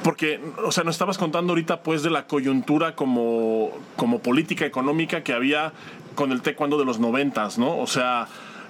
Porque, 0.04 0.40
o 0.64 0.72
sea, 0.72 0.86
nos 0.86 0.96
estabas 0.96 1.18
contando 1.18 1.52
ahorita 1.52 1.84
pues 1.84 2.04
de 2.04 2.10
la 2.10 2.26
coyuntura 2.26 2.96
como, 2.96 3.72
como 3.98 4.20
política 4.20 4.66
económica 4.66 5.24
que 5.24 5.34
había 5.34 5.74
con 6.16 6.32
el 6.32 6.42
taekwondo 6.42 6.78
de 6.78 6.86
los 6.86 7.00
noventas, 7.00 7.58
¿no? 7.58 7.78
O 7.78 7.86
sea, 7.86 8.28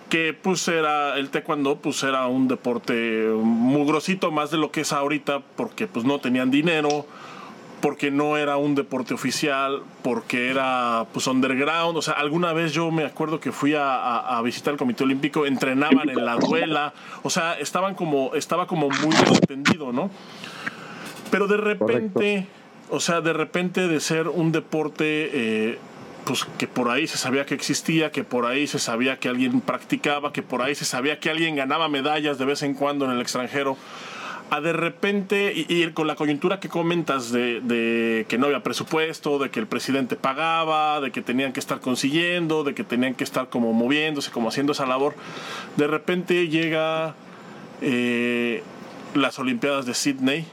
que 0.10 0.34
pues 0.34 0.68
era, 0.68 1.18
el 1.18 1.30
taekwondo 1.30 1.78
pues 1.78 2.01
era 2.03 2.26
un 2.28 2.47
deporte 2.47 3.28
muy 3.41 3.86
grosito, 3.86 4.32
más 4.32 4.49
de 4.49 4.57
lo 4.57 4.72
que 4.72 4.82
es 4.82 4.91
ahorita, 4.91 5.41
porque 5.55 5.86
pues 5.86 6.03
no 6.03 6.20
tenían 6.20 6.49
dinero, 6.49 7.05
porque 7.82 8.11
no 8.11 8.38
era 8.38 8.57
un 8.57 8.75
deporte 8.75 9.13
oficial, 9.13 9.82
porque 10.01 10.49
era 10.49 11.05
pues 11.13 11.27
underground. 11.27 11.97
O 11.97 12.01
sea, 12.01 12.15
alguna 12.15 12.53
vez 12.53 12.73
yo 12.73 12.91
me 12.91 13.05
acuerdo 13.05 13.39
que 13.39 13.51
fui 13.51 13.73
a, 13.77 14.39
visitar 14.43 14.73
el 14.73 14.77
Comité 14.77 15.03
Olímpico, 15.03 15.45
entrenaban 15.45 16.09
en 16.09 16.25
la 16.25 16.36
duela, 16.36 16.93
o 17.23 17.30
sea, 17.30 17.59
estaban 17.59 17.95
como, 17.95 18.34
estaba 18.36 18.67
como 18.67 18.89
muy 18.89 19.15
desentendido, 19.15 19.91
¿no? 19.91 20.09
Pero 21.32 21.47
de 21.47 21.57
repente, 21.57 22.47
o 22.89 22.99
sea, 22.99 23.21
de 23.21 23.34
repente 23.34 23.88
de 23.88 23.99
ser 23.99 24.27
un 24.27 24.51
deporte 24.51 25.30
eh, 25.34 25.80
pues 26.25 26.45
que 26.57 26.67
por 26.67 26.89
ahí 26.89 27.07
se 27.07 27.17
sabía 27.17 27.45
que 27.45 27.55
existía, 27.55 28.11
que 28.11 28.23
por 28.23 28.45
ahí 28.45 28.67
se 28.67 28.80
sabía 28.80 29.17
que 29.17 29.30
alguien 29.30 29.61
practicaba, 29.61 30.34
que 30.34 30.41
por 30.41 30.61
ahí 30.61 30.75
se 30.75 30.86
sabía 30.86 31.19
que 31.19 31.30
alguien 31.30 31.55
ganaba 31.55 31.88
medallas 31.89 32.38
de 32.38 32.45
vez 32.45 32.61
en 32.63 32.73
cuando 32.73 33.05
en 33.05 33.11
el 33.11 33.21
extranjero 33.21 33.77
a 34.51 34.61
de 34.61 34.73
repente, 34.73 35.53
y, 35.55 35.87
con 35.91 36.07
la 36.07 36.15
coyuntura 36.15 36.59
que 36.59 36.69
comentas 36.69 37.31
de, 37.31 38.25
que 38.27 38.37
no 38.37 38.47
había 38.47 38.63
presupuesto, 38.63 39.37
de 39.37 39.51
que 39.51 39.59
el 39.59 39.67
presidente 39.67 40.15
pagaba, 40.15 41.01
de 41.01 41.11
que 41.11 41.21
tenían 41.21 41.53
que 41.53 41.59
estar 41.59 41.79
consiguiendo, 41.79 42.63
de 42.63 42.73
que 42.73 42.83
tenían 42.83 43.13
que 43.13 43.23
estar 43.23 43.49
como 43.49 43.73
moviéndose, 43.73 44.31
como 44.31 44.49
haciendo 44.49 44.71
esa 44.71 44.87
labor, 44.87 45.13
de 45.77 45.87
repente 45.87 46.47
llega 46.47 47.13
eh, 47.81 48.63
las 49.13 49.37
Olimpiadas 49.37 49.85
de 49.85 49.93
Sydney 49.93 50.45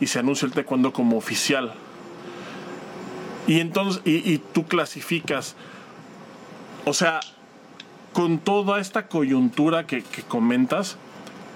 y 0.00 0.06
se 0.06 0.20
anuncia 0.20 0.46
el 0.46 0.52
taekwondo 0.52 0.92
como 0.92 1.18
oficial. 1.18 1.74
Y 3.46 3.60
entonces, 3.60 4.00
y, 4.06 4.38
tú 4.38 4.66
clasificas, 4.66 5.54
o 6.86 6.94
sea, 6.94 7.20
con 8.14 8.38
toda 8.38 8.80
esta 8.80 9.06
coyuntura 9.06 9.86
que 9.86 10.02
comentas, 10.28 10.96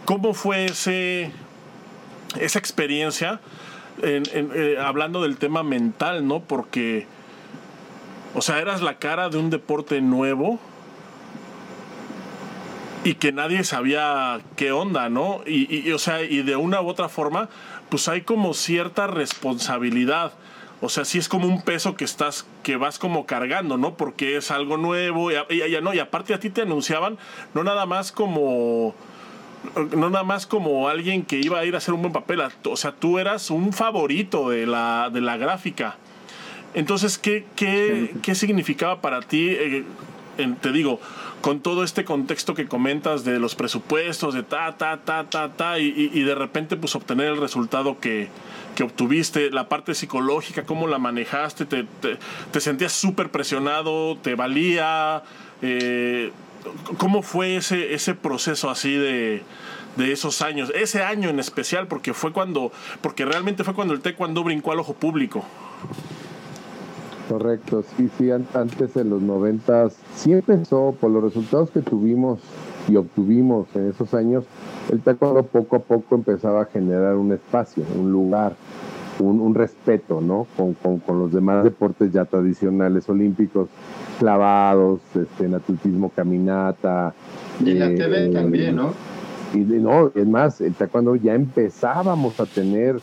¿cómo 0.05 0.35
fue 0.35 0.67
ese 0.67 1.33
esa 2.39 2.59
experiencia, 2.59 3.41
eh, 4.03 4.77
hablando 4.81 5.23
del 5.23 5.37
tema 5.39 5.63
mental, 5.63 6.27
¿no? 6.27 6.41
Porque, 6.41 7.07
o 8.35 8.43
sea, 8.43 8.59
eras 8.59 8.83
la 8.83 8.99
cara 8.99 9.29
de 9.29 9.39
un 9.39 9.51
deporte 9.51 10.01
nuevo 10.01 10.59
y 13.05 13.15
que 13.15 13.33
nadie 13.33 13.65
sabía 13.65 14.41
qué 14.57 14.73
onda, 14.73 15.09
¿no? 15.09 15.41
Y, 15.47 15.91
o 15.93 15.99
sea, 15.99 16.23
y 16.23 16.43
de 16.43 16.57
una 16.57 16.81
u 16.83 16.89
otra 16.89 17.09
forma, 17.09 17.49
pues 17.89 18.09
hay 18.09 18.23
como 18.23 18.55
cierta 18.55 19.07
responsabilidad. 19.07 20.33
O 20.81 20.89
sea, 20.89 21.05
sí 21.05 21.19
es 21.19 21.29
como 21.29 21.49
un 21.49 21.63
peso 21.63 21.97
que 21.97 22.05
estás, 22.05 22.47
que 22.63 22.77
vas 22.77 22.99
como 22.99 23.27
cargando, 23.27 23.79
¿no? 23.79 23.95
Porque 23.95 24.37
es 24.37 24.51
algo 24.51 24.77
nuevo 24.77 25.33
y, 25.33 25.35
y, 25.35 25.81
no, 25.83 25.93
y 25.93 25.99
aparte 25.99 26.35
a 26.35 26.41
ti 26.41 26.51
te 26.51 26.63
anunciaban, 26.63 27.19
no 27.55 27.65
nada 27.65 27.85
más 27.87 28.13
como 28.13 28.95
no 29.97 30.11
nada 30.11 30.25
más 30.25 30.47
como 30.47 30.89
alguien 30.89 31.23
que 31.23 31.39
iba 31.39 31.59
a 31.59 31.65
ir 31.65 31.75
a 31.75 31.79
hacer 31.79 31.95
un 31.95 32.03
buen 32.03 32.13
papel, 32.13 32.43
o 32.65 32.77
sea, 32.77 32.93
tú 32.93 33.19
eras 33.19 33.51
un 33.51 33.73
favorito 33.73 34.51
de 34.51 34.67
la, 34.67 35.11
de 35.13 35.21
la 35.21 35.37
gráfica. 35.37 35.97
Entonces, 36.75 37.19
¿qué, 37.19 37.47
qué, 37.57 38.15
qué 38.23 38.35
significaba 38.35 39.01
para 39.01 39.21
ti, 39.21 39.49
eh, 39.51 39.85
te 40.61 40.73
digo, 40.73 41.01
con 41.41 41.61
todo 41.61 41.83
este 41.83 42.05
contexto 42.05 42.55
que 42.55 42.67
comentas 42.67 43.25
de 43.25 43.39
los 43.39 43.55
presupuestos, 43.55 44.35
de 44.35 44.43
ta, 44.43 44.77
ta, 44.77 44.99
ta, 44.99 45.31
ta, 45.31 45.51
ta, 45.53 45.79
y, 45.79 46.11
y 46.13 46.23
de 46.23 46.35
repente 46.35 46.77
pues 46.77 46.95
obtener 46.95 47.29
el 47.29 47.41
resultado 47.41 47.99
que, 48.01 48.29
que 48.77 48.83
obtuviste, 48.83 49.51
la 49.51 49.69
parte 49.69 49.95
psicológica, 49.95 50.65
cómo 50.65 50.87
la 50.87 50.99
manejaste, 50.99 51.65
te, 51.65 51.85
te, 51.85 52.19
te 52.53 52.61
sentías 52.61 52.93
súper 52.93 53.31
presionado, 53.31 54.17
te 54.19 54.35
valía... 54.35 55.23
Eh, 55.63 56.31
¿Cómo 56.99 57.23
fue 57.23 57.57
ese, 57.57 57.95
ese 57.95 58.15
proceso 58.15 58.71
así 58.71 58.97
de, 58.97 59.43
de 59.99 60.13
esos 60.13 60.41
años, 60.43 60.73
ese 60.75 61.03
año 61.03 61.29
en 61.29 61.41
especial, 61.41 61.89
porque 61.89 62.15
fue 62.15 62.33
cuando, 62.33 62.73
porque 63.03 63.25
realmente 63.25 63.65
fue 63.65 63.75
cuando 63.75 63.95
el 63.95 64.01
taekwondo 64.01 64.45
brincó 64.45 64.73
al 64.73 64.81
ojo 64.81 64.95
público. 64.95 65.45
Correcto, 67.29 67.85
sí, 67.97 68.09
sí, 68.17 68.31
antes 68.31 68.97
en 68.97 69.11
los 69.11 69.21
noventas, 69.21 69.97
sí 70.15 70.33
empezó 70.33 70.97
por 70.99 71.11
los 71.11 71.23
resultados 71.23 71.71
que 71.71 71.81
tuvimos 71.81 72.39
y 72.89 72.97
obtuvimos 72.97 73.67
en 73.75 73.91
esos 73.91 74.15
años, 74.15 74.45
el 74.91 75.01
taekwondo 75.01 75.43
poco 75.43 75.77
a 75.77 75.81
poco 75.81 76.15
empezaba 76.15 76.63
a 76.63 76.65
generar 76.67 77.17
un 77.17 77.33
espacio, 77.33 77.85
un 77.95 78.11
lugar, 78.11 78.57
un, 79.21 79.55
respeto, 79.55 80.21
¿no? 80.21 80.47
Con, 80.57 80.75
con, 80.75 81.19
los 81.19 81.33
demás 81.33 81.65
deportes 81.65 82.13
ya 82.13 82.25
tradicionales 82.25 83.09
olímpicos, 83.09 83.69
clavados, 84.19 85.01
este, 85.15 85.47
en 85.47 85.55
atletismo, 85.55 86.11
caminata. 86.15 87.15
Y 87.65 87.71
en 87.73 87.79
la 87.81 87.87
TV 87.95 88.27
eh, 88.27 88.31
también, 88.31 88.77
¿no? 88.77 88.93
Y 89.55 89.61
no, 89.61 90.13
es 90.15 90.27
más, 90.27 90.63
taekwondo 90.77 91.17
ya 91.17 91.35
empezábamos 91.35 92.39
a 92.39 92.45
tener 92.45 93.01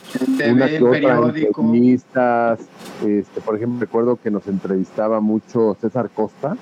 una 0.48 0.68
que 0.68 0.82
otra 0.82 1.18
entrevistas. 1.18 2.60
Este, 3.04 3.40
por 3.40 3.56
ejemplo, 3.56 3.80
recuerdo 3.80 4.16
que 4.16 4.30
nos 4.30 4.46
entrevistaba 4.46 5.20
mucho 5.20 5.76
César 5.80 6.08
Costa, 6.14 6.56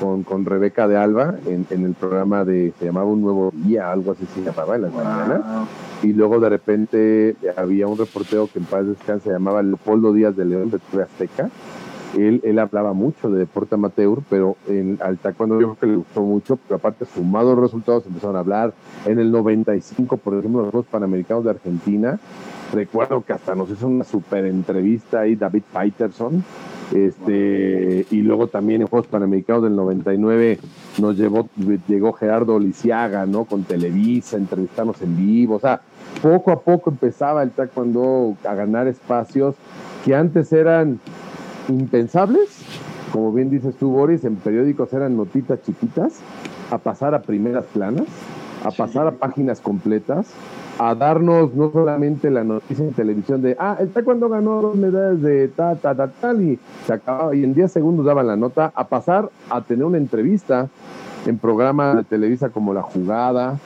con, 0.00 0.22
con 0.22 0.44
Rebeca 0.44 0.88
de 0.88 0.96
Alba 0.96 1.34
en, 1.46 1.66
en, 1.70 1.84
el 1.84 1.94
programa 1.94 2.44
de, 2.44 2.72
se 2.78 2.86
llamaba 2.86 3.06
Un 3.06 3.20
Nuevo 3.20 3.52
Día, 3.52 3.90
algo 3.90 4.12
así 4.12 4.24
se 4.34 4.42
llamaba 4.42 4.76
en 4.76 4.82
las 4.82 4.94
mañanas. 4.94 5.40
Y 6.02 6.12
luego 6.12 6.40
de 6.40 6.48
repente 6.48 7.36
había 7.56 7.86
un 7.86 7.98
reportero 7.98 8.48
que 8.52 8.58
en 8.58 8.64
paz 8.64 8.86
descanse 8.86 9.24
se 9.24 9.32
llamaba 9.32 9.62
Leopoldo 9.62 10.12
Díaz 10.12 10.36
de 10.36 10.44
León 10.44 10.70
de 10.70 10.78
TV 10.78 11.02
Azteca. 11.02 11.50
Él, 12.16 12.40
él 12.42 12.58
hablaba 12.58 12.92
mucho 12.92 13.30
de 13.30 13.38
deporte 13.38 13.76
amateur, 13.76 14.18
pero 14.28 14.56
en, 14.66 14.98
al 15.00 15.18
taekwondo 15.18 15.60
yo 15.60 15.74
creo 15.74 15.78
que 15.78 15.86
le 15.86 15.96
gustó 15.96 16.22
mucho, 16.22 16.56
pero 16.56 16.76
aparte 16.76 17.04
sumado 17.04 17.54
los 17.54 17.64
resultados 17.64 18.06
empezaron 18.06 18.36
a 18.36 18.40
hablar. 18.40 18.72
En 19.06 19.20
el 19.20 19.30
95, 19.30 20.16
por 20.16 20.34
ejemplo, 20.34 20.62
los 20.62 20.70
Juegos 20.70 20.88
Panamericanos 20.90 21.44
de 21.44 21.50
Argentina, 21.50 22.18
recuerdo 22.72 23.22
que 23.24 23.32
hasta 23.32 23.54
nos 23.54 23.70
hizo 23.70 23.86
una 23.86 24.04
super 24.04 24.44
entrevista 24.44 25.20
ahí 25.20 25.36
David 25.36 25.62
Peterson, 25.72 26.42
este, 26.92 28.04
y 28.10 28.22
luego 28.22 28.48
también 28.48 28.80
en 28.80 28.88
Juegos 28.88 29.06
Panamericanos 29.06 29.62
del 29.62 29.76
99 29.76 30.58
nos 30.98 31.16
llevó, 31.16 31.48
llegó 31.86 32.12
Gerardo 32.12 32.58
Lisiaga, 32.58 33.26
¿no? 33.26 33.44
Con 33.44 33.62
Televisa, 33.62 34.36
entrevistarnos 34.36 35.00
en 35.02 35.16
vivo. 35.16 35.56
O 35.56 35.60
sea, 35.60 35.80
poco 36.22 36.50
a 36.50 36.60
poco 36.60 36.90
empezaba 36.90 37.42
el 37.42 37.50
taekwondo 37.50 38.36
a 38.48 38.54
ganar 38.54 38.86
espacios 38.88 39.54
que 40.04 40.14
antes 40.14 40.52
eran 40.52 41.00
impensables, 41.68 42.48
como 43.12 43.32
bien 43.32 43.50
dices 43.50 43.74
tú, 43.76 43.90
Boris, 43.90 44.24
en 44.24 44.36
periódicos 44.36 44.92
eran 44.92 45.16
notitas 45.16 45.62
chiquitas, 45.62 46.20
a 46.70 46.78
pasar 46.78 47.14
a 47.14 47.22
primeras 47.22 47.64
planas, 47.66 48.06
a 48.64 48.70
pasar 48.70 49.06
a 49.06 49.12
páginas 49.12 49.60
completas, 49.60 50.28
a 50.78 50.94
darnos 50.94 51.54
no 51.54 51.70
solamente 51.72 52.30
la 52.30 52.44
noticia 52.44 52.84
en 52.84 52.92
televisión 52.92 53.42
de, 53.42 53.56
ah, 53.58 53.76
el 53.80 53.90
taekwondo 53.90 54.28
ganó 54.28 54.62
dos 54.62 54.76
medallas 54.76 55.20
de 55.20 55.48
tal, 55.48 55.78
tal, 55.78 55.96
tal, 55.96 56.12
tal, 56.20 56.42
y 56.42 56.58
se 56.86 56.92
acababa, 56.94 57.34
y 57.34 57.44
en 57.44 57.52
10 57.52 57.70
segundos 57.70 58.06
daban 58.06 58.26
la 58.26 58.36
nota, 58.36 58.72
a 58.74 58.88
pasar 58.88 59.30
a 59.50 59.60
tener 59.62 59.84
una 59.84 59.98
entrevista 59.98 60.68
en 61.26 61.38
programas 61.38 61.96
de 61.96 62.04
Televisa 62.04 62.48
como 62.48 62.72
La 62.72 62.82
Jugada. 62.82 63.58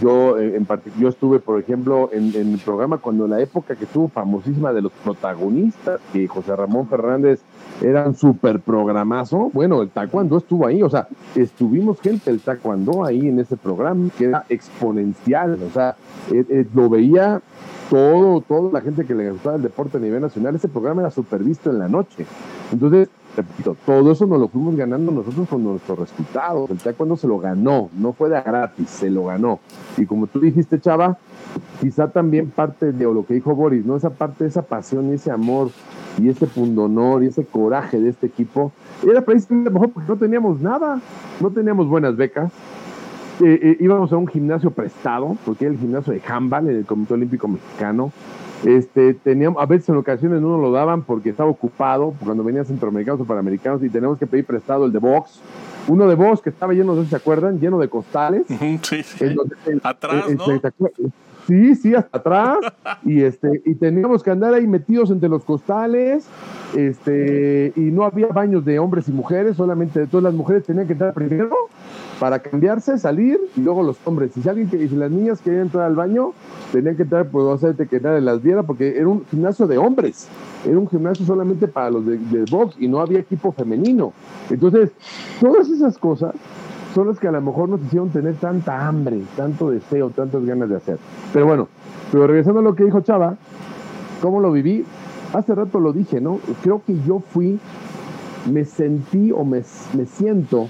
Yo, 0.00 0.38
eh, 0.38 0.56
en 0.56 0.66
yo 0.98 1.08
estuve, 1.08 1.38
por 1.38 1.60
ejemplo, 1.60 2.10
en, 2.12 2.34
en, 2.34 2.52
el 2.52 2.58
programa 2.58 2.98
cuando 2.98 3.26
la 3.28 3.40
época 3.40 3.76
que 3.76 3.84
estuvo 3.84 4.08
famosísima 4.08 4.72
de 4.72 4.82
los 4.82 4.92
protagonistas, 4.92 6.00
que 6.12 6.26
José 6.26 6.56
Ramón 6.56 6.88
Fernández 6.88 7.40
era 7.80 8.06
un 8.06 8.14
súper 8.14 8.60
programazo. 8.60 9.50
Bueno, 9.52 9.82
el 9.82 9.90
taekwondo 9.90 10.38
estuvo 10.38 10.66
ahí, 10.66 10.82
o 10.82 10.90
sea, 10.90 11.08
estuvimos 11.34 12.00
gente 12.00 12.30
el 12.30 12.40
taekwondo 12.40 13.04
ahí 13.04 13.28
en 13.28 13.38
ese 13.38 13.56
programa, 13.56 14.08
que 14.16 14.24
era 14.26 14.44
exponencial, 14.48 15.58
o 15.62 15.70
sea, 15.70 15.96
eh, 16.32 16.44
eh, 16.48 16.66
lo 16.74 16.88
veía 16.88 17.40
todo, 17.90 18.40
toda 18.40 18.72
la 18.72 18.80
gente 18.80 19.04
que 19.04 19.14
le 19.14 19.30
gustaba 19.30 19.56
el 19.56 19.62
deporte 19.62 19.98
a 19.98 20.00
nivel 20.00 20.20
nacional, 20.20 20.56
ese 20.56 20.68
programa 20.68 21.02
era 21.02 21.10
súper 21.10 21.42
visto 21.42 21.70
en 21.70 21.78
la 21.78 21.88
noche. 21.88 22.26
Entonces, 22.72 23.08
repito, 23.36 23.76
todo 23.84 24.12
eso 24.12 24.26
nos 24.26 24.40
lo 24.40 24.48
fuimos 24.48 24.76
ganando 24.76 25.12
nosotros 25.12 25.48
con 25.48 25.62
nuestros 25.62 25.98
resultados. 25.98 26.70
El 26.70 26.78
taekwondo 26.78 27.16
se 27.16 27.28
lo 27.28 27.38
ganó, 27.38 27.90
no 27.96 28.12
fue 28.12 28.30
de 28.30 28.40
gratis, 28.40 28.88
se 28.88 29.10
lo 29.10 29.26
ganó. 29.26 29.60
Y 29.96 30.06
como 30.06 30.26
tú 30.26 30.40
dijiste, 30.40 30.80
Chava, 30.80 31.18
quizá 31.80 32.10
también 32.10 32.50
parte 32.50 32.92
de 32.92 33.04
lo 33.04 33.26
que 33.26 33.34
dijo 33.34 33.54
Boris, 33.54 33.84
¿no? 33.84 33.96
Esa 33.96 34.10
parte, 34.10 34.46
esa 34.46 34.62
pasión 34.62 35.10
y 35.10 35.14
ese 35.14 35.30
amor 35.30 35.70
y 36.18 36.28
ese 36.30 36.46
pundonor 36.46 37.22
y 37.22 37.26
ese 37.26 37.44
coraje 37.44 38.00
de 38.00 38.08
este 38.08 38.26
equipo, 38.26 38.72
era 39.08 39.20
precisamente 39.20 39.70
mejor 39.70 39.90
porque 39.90 40.08
no 40.08 40.16
teníamos 40.16 40.60
nada, 40.60 41.00
no 41.40 41.50
teníamos 41.50 41.88
buenas 41.88 42.16
becas, 42.16 42.50
eh, 43.40 43.58
eh, 43.62 43.76
íbamos 43.80 44.10
a 44.12 44.16
un 44.16 44.26
gimnasio 44.26 44.70
prestado, 44.70 45.36
porque 45.44 45.66
era 45.66 45.74
el 45.74 45.80
gimnasio 45.80 46.14
de 46.14 46.22
handball 46.26 46.70
en 46.70 46.76
el 46.76 46.86
Comité 46.86 47.14
Olímpico 47.14 47.48
Mexicano, 47.48 48.12
este, 48.64 49.14
teníamos, 49.14 49.62
a 49.62 49.66
veces 49.66 49.88
en 49.88 49.96
ocasiones 49.96 50.40
no 50.40 50.48
nos 50.48 50.60
lo 50.60 50.72
daban 50.72 51.02
porque 51.02 51.30
estaba 51.30 51.50
ocupado 51.50 52.14
cuando 52.24 52.42
venían 52.42 52.64
centroamericanos 52.64 53.20
o 53.20 53.24
panamericanos 53.24 53.82
y 53.82 53.90
teníamos 53.90 54.18
que 54.18 54.26
pedir 54.26 54.44
prestado 54.44 54.86
el 54.86 54.92
de 54.92 54.98
box. 54.98 55.40
Uno 55.88 56.08
de 56.08 56.14
box 56.14 56.40
que 56.40 56.50
estaba 56.50 56.72
lleno, 56.72 56.94
no 56.94 57.00
sé 57.00 57.04
si 57.04 57.10
se 57.10 57.16
acuerdan, 57.16 57.60
lleno 57.60 57.78
de 57.78 57.88
costales. 57.88 58.44
Sí, 58.48 59.02
sí. 59.02 59.36
Atrás, 59.82 60.24
este, 60.28 60.34
¿no? 60.34 60.90
Sí, 61.46 61.74
sí, 61.76 61.94
hasta 61.94 62.18
atrás. 62.18 62.58
y 63.04 63.22
este, 63.22 63.62
y 63.64 63.74
teníamos 63.74 64.22
que 64.22 64.30
andar 64.30 64.54
ahí 64.54 64.66
metidos 64.66 65.10
entre 65.10 65.28
los 65.28 65.44
costales. 65.44 66.26
Este, 66.74 67.72
y 67.76 67.80
no 67.80 68.04
había 68.04 68.26
baños 68.28 68.64
de 68.64 68.78
hombres 68.78 69.08
y 69.08 69.12
mujeres, 69.12 69.56
solamente 69.56 70.06
todas 70.06 70.24
las 70.24 70.34
mujeres 70.34 70.64
tenían 70.64 70.86
que 70.86 70.94
entrar 70.94 71.14
primero 71.14 71.54
para 72.18 72.38
cambiarse, 72.38 72.98
salir, 72.98 73.38
y 73.56 73.60
luego 73.60 73.82
los 73.82 73.96
hombres. 74.04 74.36
Y 74.36 74.42
si 74.42 74.48
alguien 74.48 74.68
las 74.98 75.10
niñas 75.10 75.40
querían 75.40 75.62
entrar 75.62 75.84
al 75.84 75.94
baño, 75.94 76.32
tenían 76.72 76.96
que 76.96 77.02
entrar, 77.02 77.28
pues 77.28 77.46
hacerte 77.46 77.86
que 77.86 78.00
nadie 78.00 78.20
las 78.20 78.42
viera, 78.42 78.62
porque 78.62 78.96
era 78.96 79.08
un 79.08 79.24
gimnasio 79.26 79.66
de 79.66 79.78
hombres, 79.78 80.28
era 80.64 80.78
un 80.78 80.88
gimnasio 80.88 81.26
solamente 81.26 81.68
para 81.68 81.90
los 81.90 82.06
de, 82.06 82.18
de 82.18 82.44
box 82.50 82.76
y 82.78 82.88
no 82.88 83.00
había 83.00 83.18
equipo 83.18 83.52
femenino. 83.52 84.12
Entonces, 84.50 84.90
todas 85.40 85.68
esas 85.68 85.98
cosas 85.98 86.34
son 86.94 87.08
las 87.08 87.20
que 87.20 87.28
a 87.28 87.32
lo 87.32 87.42
mejor 87.42 87.68
nos 87.68 87.82
hicieron 87.82 88.08
tener 88.08 88.36
tanta 88.36 88.86
hambre, 88.86 89.22
tanto 89.36 89.70
deseo, 89.70 90.10
tantas 90.10 90.44
ganas 90.46 90.70
de 90.70 90.76
hacer. 90.76 90.98
Pero 91.32 91.46
bueno, 91.46 91.68
pero 92.10 92.26
regresando 92.26 92.60
a 92.60 92.62
lo 92.62 92.74
que 92.74 92.84
dijo 92.84 93.02
Chava, 93.02 93.36
¿cómo 94.22 94.40
lo 94.40 94.50
viví? 94.50 94.84
Hace 95.34 95.54
rato 95.54 95.78
lo 95.78 95.92
dije, 95.92 96.20
¿no? 96.20 96.40
Creo 96.62 96.80
que 96.86 96.96
yo 97.06 97.18
fui, 97.18 97.58
me 98.50 98.64
sentí 98.64 99.30
o 99.30 99.44
me, 99.44 99.62
me 99.94 100.06
siento 100.06 100.68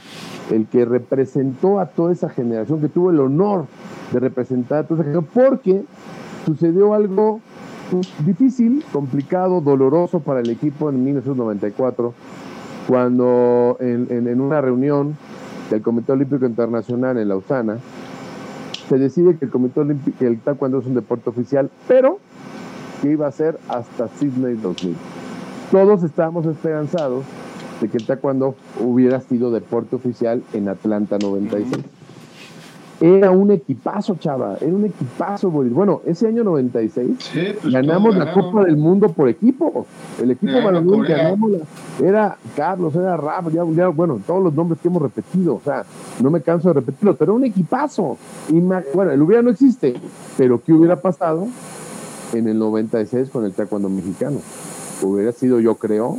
el 0.51 0.67
que 0.67 0.85
representó 0.85 1.81
a 1.81 1.87
toda 1.87 2.13
esa 2.13 2.29
generación, 2.29 2.81
que 2.81 2.89
tuvo 2.89 3.11
el 3.11 3.21
honor 3.21 3.67
de 4.13 4.21
representar 4.21 4.79
a 4.79 4.83
toda 4.85 5.03
esa 5.03 5.11
generación, 5.11 5.45
porque 5.51 5.85
sucedió 6.45 6.95
algo 6.95 7.41
pues, 7.91 8.09
difícil, 8.25 8.85
complicado, 8.93 9.61
doloroso 9.61 10.21
para 10.21 10.41
el 10.41 10.51
equipo 10.51 10.91
en 10.91 11.05
1994, 11.05 12.15
cuando 12.89 13.77
en, 13.81 14.41
una 14.41 14.61
reunión 14.61 15.17
del 15.71 15.83
Comité 15.83 16.13
Olímpico 16.13 16.47
Internacional 16.47 17.19
en 17.19 17.29
Lausana, 17.29 17.79
se 18.89 18.99
decide 18.99 19.37
que 19.37 19.47
el 19.47 19.51
Comité 19.51 19.81
Olímpico, 19.81 20.25
el 20.25 20.39
taekwondo 20.39 20.79
es 20.79 20.87
un 20.87 20.95
deporte 20.95 21.29
oficial, 21.29 21.71
pero 21.89 22.19
que 23.03 23.11
iba 23.11 23.27
a 23.27 23.33
ser 23.33 23.59
hasta 23.69 24.07
Sydney 24.09 24.55
2000. 24.55 24.95
Todos 25.73 26.05
estábamos 26.05 26.47
esperanzados 26.47 27.25
de 27.81 27.89
que 27.89 27.99
el 27.99 28.07
taekwondo 28.07 28.55
hubiera 28.81 29.21
sido 29.21 29.51
deporte 29.51 29.97
oficial 29.97 30.43
en 30.53 30.69
Atlanta 30.69 31.19
96. 31.19 31.85
Era 32.99 33.31
un 33.31 33.51
equipazo, 33.51 34.17
chava, 34.17 34.57
era 34.59 34.75
un 34.75 34.87
equipazo, 34.87 35.51
Boris. 35.51 35.73
Bueno, 35.73 36.01
ese 36.07 36.29
año 36.29 36.43
96 36.45 37.31
pues, 37.61 37.73
ganamos 37.73 38.17
la 38.17 38.33
Copa 38.33 38.65
del 38.65 38.79
Mundo 38.79 39.11
por 39.11 39.29
equipo. 39.29 39.87
El 40.23 40.31
equipo 40.31 40.63
balonmano 40.63 41.05
que 41.05 41.13
ganamos 41.13 41.53
era 42.03 42.39
Carlos, 42.57 42.95
era 42.95 43.19
Rap, 43.19 43.51
ya, 43.51 43.89
bueno, 43.89 44.19
todos 44.27 44.43
los 44.43 44.55
nombres 44.55 44.81
que 44.81 44.89
hemos 44.89 45.03
repetido, 45.03 45.57
o 45.57 45.61
sea, 45.63 45.85
no 46.23 46.31
me 46.31 46.41
canso 46.41 46.69
de 46.69 46.75
repetirlo, 46.75 47.15
pero 47.17 47.33
era 47.33 47.37
un 47.37 47.45
equipazo. 47.45 48.17
Y 48.49 48.61
bueno, 48.61 49.11
el 49.11 49.21
hubiera 49.21 49.43
no 49.43 49.51
existe, 49.51 49.95
pero 50.39 50.63
¿qué 50.65 50.73
hubiera 50.73 50.97
pasado 50.97 51.49
en 52.33 52.49
el 52.49 52.59
96 52.59 53.29
con 53.29 53.45
el 53.45 53.53
taekwondo 53.53 53.91
mexicano? 53.91 54.39
Hubiera 55.03 55.33
sido, 55.33 55.61
yo 55.61 55.75
creo, 55.75 56.17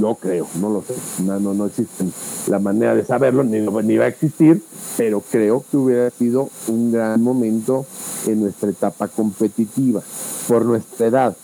yo 0.00 0.14
creo, 0.16 0.46
no 0.60 0.70
lo 0.70 0.82
sé, 0.82 0.94
no, 1.24 1.38
no, 1.38 1.54
no 1.54 1.66
existe 1.66 2.04
la 2.48 2.58
manera 2.58 2.94
de 2.94 3.04
saberlo, 3.04 3.44
ni, 3.44 3.60
ni 3.60 3.96
va 3.96 4.04
a 4.04 4.08
existir, 4.08 4.62
pero 4.96 5.22
creo 5.30 5.64
que 5.70 5.76
hubiera 5.76 6.10
sido 6.10 6.50
un 6.68 6.92
gran 6.92 7.22
momento 7.22 7.86
en 8.26 8.40
nuestra 8.40 8.70
etapa 8.70 9.08
competitiva, 9.08 10.02
por 10.48 10.64
nuestra 10.64 11.06
edad. 11.06 11.36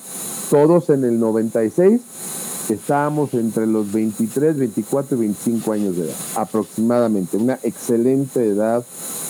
Todos 0.51 0.91
en 0.91 1.05
el 1.05 1.21
96 1.21 2.01
estábamos 2.69 3.35
entre 3.35 3.67
los 3.67 3.91
23, 3.93 4.57
24 4.57 5.17
y 5.17 5.21
25 5.21 5.73
años 5.73 5.97
de 5.97 6.05
edad, 6.05 6.17
aproximadamente, 6.37 7.37
una 7.37 7.59
excelente 7.63 8.47
edad 8.47 8.85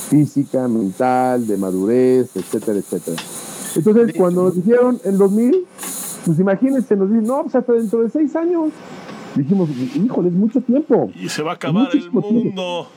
física, 0.08 0.66
mental, 0.66 1.46
de 1.46 1.56
madurez, 1.56 2.30
etcétera, 2.34 2.78
etcétera. 2.78 3.16
Entonces, 3.76 4.14
cuando 4.16 4.44
nos 4.44 4.56
dijeron 4.56 5.00
en 5.04 5.16
2000, 5.16 5.66
pues 6.26 6.38
imagínense, 6.38 6.96
nos 6.96 7.08
dicen, 7.08 7.24
no, 7.24 7.42
pues 7.42 7.54
hasta 7.54 7.72
dentro 7.72 8.02
de 8.02 8.10
seis 8.10 8.34
años 8.36 8.72
dijimos, 9.34 9.68
híjole, 9.70 10.28
es 10.28 10.34
mucho 10.34 10.60
tiempo. 10.60 11.10
Y 11.14 11.28
se 11.28 11.42
va 11.42 11.52
a 11.52 11.54
acabar 11.54 11.88
el 11.92 12.10
mundo. 12.10 12.88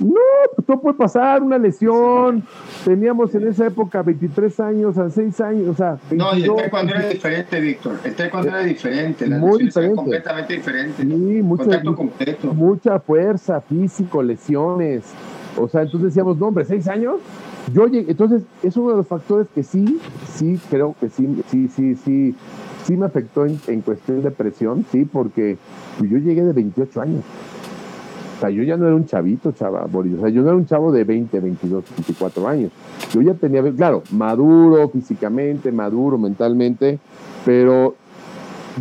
No, 0.00 0.14
pues 0.54 0.66
todo 0.66 0.80
puede 0.80 0.96
pasar, 0.96 1.42
una 1.42 1.58
lesión. 1.58 2.44
Teníamos 2.84 3.34
en 3.34 3.48
esa 3.48 3.66
época 3.66 4.02
23 4.02 4.60
años, 4.60 4.96
a 4.96 5.10
6 5.10 5.40
años, 5.40 5.68
o 5.68 5.74
sea. 5.74 5.98
no, 6.12 6.36
y 6.36 6.44
el 6.44 6.54
taekwondo 6.54 6.94
era 6.94 7.08
diferente, 7.08 7.60
Víctor. 7.60 7.98
El 8.04 8.14
taekwondo 8.14 8.48
era 8.48 8.60
diferente, 8.60 9.26
la 9.26 9.38
muy 9.38 9.64
diferente. 9.64 9.96
completamente 9.96 10.54
diferente. 10.54 11.02
Sí, 11.02 11.42
Contacto 11.48 11.96
completo. 11.96 12.54
Mucha 12.54 13.00
fuerza, 13.00 13.60
físico, 13.60 14.22
lesiones. 14.22 15.02
O 15.56 15.68
sea, 15.68 15.82
entonces 15.82 16.10
decíamos, 16.10 16.38
no, 16.38 16.46
hombre, 16.46 16.64
¿6 16.64 16.86
años? 16.88 17.16
Yo 17.72 17.86
llegué, 17.86 18.12
entonces, 18.12 18.42
es 18.62 18.76
uno 18.76 18.90
de 18.90 18.96
los 18.98 19.06
factores 19.06 19.48
que 19.52 19.62
sí, 19.62 20.00
sí, 20.32 20.60
creo 20.70 20.94
que 21.00 21.08
sí, 21.08 21.42
sí, 21.48 21.68
sí, 21.68 21.96
sí, 21.96 22.34
sí 22.88 22.96
me 22.96 23.04
afectó 23.04 23.44
en, 23.44 23.82
cuestión 23.82 24.22
de 24.22 24.30
presión, 24.30 24.86
sí, 24.90 25.04
porque 25.04 25.58
yo 26.00 26.16
llegué 26.16 26.42
de 26.42 26.54
28 26.54 27.00
años. 27.02 27.22
O 28.36 28.40
sea, 28.40 28.48
yo 28.48 28.62
ya 28.62 28.78
no 28.78 28.86
era 28.86 28.96
un 28.96 29.04
chavito, 29.04 29.52
chava, 29.52 29.84
Boris. 29.84 30.14
O 30.16 30.20
sea, 30.20 30.30
yo 30.30 30.40
no 30.40 30.48
era 30.48 30.56
un 30.56 30.64
chavo 30.64 30.90
de 30.90 31.04
20, 31.04 31.38
22, 31.38 31.84
24 31.96 32.48
años. 32.48 32.72
Yo 33.12 33.20
ya 33.20 33.34
tenía, 33.34 33.62
claro, 33.72 34.02
maduro 34.12 34.88
físicamente, 34.88 35.70
maduro 35.70 36.16
mentalmente, 36.16 36.98
pero 37.44 37.94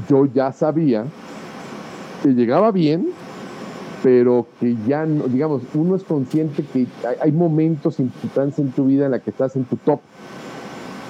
yo 0.07 0.25
ya 0.27 0.53
sabía 0.53 1.03
que 2.23 2.29
llegaba 2.29 2.71
bien, 2.71 3.09
pero 4.03 4.47
que 4.59 4.77
ya, 4.87 5.05
no, 5.05 5.27
digamos, 5.27 5.63
uno 5.73 5.97
es 5.97 6.03
consciente 6.03 6.63
que 6.63 6.87
hay, 7.19 7.31
momentos 7.33 7.99
importantes 7.99 8.59
en 8.59 8.71
tu 8.71 8.85
vida 8.85 9.05
en 9.05 9.11
la 9.11 9.19
que 9.19 9.31
estás 9.31 9.57
en 9.57 9.65
tu 9.65 9.75
top. 9.75 9.99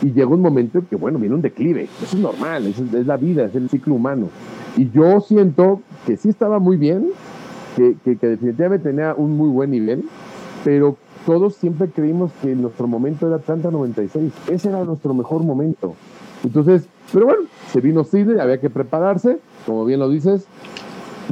Y 0.02 0.12
llega 0.12 0.28
un 0.28 0.42
momento 0.42 0.80
en 0.80 0.86
que, 0.86 0.96
bueno, 0.96 1.18
viene 1.20 1.36
un 1.36 1.42
declive. 1.42 1.84
Eso 2.02 2.16
es 2.16 2.22
normal, 2.22 2.68
es, 2.68 2.80
es 2.80 3.08
la 3.08 3.18
vida, 3.18 3.46
es 3.46 3.56
el 3.56 3.70
ciclo 3.70 3.96
humano. 3.96 4.30
Y 4.78 4.92
yo 4.92 5.20
siento 5.22 5.82
que 6.06 6.18
sí 6.18 6.30
estaba 6.30 6.60
muy 6.60 6.78
bien, 6.78 7.10
que, 7.76 8.16
definitivamente 8.16 8.90
tenía 8.90 9.14
un 9.16 9.36
muy 9.38 9.50
buen 9.50 9.72
nivel, 9.72 10.04
pero 10.64 10.98
todos 11.26 11.56
siempre 11.56 11.90
creímos 11.90 12.32
que 12.42 12.56
nuestro 12.56 12.88
momento 12.88 13.28
era 13.28 13.40
30-96. 13.40 14.32
Ese 14.50 14.70
era 14.70 14.84
nuestro 14.84 15.14
mejor 15.14 15.44
momento. 15.44 15.96
Entonces, 16.44 16.88
pero 17.12 17.26
bueno, 17.26 17.44
se 17.72 17.82
vino 17.82 18.04
Sidney, 18.04 18.40
había 18.40 18.60
que 18.60 18.70
prepararse, 18.70 19.40
como 19.66 19.86
bien 19.86 20.00
lo 20.00 20.10
dices, 20.10 20.48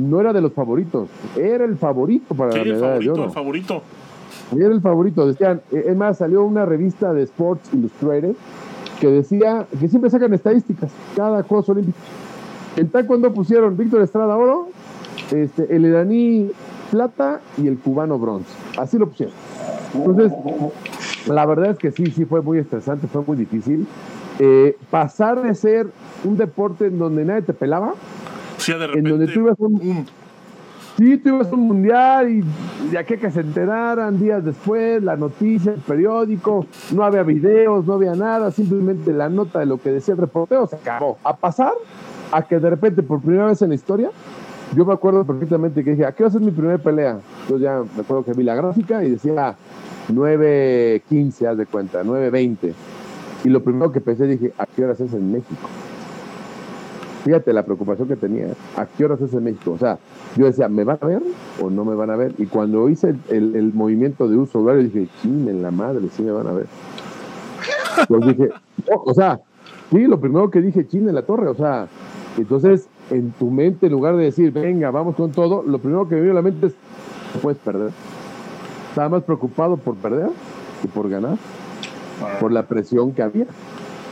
no 0.02 0.20
era 0.20 0.34
de 0.34 0.42
los 0.42 0.54
favoritos, 0.54 1.10
era 1.38 1.66
el 1.66 1.78
favorito 1.78 2.36
para 2.36 2.58
la 2.58 2.64
medalla 2.64 3.00
de 3.00 3.10
oro. 3.10 3.26
El 3.26 3.32
favorito. 3.32 3.82
Era 4.52 4.74
el 4.74 4.82
favorito, 4.82 5.28
decían, 5.28 5.62
eh, 5.72 5.86
es 5.88 5.96
más, 5.96 6.18
salió 6.18 6.44
una 6.44 6.66
revista 6.66 7.14
de 7.14 7.24
Sports 7.24 7.70
Illustrated 7.74 8.36
que 9.00 9.08
decía 9.08 9.66
que 9.80 9.88
siempre 9.88 10.10
sacan 10.10 10.34
estadísticas, 10.34 10.92
cada 11.16 11.44
Juegos 11.44 11.70
Olímpicos. 11.70 12.02
En 12.78 12.88
cuando 13.06 13.34
pusieron 13.34 13.78
Víctor 13.78 14.02
Estrada 14.02 14.36
oro, 14.36 14.68
este, 15.32 15.74
el 15.76 15.86
iraní 15.86 16.52
plata 16.92 17.42
y 17.58 17.68
el 17.68 17.78
cubano 17.78 18.20
bronce. 18.20 18.54
Así 18.78 18.98
lo 18.98 19.08
pusieron. 19.08 19.34
Entonces, 19.94 20.32
la 21.28 21.46
verdad 21.46 21.72
es 21.72 21.78
que 21.78 21.92
sí, 21.92 22.08
sí 22.08 22.26
fue 22.26 22.42
muy 22.42 22.60
estresante, 22.60 23.08
fue 23.08 23.24
muy 23.26 23.38
difícil. 23.38 23.88
Eh, 24.40 24.78
pasar 24.92 25.42
de 25.42 25.56
ser 25.56 25.88
un 26.26 26.38
deporte 26.38 26.88
en 26.88 27.00
donde 27.00 27.24
nadie 27.24 27.44
te 27.44 27.54
pelaba, 27.54 27.94
de 28.68 28.74
repente, 28.74 29.00
en 29.00 29.04
donde 29.06 29.34
tú 29.34 29.40
ibas 29.40 29.56
un, 29.60 30.06
sí, 30.98 31.22
a 31.26 31.56
un 31.56 31.68
mundial 31.68 32.30
y 32.30 32.44
ya 32.92 33.04
que 33.04 33.18
que 33.18 33.32
se 33.32 33.42
enteraran 33.42 34.20
días 34.20 34.44
después, 34.44 35.04
la 35.04 35.16
noticia, 35.16 35.74
el 35.74 35.82
periódico, 35.82 36.66
no 36.94 37.04
había 37.04 37.24
videos, 37.24 37.86
no 37.86 37.94
había 37.94 38.14
nada, 38.14 38.52
simplemente 38.52 39.14
la 39.14 39.30
nota 39.30 39.60
de 39.60 39.66
lo 39.66 39.78
que 39.78 39.92
decía 39.92 40.14
el 40.14 40.20
reportero 40.20 40.68
se 40.68 40.76
acabó. 40.76 41.18
A 41.24 41.36
pasar 41.36 41.74
a 42.32 42.42
que 42.44 42.60
de 42.60 42.70
repente 42.70 43.04
por 43.04 43.22
primera 43.22 43.46
vez 43.46 43.62
en 43.62 43.70
la 43.70 43.76
historia 43.76 44.10
yo 44.74 44.86
me 44.86 44.94
acuerdo 44.94 45.24
perfectamente 45.26 45.84
que 45.84 45.92
dije, 45.92 46.06
¿a 46.06 46.12
qué 46.12 46.24
va 46.24 46.30
a 46.30 46.32
ser 46.32 46.42
mi 46.42 46.52
primera 46.52 46.78
pelea? 46.78 47.20
Entonces 47.42 47.62
ya 47.62 47.84
me 47.96 48.02
acuerdo 48.02 48.26
que 48.26 48.34
vi 48.34 48.44
la 48.44 48.56
gráfica 48.56 49.04
y 49.04 49.12
decía 49.12 49.56
9.15, 50.10 51.48
haz 51.48 51.58
de 51.58 51.66
cuenta, 51.66 52.04
9.20. 52.04 52.74
Y 53.44 53.50
lo 53.50 53.64
primero 53.64 53.92
que 53.92 54.02
pensé, 54.02 54.26
dije, 54.26 54.54
¿a 54.58 54.66
qué 54.66 54.84
horas 54.84 55.00
es 55.00 55.14
en 55.14 55.32
México? 55.32 55.68
Fíjate 57.26 57.54
la 57.54 57.64
preocupación 57.64 58.08
que 58.08 58.16
tenía, 58.16 58.50
¿a 58.78 58.86
qué 58.86 59.04
horas 59.04 59.20
es 59.20 59.34
en 59.34 59.46
México? 59.46 59.72
O 59.72 59.80
sea, 59.80 59.98
yo 60.36 60.46
decía, 60.46 60.70
¿me 60.70 60.84
van 60.84 61.00
a 61.02 61.08
ver 61.08 61.24
o 61.60 61.72
no 61.72 61.84
me 61.84 61.96
van 61.96 62.12
a 62.12 62.16
ver? 62.16 62.36
Y 62.38 62.46
cuando 62.46 62.88
hice 62.88 63.16
el, 63.30 63.72
movimiento 63.74 64.30
de 64.30 64.38
uso 64.38 64.60
horario, 64.62 64.84
dije, 64.84 65.08
ching, 65.24 65.50
en 65.50 65.64
la 65.64 65.72
madre, 65.72 66.08
sí 66.16 66.22
me 66.22 66.32
van 66.32 66.46
a 66.46 66.52
ver. 66.52 66.68
Pues 68.08 68.28
dije, 68.28 68.50
o 68.88 69.12
sea, 69.16 69.40
sí, 69.90 70.06
lo 70.06 70.20
primero 70.20 70.52
que 70.52 70.62
dije, 70.62 70.88
ching, 70.88 71.10
en 71.10 71.16
la 71.16 71.24
torre, 71.24 71.48
o 71.48 71.56
sea, 71.56 71.88
entonces 72.38 72.88
en 73.10 73.32
tu 73.32 73.50
mente, 73.50 73.88
en 73.88 73.94
lugar 73.94 74.16
de 74.18 74.26
decir, 74.26 74.52
venga, 74.52 74.92
vamos 74.92 75.16
con 75.16 75.32
todo, 75.32 75.64
lo 75.64 75.80
primero 75.80 76.08
que 76.08 76.14
me 76.14 76.22
viene 76.22 76.34
a 76.34 76.36
la 76.36 76.42
mente 76.44 76.68
es, 76.68 76.74
no 77.34 77.42
puedes 77.42 77.58
perder. 77.58 77.90
Estaba 78.90 79.10
más 79.10 79.24
preocupado 79.24 79.78
por 79.78 79.96
perder 79.96 80.30
que 80.84 80.88
por 80.90 81.10
ganar, 81.10 81.40
por 82.40 82.52
la 82.52 82.68
presión 82.68 83.14
que 83.14 83.24
había. 83.24 83.48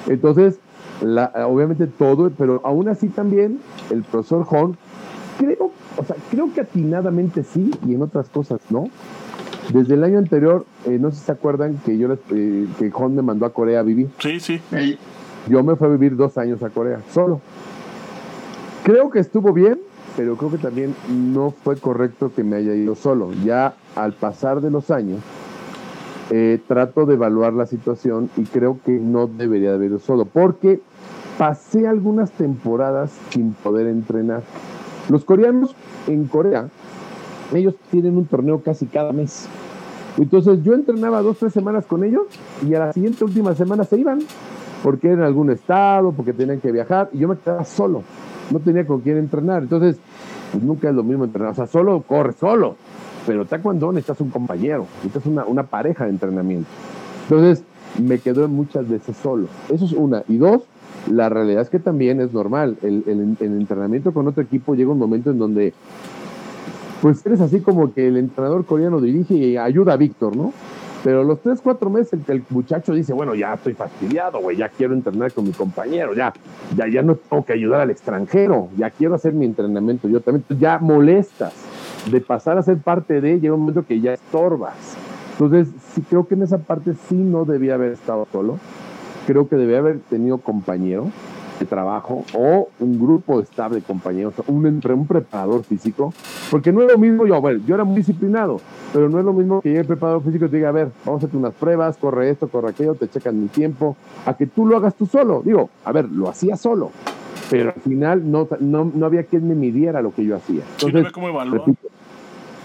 Entonces, 0.07 0.57
la, 1.03 1.31
obviamente 1.47 1.87
todo, 1.87 2.31
pero 2.37 2.61
aún 2.63 2.87
así 2.87 3.09
también 3.09 3.59
el 3.91 4.03
profesor 4.03 4.45
Horn, 4.49 4.77
creo, 5.37 5.71
o 5.97 6.03
sea, 6.03 6.15
creo 6.31 6.53
que 6.53 6.61
atinadamente 6.61 7.43
sí 7.43 7.71
y 7.85 7.93
en 7.93 8.01
otras 8.01 8.29
cosas 8.29 8.61
no. 8.69 8.85
Desde 9.71 9.93
el 9.93 10.03
año 10.03 10.17
anterior, 10.17 10.65
eh, 10.85 10.97
no 10.99 11.11
sé 11.11 11.17
si 11.17 11.25
se 11.25 11.31
acuerdan 11.31 11.77
que 11.85 11.97
yo 11.97 12.11
eh, 12.31 12.67
que 12.77 12.91
Horn 12.93 13.15
me 13.15 13.21
mandó 13.21 13.45
a 13.45 13.53
Corea 13.53 13.79
a 13.79 13.83
vivir. 13.83 14.09
Sí, 14.19 14.39
sí. 14.39 14.59
Yo 15.47 15.63
me 15.63 15.75
fui 15.75 15.87
a 15.87 15.91
vivir 15.91 16.15
dos 16.15 16.37
años 16.37 16.61
a 16.63 16.69
Corea, 16.69 16.99
solo. 17.11 17.41
Creo 18.83 19.09
que 19.09 19.19
estuvo 19.19 19.53
bien, 19.53 19.79
pero 20.17 20.35
creo 20.35 20.51
que 20.51 20.57
también 20.57 20.95
no 21.09 21.51
fue 21.51 21.77
correcto 21.77 22.31
que 22.35 22.43
me 22.43 22.57
haya 22.57 22.73
ido 22.73 22.95
solo. 22.95 23.31
Ya 23.45 23.75
al 23.95 24.13
pasar 24.13 24.61
de 24.61 24.69
los 24.69 24.91
años, 24.91 25.21
eh, 26.29 26.59
trato 26.67 27.05
de 27.05 27.15
evaluar 27.15 27.53
la 27.53 27.65
situación 27.65 28.29
y 28.37 28.43
creo 28.43 28.79
que 28.85 28.91
no 28.91 29.27
debería 29.27 29.73
haber 29.73 29.89
ido 29.89 29.99
solo, 29.99 30.25
porque 30.25 30.81
pasé 31.37 31.87
algunas 31.87 32.31
temporadas 32.31 33.11
sin 33.29 33.53
poder 33.53 33.87
entrenar. 33.87 34.43
Los 35.09 35.25
coreanos 35.25 35.75
en 36.07 36.25
Corea, 36.25 36.69
ellos 37.53 37.75
tienen 37.91 38.17
un 38.17 38.25
torneo 38.25 38.61
casi 38.61 38.85
cada 38.85 39.11
mes. 39.11 39.47
Entonces 40.17 40.63
yo 40.63 40.73
entrenaba 40.73 41.21
dos, 41.21 41.37
tres 41.39 41.53
semanas 41.53 41.85
con 41.85 42.03
ellos 42.03 42.23
y 42.67 42.73
a 42.75 42.79
la 42.79 42.93
siguiente 42.93 43.23
última 43.23 43.55
semana 43.55 43.83
se 43.83 43.97
iban, 43.97 44.19
porque 44.83 45.07
era 45.07 45.17
en 45.17 45.23
algún 45.23 45.49
estado, 45.49 46.11
porque 46.11 46.33
tenían 46.33 46.59
que 46.59 46.71
viajar, 46.71 47.09
y 47.13 47.19
yo 47.19 47.27
me 47.27 47.37
quedaba 47.37 47.65
solo 47.65 48.03
no 48.51 48.59
tenía 48.59 48.85
con 48.85 49.01
quién 49.01 49.17
entrenar. 49.17 49.63
Entonces, 49.63 49.97
pues 50.51 50.63
nunca 50.63 50.89
es 50.89 50.95
lo 50.95 51.03
mismo 51.03 51.25
entrenar. 51.25 51.51
O 51.51 51.55
sea, 51.55 51.67
solo 51.67 52.01
corre, 52.01 52.33
solo. 52.33 52.75
Pero 53.25 53.45
taekwondo 53.45 53.91
necesitas 53.91 54.19
un 54.21 54.29
compañero, 54.29 54.85
necesitas 54.97 55.25
una, 55.25 55.45
una 55.45 55.63
pareja 55.63 56.05
de 56.05 56.11
entrenamiento. 56.11 56.67
Entonces, 57.23 57.63
me 58.01 58.19
quedo 58.19 58.47
muchas 58.47 58.87
veces 58.87 59.15
solo. 59.17 59.47
Eso 59.69 59.85
es 59.85 59.93
una. 59.93 60.23
Y 60.27 60.37
dos, 60.37 60.63
la 61.11 61.29
realidad 61.29 61.61
es 61.61 61.69
que 61.69 61.79
también 61.79 62.21
es 62.21 62.33
normal. 62.33 62.77
El, 62.81 63.03
el, 63.07 63.37
el, 63.39 63.61
entrenamiento 63.61 64.13
con 64.13 64.27
otro 64.27 64.43
equipo 64.43 64.75
llega 64.75 64.91
un 64.91 64.99
momento 64.99 65.31
en 65.31 65.37
donde, 65.37 65.73
pues 67.01 67.25
eres 67.25 67.41
así 67.41 67.59
como 67.59 67.93
que 67.93 68.07
el 68.07 68.17
entrenador 68.17 68.65
coreano 68.65 69.01
dirige 69.01 69.33
y 69.33 69.57
ayuda 69.57 69.93
a 69.93 69.97
Víctor, 69.97 70.35
¿no? 70.35 70.53
Pero 71.03 71.25
los 71.25 71.41
tres, 71.41 71.59
cuatro 71.61 71.89
meses 71.89 72.17
el, 72.29 72.43
muchacho 72.49 72.93
dice, 72.93 73.11
bueno, 73.11 73.35
ya 73.35 73.55
estoy 73.55 73.73
fastidiado, 73.73 74.39
güey, 74.39 74.55
ya 74.55 74.69
quiero 74.69 74.93
entrenar 74.93 75.33
con 75.33 75.43
mi 75.43 75.51
compañero, 75.51 76.13
ya, 76.13 76.31
ya, 76.77 76.87
ya 76.87 77.01
no 77.01 77.15
tengo 77.15 77.43
que 77.43 77.51
ayudar 77.51 77.81
al 77.81 77.91
extranjero, 77.91 78.69
ya 78.77 78.89
quiero 78.89 79.15
hacer 79.15 79.33
mi 79.33 79.45
entrenamiento 79.45 80.07
yo 80.07 80.21
también, 80.21 80.45
ya 80.57 80.79
molestas 80.79 81.53
de 82.09 82.21
pasar 82.21 82.57
a 82.57 82.63
ser 82.63 82.77
parte 82.77 83.19
de, 83.19 83.41
llega 83.41 83.53
un 83.53 83.61
momento 83.61 83.85
que 83.85 83.99
ya 83.99 84.13
estorbas. 84.13 84.95
Entonces, 85.33 85.73
sí 85.93 86.01
creo 86.09 86.25
que 86.25 86.35
en 86.35 86.43
esa 86.43 86.59
parte 86.59 86.93
sí 87.09 87.15
no 87.15 87.43
debía 87.43 87.73
haber 87.73 87.91
estado 87.91 88.25
solo, 88.31 88.59
creo 89.25 89.47
que 89.47 89.55
debía 89.55 89.79
haber 89.79 89.99
tenido 89.99 90.37
compañero, 90.37 91.07
de 91.59 91.65
trabajo 91.65 92.25
o 92.33 92.69
un 92.79 92.99
grupo 92.99 93.39
estable 93.39 93.77
de 93.77 93.81
compañeros, 93.83 94.33
un, 94.47 94.65
un 94.65 95.07
preparador 95.07 95.63
físico, 95.63 96.13
porque 96.49 96.71
no 96.71 96.81
es 96.81 96.91
lo 96.91 96.97
mismo, 96.97 97.25
yo, 97.25 97.39
bueno, 97.41 97.61
yo 97.65 97.75
era 97.75 97.83
muy 97.83 97.97
disciplinado, 97.97 98.59
pero 98.91 99.09
no 99.09 99.19
es 99.19 99.25
lo 99.25 99.33
mismo 99.33 99.61
que 99.61 99.69
llegue 99.69 99.81
el 99.81 99.87
preparador 99.87 100.23
físico 100.23 100.45
y 100.45 100.49
te 100.49 100.57
diga, 100.57 100.69
a 100.69 100.73
ver, 100.73 100.89
vamos 101.05 101.23
a 101.23 101.27
hacer 101.27 101.37
unas 101.37 101.53
pruebas, 101.53 101.97
corre 101.97 102.29
esto, 102.29 102.47
corre 102.47 102.69
aquello, 102.69 102.95
te 102.95 103.07
checan 103.07 103.39
mi 103.39 103.47
tiempo, 103.47 103.95
a 104.25 104.35
que 104.35 104.47
tú 104.47 104.65
lo 104.65 104.77
hagas 104.77 104.95
tú 104.95 105.05
solo. 105.05 105.41
Digo, 105.43 105.69
a 105.85 105.91
ver, 105.91 106.09
lo 106.09 106.29
hacía 106.29 106.57
solo, 106.57 106.91
pero 107.49 107.71
al 107.75 107.81
final 107.81 108.31
no, 108.31 108.47
no, 108.59 108.91
no 108.93 109.05
había 109.05 109.23
quien 109.23 109.47
me 109.47 109.55
midiera 109.55 110.01
lo 110.01 110.13
que 110.13 110.25
yo 110.25 110.35
hacía. 110.35 110.63
Entonces, 110.73 110.93
no 110.93 110.99
había 110.99 111.11
cómo 111.11 111.29
evaluar. 111.29 111.61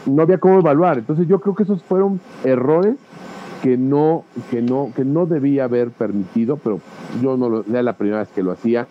no 0.07 0.23
había 0.23 0.39
cómo 0.39 0.59
evaluar. 0.59 0.99
Entonces 0.99 1.27
yo 1.29 1.41
creo 1.41 1.55
que 1.55 1.65
esos 1.65 1.83
fueron 1.83 2.21
errores 2.45 2.97
que 3.63 3.77
no, 3.77 4.25
que 4.51 4.63
no, 4.63 4.93
que 4.95 5.05
no 5.05 5.27
debía 5.27 5.65
haber 5.65 5.91
permitido, 5.91 6.57
pero 6.57 6.81
yo 7.23 7.37
no 7.37 7.49
lo, 7.49 7.65
era 7.69 7.83
la 7.83 7.97
primera 7.97 8.21
vez 8.21 8.29
que 8.29 8.43
lo 8.43 8.53
hacía, 8.53 8.87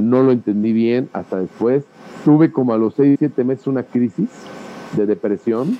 no 0.00 0.22
lo 0.22 0.32
entendí 0.32 0.72
bien 0.72 1.08
hasta 1.12 1.38
después. 1.38 1.84
Tuve 2.24 2.50
como 2.52 2.72
a 2.72 2.78
los 2.78 2.94
6, 2.94 3.16
7 3.18 3.44
meses 3.44 3.66
una 3.66 3.84
crisis 3.84 4.28
de 4.96 5.06
depresión, 5.06 5.78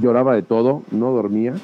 lloraba 0.00 0.34
de 0.34 0.42
todo, 0.42 0.82
no 0.90 1.12
dormía. 1.12 1.54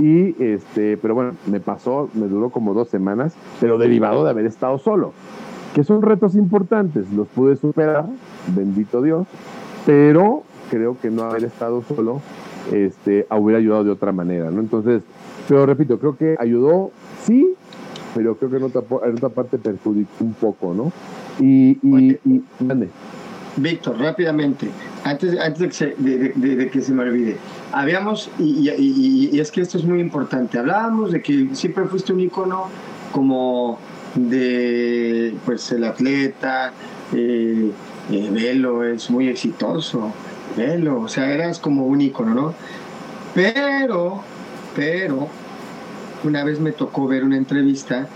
Y 0.00 0.42
este, 0.42 0.96
pero 0.96 1.14
bueno, 1.14 1.32
me 1.46 1.60
pasó, 1.60 2.08
me 2.14 2.26
duró 2.26 2.50
como 2.50 2.74
dos 2.74 2.88
semanas, 2.88 3.34
pero 3.60 3.78
derivado 3.78 4.24
de 4.24 4.30
haber 4.30 4.46
estado 4.46 4.78
solo. 4.78 5.12
Que 5.74 5.84
son 5.84 6.02
retos 6.02 6.34
importantes, 6.34 7.10
los 7.12 7.28
pude 7.28 7.56
superar, 7.56 8.06
bendito 8.54 9.02
Dios, 9.02 9.26
pero 9.86 10.42
creo 10.70 10.96
que 11.00 11.10
no 11.10 11.22
haber 11.24 11.44
estado 11.44 11.82
solo 11.82 12.20
este, 12.70 13.26
hubiera 13.30 13.58
ayudado 13.58 13.84
de 13.84 13.90
otra 13.90 14.12
manera, 14.12 14.50
¿no? 14.50 14.60
Entonces, 14.60 15.02
pero 15.48 15.66
repito, 15.66 15.98
creo 15.98 16.16
que 16.16 16.36
ayudó, 16.38 16.90
sí, 17.24 17.54
pero 18.14 18.36
creo 18.36 18.50
que 18.50 18.56
en 18.58 18.62
otra, 18.64 18.82
en 19.04 19.16
otra 19.16 19.28
parte 19.30 19.58
perjudicó 19.58 20.24
un 20.24 20.34
poco, 20.34 20.74
¿no? 20.74 20.92
Y, 21.40 21.78
y, 21.82 22.18
y 22.24 22.42
Víctor, 23.56 23.98
rápidamente, 23.98 24.68
antes, 25.04 25.38
antes 25.38 25.78
de, 25.98 26.70
que 26.72 26.80
se 26.80 26.92
me 26.92 27.02
olvide, 27.02 27.36
habíamos, 27.70 28.30
y, 28.38 28.70
y, 28.70 29.38
es 29.38 29.50
que 29.50 29.60
esto 29.60 29.76
es 29.76 29.84
muy 29.84 30.00
importante, 30.00 30.58
hablábamos 30.58 31.12
de 31.12 31.20
que 31.20 31.48
siempre 31.52 31.84
fuiste 31.84 32.14
un 32.14 32.20
ícono 32.20 32.68
como 33.12 33.78
de, 34.14 35.34
pues, 35.44 35.70
el 35.72 35.84
atleta, 35.84 36.72
eh, 37.12 37.70
eh, 38.10 38.28
Velo 38.32 38.84
es 38.84 39.10
muy 39.10 39.28
exitoso, 39.28 40.12
Velo, 40.56 41.00
o 41.00 41.08
sea, 41.08 41.32
eras 41.32 41.58
como 41.58 41.86
un 41.86 42.00
ícono, 42.00 42.34
¿no? 42.34 42.54
Pero, 43.34 44.22
pero, 44.76 45.28
una 46.24 46.44
vez 46.44 46.60
me 46.60 46.72
tocó 46.72 47.06
ver 47.06 47.24
una 47.24 47.36
entrevista 47.36 48.06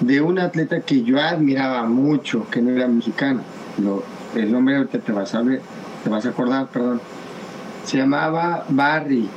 de 0.00 0.20
un 0.20 0.38
atleta 0.38 0.80
que 0.80 1.02
yo 1.02 1.20
admiraba 1.20 1.84
mucho, 1.84 2.46
que 2.50 2.62
no 2.62 2.70
era 2.70 2.88
mexicano, 2.88 3.42
lo, 3.78 4.02
el 4.34 4.50
nombre 4.50 4.76
ahorita 4.76 4.98
te 4.98 5.12
vas 5.12 5.34
a 5.34 5.42
ver, 5.42 5.60
te 6.02 6.10
vas 6.10 6.24
a 6.26 6.30
acordar, 6.30 6.68
perdón. 6.68 7.00
Se 7.84 7.98
llamaba 7.98 8.64
Barry, 8.68 9.28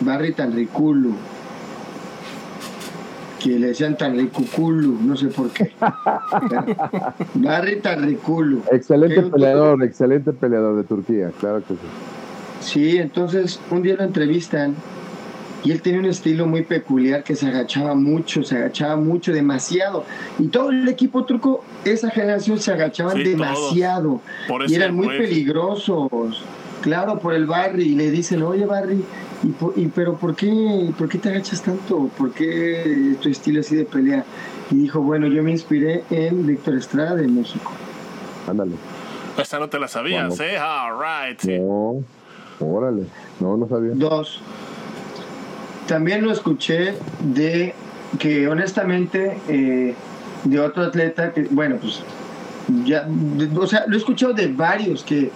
Barry 0.00 0.32
Tanriculu, 0.32 1.14
que 3.38 3.58
le 3.58 3.68
decían 3.68 3.96
Tanriculu, 3.96 4.98
no 5.00 5.16
sé 5.16 5.28
por 5.28 5.50
qué. 5.50 5.72
Barry 7.34 7.80
Tanriculu. 7.80 8.62
Excelente 8.72 9.22
peleador, 9.22 9.82
excelente 9.82 10.32
peleador 10.32 10.76
de 10.76 10.84
Turquía, 10.84 11.30
claro 11.38 11.62
que 11.66 11.74
sí. 11.74 11.80
Sí, 12.60 12.96
entonces 12.98 13.60
un 13.70 13.82
día 13.82 13.94
lo 13.96 14.04
entrevistan 14.04 14.74
y 15.64 15.72
él 15.72 15.82
tenía 15.82 16.00
un 16.00 16.06
estilo 16.06 16.46
muy 16.46 16.62
peculiar 16.62 17.24
que 17.24 17.34
se 17.34 17.46
agachaba 17.46 17.94
mucho, 17.94 18.42
se 18.42 18.56
agachaba 18.56 18.96
mucho, 18.96 19.32
demasiado. 19.32 20.04
Y 20.38 20.48
todo 20.48 20.70
el 20.70 20.88
equipo 20.88 21.24
turco, 21.24 21.64
esa 21.84 22.10
generación 22.10 22.58
se 22.60 22.72
agachaban 22.72 23.22
demasiado. 23.22 24.20
y 24.68 24.74
eran 24.74 24.94
muy 24.94 25.08
peligrosos. 25.08 26.44
Claro, 26.80 27.18
por 27.18 27.34
el 27.34 27.46
Barry. 27.46 27.88
Y 27.88 27.94
le 27.96 28.10
dicen, 28.10 28.42
oye 28.42 28.66
Barry, 28.66 29.04
¿y, 29.76 29.86
pero 29.86 30.16
por 30.16 30.34
qué, 30.34 30.90
por 30.96 31.08
qué 31.08 31.18
te 31.18 31.28
agachas 31.28 31.62
tanto? 31.62 32.10
¿Por 32.16 32.32
qué 32.32 33.16
tu 33.20 33.28
estilo 33.28 33.60
así 33.60 33.76
de 33.76 33.84
pelea? 33.84 34.24
Y 34.70 34.76
dijo, 34.76 35.00
bueno, 35.00 35.26
yo 35.26 35.42
me 35.42 35.50
inspiré 35.50 36.04
en 36.10 36.46
Víctor 36.46 36.74
Estrada 36.74 37.14
de 37.14 37.28
México. 37.28 37.72
Ándale. 38.46 38.72
Esta 39.38 39.58
no 39.58 39.68
te 39.68 39.78
la 39.78 39.88
sabías, 39.88 40.38
¿eh? 40.40 40.58
All 40.58 40.98
right. 40.98 41.42
No, 41.44 42.02
órale. 42.60 43.04
No, 43.40 43.56
no 43.56 43.68
sabía. 43.68 43.92
Dos. 43.94 44.40
También 45.86 46.22
lo 46.22 46.32
escuché 46.32 46.94
de 47.20 47.74
que 48.18 48.48
honestamente 48.48 49.38
eh, 49.48 49.94
de 50.44 50.60
otro 50.60 50.82
atleta 50.82 51.32
que, 51.32 51.42
bueno, 51.50 51.76
pues 51.80 52.02
ya, 52.84 53.08
o 53.56 53.66
sea, 53.66 53.84
lo 53.86 53.94
he 53.94 53.98
escuchado 53.98 54.32
de 54.32 54.48
varios 54.48 55.02
que, 55.04 55.30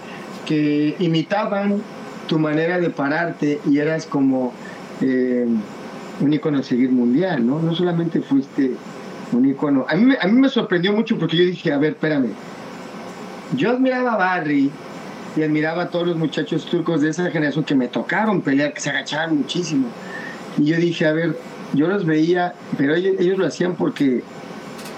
que 0.45 0.95
imitaban 0.99 1.81
tu 2.27 2.39
manera 2.39 2.79
de 2.79 2.89
pararte 2.89 3.59
y 3.69 3.79
eras 3.79 4.05
como 4.05 4.53
eh, 5.01 5.47
un 6.19 6.33
icono 6.33 6.59
a 6.59 6.63
seguir 6.63 6.91
mundial, 6.91 7.45
¿no? 7.45 7.61
No 7.61 7.75
solamente 7.75 8.21
fuiste 8.21 8.71
un 9.31 9.49
icono. 9.49 9.85
A 9.89 9.95
mí, 9.95 10.13
a 10.19 10.27
mí 10.27 10.39
me 10.39 10.49
sorprendió 10.49 10.93
mucho 10.93 11.17
porque 11.17 11.37
yo 11.37 11.45
dije, 11.45 11.71
a 11.71 11.77
ver, 11.77 11.93
espérame. 11.93 12.29
Yo 13.55 13.71
admiraba 13.71 14.13
a 14.13 14.17
Barry 14.17 14.71
y 15.35 15.43
admiraba 15.43 15.83
a 15.83 15.89
todos 15.89 16.07
los 16.07 16.17
muchachos 16.17 16.65
turcos 16.65 17.01
de 17.01 17.09
esa 17.09 17.29
generación 17.31 17.63
que 17.63 17.75
me 17.75 17.87
tocaron 17.87 18.41
pelear, 18.41 18.73
que 18.73 18.81
se 18.81 18.89
agachaban 18.89 19.37
muchísimo. 19.37 19.87
Y 20.57 20.65
yo 20.65 20.77
dije, 20.77 21.05
a 21.05 21.13
ver, 21.13 21.37
yo 21.73 21.87
los 21.87 22.05
veía, 22.05 22.53
pero 22.77 22.95
ellos, 22.95 23.37
lo 23.37 23.45
hacían 23.45 23.75
porque 23.75 24.23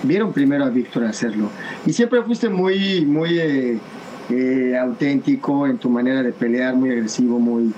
vieron 0.03 0.34
primero 0.34 0.65
a 0.65 0.69
Víctor 0.69 1.06
hacerlo. 1.06 1.49
Y 1.85 1.93
siempre 1.93 2.22
fuiste 2.23 2.49
muy, 2.49 3.06
muy 3.06 3.39
eh, 3.39 3.80
eh, 4.30 4.77
auténtico 4.77 5.68
en 5.68 5.77
tu 5.77 5.89
manera 5.89 6.23
de 6.23 6.31
pelear, 6.31 6.76
muy 6.76 6.91
agresivo, 6.91 7.39
muy... 7.39 7.73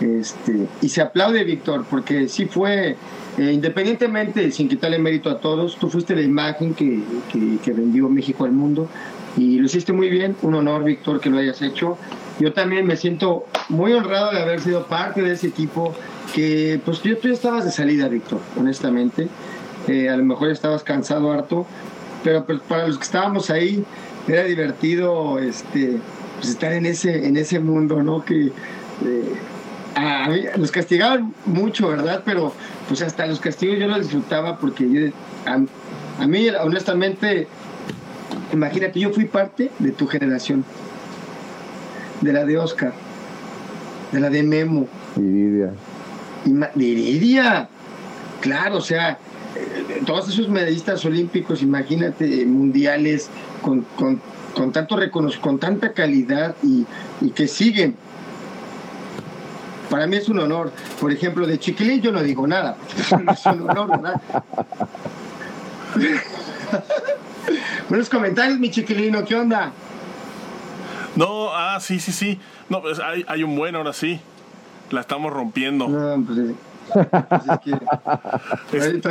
Este, 0.00 0.66
y 0.82 0.88
se 0.88 1.00
aplaude 1.00 1.44
Víctor, 1.44 1.84
porque 1.88 2.28
sí 2.28 2.46
fue, 2.46 2.96
eh, 3.38 3.52
independientemente, 3.52 4.50
sin 4.50 4.68
quitarle 4.68 4.98
mérito 4.98 5.30
a 5.30 5.38
todos, 5.38 5.76
tú 5.76 5.88
fuiste 5.88 6.16
la 6.16 6.22
imagen 6.22 6.74
que, 6.74 7.00
que, 7.32 7.58
que 7.62 7.72
vendió 7.72 8.08
México 8.08 8.44
al 8.44 8.52
mundo 8.52 8.88
y 9.36 9.58
lo 9.58 9.66
hiciste 9.66 9.92
muy 9.92 10.08
bien. 10.08 10.36
Un 10.42 10.54
honor, 10.54 10.84
Víctor, 10.84 11.20
que 11.20 11.30
lo 11.30 11.38
hayas 11.38 11.60
hecho. 11.62 11.98
Yo 12.38 12.52
también 12.52 12.86
me 12.86 12.96
siento 12.96 13.46
muy 13.68 13.92
honrado 13.92 14.32
de 14.32 14.40
haber 14.40 14.60
sido 14.60 14.86
parte 14.86 15.22
de 15.22 15.32
ese 15.32 15.48
equipo 15.48 15.94
que 16.34 16.80
pues 16.84 17.00
tú, 17.00 17.10
ya 17.10 17.30
estabas 17.30 17.64
de 17.64 17.70
salida, 17.70 18.08
Víctor, 18.08 18.40
honestamente. 18.58 19.28
Eh, 19.88 20.08
a 20.08 20.16
lo 20.16 20.24
mejor 20.24 20.50
estabas 20.50 20.82
cansado 20.82 21.30
harto, 21.30 21.66
pero 22.22 22.44
pues, 22.46 22.60
para 22.60 22.86
los 22.86 22.96
que 22.96 23.04
estábamos 23.04 23.50
ahí 23.50 23.84
era 24.28 24.44
divertido 24.44 25.38
este, 25.38 25.98
pues, 26.36 26.50
estar 26.50 26.72
en 26.72 26.86
ese, 26.86 27.26
en 27.26 27.36
ese 27.36 27.60
mundo, 27.60 28.02
¿no? 28.02 28.24
Que 28.24 28.46
eh, 28.46 28.52
a, 29.94 30.28
nos 30.56 30.70
castigaban 30.70 31.34
mucho, 31.46 31.88
¿verdad? 31.88 32.22
Pero 32.24 32.52
pues 32.88 33.02
hasta 33.02 33.26
los 33.26 33.40
castigos 33.40 33.78
yo 33.78 33.86
los 33.86 34.00
disfrutaba 34.00 34.58
porque 34.58 35.12
a, 35.46 36.26
mí, 36.26 36.48
honestamente, 36.48 37.48
imagínate, 38.52 39.00
yo 39.00 39.10
fui 39.10 39.24
parte 39.24 39.70
de 39.78 39.90
tu 39.92 40.06
generación, 40.06 40.64
de 42.20 42.32
la 42.32 42.44
de 42.44 42.58
Oscar, 42.58 42.92
de 44.12 44.20
la 44.20 44.30
de 44.30 44.42
Memo. 44.42 44.86
Iridia 45.16 45.72
diría, 46.74 47.68
claro, 48.40 48.76
o 48.76 48.80
sea, 48.80 49.18
todos 50.06 50.28
esos 50.28 50.48
medallistas 50.48 51.04
olímpicos, 51.04 51.62
imagínate, 51.62 52.44
mundiales, 52.46 53.30
con, 53.62 53.86
con, 53.96 54.72
tanto 54.72 54.96
reconocimiento, 54.96 55.48
con 55.48 55.58
tanta 55.58 55.92
calidad 55.92 56.56
y, 56.62 56.86
que 57.30 57.48
siguen. 57.48 57.96
Para 59.90 60.06
mí 60.06 60.16
es 60.16 60.28
un 60.28 60.38
honor. 60.38 60.72
Por 61.00 61.12
ejemplo, 61.12 61.46
de 61.46 61.58
Chiquilín 61.58 62.00
yo 62.00 62.12
no 62.12 62.22
digo 62.22 62.46
nada. 62.46 62.76
es 62.96 63.12
un 63.46 63.70
honor, 63.70 63.90
¿verdad? 63.90 64.20
Buenos 67.88 68.08
comentarios, 68.08 68.58
mi 68.58 68.70
chiquilino, 68.70 69.24
¿qué 69.24 69.36
onda? 69.36 69.70
No, 71.16 71.54
ah, 71.54 71.78
sí, 71.80 72.00
sí, 72.00 72.12
sí. 72.12 72.40
No, 72.68 72.82
pues 72.82 72.98
hay, 72.98 73.24
hay 73.28 73.42
un 73.42 73.54
buen 73.56 73.76
ahora 73.76 73.92
sí. 73.92 74.20
La 74.90 75.02
estamos 75.02 75.32
rompiendo. 75.32 75.88
No, 75.88 76.24
pues, 76.24 76.38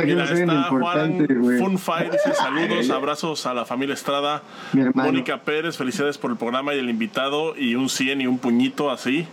mira, 0.04 0.24
está 0.24 0.62
Juan 0.70 1.26
Funfire 1.58 2.10
dice 2.10 2.34
saludos, 2.34 2.90
abrazos 2.90 3.46
a 3.46 3.54
la 3.54 3.64
familia 3.64 3.94
Estrada. 3.94 4.42
Mónica 4.94 5.38
Pérez, 5.38 5.76
felicidades 5.76 6.18
por 6.18 6.30
el 6.30 6.36
programa 6.36 6.74
y 6.74 6.78
el 6.78 6.90
invitado 6.90 7.56
y 7.56 7.74
un 7.74 7.88
100 7.88 8.20
y 8.20 8.26
un 8.26 8.38
puñito 8.38 8.90
así. 8.90 9.26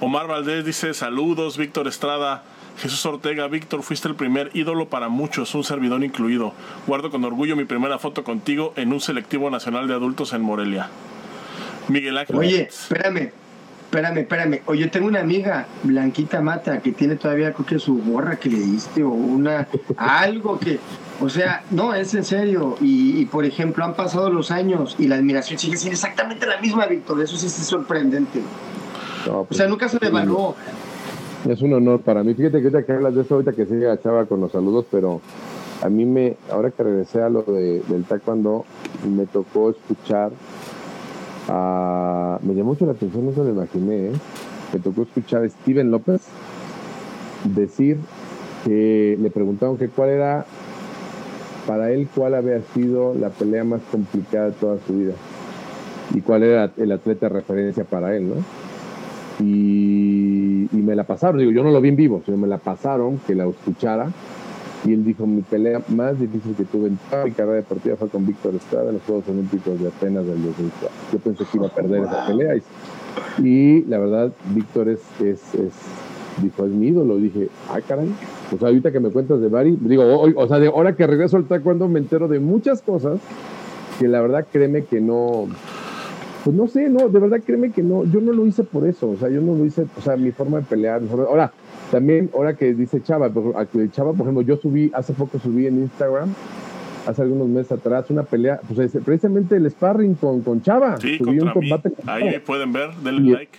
Omar 0.00 0.26
Valdés 0.26 0.64
dice 0.64 0.94
saludos, 0.94 1.56
Víctor 1.56 1.88
Estrada. 1.88 2.42
Jesús 2.78 3.06
Ortega, 3.06 3.46
Víctor, 3.46 3.82
fuiste 3.82 4.08
el 4.08 4.16
primer 4.16 4.50
ídolo 4.52 4.88
para 4.88 5.08
muchos, 5.08 5.54
un 5.54 5.62
servidor 5.62 6.02
incluido. 6.02 6.52
Guardo 6.86 7.10
con 7.10 7.24
orgullo 7.24 7.54
mi 7.54 7.64
primera 7.64 7.98
foto 7.98 8.24
contigo 8.24 8.72
en 8.76 8.92
un 8.92 9.00
selectivo 9.00 9.48
nacional 9.48 9.86
de 9.86 9.94
adultos 9.94 10.32
en 10.32 10.42
Morelia. 10.42 10.88
Miguel 11.88 12.18
Ángel. 12.18 12.36
Oye, 12.36 12.62
espérame, 12.62 13.30
espérame, 13.94 14.18
espérame. 14.22 14.60
Oye, 14.66 14.88
tengo 14.88 15.06
una 15.06 15.20
amiga, 15.20 15.66
Blanquita 15.84 16.40
Mata, 16.40 16.80
que 16.80 16.92
tiene 16.92 17.14
todavía, 17.14 17.52
creo 17.52 17.66
que 17.66 17.78
su 17.78 18.02
gorra 18.02 18.36
que 18.36 18.48
le 18.48 18.58
diste 18.58 19.04
o 19.04 19.10
una, 19.10 19.68
algo 19.96 20.58
que, 20.58 20.80
o 21.20 21.28
sea, 21.28 21.62
no, 21.70 21.94
es 21.94 22.12
en 22.14 22.24
serio. 22.24 22.76
Y, 22.80 23.24
por 23.26 23.44
ejemplo, 23.44 23.84
han 23.84 23.94
pasado 23.94 24.30
los 24.30 24.50
años 24.50 24.96
y 24.98 25.06
la 25.06 25.16
admiración 25.16 25.58
sigue 25.58 25.76
siendo 25.76 25.94
exactamente 25.94 26.46
la 26.46 26.60
misma, 26.60 26.86
Víctor. 26.86 27.20
Eso 27.20 27.36
sí 27.36 27.46
es 27.46 27.52
sorprendente. 27.52 28.40
o 29.28 29.46
sea, 29.50 29.68
nunca 29.68 29.88
se 29.88 29.98
devaluó. 29.98 30.56
Es 31.48 31.62
un 31.62 31.74
honor 31.74 32.00
para 32.00 32.24
mí. 32.24 32.34
Fíjate 32.34 32.58
que 32.58 32.68
ahorita 32.68 32.82
que 32.84 32.92
hablas 32.92 33.14
de 33.14 33.22
eso, 33.22 33.34
ahorita 33.34 33.52
que 33.52 33.66
sigue 33.66 33.86
Chava 34.02 34.24
con 34.24 34.40
los 34.40 34.50
saludos, 34.50 34.86
pero 34.90 35.20
a 35.82 35.88
mí 35.88 36.04
me, 36.04 36.36
ahora 36.50 36.70
que 36.70 36.82
regresé 36.82 37.22
a 37.22 37.28
lo 37.28 37.42
de, 37.42 37.80
del 37.86 38.04
taekwondo, 38.04 38.64
me 39.06 39.26
tocó 39.26 39.70
escuchar 39.70 40.32
me 41.48 42.54
llamó 42.54 42.70
mucho 42.70 42.86
la 42.86 42.92
atención, 42.92 43.32
se 43.34 43.44
lo 43.44 43.50
imaginé, 43.50 44.08
¿eh? 44.08 44.12
me 44.72 44.80
tocó 44.80 45.02
escuchar 45.02 45.44
a 45.44 45.48
Steven 45.48 45.90
López 45.90 46.22
decir 47.44 47.98
que 48.64 49.18
le 49.20 49.30
preguntaron 49.30 49.76
que 49.76 49.88
cuál 49.88 50.08
era 50.10 50.46
para 51.66 51.90
él 51.92 52.08
cuál 52.14 52.34
había 52.34 52.60
sido 52.74 53.14
la 53.14 53.30
pelea 53.30 53.64
más 53.64 53.80
complicada 53.90 54.46
de 54.46 54.52
toda 54.52 54.78
su 54.86 54.94
vida 54.94 55.14
y 56.14 56.20
cuál 56.20 56.42
era 56.42 56.70
el 56.76 56.92
atleta 56.92 57.28
de 57.28 57.34
referencia 57.34 57.84
para 57.84 58.16
él, 58.16 58.28
¿no? 58.28 58.34
Y, 59.40 60.68
y, 60.70 60.76
me 60.76 60.94
la 60.94 61.04
pasaron, 61.04 61.38
digo, 61.38 61.50
yo 61.50 61.64
no 61.64 61.72
lo 61.72 61.80
vi 61.80 61.88
en 61.88 61.96
vivo, 61.96 62.22
sino 62.24 62.36
me 62.36 62.46
la 62.46 62.58
pasaron, 62.58 63.18
que 63.26 63.34
la 63.34 63.46
escuchara 63.46 64.08
y 64.84 64.92
él 64.92 65.04
dijo, 65.04 65.26
mi 65.26 65.42
pelea 65.42 65.80
más 65.88 66.18
difícil 66.20 66.54
que 66.54 66.64
tuve 66.64 66.88
en 66.88 66.98
toda 67.08 67.24
mi 67.24 67.30
carrera 67.30 67.56
deportiva 67.56 67.96
fue 67.96 68.08
con 68.08 68.26
Víctor 68.26 68.54
Estrada 68.54 68.88
en 68.88 68.94
los 68.94 69.02
Juegos 69.04 69.24
Olímpicos 69.28 69.80
de 69.80 69.88
Atenas 69.88 70.26
del 70.26 70.42
2004. 70.42 70.88
Yo 71.12 71.18
pensé 71.18 71.44
que 71.44 71.56
iba 71.56 71.66
a 71.66 71.70
perder 71.70 72.02
esa 72.04 72.26
pelea 72.26 72.56
y 72.56 72.62
Y 73.42 73.84
la 73.84 73.98
verdad, 73.98 74.32
Víctor 74.54 74.90
es, 74.90 75.00
es, 75.20 75.54
es, 75.54 75.72
dijo, 76.42 76.66
es 76.66 76.72
mi 76.72 76.88
ídolo. 76.88 77.16
Dije, 77.16 77.48
ay, 77.70 77.82
caray. 77.82 78.10
O 78.54 78.58
sea, 78.58 78.68
ahorita 78.68 78.92
que 78.92 79.00
me 79.00 79.10
cuentas 79.10 79.40
de 79.40 79.48
Bari, 79.48 79.78
digo, 79.80 80.04
hoy, 80.04 80.34
o 80.36 80.46
sea, 80.46 80.58
de 80.58 80.68
ahora 80.68 80.94
que 80.94 81.06
regreso 81.06 81.38
al 81.38 81.46
taekwondo 81.46 81.88
me 81.88 82.00
entero 82.00 82.28
de 82.28 82.38
muchas 82.38 82.82
cosas 82.82 83.20
que 83.98 84.06
la 84.08 84.20
verdad 84.20 84.46
créeme 84.52 84.84
que 84.84 85.00
no, 85.00 85.46
pues 86.44 86.54
no 86.54 86.66
sé, 86.68 86.88
no, 86.90 87.08
de 87.08 87.18
verdad 87.18 87.40
créeme 87.44 87.70
que 87.70 87.82
no, 87.82 88.04
yo 88.04 88.20
no 88.20 88.32
lo 88.32 88.44
hice 88.44 88.64
por 88.64 88.86
eso, 88.86 89.10
o 89.10 89.16
sea, 89.16 89.28
yo 89.28 89.40
no 89.40 89.54
lo 89.54 89.64
hice, 89.64 89.86
o 89.96 90.00
sea, 90.02 90.16
mi 90.16 90.30
forma 90.32 90.58
de 90.58 90.64
pelear, 90.64 91.00
ahora, 91.10 91.52
también, 91.94 92.28
ahora 92.34 92.56
que 92.56 92.74
dice 92.74 93.00
Chava, 93.04 93.30
Chava, 93.92 94.12
por 94.14 94.22
ejemplo, 94.22 94.42
yo 94.42 94.56
subí, 94.56 94.90
hace 94.92 95.12
poco 95.12 95.38
subí 95.38 95.68
en 95.68 95.78
Instagram, 95.78 96.34
hace 97.06 97.22
algunos 97.22 97.46
meses 97.46 97.70
atrás, 97.70 98.10
una 98.10 98.24
pelea, 98.24 98.58
pues 98.66 98.90
precisamente 99.04 99.54
el 99.54 99.70
sparring 99.70 100.16
con, 100.16 100.40
con 100.40 100.60
Chava. 100.60 100.96
Sí, 100.96 101.18
subí 101.18 101.38
un 101.38 101.50
combate 101.50 101.92
Ahí 102.06 102.36
pueden 102.40 102.72
ver, 102.72 102.92
denle 102.96 103.34
like. 103.34 103.58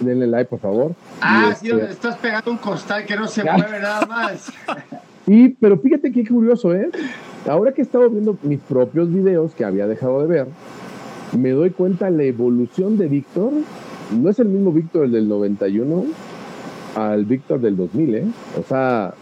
Denle 0.00 0.26
like, 0.26 0.50
por 0.50 0.58
favor. 0.58 0.96
Ah, 1.20 1.54
sí, 1.56 1.70
este 1.70 1.92
estás 1.92 2.16
pegando 2.16 2.50
un 2.50 2.56
costal 2.56 3.06
que 3.06 3.14
no 3.14 3.28
se 3.28 3.44
mueve 3.44 3.78
nada 3.80 4.04
más. 4.06 4.52
Sí, 5.24 5.54
pero 5.60 5.78
fíjate 5.78 6.10
qué 6.10 6.26
curioso, 6.26 6.74
¿eh? 6.74 6.88
Ahora 7.46 7.72
que 7.72 7.82
he 7.82 7.84
estado 7.84 8.08
viendo 8.08 8.38
mis 8.42 8.60
propios 8.60 9.12
videos 9.12 9.54
que 9.54 9.62
había 9.62 9.86
dejado 9.86 10.22
de 10.22 10.26
ver, 10.26 10.46
me 11.38 11.50
doy 11.50 11.68
cuenta 11.68 12.08
la 12.08 12.22
evolución 12.22 12.96
de 12.96 13.08
Víctor. 13.08 13.52
No 14.10 14.30
es 14.30 14.38
el 14.38 14.48
mismo 14.48 14.72
Víctor 14.72 15.04
el 15.04 15.12
del 15.12 15.28
91 15.28 16.06
al 16.98 17.24
Víctor 17.24 17.60
del 17.60 17.76
2000, 17.76 18.14
¿eh? 18.14 18.24
O 18.58 18.62
sea, 18.62 19.14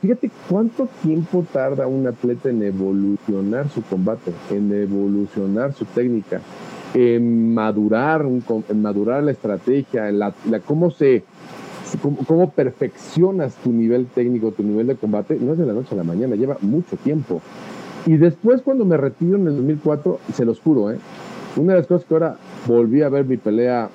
fíjate 0.00 0.30
cuánto 0.48 0.88
tiempo 1.02 1.44
tarda 1.52 1.86
un 1.86 2.06
atleta 2.06 2.50
en 2.50 2.62
evolucionar 2.62 3.68
su 3.68 3.82
combate, 3.82 4.32
en 4.50 4.72
evolucionar 4.72 5.72
su 5.72 5.84
técnica, 5.84 6.40
en 6.94 7.54
madurar, 7.54 8.24
en 8.24 8.82
madurar 8.82 9.22
la 9.22 9.32
estrategia, 9.32 10.08
en 10.08 10.18
la, 10.18 10.32
cómo 10.66 10.90
se 10.90 11.24
cómo, 12.26 12.50
perfeccionas 12.50 13.54
tu 13.56 13.72
nivel 13.72 14.06
técnico, 14.06 14.50
tu 14.52 14.62
nivel 14.62 14.88
de 14.88 14.96
combate, 14.96 15.38
no 15.40 15.52
es 15.52 15.58
de 15.58 15.66
la 15.66 15.72
noche 15.72 15.94
a 15.94 15.98
la 15.98 16.04
mañana, 16.04 16.34
lleva 16.34 16.56
mucho 16.60 16.96
tiempo. 16.96 17.40
Y 18.06 18.16
después 18.16 18.62
cuando 18.62 18.84
me 18.84 18.96
retiro 18.96 19.36
en 19.36 19.46
el 19.46 19.56
2004, 19.56 20.18
se 20.32 20.44
los 20.44 20.60
juro, 20.60 20.90
¿eh? 20.90 20.98
una 21.56 21.74
de 21.74 21.78
las 21.80 21.86
cosas 21.86 22.06
que 22.06 22.14
ahora 22.14 22.36
volví 22.66 23.02
a 23.02 23.08
ver 23.08 23.24
mi 23.24 23.36
pelea, 23.36 23.88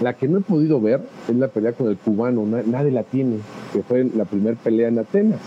la 0.00 0.14
que 0.14 0.28
no 0.28 0.38
he 0.38 0.40
podido 0.42 0.80
ver 0.80 1.00
es 1.28 1.36
la 1.36 1.48
pelea 1.48 1.72
con 1.72 1.88
el 1.88 1.96
cubano, 1.96 2.44
nadie 2.44 2.90
la 2.90 3.02
tiene, 3.02 3.38
que 3.72 3.82
fue 3.82 4.04
la 4.04 4.24
primera 4.24 4.56
pelea 4.56 4.88
en 4.88 4.98
Atenas. 4.98 5.40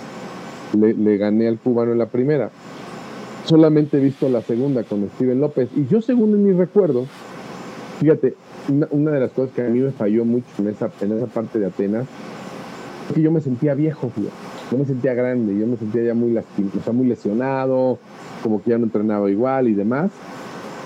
Le, 0.78 1.18
gané 1.18 1.48
al 1.48 1.58
cubano 1.58 1.92
en 1.92 1.98
la 1.98 2.08
primera. 2.08 2.52
Solamente 3.46 3.98
he 3.98 4.00
visto 4.00 4.30
la 4.30 4.42
segunda 4.42 4.84
con 4.84 5.08
Steven 5.16 5.40
López. 5.40 5.70
Y 5.76 5.88
yo, 5.88 6.02
según 6.02 6.32
en 6.32 6.46
mi 6.46 6.52
recuerdo, 6.52 7.08
fíjate, 8.00 8.36
una, 8.92 9.12
de 9.12 9.20
las 9.20 9.32
cosas 9.32 9.54
que 9.56 9.64
a 9.64 9.70
mí 9.70 9.80
me 9.80 9.92
falló 9.92 10.26
mucho 10.26 10.48
en 10.60 10.68
esa, 10.68 10.92
en 11.02 11.18
esa 11.18 11.26
parte 11.26 11.58
de 11.58 11.68
Atenas 11.68 12.06
es 13.08 13.16
que 13.16 13.22
yo 13.24 13.32
me 13.32 13.42
sentía 13.42 13.74
viejo, 13.74 14.12
yo 14.72 14.78
me 14.78 14.86
sentía 14.86 15.16
grande, 15.16 15.58
yo 15.58 15.66
me 15.66 15.78
sentía 15.78 16.04
ya 16.04 16.14
muy, 16.14 16.38
o 16.38 16.84
sea, 16.84 16.94
muy 16.94 17.08
lesionado, 17.08 17.98
como 18.44 18.62
que 18.62 18.70
ya 18.70 18.78
no 18.78 18.84
entrenaba 18.84 19.32
igual 19.32 19.68
y 19.68 19.74
demás. 19.74 20.12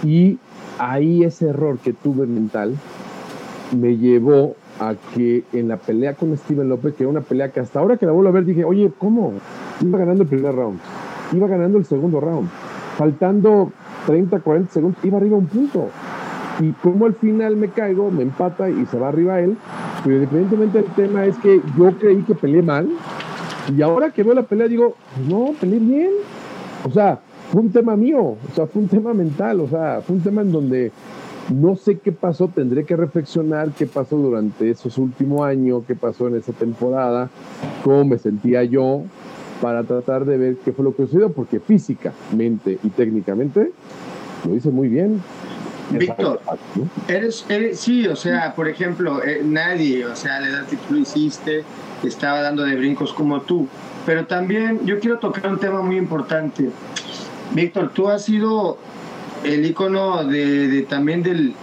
Y 0.04 0.38
ahí 0.80 1.24
ese 1.26 1.50
error 1.50 1.78
que 1.80 1.92
tuve 1.92 2.26
mental 2.26 2.76
me 3.72 3.98
llevó 3.98 4.56
a 4.80 4.96
que 5.14 5.44
en 5.54 5.68
la 5.68 5.78
pelea 5.78 6.16
con 6.16 6.36
Steven 6.38 6.68
López, 6.68 6.96
que 6.96 7.04
era 7.04 7.10
una 7.10 7.22
pelea 7.22 7.50
que 7.50 7.60
hasta 7.60 7.80
ahora 7.80 7.98
que 7.98 8.06
la 8.06 8.12
vuelvo 8.12 8.30
a 8.30 8.34
ver 8.34 8.46
dije, 8.46 8.64
oye, 8.66 8.92
¿cómo? 8.98 9.34
Iba 9.82 9.98
ganando 10.00 10.24
el 10.24 10.30
primer 10.30 10.54
round, 10.56 10.80
iba 11.32 11.48
ganando 11.48 11.78
el 11.78 11.86
segundo 11.86 12.20
round, 12.20 12.50
faltando 12.98 13.72
30, 14.08 14.40
40 14.40 14.72
segundos, 14.72 15.04
iba 15.04 15.18
arriba 15.18 15.38
un 15.38 15.48
punto 15.48 15.90
y 16.60 16.72
como 16.74 17.06
al 17.06 17.16
final 17.16 17.56
me 17.56 17.70
caigo, 17.70 18.12
me 18.12 18.24
empata 18.24 18.70
y 18.70 18.86
se 18.86 19.00
va 19.00 19.10
arriba 19.10 19.40
él, 19.40 19.58
pero 20.04 20.16
independientemente 20.16 20.82
del 20.82 20.92
tema 20.92 21.26
es 21.26 21.38
que 21.38 21.62
yo 21.78 21.92
creí 21.98 22.22
que 22.24 22.36
peleé 22.36 22.62
mal 22.62 22.88
y 23.76 23.82
ahora 23.82 24.12
que 24.12 24.24
veo 24.24 24.34
la 24.34 24.44
pelea 24.44 24.68
digo, 24.68 24.96
no, 25.28 25.54
peleé 25.60 25.80
bien. 25.80 26.12
O 26.86 26.92
sea, 26.92 27.22
fue 27.52 27.62
un 27.62 27.72
tema 27.72 27.96
mío, 27.96 28.20
o 28.20 28.38
sea, 28.54 28.68
fue 28.68 28.82
un 28.82 28.88
tema 28.88 29.14
mental, 29.14 29.62
o 29.62 29.68
sea, 29.68 30.02
fue 30.06 30.18
un 30.18 30.22
tema 30.22 30.42
en 30.42 30.52
donde 30.52 30.92
no 31.50 31.76
sé 31.76 32.00
qué 32.00 32.12
pasó, 32.12 32.48
tendré 32.48 32.86
que 32.86 32.96
reflexionar 32.96 33.72
qué 33.72 33.86
pasó 33.86 34.18
durante 34.18 34.70
esos 34.70 34.98
últimos 34.98 35.46
años, 35.46 35.84
qué 35.88 35.96
pasó 35.96 36.28
en 36.28 36.36
esa 36.36 36.54
temporada, 36.54 37.30
cómo 37.84 38.06
me 38.06 38.18
sentía 38.18 38.64
yo, 38.64 39.04
para 39.62 39.84
tratar 39.84 40.26
de 40.26 40.38
ver 40.38 40.58
qué 40.58 40.72
fue 40.72 40.84
lo 40.84 40.96
que 40.96 41.04
sucedió, 41.04 41.32
porque 41.32 41.60
físicamente 41.60 42.80
y 42.84 42.90
técnicamente 42.90 43.72
lo 44.48 44.56
hice 44.56 44.70
muy 44.70 44.88
bien. 44.88 45.22
Víctor, 45.92 46.40
eres, 47.08 47.46
sí, 47.74 48.08
o 48.08 48.16
sea, 48.16 48.56
por 48.56 48.68
ejemplo, 48.68 49.24
eh, 49.24 49.42
nadie, 49.44 50.06
o 50.06 50.16
sea, 50.16 50.40
la 50.40 50.48
edad 50.48 50.66
que 50.68 50.78
tú 50.78 50.96
lo 50.96 51.00
hiciste, 51.00 51.64
estaba 52.04 52.42
dando 52.42 52.64
de 52.64 52.76
brincos 52.76 53.14
como 53.14 53.42
tú. 53.42 53.68
Pero 54.06 54.26
también 54.26 54.86
yo 54.86 55.00
quiero 55.00 55.20
tocar 55.20 55.52
un 55.52 55.60
tema 55.60 55.82
muy 55.82 55.98
importante. 55.98 56.70
Víctor, 57.54 57.92
tú 57.94 58.10
has 58.10 58.26
sido 58.26 58.78
el 59.44 59.66
icono 59.66 60.24
de, 60.24 60.86
también 60.90 61.24
del, 61.24 61.54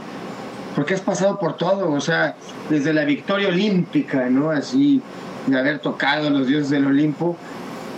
porque 0.75 0.95
has 0.95 1.01
pasado 1.01 1.39
por 1.39 1.57
todo, 1.57 1.93
o 1.93 2.01
sea, 2.01 2.37
desde 2.69 2.93
la 2.93 3.05
victoria 3.05 3.49
olímpica, 3.49 4.29
¿no? 4.29 4.51
Así, 4.51 5.01
de 5.47 5.59
haber 5.59 5.79
tocado 5.79 6.29
a 6.29 6.31
los 6.31 6.47
dioses 6.47 6.71
del 6.71 6.87
Olimpo, 6.87 7.37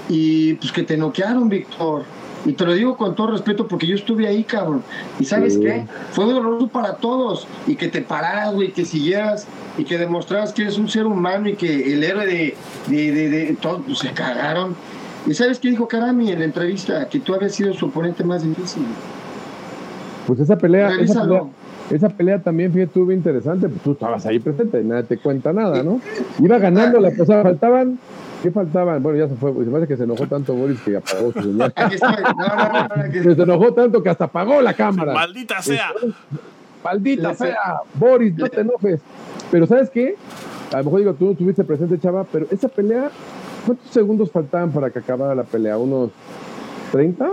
y 0.09 0.55
pues 0.55 0.73
que 0.73 0.83
te 0.83 0.97
noquearon, 0.97 1.49
Víctor. 1.49 2.05
Y 2.45 2.55
te 2.55 2.65
lo 2.65 2.75
digo 2.75 2.97
con 2.97 3.15
todo 3.15 3.29
respeto 3.29 3.69
porque 3.69 3.87
yo 3.87 3.95
estuve 3.95 4.27
ahí, 4.27 4.43
cabrón. 4.43 4.83
Y 5.21 5.25
sabes 5.25 5.59
qué? 5.59 5.87
Fue 6.11 6.25
doloroso 6.25 6.67
para 6.67 6.97
todos. 6.97 7.47
Y 7.69 7.77
que 7.77 7.87
te 7.87 8.03
pararas, 8.03 8.53
güey, 8.53 8.73
que 8.73 8.85
siguieras 8.85 9.47
y 9.79 9.85
que 9.85 9.97
demostraras 9.97 10.53
que 10.53 10.63
eres 10.63 10.77
un 10.77 10.89
ser 10.89 11.07
humano 11.07 11.49
y 11.49 11.55
que 11.55 11.95
el 11.95 12.03
héroe 12.03 12.27
de, 12.27 12.57
de, 12.89 13.13
de, 13.13 13.29
de 13.29 13.57
todos 13.61 13.83
pues, 13.87 14.01
se 14.01 14.11
cagaron. 14.11 14.75
¿Y 15.25 15.35
sabes 15.35 15.61
qué 15.61 15.71
dijo 15.71 15.87
Karami 15.87 16.33
en 16.33 16.41
la 16.41 16.47
entrevista? 16.47 17.09
Que 17.09 17.21
tú 17.21 17.33
habías 17.33 17.55
sido 17.55 17.73
su 17.75 17.87
oponente 17.87 18.25
más 18.25 18.43
difícil. 18.43 18.87
Pues 20.27 20.41
esa 20.41 20.57
pelea, 20.57 20.91
esa 21.01 21.23
pelea, 21.23 21.43
esa 21.91 22.09
pelea, 22.09 22.39
también 22.41 22.73
fíjate, 22.73 22.89
estuvo 22.89 23.13
interesante. 23.13 23.69
Pues 23.69 23.83
tú 23.83 23.93
estabas 23.93 24.25
ahí 24.27 24.39
presente, 24.39 24.83
nadie 24.85 25.05
te 25.05 25.19
cuenta 25.19 25.53
nada, 25.53 25.83
¿no? 25.83 26.01
Iba 26.39 26.59
ganando 26.59 27.01
la 27.01 27.15
cosa, 27.15 27.43
faltaban 27.43 27.99
¿Qué 28.43 28.51
faltaban? 28.51 29.01
Bueno, 29.03 29.19
ya 29.19 29.29
se 29.29 29.37
fue. 29.37 29.53
Se 29.53 29.71
parece 29.71 29.87
que 29.87 29.97
se 29.97 30.03
enojó 30.03 30.27
tanto 30.27 30.53
Boris 30.53 30.81
que 30.81 30.97
apagó 30.97 31.33
su 31.33 31.43
señal. 31.43 31.73
Se 33.23 33.43
enojó 33.43 33.73
tanto 33.73 34.03
que 34.03 34.11
hasta 34.11 34.25
apagó 34.25 34.61
la 34.61 34.75
cámara. 34.75 35.13
Maldita 35.13 35.63
sea. 35.63 35.93
Maldita 36.83 37.35
sea. 37.35 37.83
Boris, 37.95 38.37
no 38.37 38.49
te 38.49 38.63
enojes. 38.63 39.01
Pero 39.51 39.67
¿sabes 39.67 39.91
qué? 39.91 40.17
A 40.73 40.79
lo 40.79 40.85
mejor 40.85 40.99
digo, 41.01 41.15
tú 41.15 41.27
no 41.27 41.31
estuviste 41.33 41.63
presente, 41.63 42.01
chava, 42.01 42.25
pero 42.25 42.47
esa 42.51 42.67
pelea, 42.67 43.11
¿cuántos 43.65 43.89
segundos 43.91 44.31
faltaban 44.33 44.73
para 44.73 44.91
que 44.91 44.99
acabara 44.99 45.35
la 45.37 45.45
pelea? 45.45 45.79
¿Unos 45.79 46.11
30? 46.91 47.29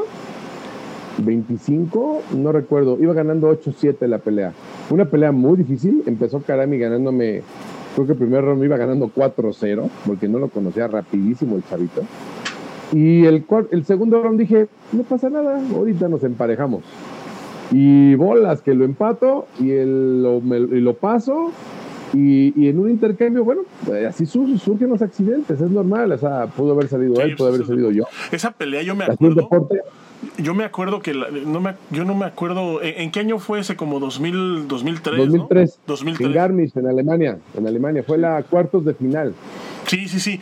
¿25? 1.24 2.36
No 2.36 2.52
recuerdo. 2.52 2.98
Iba 3.00 3.14
ganando 3.14 3.52
8-7 3.52 4.08
la 4.08 4.20
pelea. 4.20 4.54
Una 4.90 5.06
pelea 5.06 5.32
muy 5.32 5.58
difícil. 5.58 6.04
Empezó 6.06 6.42
Karami 6.42 6.78
ganándome 6.78 7.44
Creo 7.96 8.06
que 8.06 8.14
el 8.14 8.20
primer 8.20 8.44
round 8.44 8.60
me 8.60 8.66
iba 8.66 8.78
ganando 8.78 9.12
4-0, 9.14 9.90
porque 10.06 10.28
no 10.28 10.40
lo 10.40 10.50
conocía 10.50 10.88
rapidísimo 10.88 11.56
el 11.56 11.64
chavito. 11.66 12.04
Y 12.92 13.26
el, 13.26 13.46
el 13.72 13.86
segundo 13.86 14.22
round 14.22 14.40
dije, 14.40 14.68
no 14.92 15.04
pasa 15.04 15.30
nada, 15.30 15.60
ahorita 15.76 16.08
nos 16.08 16.24
emparejamos. 16.24 16.84
Y 17.72 18.16
bolas, 18.16 18.62
que 18.62 18.74
lo 18.74 18.86
empato 18.86 19.48
y, 19.60 19.72
el, 19.72 20.24
lo, 20.24 20.40
lo 20.40 20.94
paso. 20.96 21.52
Y, 22.14 22.68
en 22.68 22.80
un 22.80 22.90
intercambio, 22.90 23.44
bueno, 23.44 23.62
pues, 23.86 24.06
así 24.06 24.26
surgen 24.26 24.90
los 24.90 25.02
accidentes, 25.02 25.62
es 25.62 25.70
normal. 25.70 26.12
O 26.12 26.18
sea, 26.18 26.48
pudo 26.48 26.74
haber 26.74 26.88
salido 26.88 27.22
él, 27.22 27.36
pudo 27.36 27.50
haber 27.50 27.66
salido 27.66 27.92
yo. 27.92 28.06
Esa 28.32 28.52
pelea 28.52 28.82
yo 28.82 28.96
me 28.96 29.04
acuerdo. 29.06 29.48
Yo 30.38 30.54
me 30.54 30.66
acuerdo 30.66 31.02
que 31.02 31.14
no 31.14 31.62
me, 31.62 31.76
yo 31.92 32.04
no 32.04 32.14
me 32.14 32.26
acuerdo 32.26 32.82
en, 32.82 33.12
qué 33.12 33.22
año 33.22 33.40
fue 33.40 33.60
ese 33.60 33.76
como 33.76 34.00
2000, 34.00 34.68
2003, 34.68 35.18
2003, 35.18 35.80
2003. 35.88 36.28
En 36.28 36.34
Garmisch 36.34 36.76
en 36.76 36.88
Alemania, 36.88 37.38
en 37.58 37.68
Alemania 37.68 38.04
fue 38.06 38.18
la 38.18 38.44
cuartos 38.44 38.84
de 38.84 38.94
final. 38.94 39.34
Sí, 39.88 40.08
sí, 40.08 40.20
sí. 40.20 40.42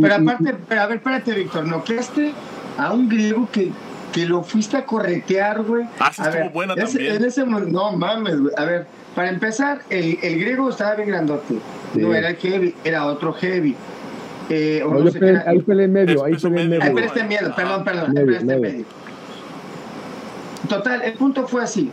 pero 0.00 0.14
aparte, 0.14 0.56
pero 0.68 0.80
a 0.80 0.86
ver, 0.86 0.96
espérate, 0.96 1.32
Víctor, 1.34 1.66
¿no 1.66 1.84
creaste 1.84 2.32
a 2.78 2.92
un 2.92 3.08
griego 3.08 3.48
que, 3.52 3.70
que 4.12 4.26
lo 4.26 4.42
fuiste 4.42 4.78
a 4.78 4.86
corretear, 4.86 5.62
güey? 5.62 5.84
Ah, 5.98 6.10
sí, 6.12 6.22
estuvo 6.22 6.50
buena 6.50 6.74
también. 6.74 7.16
En 7.16 7.24
ese, 7.24 7.46
no 7.46 7.92
mames, 7.92 8.40
güey. 8.40 8.54
A 8.56 8.64
ver, 8.64 8.86
para 9.14 9.28
empezar, 9.28 9.82
el, 9.90 10.18
el 10.22 10.40
griego 10.40 10.70
estaba 10.70 10.94
bien 10.94 11.08
grandote. 11.08 11.54
No 11.94 12.14
era 12.14 12.30
el 12.30 12.36
heavy, 12.36 12.74
era 12.82 13.06
otro 13.06 13.34
heavy. 13.34 13.76
Eh, 14.48 14.82
no, 14.84 15.08
yo 15.08 15.38
ahí 15.46 15.60
peleé 15.60 15.84
en 15.84 15.92
medio, 15.92 16.24
ahí 16.24 16.34
peleé 16.34 16.62
en 16.62 16.70
medio. 16.70 16.82
Ahí 16.82 16.94
peleé 16.94 17.10
en 17.14 17.28
medio, 17.28 17.54
perdón, 17.54 17.84
perdón, 17.84 18.18
ahí 18.18 18.24
peleé 18.24 18.40
en 18.40 18.46
medio. 18.46 18.84
Total, 20.68 21.02
el 21.02 21.14
punto 21.14 21.46
fue 21.46 21.62
así. 21.62 21.90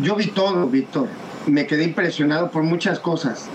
Yo 0.00 0.16
vi 0.16 0.28
todo, 0.28 0.66
Víctor. 0.66 1.08
Me 1.46 1.66
quedé 1.66 1.84
impresionado 1.84 2.50
por 2.50 2.62
muchas 2.62 2.98
cosas. 2.98 3.48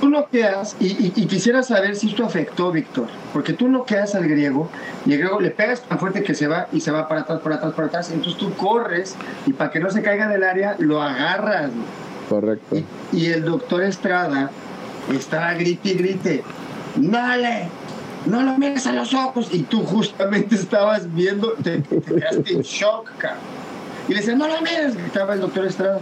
tú 0.00 0.08
noqueas, 0.08 0.76
y, 0.80 0.86
y, 0.86 1.12
y, 1.14 1.26
quisiera 1.26 1.62
saber 1.62 1.94
si 1.94 2.08
esto 2.08 2.24
afectó, 2.24 2.72
Víctor, 2.72 3.06
porque 3.34 3.52
tú 3.52 3.68
noqueas 3.68 4.14
al 4.14 4.26
griego 4.26 4.70
y 5.04 5.12
el 5.12 5.18
griego 5.18 5.40
le 5.40 5.50
pegas 5.50 5.82
tan 5.82 5.98
fuerte 5.98 6.22
que 6.22 6.34
se 6.34 6.48
va 6.48 6.68
y 6.72 6.80
se 6.80 6.90
va 6.90 7.06
para 7.06 7.20
atrás, 7.20 7.40
para 7.40 7.56
atrás, 7.56 7.74
para 7.74 7.88
atrás. 7.88 8.10
Entonces 8.10 8.38
tú 8.38 8.54
corres 8.54 9.14
y 9.46 9.52
para 9.52 9.70
que 9.70 9.78
no 9.78 9.90
se 9.90 10.02
caiga 10.02 10.26
del 10.28 10.42
área, 10.42 10.76
lo 10.78 11.02
agarras. 11.02 11.70
Correcto. 12.30 12.76
Y, 12.76 12.86
y 13.12 13.26
el 13.26 13.44
doctor 13.44 13.82
Estrada 13.82 14.50
estaba 15.12 15.52
grite 15.54 15.90
y 15.90 15.94
grite, 15.94 16.44
¡Dale! 16.96 17.68
No 18.26 18.42
lo 18.42 18.58
mires 18.58 18.86
a 18.86 18.92
los 18.92 19.14
ojos. 19.14 19.48
Y 19.52 19.62
tú 19.62 19.84
justamente 19.84 20.54
estabas 20.54 21.12
viendo, 21.14 21.52
te, 21.62 21.78
te 21.78 22.00
quedaste 22.00 22.52
en 22.52 22.62
shock, 22.62 23.10
cabrón. 23.18 23.40
Y 24.08 24.12
le 24.12 24.20
decía, 24.20 24.34
no 24.34 24.48
lo 24.48 24.60
mires, 24.60 24.96
gritaba 24.96 25.34
el 25.34 25.40
doctor 25.40 25.66
Estrada. 25.66 26.00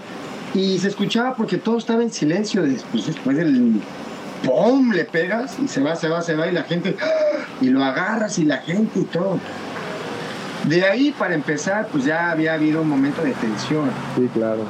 Y 0.55 0.79
se 0.79 0.89
escuchaba 0.89 1.35
porque 1.37 1.59
todo 1.59 1.79
estaba 1.79 2.03
en 2.03 2.11
silencio. 2.11 2.63
Después, 2.63 3.07
después 3.07 3.37
del 3.37 3.81
¡pum! 4.45 4.93
le 4.93 5.05
pegas 5.05 5.59
y 5.63 5.69
se 5.69 5.83
va, 5.83 5.95
se 5.95 6.09
va, 6.09 6.23
se 6.23 6.35
va. 6.35 6.49
Y 6.49 6.53
la 6.53 6.63
gente, 6.63 6.97
¡ah! 7.01 7.45
y 7.61 7.69
lo 7.69 7.85
agarras 7.85 8.39
y 8.39 8.45
la 8.45 8.59
gente 8.59 9.01
y 9.01 9.05
todo. 9.05 9.39
De 10.65 10.85
ahí, 10.85 11.15
para 11.17 11.35
empezar, 11.35 11.89
pues 11.89 12.05
ya 12.05 12.31
había 12.31 12.55
habido 12.55 12.83
un 12.83 12.89
momento 12.89 13.23
de 13.23 13.33
tensión. 13.33 13.91
Sí, 14.17 14.29
claro. 14.35 14.65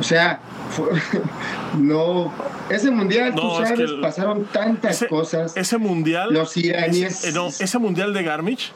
O 0.00 0.02
sea, 0.02 0.40
no. 1.78 2.32
Ese 2.70 2.90
mundial, 2.90 3.34
No, 3.34 3.40
tú 3.40 3.48
es 3.62 3.68
sabes, 3.68 3.72
que 3.72 3.82
el- 3.84 4.00
pasaron 4.00 4.44
tantas 4.46 4.96
Ese, 4.96 5.08
cosas. 5.08 5.56
ese 5.56 5.78
mundial. 5.78 6.32
Los 6.32 6.56
iraníes. 6.56 7.18
ese, 7.20 7.28
eh, 7.30 7.32
no, 7.32 7.48
ese 7.48 7.78
mundial 7.78 8.12
de 8.14 8.22
Garmisch. 8.22 8.72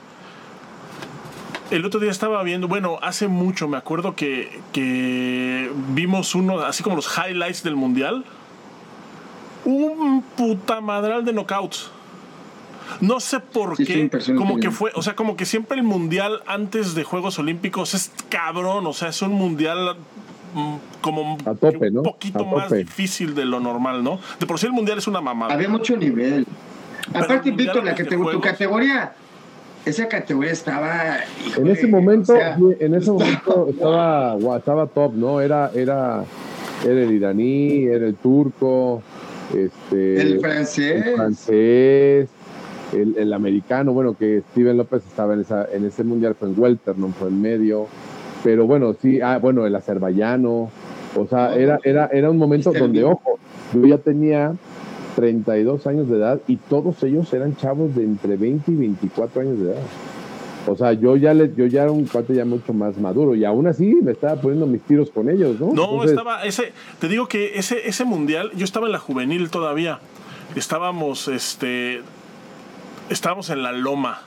El 1.71 1.85
otro 1.85 2.01
día 2.01 2.11
estaba 2.11 2.43
viendo, 2.43 2.67
bueno, 2.67 2.99
hace 3.03 3.29
mucho 3.29 3.69
me 3.69 3.77
acuerdo 3.77 4.17
que, 4.17 4.61
que 4.73 5.71
vimos 5.89 6.35
uno, 6.35 6.61
así 6.61 6.83
como 6.83 6.97
los 6.97 7.11
highlights 7.19 7.63
del 7.63 7.77
mundial. 7.77 8.25
Un 9.65 10.23
puta 10.37 10.81
madral 10.81 11.25
de 11.27 11.33
knockouts. 11.33 11.91
No 13.03 13.21
sé 13.21 13.39
por 13.41 13.77
Sí, 13.77 13.85
qué, 13.85 14.11
como 14.35 14.59
que 14.61 14.71
fue, 14.71 14.93
o 14.95 15.03
sea, 15.03 15.15
como 15.15 15.37
que 15.37 15.45
siempre 15.45 15.77
el 15.77 15.83
mundial 15.85 16.43
antes 16.47 16.95
de 16.95 17.05
Juegos 17.05 17.39
Olímpicos 17.39 17.93
es 17.93 18.11
cabrón, 18.31 18.87
o 18.87 18.95
sea, 18.95 19.09
es 19.09 19.21
un 19.21 19.33
mundial 19.33 19.97
como 21.01 21.39
A 21.45 21.55
tope, 21.55 21.89
un 21.89 21.95
¿no? 21.95 22.03
poquito 22.03 22.41
A 22.41 22.57
más 22.57 22.65
tope. 22.69 22.79
difícil 22.79 23.35
de 23.35 23.45
lo 23.45 23.61
normal, 23.61 24.03
¿no? 24.03 24.19
De 24.41 24.47
por 24.47 24.59
sí 24.59 24.67
el 24.67 24.73
mundial 24.73 24.99
es 24.99 25.07
una 25.07 25.21
mamada. 25.21 25.55
Había 25.55 25.69
mucho 25.69 25.97
nivel. 25.97 26.47
Pero 27.13 27.25
Aparte, 27.25 27.51
Víctor, 27.51 27.85
la 27.85 27.95
que 27.95 28.05
tu 28.05 28.41
categoría, 28.41 29.13
esa 29.85 30.09
categoría 30.09 30.53
estaba. 30.53 31.17
En 31.17 31.49
híjole, 31.49 31.73
ese 31.73 31.87
momento, 31.87 32.35
o 32.35 32.37
sea, 32.37 32.57
sí, 32.57 32.65
en 32.81 32.95
ese 32.95 33.11
momento 33.11 33.69
estaba, 33.71 34.37
estaba 34.57 34.87
top, 34.87 35.15
¿no? 35.15 35.41
Era, 35.41 35.71
era, 35.75 36.25
era 36.85 37.01
el 37.03 37.13
iraní, 37.13 37.85
era 37.85 38.07
el 38.07 38.15
turco, 38.17 39.03
este, 39.55 40.21
el 40.21 40.41
francés. 40.41 41.07
el 41.07 41.15
francés, 41.15 42.29
el, 42.93 43.17
el 43.17 43.33
americano, 43.33 43.93
bueno, 43.93 44.15
que 44.19 44.43
Steven 44.53 44.77
López 44.77 45.03
estaba 45.07 45.33
en, 45.35 45.41
esa, 45.41 45.67
en 45.73 45.87
ese 45.87 46.05
mundial, 46.05 46.35
fue 46.39 46.49
en 46.49 46.61
Welter, 46.61 46.99
no 46.99 47.09
fue 47.09 47.29
en 47.29 47.41
medio, 47.41 47.87
pero 48.43 48.67
bueno, 48.67 48.95
sí, 49.01 49.21
ah, 49.21 49.39
bueno, 49.39 49.67
el 49.67 49.75
azerbaiyano, 49.75 50.71
o 51.17 51.27
sea, 51.29 51.55
era, 51.55 51.79
era, 51.85 52.07
era 52.13 52.31
un 52.31 52.39
momento 52.39 52.73
donde, 52.73 53.05
ojo, 53.05 53.39
yo 53.75 53.87
ya 53.87 53.99
tenía 53.99 54.55
32 55.17 55.87
años 55.87 56.09
de 56.09 56.17
edad 56.17 56.41
y 56.47 56.57
todos 56.57 57.03
ellos 57.03 57.33
eran 57.33 57.57
chavos 57.57 57.95
de 57.97 58.05
entre 58.05 58.37
20 58.37 58.71
y 58.71 58.75
24 58.77 59.41
años 59.41 59.59
de 59.59 59.73
edad. 59.73 59.83
O 60.69 60.77
sea, 60.77 60.93
yo 60.93 61.17
ya 61.17 61.35
le, 61.35 61.53
yo 61.55 61.67
ya 61.67 61.83
era 61.83 61.91
un 61.91 62.07
cuate 62.07 62.35
ya 62.35 62.45
mucho 62.45 62.73
más 62.73 62.99
maduro 62.99 63.35
y 63.35 63.45
aún 63.45 63.67
así 63.67 63.97
me 64.03 64.13
estaba 64.13 64.41
poniendo 64.41 64.67
mis 64.67 64.83
tiros 64.83 65.11
con 65.11 65.31
ellos, 65.31 65.59
¿no? 65.59 65.73
No, 65.73 65.85
Entonces, 65.85 66.11
estaba 66.11 66.45
ese, 66.45 66.73
te 67.01 67.09
digo 67.09 67.27
que 67.27 67.59
ese 67.59 67.89
ese 67.89 68.05
mundial, 68.05 68.51
yo 68.55 68.65
estaba 68.65 68.87
en 68.87 68.93
la 68.93 68.99
juvenil 68.99 69.51
todavía. 69.51 69.99
Estábamos 70.55 71.27
este 71.29 72.03
estábamos 73.09 73.51
en 73.51 73.63
la 73.63 73.73
Loma. 73.73 74.23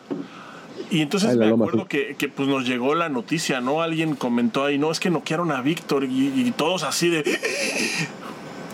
Y 0.91 1.01
entonces 1.01 1.37
me 1.37 1.47
acuerdo 1.47 1.87
que, 1.87 2.15
que, 2.17 2.27
pues 2.27 2.49
nos 2.49 2.67
llegó 2.67 2.95
la 2.95 3.07
noticia, 3.07 3.61
¿no? 3.61 3.81
Alguien 3.81 4.15
comentó 4.15 4.65
ahí, 4.65 4.77
no, 4.77 4.91
es 4.91 4.99
que 4.99 5.09
noquearon 5.09 5.51
a 5.51 5.61
Víctor 5.61 6.03
y, 6.03 6.33
y 6.35 6.51
todos 6.51 6.83
así 6.83 7.09
de 7.09 7.23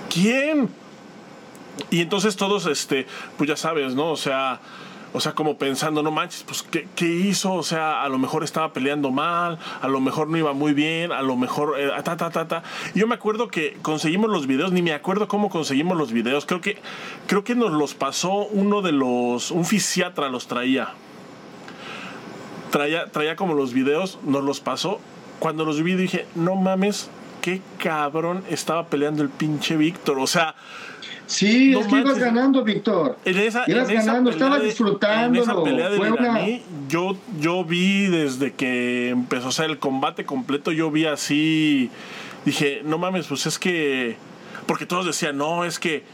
¿Quién? 0.09 0.69
Y 1.91 2.01
entonces 2.01 2.35
todos, 2.35 2.65
este, 2.65 3.05
pues 3.37 3.47
ya 3.47 3.55
sabes, 3.55 3.93
¿no? 3.93 4.11
O 4.11 4.17
sea, 4.17 4.59
o 5.13 5.19
sea, 5.19 5.33
como 5.33 5.57
pensando, 5.57 6.03
no 6.03 6.11
manches, 6.11 6.43
pues 6.43 6.63
¿qué, 6.63 6.87
qué 6.95 7.05
hizo? 7.05 7.53
O 7.53 7.63
sea, 7.63 8.03
a 8.03 8.09
lo 8.09 8.17
mejor 8.17 8.43
estaba 8.43 8.73
peleando 8.73 9.11
mal, 9.11 9.57
a 9.81 9.87
lo 9.87 9.99
mejor 9.99 10.27
no 10.27 10.37
iba 10.37 10.53
muy 10.53 10.73
bien, 10.73 11.11
a 11.11 11.21
lo 11.21 11.35
mejor 11.35 11.75
eh, 11.79 11.89
ta, 12.03 12.17
ta, 12.17 12.29
ta, 12.29 12.47
ta. 12.47 12.63
Yo 12.93 13.07
me 13.07 13.15
acuerdo 13.15 13.47
que 13.47 13.77
conseguimos 13.81 14.29
los 14.29 14.47
videos, 14.47 14.71
ni 14.71 14.81
me 14.81 14.93
acuerdo 14.93 15.27
cómo 15.27 15.49
conseguimos 15.49 15.97
los 15.97 16.11
videos. 16.11 16.45
Creo 16.45 16.61
que, 16.61 16.77
creo 17.27 17.43
que 17.43 17.55
nos 17.55 17.71
los 17.71 17.93
pasó 17.93 18.47
uno 18.47 18.81
de 18.81 18.91
los, 18.91 19.51
un 19.51 19.65
fisiatra 19.65 20.29
los 20.29 20.47
traía. 20.47 20.93
Traía, 22.77 23.05
traía 23.07 23.35
como 23.35 23.53
los 23.55 23.73
videos, 23.73 24.19
nos 24.23 24.43
los 24.43 24.59
pasó. 24.59 24.99
Cuando 25.39 25.65
los 25.65 25.81
vi 25.81 25.93
dije, 25.95 26.25
no 26.35 26.55
mames, 26.55 27.09
qué 27.41 27.61
cabrón 27.79 28.43
estaba 28.49 28.87
peleando 28.87 29.23
el 29.23 29.29
pinche 29.29 29.77
Víctor. 29.77 30.19
O 30.19 30.27
sea, 30.27 30.53
Sí, 31.25 31.71
No 31.71 31.81
es 31.81 31.87
que 31.87 31.99
ibas 31.99 32.19
ganando, 32.19 32.63
Víctor. 32.63 33.17
Ibas 33.73 33.89
ganando, 34.05 34.29
de- 34.59 34.65
disfrutándolo. 34.67 35.43
En 35.43 35.49
esa 35.49 35.61
pelea 35.63 35.89
una- 36.13 36.21
iraní, 36.39 36.63
yo, 36.87 37.17
yo 37.41 37.65
vi 37.65 38.05
desde 38.05 38.53
que 38.53 39.09
empezó, 39.09 39.49
o 39.49 39.51
sea, 39.51 39.65
el 39.65 39.77
combate 39.77 40.23
completo, 40.23 40.71
yo 40.71 40.89
vi 40.89 41.05
así, 41.05 41.89
dije, 42.45 42.81
no 42.85 42.97
mames, 42.97 43.27
pues 43.27 43.45
es 43.45 43.59
que, 43.59 44.15
porque 44.67 44.85
todos 44.85 45.05
decían, 45.05 45.35
no, 45.37 45.65
es 45.65 45.79
que 45.79 46.05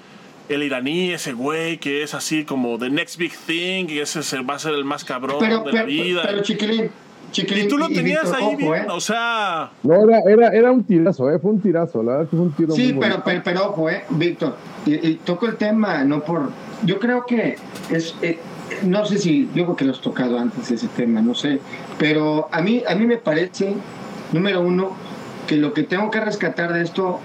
el 0.50 0.64
iraní, 0.64 1.12
ese 1.12 1.34
güey 1.34 1.78
que 1.78 2.04
es 2.04 2.14
así 2.14 2.44
como 2.46 2.78
the 2.78 2.90
next 2.90 3.18
big 3.18 3.32
thing, 3.48 3.86
y 3.90 4.00
ese 4.00 4.24
se- 4.24 4.42
va 4.42 4.56
a 4.56 4.60
ser 4.60 4.74
el 4.74 4.86
más 4.86 5.04
cabrón 5.04 5.38
Pero, 5.40 5.60
de 5.60 5.64
pero, 5.66 5.78
la 5.78 5.84
vida. 5.84 6.22
pero, 6.26 6.42
chiquilín, 6.42 6.90
chiquilín. 7.32 7.66
y 7.66 7.68
tú 7.70 7.78
lo 7.78 7.88
tenías 7.88 8.32
ahí 8.34 8.44
ojo, 8.46 8.58
bien, 8.58 8.74
¿eh? 8.74 8.86
o 8.90 9.00
sea, 9.00 9.72
No, 9.84 10.04
era, 10.10 10.20
era, 10.30 10.48
era 10.50 10.72
un 10.72 10.84
tirazo, 10.84 11.32
¿eh? 11.32 11.40
Fue 11.40 11.52
un 11.52 11.62
tirazo, 11.62 12.04
la 12.04 12.12
verdad 12.14 12.30
que 12.30 12.36
fue 12.36 12.46
un 12.46 12.52
tiro 12.54 12.74
Sí, 12.76 12.94
muy 12.94 13.02
pero, 13.02 13.16
bonito. 13.16 13.24
pero, 13.26 13.42
pero 13.44 13.70
ojo, 13.70 13.90
eh, 13.90 14.04
Víctor, 14.10 14.58
y, 14.86 14.94
y 15.08 15.16
toco 15.24 15.46
el 15.48 15.56
tema, 15.56 16.04
no 16.04 16.22
por... 16.24 16.50
Yo 16.86 17.00
creo 17.00 17.26
que 17.26 17.56
es... 17.90 18.16
eh, 18.22 18.38
no 18.84 19.06
sé 19.06 19.20
si, 19.20 19.50
yo 19.54 19.64
creo 19.66 19.76
que 19.76 19.86
lo 19.86 19.92
has 19.92 20.02
tocado 20.02 20.38
antes 20.40 20.70
ese 20.72 20.88
tema, 20.90 21.22
no 21.22 21.36
sé, 21.36 21.60
pero 22.00 22.50
a 22.52 22.62
mí, 22.62 22.82
a 22.88 22.96
mí 22.96 23.06
me 23.06 23.18
parece, 23.18 23.76
número 24.32 24.62
uno, 24.62 24.96
que 25.48 25.58
lo 25.58 25.74
que 25.74 25.84
tengo 25.84 26.10
que 26.10 26.20
rescatar 26.20 26.74
de 26.74 26.82
esto, 26.82 27.20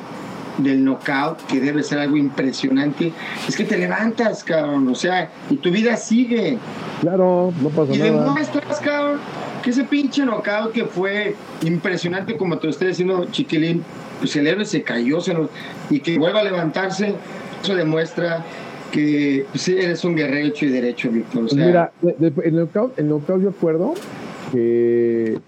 del 0.58 0.84
knockout, 0.84 1.38
que 1.46 1.60
debe 1.60 1.82
ser 1.82 1.98
algo 2.00 2.16
impresionante, 2.16 3.12
es 3.48 3.56
que 3.56 3.64
te 3.64 3.78
levantas, 3.78 4.44
cabrón, 4.44 4.88
o 4.88 4.94
sea, 4.94 5.30
y 5.50 5.56
tu 5.56 5.70
vida 5.70 5.96
sigue. 5.96 6.58
Claro, 7.00 7.52
no 7.62 7.68
pasó 7.70 7.94
Y 7.94 7.98
nada. 7.98 8.24
demuestras, 8.24 8.80
cabrón, 8.80 9.18
que 9.62 9.70
ese 9.70 9.84
pinche 9.84 10.24
knockout 10.24 10.72
que 10.72 10.84
fue 10.84 11.34
impresionante, 11.64 12.36
como 12.36 12.58
te 12.58 12.66
lo 12.66 12.70
estoy 12.70 12.88
diciendo, 12.88 13.26
Chiquilín, 13.30 13.82
pues 14.18 14.34
el 14.36 14.46
héroe 14.48 14.64
se 14.64 14.82
cayó 14.82 15.20
se 15.20 15.32
lo- 15.34 15.48
y 15.90 16.00
que 16.00 16.18
vuelva 16.18 16.40
a 16.40 16.44
levantarse, 16.44 17.14
eso 17.62 17.74
demuestra 17.74 18.44
que 18.90 19.46
pues, 19.52 19.68
eres 19.68 20.02
un 20.04 20.16
guerrero 20.16 20.46
hecho 20.48 20.64
y 20.64 20.70
derecho, 20.70 21.10
Víctor. 21.10 21.38
O 21.38 21.46
Pues 21.46 21.52
sea, 21.54 21.66
mira, 21.66 21.92
el 22.44 22.54
knockout, 22.56 22.98
el 22.98 23.08
knockout 23.08 23.42
yo 23.42 23.50
acuerdo 23.50 23.94
que. 24.52 25.38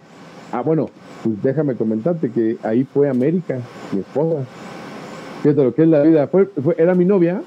Ah, 0.53 0.62
bueno, 0.62 0.91
pues 1.23 1.43
déjame 1.43 1.74
comentarte 1.74 2.31
que 2.31 2.57
ahí 2.62 2.85
fue 2.85 3.09
América, 3.09 3.59
mi 3.93 4.01
esposa. 4.01 4.45
Fíjate 5.43 5.62
lo 5.65 5.75
que 5.75 5.83
es 5.83 5.89
la 5.89 6.03
vida. 6.03 6.27
Fue, 6.29 6.47
fue- 6.62 6.75
era 6.79 6.95
mi 6.95 7.05
novia 7.05 7.43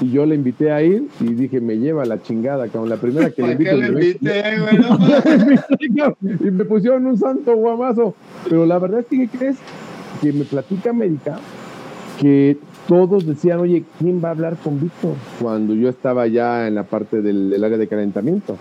y 0.00 0.10
yo 0.10 0.24
le 0.26 0.34
invité 0.34 0.70
a 0.72 0.82
ir 0.82 1.08
y 1.20 1.34
dije, 1.34 1.60
me 1.60 1.76
lleva 1.78 2.04
la 2.04 2.22
chingada, 2.22 2.66
cabrón. 2.68 2.88
La 2.90 2.96
primera 2.96 3.30
que 3.30 3.42
le 3.42 3.56
¿para 3.56 3.58
qué 3.58 3.70
invito. 3.70 3.92
lo 3.92 3.98
le- 3.98 4.06
invité, 4.06 4.42
güey? 4.60 4.78
No 4.78 4.98
mames. 4.98 6.40
y 6.40 6.50
me 6.50 6.64
pusieron 6.64 7.06
un 7.06 7.18
santo 7.18 7.54
guamazo. 7.56 8.14
Pero 8.48 8.66
la 8.66 8.78
verdad 8.78 9.00
es 9.00 9.06
que, 9.06 9.16
¿qué 9.28 9.38
crees? 9.38 9.56
Que 10.20 10.32
me 10.32 10.44
platica 10.44 10.90
América 10.90 11.38
que 12.20 12.58
todos 12.86 13.24
decían, 13.26 13.60
oye, 13.60 13.84
¿quién 13.98 14.20
va 14.22 14.28
a 14.28 14.32
hablar 14.32 14.56
con 14.62 14.78
Víctor? 14.80 15.14
Cuando 15.40 15.74
yo 15.74 15.88
estaba 15.88 16.26
ya 16.26 16.66
en 16.68 16.74
la 16.74 16.82
parte 16.82 17.22
del, 17.22 17.48
del 17.50 17.64
área 17.64 17.78
de 17.78 17.86
calentamiento. 17.88 18.56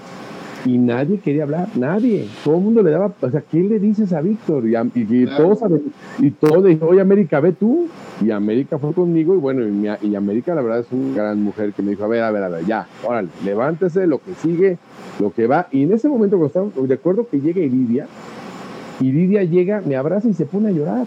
Y 0.65 0.77
nadie 0.77 1.19
quería 1.19 1.43
hablar, 1.43 1.67
nadie. 1.75 2.27
Todo 2.43 2.55
el 2.57 2.61
mundo 2.63 2.83
le 2.83 2.91
daba, 2.91 3.13
o 3.21 3.29
sea, 3.29 3.41
¿qué 3.49 3.61
le 3.61 3.79
dices 3.79 4.11
a 4.11 4.21
Víctor? 4.21 4.67
Y, 4.67 4.73
y- 4.75 5.07
y 5.09 5.25
Claro. 5.25 5.55
todos, 5.55 5.71
y 6.19 6.31
todos 6.31 6.65
dijo, 6.65 6.87
oye, 6.87 6.99
América, 7.01 7.39
ve 7.39 7.53
tú. 7.53 7.87
Y 8.21 8.31
América 8.31 8.77
fue 8.77 8.91
conmigo, 8.93 9.33
y 9.35 9.37
bueno, 9.37 9.65
y, 9.65 9.71
mi- 9.71 9.87
y 10.01 10.15
América, 10.15 10.53
la 10.53 10.61
verdad, 10.61 10.79
es 10.81 10.87
una 10.91 11.15
gran 11.15 11.41
mujer 11.41 11.71
que 11.71 11.81
me 11.81 11.91
dijo, 11.91 12.03
a 12.03 12.07
ver, 12.07 12.23
a 12.23 12.31
ver, 12.31 12.43
a 12.43 12.49
ver, 12.49 12.65
ya, 12.65 12.85
órale, 13.07 13.29
levántese, 13.45 14.05
lo 14.05 14.17
que 14.19 14.33
sigue, 14.33 14.77
lo 15.19 15.31
que 15.31 15.47
va. 15.47 15.67
Y 15.71 15.83
en 15.83 15.93
ese 15.93 16.09
momento, 16.09 16.45
estaba, 16.45 16.67
recuerdo 16.87 17.27
que 17.29 17.39
llega 17.39 17.61
Iridia, 17.61 18.07
Iridia 18.99 19.43
llega, 19.43 19.81
me 19.85 19.95
abraza 19.95 20.27
y 20.27 20.33
se 20.33 20.45
pone 20.45 20.69
a 20.69 20.71
llorar. 20.71 21.05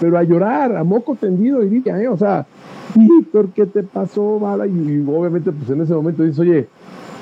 Pero 0.00 0.18
a 0.18 0.22
llorar, 0.22 0.76
a 0.76 0.84
moco 0.84 1.14
tendido, 1.14 1.62
Iridia, 1.64 2.00
¿eh? 2.02 2.08
O 2.08 2.16
sea, 2.18 2.46
Víctor, 2.94 3.48
¿qué 3.54 3.64
te 3.66 3.82
pasó? 3.82 4.40
Y, 4.66 4.68
y 4.92 5.04
obviamente, 5.06 5.52
pues 5.52 5.70
en 5.70 5.80
ese 5.82 5.94
momento 5.94 6.22
dice, 6.22 6.40
oye, 6.42 6.66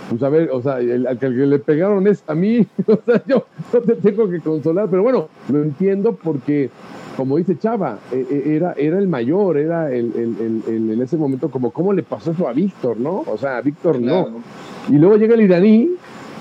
pues 0.08 0.22
a 0.22 0.28
ver, 0.28 0.50
o 0.50 0.62
sea, 0.62 0.80
el, 0.80 1.06
al 1.06 1.18
que 1.18 1.28
le 1.28 1.58
pegaron 1.58 2.06
es 2.06 2.22
a 2.26 2.34
mí, 2.34 2.66
o 2.86 2.98
sea, 3.04 3.22
yo 3.26 3.46
no 3.72 3.80
te 3.80 3.94
tengo 3.96 4.28
que 4.28 4.40
consolar, 4.40 4.88
pero 4.90 5.02
bueno, 5.02 5.28
lo 5.48 5.62
entiendo 5.62 6.16
porque 6.22 6.70
como 7.16 7.36
dice 7.36 7.58
Chava, 7.58 7.98
e, 8.12 8.26
e, 8.30 8.56
era, 8.56 8.74
era 8.76 8.98
el 8.98 9.08
mayor, 9.08 9.56
era 9.56 9.92
el, 9.92 10.12
en 10.66 11.00
ese 11.00 11.16
momento 11.16 11.50
como, 11.50 11.70
¿cómo 11.70 11.92
le 11.92 12.02
pasó 12.02 12.32
eso 12.32 12.48
a 12.48 12.52
Víctor, 12.52 12.98
no? 12.98 13.24
O 13.26 13.38
sea, 13.38 13.58
a 13.58 13.60
Víctor 13.60 14.00
no. 14.00 14.42
Y 14.88 14.94
luego 14.94 15.16
llega 15.16 15.34
el 15.34 15.42
iraní, 15.42 15.90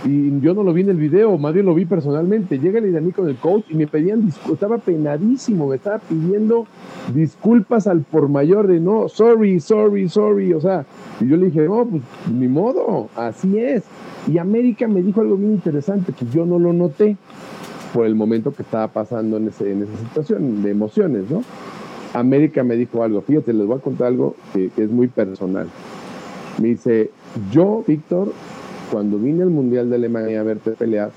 y 0.05 0.39
yo 0.41 0.53
no 0.53 0.63
lo 0.63 0.73
vi 0.73 0.81
en 0.81 0.89
el 0.89 0.97
video, 0.97 1.38
más 1.38 1.53
bien 1.53 1.65
lo 1.65 1.73
vi 1.73 1.85
personalmente. 1.85 2.59
Llega 2.59 2.80
el 2.80 2.88
iraní 2.88 3.11
con 3.11 3.30
el 3.30 3.38
coach 3.38 3.65
y 3.69 3.75
me 3.75 3.88
pedían 3.88 4.25
disculpas, 4.25 4.53
estaba 4.53 4.77
penadísimo, 4.77 5.67
me 5.67 5.77
estaba 5.77 5.99
pidiendo 5.99 6.67
disculpas 7.13 7.88
al 7.88 8.01
por 8.01 8.27
mayor 8.27 8.67
de 8.67 8.80
no, 8.80 9.07
sorry, 9.07 9.59
sorry, 9.59 10.09
sorry. 10.09 10.53
O 10.53 10.59
sea, 10.59 10.85
y 11.21 11.27
yo 11.27 11.38
le 11.38 11.45
dije, 11.45 11.61
no, 11.61 11.85
pues 11.85 12.01
ni 12.34 12.47
modo, 12.47 13.09
así 13.15 13.57
es. 13.57 13.84
Y 14.27 14.38
América 14.38 14.88
me 14.88 15.01
dijo 15.01 15.21
algo 15.21 15.38
bien 15.38 15.53
interesante 15.53 16.11
que 16.11 16.25
yo 16.25 16.45
no 16.45 16.59
lo 16.59 16.73
noté 16.73 17.17
por 17.93 18.05
el 18.05 18.15
momento 18.15 18.53
que 18.53 18.63
estaba 18.63 18.88
pasando 18.88 19.38
en, 19.38 19.47
ese, 19.47 19.71
en 19.71 19.84
esa 19.84 19.97
situación 19.97 20.63
de 20.63 20.71
emociones, 20.71 21.30
¿no? 21.30 21.43
América 22.13 22.63
me 22.63 22.75
dijo 22.75 23.03
algo, 23.03 23.21
fíjate, 23.21 23.53
les 23.53 23.65
voy 23.65 23.77
a 23.77 23.81
contar 23.81 24.07
algo 24.07 24.35
que, 24.53 24.69
es 24.75 24.89
muy 24.89 25.07
personal. 25.07 25.67
Me 26.59 26.69
dice, 26.69 27.09
yo, 27.51 27.84
Víctor, 27.88 28.31
cuando 28.93 29.17
vine 29.17 29.41
al 29.41 29.49
Mundial 29.49 29.89
de 29.89 29.95
Alemania 29.95 30.41
a 30.41 30.43
verte 30.43 30.69
pelear, 30.73 31.09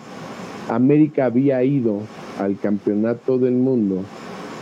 América 0.71 1.27
había 1.27 1.63
ido 1.63 2.01
al 2.41 2.59
Campeonato 2.59 3.37
del 3.37 3.53
Mundo 3.53 4.01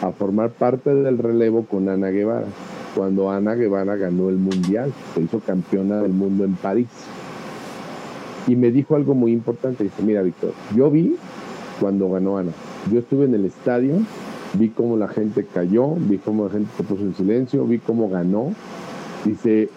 a 0.03 0.11
formar 0.11 0.51
parte 0.51 0.93
del 0.93 1.19
relevo 1.19 1.65
con 1.65 1.89
Ana 1.89 2.09
Guevara, 2.09 2.49
cuando 2.97 3.31
Ana 3.31 3.55
Guevara 3.55 3.95
ganó 3.95 4.31
el 4.31 4.39
Mundial, 4.39 4.93
se 5.15 5.21
hizo 5.21 5.39
campeona 5.39 5.99
del 5.99 6.13
mundo 6.13 6.43
en 6.43 6.57
París. 6.57 6.89
Y 8.49 8.57
me 8.57 8.73
dijo 8.73 8.97
algo 8.97 9.15
muy 9.15 9.31
importante, 9.31 9.85
dice, 9.85 10.03
mira 10.03 10.21
Víctor, 10.21 10.53
yo 10.75 10.91
vi 10.91 11.15
cuando 11.79 12.11
ganó 12.11 12.39
Ana. 12.39 12.51
Yo 12.93 12.99
estuve 12.99 13.27
en 13.27 13.35
el 13.35 13.45
estadio, 13.45 13.95
vi 14.55 14.71
cómo 14.71 14.97
la 14.97 15.07
gente 15.07 15.47
cayó, 15.55 15.95
vi 15.95 16.19
cómo 16.19 16.47
la 16.47 16.51
gente 16.51 16.71
se 16.77 16.83
puso 16.83 17.03
en 17.03 17.15
silencio, 17.15 17.65
vi 17.65 17.79
cómo 17.79 18.09
ganó. 18.09 18.51
Dice, 19.25 19.71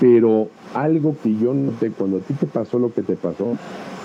pero 0.00 0.48
algo 0.74 1.16
que 1.22 1.36
yo 1.36 1.54
noté 1.54 1.90
cuando 1.90 2.18
a 2.18 2.20
ti 2.20 2.34
te 2.34 2.46
pasó 2.46 2.78
lo 2.78 2.92
que 2.92 3.02
te 3.02 3.16
pasó, 3.16 3.56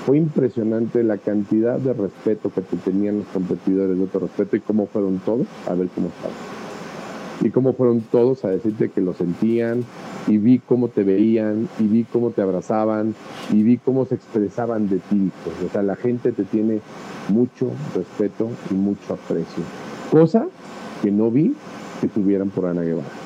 fue 0.05 0.17
impresionante 0.17 1.03
la 1.03 1.17
cantidad 1.17 1.77
de 1.79 1.93
respeto 1.93 2.51
que 2.53 2.61
te 2.61 2.77
tenían 2.77 3.19
los 3.19 3.27
competidores 3.27 3.97
de 3.97 4.03
otro 4.03 4.21
respeto 4.21 4.55
y 4.55 4.59
cómo 4.59 4.87
fueron 4.87 5.19
todos 5.19 5.47
a 5.67 5.73
ver 5.73 5.87
cómo 5.95 6.07
estaban 6.07 6.63
y 7.41 7.49
cómo 7.49 7.73
fueron 7.73 8.01
todos 8.01 8.45
a 8.45 8.49
decirte 8.49 8.89
que 8.89 9.01
lo 9.01 9.13
sentían 9.13 9.83
y 10.27 10.37
vi 10.37 10.59
cómo 10.59 10.87
te 10.87 11.03
veían 11.03 11.67
y 11.79 11.83
vi 11.83 12.03
cómo 12.05 12.31
te 12.31 12.41
abrazaban 12.41 13.15
y 13.51 13.63
vi 13.63 13.77
cómo 13.77 14.05
se 14.05 14.15
expresaban 14.15 14.87
de 14.87 14.99
ti. 14.99 15.31
Pues, 15.43 15.69
o 15.69 15.71
sea, 15.71 15.83
la 15.83 15.95
gente 15.95 16.31
te 16.31 16.43
tiene 16.45 16.79
mucho 17.29 17.71
respeto 17.95 18.49
y 18.71 18.73
mucho 18.75 19.13
aprecio. 19.13 19.63
Cosa 20.11 20.47
que 21.01 21.11
no 21.11 21.29
vi 21.31 21.53
que 21.99 22.07
tuvieran 22.07 22.49
por 22.49 22.65
Ana 22.65 22.81
Guevara. 22.81 23.22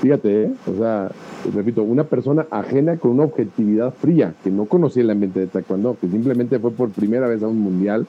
Fíjate, 0.00 0.44
¿eh? 0.44 0.52
o 0.66 0.78
sea, 0.78 1.10
repito, 1.54 1.82
una 1.82 2.04
persona 2.04 2.46
ajena 2.50 2.96
con 2.98 3.12
una 3.12 3.24
objetividad 3.24 3.92
fría, 3.92 4.34
que 4.44 4.50
no 4.50 4.66
conocía 4.66 5.02
el 5.02 5.10
ambiente 5.10 5.40
de 5.40 5.46
Taekwondo, 5.48 5.96
que 6.00 6.08
simplemente 6.08 6.58
fue 6.58 6.70
por 6.70 6.90
primera 6.90 7.26
vez 7.26 7.42
a 7.42 7.48
un 7.48 7.60
mundial 7.60 8.06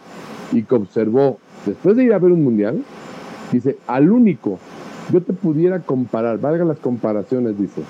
y 0.52 0.64
que 0.64 0.76
observó, 0.76 1.40
después 1.66 1.98
de 1.98 2.04
ir 2.04 2.14
a 2.14 2.20
ver 2.20 2.32
un 2.32 2.44
mundial, 2.44 2.84
Dice, 3.52 3.78
al 3.88 4.12
único, 4.12 4.60
yo 5.12 5.22
te 5.22 5.34
pudiera 5.34 5.80
comparar, 5.80 6.40
valga 6.40 6.66
las 6.66 6.78
comparaciones, 6.78 7.58
dice, 7.58 7.82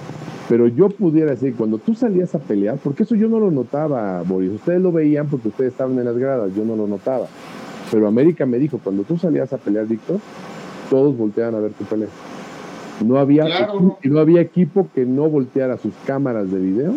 pero 0.48 0.68
yo 0.68 0.88
pudiera 0.88 1.32
decir, 1.32 1.54
cuando 1.56 1.78
tú 1.80 1.94
salías 1.96 2.34
a 2.34 2.40
pelear, 2.40 2.78
porque 2.82 3.04
eso 3.04 3.16
yo 3.16 3.28
no 3.28 3.42
lo 3.42 3.52
notaba, 3.52 4.22
Boris, 4.22 4.52
ustedes 4.52 4.82
lo 4.82 4.94
veían 4.94 5.28
porque 5.28 5.50
ustedes 5.50 5.74
estaban 5.74 6.00
en 6.00 6.06
las 6.06 6.18
gradas, 6.18 6.52
yo 6.56 6.64
no 6.64 6.78
lo 6.78 6.88
notaba, 6.88 7.28
pero 7.92 8.08
América 8.08 8.46
me 8.46 8.58
dijo, 8.58 8.80
cuando 8.82 9.04
tú 9.04 9.18
salías 9.18 9.52
a 9.52 9.58
pelear, 9.58 9.86
Víctor, 9.86 10.20
todos 10.90 11.18
volteaban 11.18 11.56
a 11.56 11.60
ver 11.60 11.74
tu 11.74 11.84
pelea. 11.84 12.08
No 13.06 13.18
había, 13.18 13.46
no 14.04 14.20
había 14.20 14.42
equipo 14.42 14.88
que 14.94 15.06
no 15.06 15.30
volteara 15.30 15.78
sus 15.78 15.94
cámaras 16.06 16.52
de 16.52 16.60
video 16.60 16.94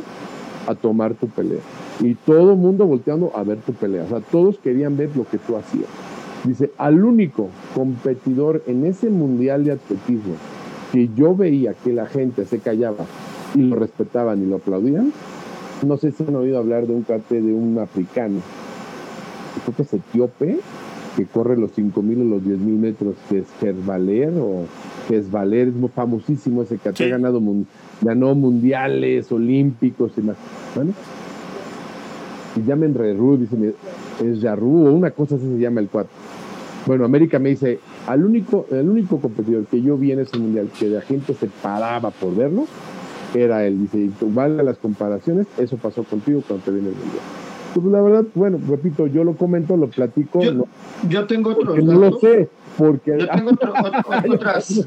a 0.66 0.74
tomar 0.74 1.14
tu 1.14 1.28
pelea. 1.28 1.60
Y 2.00 2.14
todo 2.14 2.52
el 2.52 2.58
mundo 2.58 2.86
volteando 2.86 3.32
a 3.36 3.42
ver 3.42 3.58
tu 3.58 3.72
pelea. 3.72 4.04
O 4.04 4.08
sea, 4.08 4.20
todos 4.20 4.58
querían 4.58 4.96
ver 4.96 5.10
lo 5.16 5.24
que 5.24 5.38
tú 5.38 5.56
hacías. 5.56 5.88
Dice, 6.44 6.72
al 6.76 7.04
único 7.04 7.50
competidor 7.74 8.62
en 8.66 8.84
ese 8.84 9.10
mundial 9.10 9.64
de 9.64 9.72
atletismo 9.72 10.34
que 10.92 11.08
yo 11.16 11.34
veía 11.34 11.72
que 11.72 11.92
la 11.92 12.06
gente 12.06 12.44
se 12.44 12.58
callaba 12.58 13.06
y 13.54 13.62
lo 13.62 13.76
respetaban 13.76 14.42
y 14.42 14.46
lo 14.46 14.56
aplaudían, 14.56 15.12
no 15.86 15.96
sé 15.96 16.12
si 16.12 16.22
han 16.22 16.34
oído 16.34 16.58
hablar 16.58 16.86
de 16.86 16.94
un 16.94 17.02
cate 17.02 17.40
de 17.40 17.52
un 17.52 17.78
africano, 17.78 18.40
creo 19.64 19.76
que 19.76 19.82
es 19.82 19.94
etíope, 19.94 20.60
que 21.16 21.26
corre 21.26 21.56
los 21.56 21.72
5.000 21.76 22.20
o 22.20 22.24
los 22.24 22.42
10.000 22.42 22.58
metros, 22.58 23.16
que 23.28 23.38
es 23.38 23.46
Gersvaler 23.60 24.32
o 24.38 24.64
Gersvaler, 25.08 25.68
es 25.68 25.90
famosísimo 25.94 26.62
ese 26.62 26.78
cate, 26.78 27.04
ha 27.04 27.08
ganado, 27.08 27.40
ganó 28.00 28.34
mundiales, 28.34 29.30
olímpicos 29.30 30.12
y 30.16 30.22
más. 30.22 30.36
Y 32.56 32.62
llamen 32.66 32.94
Ru, 32.94 33.38
dice, 33.38 33.74
es 34.24 34.40
Yarru 34.40 34.86
o 34.86 34.92
una 34.92 35.10
cosa 35.10 35.36
así 35.36 35.44
se 35.44 35.58
llama 35.58 35.80
el 35.80 35.88
cuatro. 35.88 36.12
Bueno, 36.86 37.04
América 37.04 37.38
me 37.38 37.50
dice, 37.50 37.78
al 38.06 38.24
único, 38.24 38.66
el 38.70 38.88
único 38.88 39.20
competidor 39.20 39.66
que 39.66 39.80
yo 39.80 39.96
vi 39.96 40.12
en 40.12 40.20
ese 40.20 40.36
mundial 40.36 40.68
que 40.78 40.88
la 40.88 41.00
gente 41.00 41.32
se 41.34 41.46
paraba 41.46 42.10
por 42.10 42.34
verlo, 42.34 42.66
era 43.34 43.64
él. 43.64 43.82
Dice, 43.82 44.10
valga 44.20 44.62
las 44.62 44.78
comparaciones, 44.78 45.46
eso 45.58 45.76
pasó 45.76 46.02
contigo 46.04 46.42
cuando 46.46 46.64
te 46.64 46.70
viene 46.72 46.88
el 46.88 46.94
mundial. 46.94 47.22
Pues 47.74 47.86
la 47.86 48.02
verdad, 48.02 48.24
bueno, 48.34 48.58
repito, 48.68 49.06
yo 49.06 49.24
lo 49.24 49.34
comento, 49.34 49.76
lo 49.76 49.88
platico. 49.88 50.40
Yo, 50.42 50.66
yo 51.08 51.26
tengo 51.26 51.50
otros 51.50 51.76
datos. 51.76 51.84
No 51.84 51.98
lo 51.98 52.18
sé, 52.18 52.48
porque... 52.76 53.18
Yo 53.18 53.26
tengo 53.28 53.50
otras... 54.34 54.84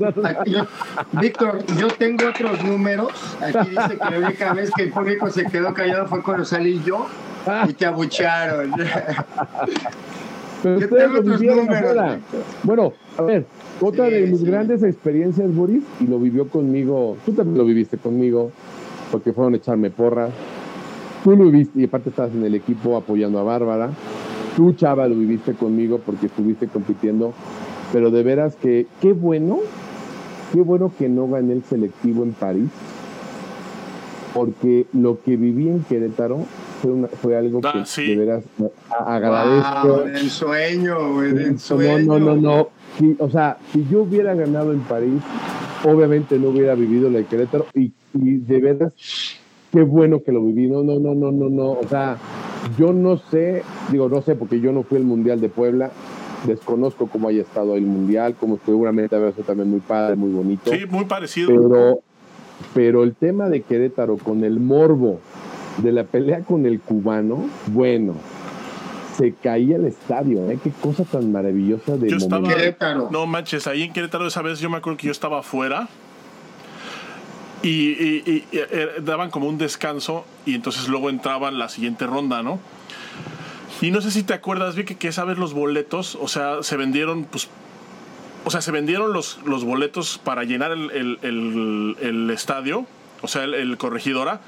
Víctor, 1.14 1.66
yo 1.78 1.88
tengo 1.88 2.30
otros 2.30 2.64
números. 2.64 3.38
Aquí 3.42 3.70
dice 3.70 3.98
que 3.98 4.12
la 4.12 4.28
única 4.28 4.54
vez 4.54 4.72
que 4.76 4.84
el 4.84 4.92
público 4.92 5.30
se 5.30 5.46
quedó 5.46 5.74
callado 5.74 6.06
fue 6.08 6.22
cuando 6.22 6.46
salí 6.46 6.82
yo 6.86 7.08
y 7.68 7.74
te 7.74 7.86
abucharon. 7.86 8.72
Bueno, 12.64 12.94
a 13.18 13.22
ver, 13.24 13.46
otra 13.82 14.06
de 14.06 14.28
mis 14.28 14.44
grandes 14.44 14.84
experiencias, 14.84 15.54
Boris, 15.54 15.84
y 16.00 16.08
lo 16.08 16.20
vivió 16.20 16.48
conmigo, 16.50 17.18
tú 17.26 17.34
también 17.34 17.58
lo 17.58 17.66
viviste 17.66 17.98
conmigo, 17.98 18.52
porque 19.12 19.32
fueron 19.34 19.54
a 19.54 19.58
echarme 19.58 19.90
porras. 19.92 20.32
Tú 21.26 21.36
lo 21.36 21.46
viviste, 21.46 21.82
y 21.82 21.86
aparte 21.86 22.12
estabas 22.12 22.36
en 22.36 22.46
el 22.46 22.54
equipo 22.54 22.96
apoyando 22.96 23.40
a 23.40 23.44
Bárbara. 23.44 23.90
Tú, 24.56 24.74
Chava, 24.74 25.08
lo 25.08 25.16
viviste 25.16 25.54
conmigo 25.54 26.00
porque 26.06 26.28
estuviste 26.28 26.68
compitiendo. 26.68 27.34
Pero 27.92 28.12
de 28.12 28.22
veras 28.22 28.56
que, 28.56 28.86
qué 29.02 29.12
bueno, 29.12 29.58
qué 30.54 30.62
bueno 30.62 30.94
que 30.96 31.10
no 31.10 31.28
gané 31.28 31.54
el 31.54 31.64
selectivo 31.64 32.22
en 32.22 32.34
París. 32.34 32.70
Porque 34.36 34.86
lo 34.94 35.20
que 35.24 35.36
viví 35.36 35.68
en 35.68 35.84
Querétaro 35.86 36.46
fue, 37.24 37.36
algo 37.36 37.60
ah, 37.64 37.84
que 37.96 38.02
de 38.04 38.16
veras 38.18 38.44
agradezco. 38.88 40.04
el 40.04 40.30
sueño, 40.30 41.24
el 41.24 41.58
sueño. 41.58 42.20
No, 42.20 42.20
no, 42.20 42.36
no, 42.36 42.70
no. 43.00 43.16
o 43.18 43.30
sea, 43.32 43.58
si 43.74 43.84
yo 43.90 44.04
hubiera 44.04 44.36
ganado 44.36 44.74
en 44.74 44.82
París, 44.82 45.24
obviamente 45.84 46.38
no 46.38 46.50
hubiera 46.50 46.76
vivido 46.76 47.10
la 47.10 47.18
de 47.18 47.26
Querétaro 47.26 47.66
y, 47.74 47.92
y 48.14 48.38
de 48.38 48.60
veras, 48.60 48.94
qué 49.76 49.84
bueno 49.84 50.24
que 50.24 50.32
lo 50.32 50.42
viví. 50.42 50.68
No, 50.70 50.84
no, 50.84 51.00
no, 51.00 51.14
no, 51.14 51.32
no, 51.32 51.50
no. 51.50 51.72
O 51.72 51.88
sea, 51.88 52.18
yo 52.78 52.94
no 52.94 53.18
sé, 53.18 53.62
digo, 53.92 54.08
no 54.08 54.22
sé 54.22 54.36
porque 54.36 54.60
yo 54.62 54.72
no 54.72 54.84
fui 54.84 54.98
al 54.98 55.04
Mundial 55.04 55.42
de 55.42 55.50
Puebla, 55.50 55.92
desconozco 56.48 57.08
cómo 57.08 57.28
haya 57.28 57.42
estado 57.42 57.76
el 57.76 57.86
mundial, 57.86 58.36
como 58.40 58.58
seguramente 58.66 59.16
había 59.16 59.32
sido 59.32 59.44
también 59.44 59.70
muy 59.70 59.82
padre, 59.82 60.16
muy 60.16 60.32
bonito. 60.32 60.72
Sí, 60.72 60.86
muy 60.90 61.06
parecido. 61.06 61.48
Pero, 61.48 62.00
pero 62.74 63.04
el 63.04 63.16
tema 63.16 63.50
de 63.50 63.62
Querétaro 63.62 64.18
con 64.18 64.44
el 64.44 64.60
morbo 64.60 65.20
de 65.84 65.92
la 65.92 66.06
pelea 66.06 66.40
con 66.42 66.66
el 66.66 66.80
cubano, 66.80 67.50
bueno, 67.68 68.14
se 69.18 69.34
caía 69.34 69.76
el 69.76 69.86
estadio, 69.86 70.50
¿eh? 70.50 70.58
Qué 70.64 70.72
cosa 70.72 71.04
tan 71.04 71.32
maravillosa 71.32 71.98
de 71.98 72.10
yo 72.10 72.18
estaba, 72.18 72.48
Querétaro. 72.48 73.10
No 73.12 73.26
manches, 73.26 73.68
ahí 73.68 73.84
en 73.84 73.92
Querétaro 73.92 74.28
esa 74.28 74.42
vez 74.42 74.60
yo 74.60 74.70
me 74.70 74.78
acuerdo 74.78 74.98
que 74.98 75.08
yo 75.08 75.12
estaba 75.12 75.40
afuera 75.40 75.90
y, 77.64 78.44
eh, 78.52 78.88
daban 79.02 79.32
como 79.32 79.48
un 79.48 79.58
descanso 79.58 80.26
y 80.46 80.56
entonces 80.56 80.88
luego 80.88 81.10
entraban 81.10 81.58
la 81.58 81.70
siguiente 81.70 82.06
ronda, 82.06 82.44
¿no? 82.44 82.60
Y 83.82 83.92
no 83.92 84.02
sé 84.02 84.12
si 84.12 84.24
te 84.24 84.34
acuerdas, 84.34 84.76
vi 84.76 84.86
que, 84.86 84.96
que 84.96 85.10
esa 85.10 85.26
vez 85.26 85.38
los 85.38 85.54
boletos, 85.54 86.16
o 86.16 86.28
sea, 86.28 86.64
se 86.64 86.78
vendieron, 86.78 87.26
pues, 87.26 87.50
o 88.46 88.52
sea, 88.52 88.62
se 88.62 88.72
vendieron 88.72 89.14
los, 89.14 89.40
los 89.46 89.64
boletos 89.64 90.20
para 90.24 90.44
llenar 90.44 90.72
el, 90.72 91.18
el, 91.22 92.30
estadio, 92.30 92.86
o 93.22 93.28
sea, 93.28 93.44
el 93.44 93.78
corregidora 93.78 94.42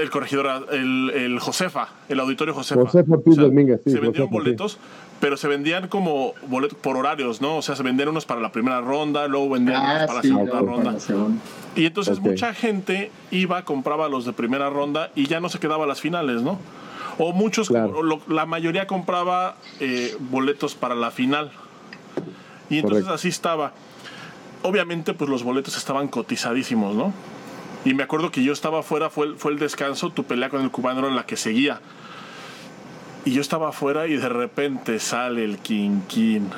el 0.00 0.10
corregidor, 0.10 0.66
el, 0.72 1.10
el, 1.10 1.38
Josefa, 1.38 1.88
el 2.08 2.20
auditorio 2.20 2.54
Josefa. 2.54 2.80
Josefa 2.82 3.16
Domínguez, 3.24 3.80
sí, 3.84 3.90
Se 3.90 4.00
vendieron 4.00 4.30
boletos, 4.30 4.78
pero 5.20 5.36
se 5.36 5.48
vendían 5.48 5.88
como 5.88 6.34
boletos 6.48 6.78
por 6.78 6.96
horarios, 6.96 7.40
¿no? 7.40 7.56
O 7.56 7.62
sea, 7.62 7.76
se 7.76 7.82
vendían 7.82 8.08
unos 8.08 8.26
para 8.26 8.40
la 8.40 8.52
primera 8.52 8.80
ronda, 8.80 9.26
luego 9.28 9.50
vendían 9.50 9.82
unos 9.82 10.02
ah, 10.02 10.06
para 10.06 10.14
la 10.14 10.22
segunda 10.22 10.60
ronda. 10.60 10.96
Y 11.74 11.86
entonces 11.86 12.20
mucha 12.20 12.54
gente 12.54 13.10
iba, 13.30 13.64
compraba 13.64 14.08
los 14.08 14.24
de 14.24 14.32
primera 14.32 14.70
ronda 14.70 15.10
y 15.14 15.26
ya 15.26 15.40
no 15.40 15.48
se 15.48 15.58
quedaba 15.58 15.84
a 15.84 15.86
las 15.86 16.00
finales, 16.00 16.42
¿no? 16.42 16.58
O 17.18 17.32
muchos, 17.32 17.70
la 17.70 18.46
mayoría 18.46 18.86
compraba 18.86 19.56
eh, 19.80 20.16
boletos 20.20 20.74
para 20.74 20.94
la 20.94 21.10
final. 21.10 21.50
Y 22.68 22.78
entonces 22.78 23.08
así 23.08 23.28
estaba. 23.28 23.72
Obviamente, 24.62 25.14
pues 25.14 25.30
los 25.30 25.42
boletos 25.42 25.76
estaban 25.76 26.08
cotizadísimos, 26.08 26.94
¿no? 26.94 27.12
Y 27.84 27.94
me 27.94 28.02
acuerdo 28.02 28.32
que 28.32 28.42
yo 28.42 28.52
estaba 28.52 28.80
afuera, 28.80 29.10
fue 29.10 29.26
el, 29.26 29.36
fue 29.36 29.52
el 29.52 29.58
descanso, 29.58 30.10
tu 30.10 30.24
pelea 30.24 30.50
con 30.50 30.62
el 30.62 30.70
cubano 30.70 31.06
era 31.06 31.10
la 31.10 31.24
que 31.24 31.36
seguía. 31.36 31.80
Y 33.26 33.32
yo 33.32 33.40
estaba 33.40 33.70
afuera 33.70 34.06
y 34.06 34.16
de 34.16 34.28
repente 34.28 35.00
sale 35.00 35.44
el 35.44 35.58
Quinquín. 35.58 36.48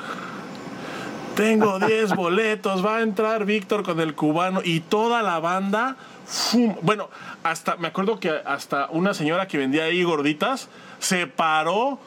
Tengo 1.35 1.79
10 1.79 2.15
boletos, 2.15 2.85
va 2.85 2.97
a 2.97 3.01
entrar 3.01 3.43
Víctor 3.45 3.83
con 3.83 3.99
el 3.99 4.13
cubano 4.13 4.61
y 4.63 4.79
toda 4.81 5.23
la 5.23 5.39
banda. 5.39 5.97
Bueno, 6.83 7.09
hasta 7.41 7.75
me 7.77 7.87
acuerdo 7.87 8.19
que 8.19 8.29
hasta 8.45 8.87
una 8.91 9.15
señora 9.15 9.47
que 9.47 9.57
vendía 9.57 9.85
ahí 9.85 10.03
gorditas 10.03 10.69
se 10.99 11.25
paró 11.25 11.99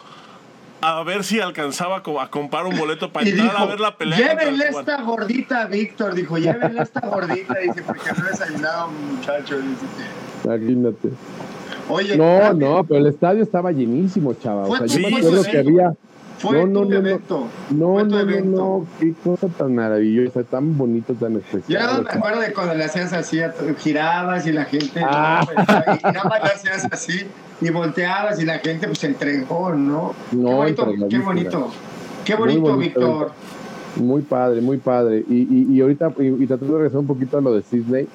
a 0.81 1.03
ver 1.03 1.25
si 1.25 1.41
alcanzaba 1.41 1.97
a 2.21 2.31
comprar 2.31 2.67
un 2.67 2.79
boleto 2.79 3.13
para 3.13 3.29
entrar 3.29 3.57
a 3.57 3.67
ver 3.67 3.81
la 3.81 3.97
pelea. 3.97 4.17
Llévenle 4.17 4.69
esta 4.69 5.03
gordita, 5.03 5.67
Víctor, 5.67 6.15
dijo, 6.15 6.39
llévenle 6.39 6.83
esta 6.83 7.01
gordita, 7.01 7.55
dice, 7.59 7.83
porque 7.83 8.13
no 8.17 8.27
he 8.27 8.31
desayunado 8.31 8.89
un 8.89 9.17
muchacho, 9.17 9.59
dice. 9.61 9.87
Imagínate. 10.45 11.09
Oye, 11.93 12.17
no, 12.17 12.53
no, 12.55 12.85
pero 12.85 13.01
el 13.01 13.07
estadio 13.07 13.43
estaba 13.43 13.73
llenísimo, 13.73 14.35
chava. 14.35 14.67
O 14.67 14.77
sea, 14.77 14.87
yo 14.87 15.09
me 15.09 15.17
acuerdo 15.17 15.43
que 15.45 15.59
había. 15.59 15.93
Fue 16.39 16.67
no, 16.67 16.85
no, 16.85 16.93
evento. 16.93 17.47
No, 17.71 18.03
no, 18.03 18.25
no, 18.25 18.41
no, 18.41 18.87
qué 18.99 19.15
cosa 19.23 19.47
tan 19.47 19.77
maravillosa, 19.77 20.43
tan 20.43 20.77
bonito, 20.77 21.15
tan 21.15 21.37
especial. 21.37 21.99
Yo 21.99 22.03
me 22.03 22.11
acuerdo 22.11 22.41
de 22.41 22.53
cuando 22.53 22.75
le 22.75 22.83
hacías 22.83 23.13
así, 23.13 23.41
girabas 23.79 24.45
y 24.47 24.53
la 24.53 24.65
gente, 24.65 25.01
ah. 25.05 25.47
y 25.47 26.03
nada 26.03 26.25
más 26.25 26.43
le 26.43 26.49
hacías 26.49 26.89
así 26.91 27.27
y 27.61 27.71
volteabas 27.71 28.43
y 28.43 28.45
la 28.45 28.59
gente 28.59 28.89
pues 28.89 28.99
se 28.99 29.07
entregó, 29.07 29.73
¿no? 29.73 30.15
No, 30.33 30.65
qué 30.65 30.73
bonito, 30.73 31.09
qué 31.09 31.19
bonito, 31.19 31.71
qué 32.25 32.35
bonito, 32.35 32.77
Víctor. 32.77 33.33
Muy 33.97 34.23
padre, 34.23 34.61
muy 34.63 34.79
padre. 34.79 35.25
Y, 35.29 35.47
y, 35.49 35.77
y 35.77 35.81
ahorita, 35.81 36.13
y, 36.19 36.43
y 36.43 36.47
tratando 36.47 36.75
de 36.75 36.79
regresar 36.81 37.01
un 37.01 37.07
poquito 37.07 37.39
a 37.39 37.41
lo 37.41 37.55
de 37.55 37.63
Disney, 37.71 38.09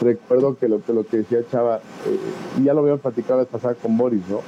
recuerdo 0.00 0.56
que 0.56 0.68
lo, 0.68 0.82
que 0.82 0.92
lo 0.92 1.06
que 1.06 1.18
decía 1.18 1.40
Chava, 1.50 1.76
eh, 1.76 2.60
y 2.60 2.64
ya 2.64 2.74
lo 2.74 2.80
había 2.80 2.96
platicado 2.96 3.36
la 3.36 3.44
vez 3.44 3.52
pasada 3.52 3.74
con 3.74 3.96
Boris, 3.96 4.22
¿no? 4.28 4.40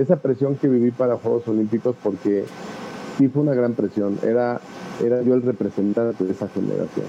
Esa 0.00 0.16
presión 0.16 0.56
que 0.56 0.68
viví 0.68 0.90
para 0.90 1.16
Juegos 1.16 1.46
Olímpicos, 1.48 1.96
porque 2.02 2.44
sí 3.18 3.28
fue 3.28 3.42
una 3.42 3.54
gran 3.54 3.74
presión, 3.74 4.18
era, 4.22 4.60
era 5.04 5.22
yo 5.22 5.34
el 5.34 5.42
representante 5.42 6.24
de 6.24 6.32
esa 6.32 6.48
generación. 6.48 7.06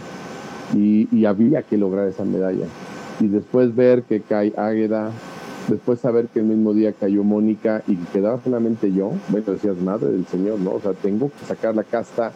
Y, 0.75 1.07
y 1.15 1.25
había 1.25 1.63
que 1.63 1.77
lograr 1.77 2.07
esa 2.07 2.23
medalla. 2.23 2.65
Y 3.19 3.27
después 3.27 3.75
ver 3.75 4.03
que 4.03 4.21
cae 4.21 4.53
Águeda, 4.57 5.11
después 5.67 5.99
saber 5.99 6.27
que 6.27 6.39
el 6.39 6.45
mismo 6.45 6.73
día 6.73 6.93
cayó 6.93 7.23
Mónica 7.23 7.83
y 7.87 7.95
quedaba 7.95 8.39
solamente 8.43 8.91
yo, 8.91 9.11
bueno, 9.29 9.53
decías, 9.53 9.77
madre 9.77 10.11
del 10.11 10.25
Señor, 10.25 10.59
¿no? 10.59 10.71
O 10.71 10.81
sea, 10.81 10.93
tengo 10.93 11.29
que 11.29 11.45
sacar 11.45 11.75
la 11.75 11.83
casta 11.83 12.31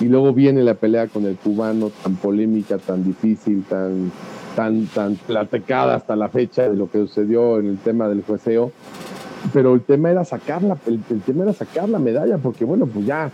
y 0.00 0.04
luego 0.04 0.32
viene 0.32 0.62
la 0.62 0.74
pelea 0.74 1.08
con 1.08 1.24
el 1.24 1.36
cubano, 1.36 1.90
tan 2.02 2.16
polémica, 2.16 2.78
tan 2.78 3.04
difícil, 3.04 3.64
tan, 3.64 4.12
tan, 4.58 4.86
tan 4.86 5.14
platicada 5.14 5.94
hasta 5.94 6.16
la 6.16 6.28
fecha 6.30 6.68
de 6.68 6.74
lo 6.74 6.90
que 6.90 6.98
sucedió 6.98 7.60
en 7.60 7.66
el 7.66 7.78
tema 7.78 8.08
del 8.08 8.24
jueceo. 8.24 8.72
Pero 9.52 9.72
el 9.72 9.82
tema 9.82 10.10
era 10.10 10.24
sacar 10.24 10.64
la, 10.64 10.76
el, 10.84 11.00
tema 11.24 11.44
era 11.44 11.52
sacar 11.52 11.88
la 11.88 12.00
medalla, 12.00 12.38
porque 12.38 12.64
bueno, 12.64 12.86
pues 12.86 13.06
ya 13.06 13.30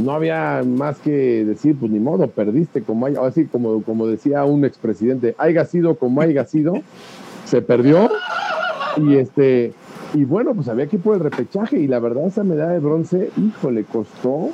no 0.00 0.12
había 0.12 0.62
más 0.64 0.98
que 0.98 1.44
decir, 1.44 1.74
pues 1.80 1.90
ni 1.90 1.98
modo, 1.98 2.28
perdiste 2.28 2.82
como 2.82 3.06
hay, 3.06 3.16
así 3.20 3.46
como, 3.46 3.82
como 3.82 4.06
decía 4.06 4.44
un 4.44 4.64
expresidente, 4.64 5.34
haya 5.36 5.64
sido 5.64 5.96
como 5.96 6.20
haya 6.20 6.44
sido, 6.44 6.74
se 7.44 7.60
perdió 7.60 8.08
y 8.98 9.16
este, 9.16 9.72
y 10.14 10.24
bueno, 10.24 10.54
pues 10.54 10.68
había 10.68 10.86
que 10.86 10.94
ir 10.94 11.02
por 11.02 11.16
el 11.16 11.22
repechaje. 11.22 11.80
Y 11.80 11.88
la 11.88 11.98
verdad, 11.98 12.26
esa 12.26 12.44
medalla 12.44 12.70
de 12.70 12.78
bronce, 12.78 13.30
híjole, 13.36 13.82
costó 13.82 14.50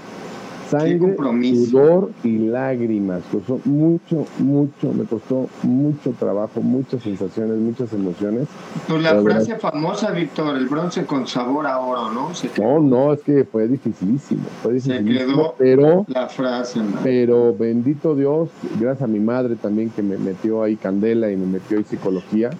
sangre, 0.70 1.16
sudor 1.54 2.10
y 2.24 2.38
lágrimas. 2.38 3.22
Costó 3.30 3.60
mucho, 3.64 4.26
mucho, 4.38 4.92
me 4.92 5.04
costó 5.04 5.48
mucho 5.62 6.12
trabajo, 6.18 6.60
muchas 6.60 7.02
sensaciones, 7.02 7.56
muchas 7.58 7.92
emociones. 7.92 8.48
Pues 8.86 9.02
la 9.02 9.20
frase 9.22 9.56
famosa, 9.56 10.10
Víctor, 10.10 10.56
el 10.56 10.68
bronce 10.68 11.04
con 11.04 11.26
sabor 11.26 11.66
a 11.66 11.78
oro, 11.78 12.10
¿no? 12.10 12.30
no, 12.58 12.80
no, 12.80 13.12
es 13.12 13.20
que 13.20 13.44
fue 13.44 13.68
dificilísimo. 13.68 14.44
Fue 14.62 14.74
dificilísimo, 14.74 15.18
Se 15.18 15.26
quedó 15.26 15.54
pero, 15.58 16.04
la 16.08 16.28
frase. 16.28 16.80
Pero 17.02 17.54
bendito 17.54 18.14
Dios, 18.14 18.50
gracias 18.78 19.02
a 19.02 19.06
mi 19.06 19.20
madre 19.20 19.56
también 19.56 19.90
que 19.90 20.02
me 20.02 20.16
metió 20.18 20.62
ahí 20.62 20.76
candela 20.76 21.30
y 21.30 21.36
me 21.36 21.46
metió 21.46 21.78
ahí 21.78 21.84
psicología 21.84 22.50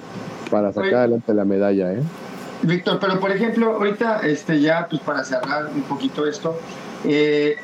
para 0.51 0.73
sacar 0.73 0.95
adelante 0.95 1.35
la 1.35 1.45
medalla, 1.45 1.93
¿eh? 1.93 2.03
Víctor, 2.63 2.99
pero 3.01 3.21
por 3.21 3.31
ejemplo, 3.31 3.77
ahorita 3.77 4.21
este 4.27 4.61
ya 4.61 4.87
pues 4.89 5.01
para 5.03 5.23
cerrar 5.25 5.71
un 5.73 5.83
poquito 5.83 6.27
esto, 6.27 6.57
eh, 7.05 7.57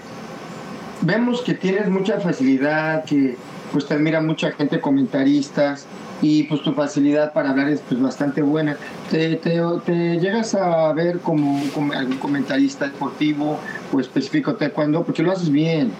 vemos 1.03 1.43
que 1.43 1.55
tienes 1.55 1.89
mucha 1.89 2.21
facilidad, 2.21 3.05
que 3.05 3.37
pues 3.73 3.87
te 3.87 3.95
admira 3.95 4.21
mucha 4.21 4.53
gente, 4.53 4.81
comentaristas, 4.81 5.87
y 6.23 6.45
pues 6.45 6.63
tu 6.63 6.73
facilidad 6.73 7.33
para 7.33 7.51
hablar 7.51 7.69
es 7.69 7.81
pues 7.81 8.01
bastante 8.01 8.41
buena. 8.41 8.77
¿Te, 9.11 9.37
te, 9.37 10.19
llegas 10.19 10.55
a 10.55 10.93
ver 10.93 11.19
como, 11.21 11.61
algún 11.95 12.19
comentarista 12.19 12.87
deportivo 12.87 13.59
o 13.93 14.01
específico 14.01 14.55
taekwondo? 14.55 15.03
Porque 15.03 15.23
lo 15.23 15.33
haces 15.33 15.51
bien. 15.51 15.93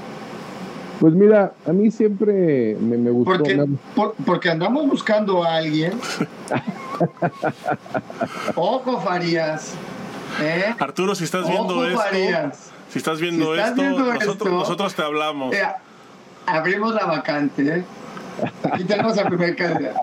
Pues 1.01 1.13
mira, 1.15 1.53
a 1.67 1.73
mí 1.73 1.91
siempre 1.91 2.77
me, 2.81 2.97
me 2.97 3.11
gustó. 3.11 3.39
Porque, 3.39 3.67
porque 4.25 4.51
andamos 4.51 4.89
buscando 4.89 5.43
a 5.43 5.57
alguien. 5.57 5.95
Ojo, 8.55 9.01
Farías. 9.01 9.75
¿eh? 10.41 10.75
Arturo, 10.79 11.15
si 11.15 11.25
estás 11.25 11.49
viendo 11.49 11.87
esto. 11.87 12.74
Si 12.95 12.99
estás 12.99 13.21
viendo, 13.21 13.57
esto, 13.57 13.83
nosotros, 13.83 14.53
nosotros 14.53 14.95
te 14.95 15.03
hablamos. 15.03 15.53
abrimos 16.47 16.95
la 16.95 17.07
vacante, 17.07 17.79
¿eh? 17.79 17.85
Aquí 18.71 18.85
tenemos 18.85 19.19
al 19.19 19.27
primer 19.27 19.57
candidato. 19.57 19.99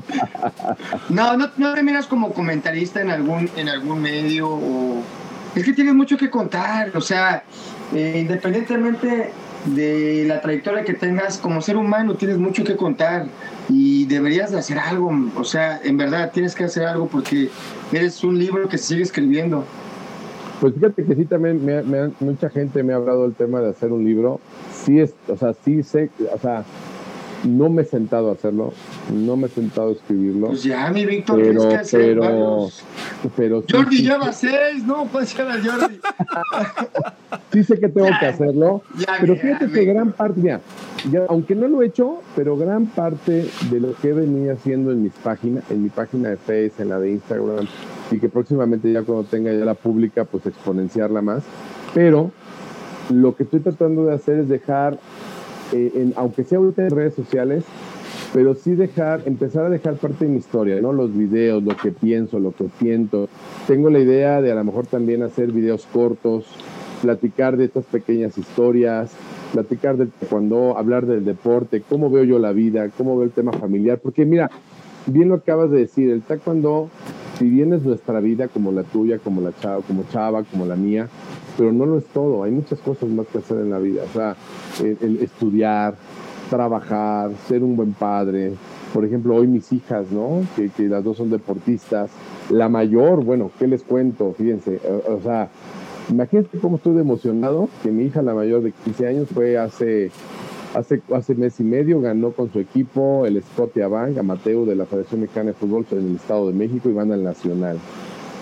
No, 1.08 1.38
no, 1.38 1.50
no 1.56 1.74
te 1.74 1.84
miras 1.84 2.06
como 2.06 2.34
comentarista 2.34 3.00
en 3.00 3.10
algún, 3.10 3.50
en 3.56 3.70
algún 3.70 4.02
medio 4.02 4.50
o... 4.50 5.04
Es 5.56 5.64
que 5.64 5.72
tienes 5.72 5.94
mucho 5.94 6.18
que 6.18 6.30
contar, 6.30 6.92
o 6.94 7.00
sea, 7.00 7.46
eh, 7.96 8.18
independientemente 8.18 9.32
de 9.68 10.26
la 10.28 10.42
trayectoria 10.42 10.84
que 10.84 10.94
tengas 10.94 11.38
como 11.38 11.62
ser 11.62 11.78
humano, 11.78 12.16
tienes 12.16 12.40
mucho 12.40 12.66
que 12.66 12.76
contar 12.76 13.28
y 13.70 14.04
deberías 14.04 14.52
de 14.52 14.60
hacer 14.60 14.78
algo, 14.80 15.18
o 15.38 15.46
sea, 15.46 15.80
en 15.82 15.96
verdad 15.96 16.32
tienes 16.34 16.56
que 16.56 16.66
hacer 16.66 16.86
algo 16.86 17.08
porque 17.08 17.50
eres 17.94 18.22
un 18.26 18.38
libro 18.38 18.68
que 18.68 18.78
sigue 18.78 19.04
escribiendo. 19.04 19.66
Pues 20.62 20.76
fíjate 20.76 21.04
que 21.04 21.16
sí, 21.16 21.26
también 21.26 21.66
me, 21.66 21.82
mucha 22.20 22.48
gente 22.48 22.84
me 22.84 22.94
ha 22.94 22.98
hablado 22.98 23.24
del 23.24 23.34
tema 23.34 23.62
de 23.62 23.72
hacer 23.72 23.92
un 23.92 24.06
libro. 24.06 24.40
Sí, 24.72 25.00
es, 25.00 25.16
o 25.28 25.36
sea, 25.36 25.54
sí 25.56 25.82
sé, 25.82 26.12
o 26.32 26.38
sea, 26.38 26.64
no 27.44 27.70
me 27.70 27.84
he 27.84 27.86
sentado 27.86 28.30
a 28.30 28.34
hacerlo, 28.34 28.74
no 29.14 29.36
me 29.36 29.48
he 29.48 29.50
sentado 29.50 29.90
a 29.90 29.92
escribirlo. 29.94 30.48
Pues 30.48 30.64
ya, 30.64 30.90
mi 30.92 31.06
Víctor, 31.06 31.38
pero, 31.38 31.52
tienes 31.52 31.68
que 31.68 31.76
hacer 31.76 32.20
pero, 32.20 32.68
pero 33.36 33.64
Jordi 33.70 34.04
lleva 34.04 34.32
seis, 34.32 34.84
no, 34.86 35.06
pues 35.06 35.36
ya 35.36 35.60
Jordi. 35.64 36.00
sí 37.54 37.64
sé 37.64 37.80
que 37.80 37.90
tengo 37.90 38.10
que 38.20 38.26
hacerlo, 38.26 38.84
pero 39.20 39.36
fíjate 39.36 39.70
que 39.72 39.86
gran 39.86 40.12
parte, 40.12 40.40
mira, 40.42 40.62
ya, 41.12 41.26
aunque 41.30 41.56
no 41.56 41.68
lo 41.68 41.82
he 41.82 41.88
hecho, 41.88 42.22
pero 42.36 42.58
gran 42.58 42.86
parte 42.88 43.48
de 43.70 43.80
lo 43.80 43.94
que 43.96 44.10
he 44.10 44.14
venido 44.14 44.54
haciendo 44.54 44.92
en 44.92 45.04
mis 45.04 45.14
páginas, 45.14 45.64
en 45.70 45.84
mi 45.84 45.90
página 45.90 46.30
de 46.30 46.38
Facebook, 46.38 46.82
en 46.82 46.90
la 46.90 47.00
de 47.00 47.12
Instagram, 47.12 47.68
y 48.12 48.20
que 48.20 48.30
próximamente 48.30 48.92
ya 48.92 49.04
cuando 49.04 49.24
tenga 49.24 49.52
ya 49.52 49.66
la 49.66 49.76
pública, 49.76 50.26
pues 50.26 50.46
exponenciarla 50.46 51.22
más, 51.22 51.44
pero 51.94 52.32
lo 53.10 53.36
que 53.36 53.44
estoy 53.44 53.60
tratando 53.60 54.06
de 54.06 54.14
hacer 54.14 54.40
es 54.40 54.50
dejar 54.50 54.98
eh, 55.72 56.12
aunque 56.16 56.44
sea 56.44 56.58
ahorita 56.58 56.84
en 56.84 56.92
redes 56.92 57.14
sociales, 57.14 57.64
pero 58.34 58.56
sí 58.56 58.76
dejar, 58.76 59.24
empezar 59.26 59.66
a 59.66 59.70
dejar 59.70 59.96
parte 59.96 60.26
de 60.26 60.32
mi 60.32 60.38
historia, 60.38 60.80
¿no? 60.82 60.94
Los 60.94 61.16
videos, 61.16 61.64
lo 61.64 61.76
que 61.76 61.92
pienso, 61.92 62.40
lo 62.40 62.52
que 62.52 62.68
siento. 62.80 63.28
Tengo 63.68 63.90
la 63.90 64.00
idea 64.00 64.42
de 64.42 64.52
a 64.52 64.56
lo 64.56 64.64
mejor 64.64 64.88
también 64.88 65.22
hacer 65.24 65.52
videos 65.52 65.86
cortos, 65.92 66.46
platicar 67.02 67.58
de 67.58 67.66
estas 67.66 67.86
pequeñas 67.86 68.38
historias, 68.38 69.12
platicar 69.52 69.98
del 69.98 70.12
cuando 70.30 70.78
hablar 70.78 71.06
del 71.06 71.26
deporte, 71.26 71.82
cómo 71.88 72.10
veo 72.10 72.24
yo 72.24 72.40
la 72.40 72.54
vida, 72.54 72.90
cómo 72.98 73.18
veo 73.18 73.26
el 73.26 73.32
tema 73.32 73.52
familiar, 73.52 74.00
porque 74.00 74.26
mira, 74.26 74.50
bien 75.08 75.30
lo 75.30 75.36
acabas 75.36 75.72
de 75.72 75.80
decir, 75.80 76.10
el 76.10 76.22
taekwondo, 76.22 76.90
si 77.38 77.50
bien 77.50 77.74
es 77.74 77.84
nuestra 77.84 78.20
vida 78.20 78.48
como 78.48 78.72
la 78.72 78.84
tuya, 78.84 79.18
como 79.20 79.42
la 79.42 79.52
chava, 79.60 79.82
como 79.82 80.04
chava, 80.12 80.44
como 80.44 80.66
la 80.66 80.76
mía, 80.76 81.10
pero 81.58 81.72
no 81.72 81.86
lo 81.86 81.98
es 81.98 82.06
todo, 82.06 82.44
hay 82.44 82.52
muchas 82.52 82.80
cosas 82.80 83.10
más 83.10 83.28
que 83.28 83.40
hacer 83.40 83.58
en 83.58 83.70
la 83.70 83.80
vida, 83.80 84.04
o 84.04 84.14
sea, 84.14 84.36
el, 84.80 85.18
estudiar, 85.22 85.96
trabajar, 86.50 87.32
ser 87.48 87.64
un 87.64 87.76
buen 87.76 87.94
padre. 87.94 88.54
Por 88.94 89.06
ejemplo, 89.06 89.36
hoy 89.36 89.48
mis 89.48 89.72
hijas, 89.72 90.12
¿no? 90.12 90.42
Que, 90.56 90.70
que, 90.70 90.84
las 90.90 91.04
dos 91.04 91.18
son 91.18 91.30
deportistas. 91.30 92.12
La 92.50 92.68
mayor, 92.68 93.24
bueno, 93.24 93.50
¿qué 93.58 93.68
les 93.68 93.84
cuento? 93.84 94.34
Fíjense, 94.38 94.82
o, 95.08 95.22
sea, 95.22 95.50
imagínense 96.10 96.58
cómo 96.60 96.76
estoy 96.76 96.98
emocionado 97.00 97.70
que 97.84 97.92
mi 97.92 98.04
hija, 98.04 98.22
la 98.22 98.34
mayor 98.34 98.64
de 98.64 98.74
15 98.74 99.08
años, 99.08 99.30
fue 99.34 99.58
hace, 99.58 100.12
hace, 100.76 101.02
hace 101.14 101.36
mes 101.36 101.58
y 101.62 101.64
medio, 101.64 102.02
ganó 102.02 102.32
con 102.32 102.52
su 102.52 102.60
equipo 102.60 103.26
el 103.26 103.42
Scotia 103.42 103.88
Bank 103.88 104.18
amateur 104.18 104.66
de 104.66 104.76
la 104.76 104.86
Federación 104.86 105.22
Mexicana 105.22 105.48
de 105.48 105.54
Fútbol 105.54 105.86
en 105.92 106.10
el 106.10 106.16
Estado 106.16 106.48
de 106.48 106.54
México 106.54 106.90
y 106.90 106.94
van 106.94 107.14
al 107.14 107.24
Nacional. 107.24 107.78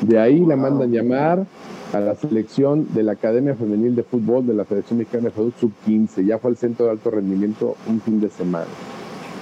De 0.02 0.18
ahí 0.18 0.44
la 0.46 0.56
mandan 0.56 0.92
llamar 0.92 1.46
a 1.94 2.00
la 2.00 2.16
selección 2.16 2.88
de 2.94 3.04
la 3.04 3.14
Academia 3.14 3.56
Femenil 3.56 3.96
de 3.96 4.04
Fútbol 4.04 4.46
de 4.46 4.54
la 4.54 4.66
Federación 4.66 5.00
Mexicana 5.00 5.26
de 5.26 5.32
Fútbol 5.32 5.54
Sub-15. 5.60 6.26
Ya 6.26 6.38
fue 6.38 6.52
al 6.52 6.58
centro 6.58 6.86
de 6.86 6.92
alto 6.92 7.10
rendimiento 7.10 7.76
un 7.88 8.00
fin 8.02 8.20
de 8.20 8.30
semana. 8.30 8.68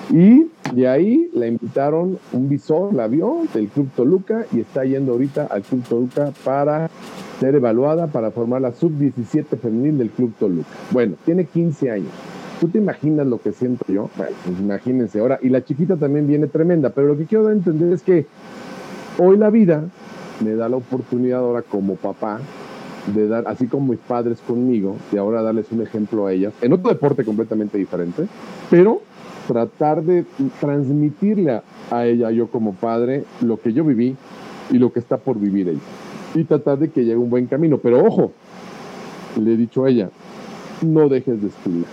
Y 0.09 0.47
de 0.73 0.87
ahí 0.87 1.29
la 1.33 1.47
invitaron, 1.47 2.17
un 2.31 2.47
visor 2.47 2.93
la 2.93 3.07
vio 3.07 3.41
del 3.53 3.67
Club 3.67 3.89
Toluca 3.95 4.45
y 4.53 4.61
está 4.61 4.85
yendo 4.85 5.13
ahorita 5.13 5.47
al 5.47 5.63
Club 5.63 5.83
Toluca 5.83 6.31
para 6.45 6.89
ser 7.39 7.55
evaluada 7.55 8.07
para 8.07 8.31
formar 8.31 8.61
la 8.61 8.71
sub-17 8.71 9.57
femenil 9.57 9.97
del 9.97 10.09
Club 10.09 10.33
Toluca. 10.39 10.69
Bueno, 10.91 11.15
tiene 11.25 11.45
15 11.45 11.91
años. 11.91 12.11
¿Tú 12.61 12.69
te 12.69 12.79
imaginas 12.79 13.27
lo 13.27 13.39
que 13.39 13.51
siento 13.51 13.85
yo? 13.87 14.09
Bueno, 14.17 14.35
pues 14.45 14.59
imagínense 14.59 15.19
ahora. 15.19 15.39
Y 15.43 15.49
la 15.49 15.63
chiquita 15.63 15.97
también 15.97 16.25
viene 16.25 16.47
tremenda, 16.47 16.89
pero 16.89 17.07
lo 17.07 17.17
que 17.17 17.25
quiero 17.25 17.49
entender 17.51 17.93
es 17.93 18.01
que 18.01 18.25
hoy 19.19 19.37
la 19.37 19.49
vida 19.49 19.83
me 20.43 20.55
da 20.55 20.69
la 20.69 20.77
oportunidad 20.77 21.39
ahora 21.39 21.61
como 21.61 21.95
papá 21.95 22.39
de 23.13 23.27
dar, 23.27 23.47
así 23.47 23.67
como 23.67 23.93
mis 23.93 23.99
padres 23.99 24.39
conmigo, 24.45 24.95
de 25.11 25.19
ahora 25.19 25.41
darles 25.41 25.71
un 25.71 25.81
ejemplo 25.81 26.27
a 26.27 26.33
ellas, 26.33 26.53
en 26.61 26.73
otro 26.73 26.89
deporte 26.89 27.23
completamente 27.23 27.77
diferente, 27.77 28.27
pero 28.69 29.01
tratar 29.47 30.03
de 30.03 30.25
transmitirle 30.59 31.61
a, 31.89 32.05
ella, 32.05 32.31
yo 32.31 32.47
como 32.47 32.73
padre, 32.73 33.23
lo 33.41 33.59
que 33.59 33.71
yo 33.71 33.83
viví 33.85 34.15
y 34.69 34.77
lo 34.77 34.91
que 34.91 34.99
está 34.99 35.17
por 35.17 35.39
vivir 35.39 35.69
ella. 35.69 35.79
Y 36.35 36.43
tratar 36.43 36.77
de 36.77 36.89
que 36.89 37.05
llegue 37.05 37.15
un 37.15 37.29
buen 37.29 37.47
camino. 37.47 37.77
Pero 37.77 38.05
ojo, 38.05 38.33
le 39.41 39.53
he 39.53 39.57
dicho 39.57 39.85
a 39.85 39.89
ella, 39.89 40.09
no 40.81 41.07
dejes 41.07 41.41
de 41.41 41.47
estudiar, 41.47 41.89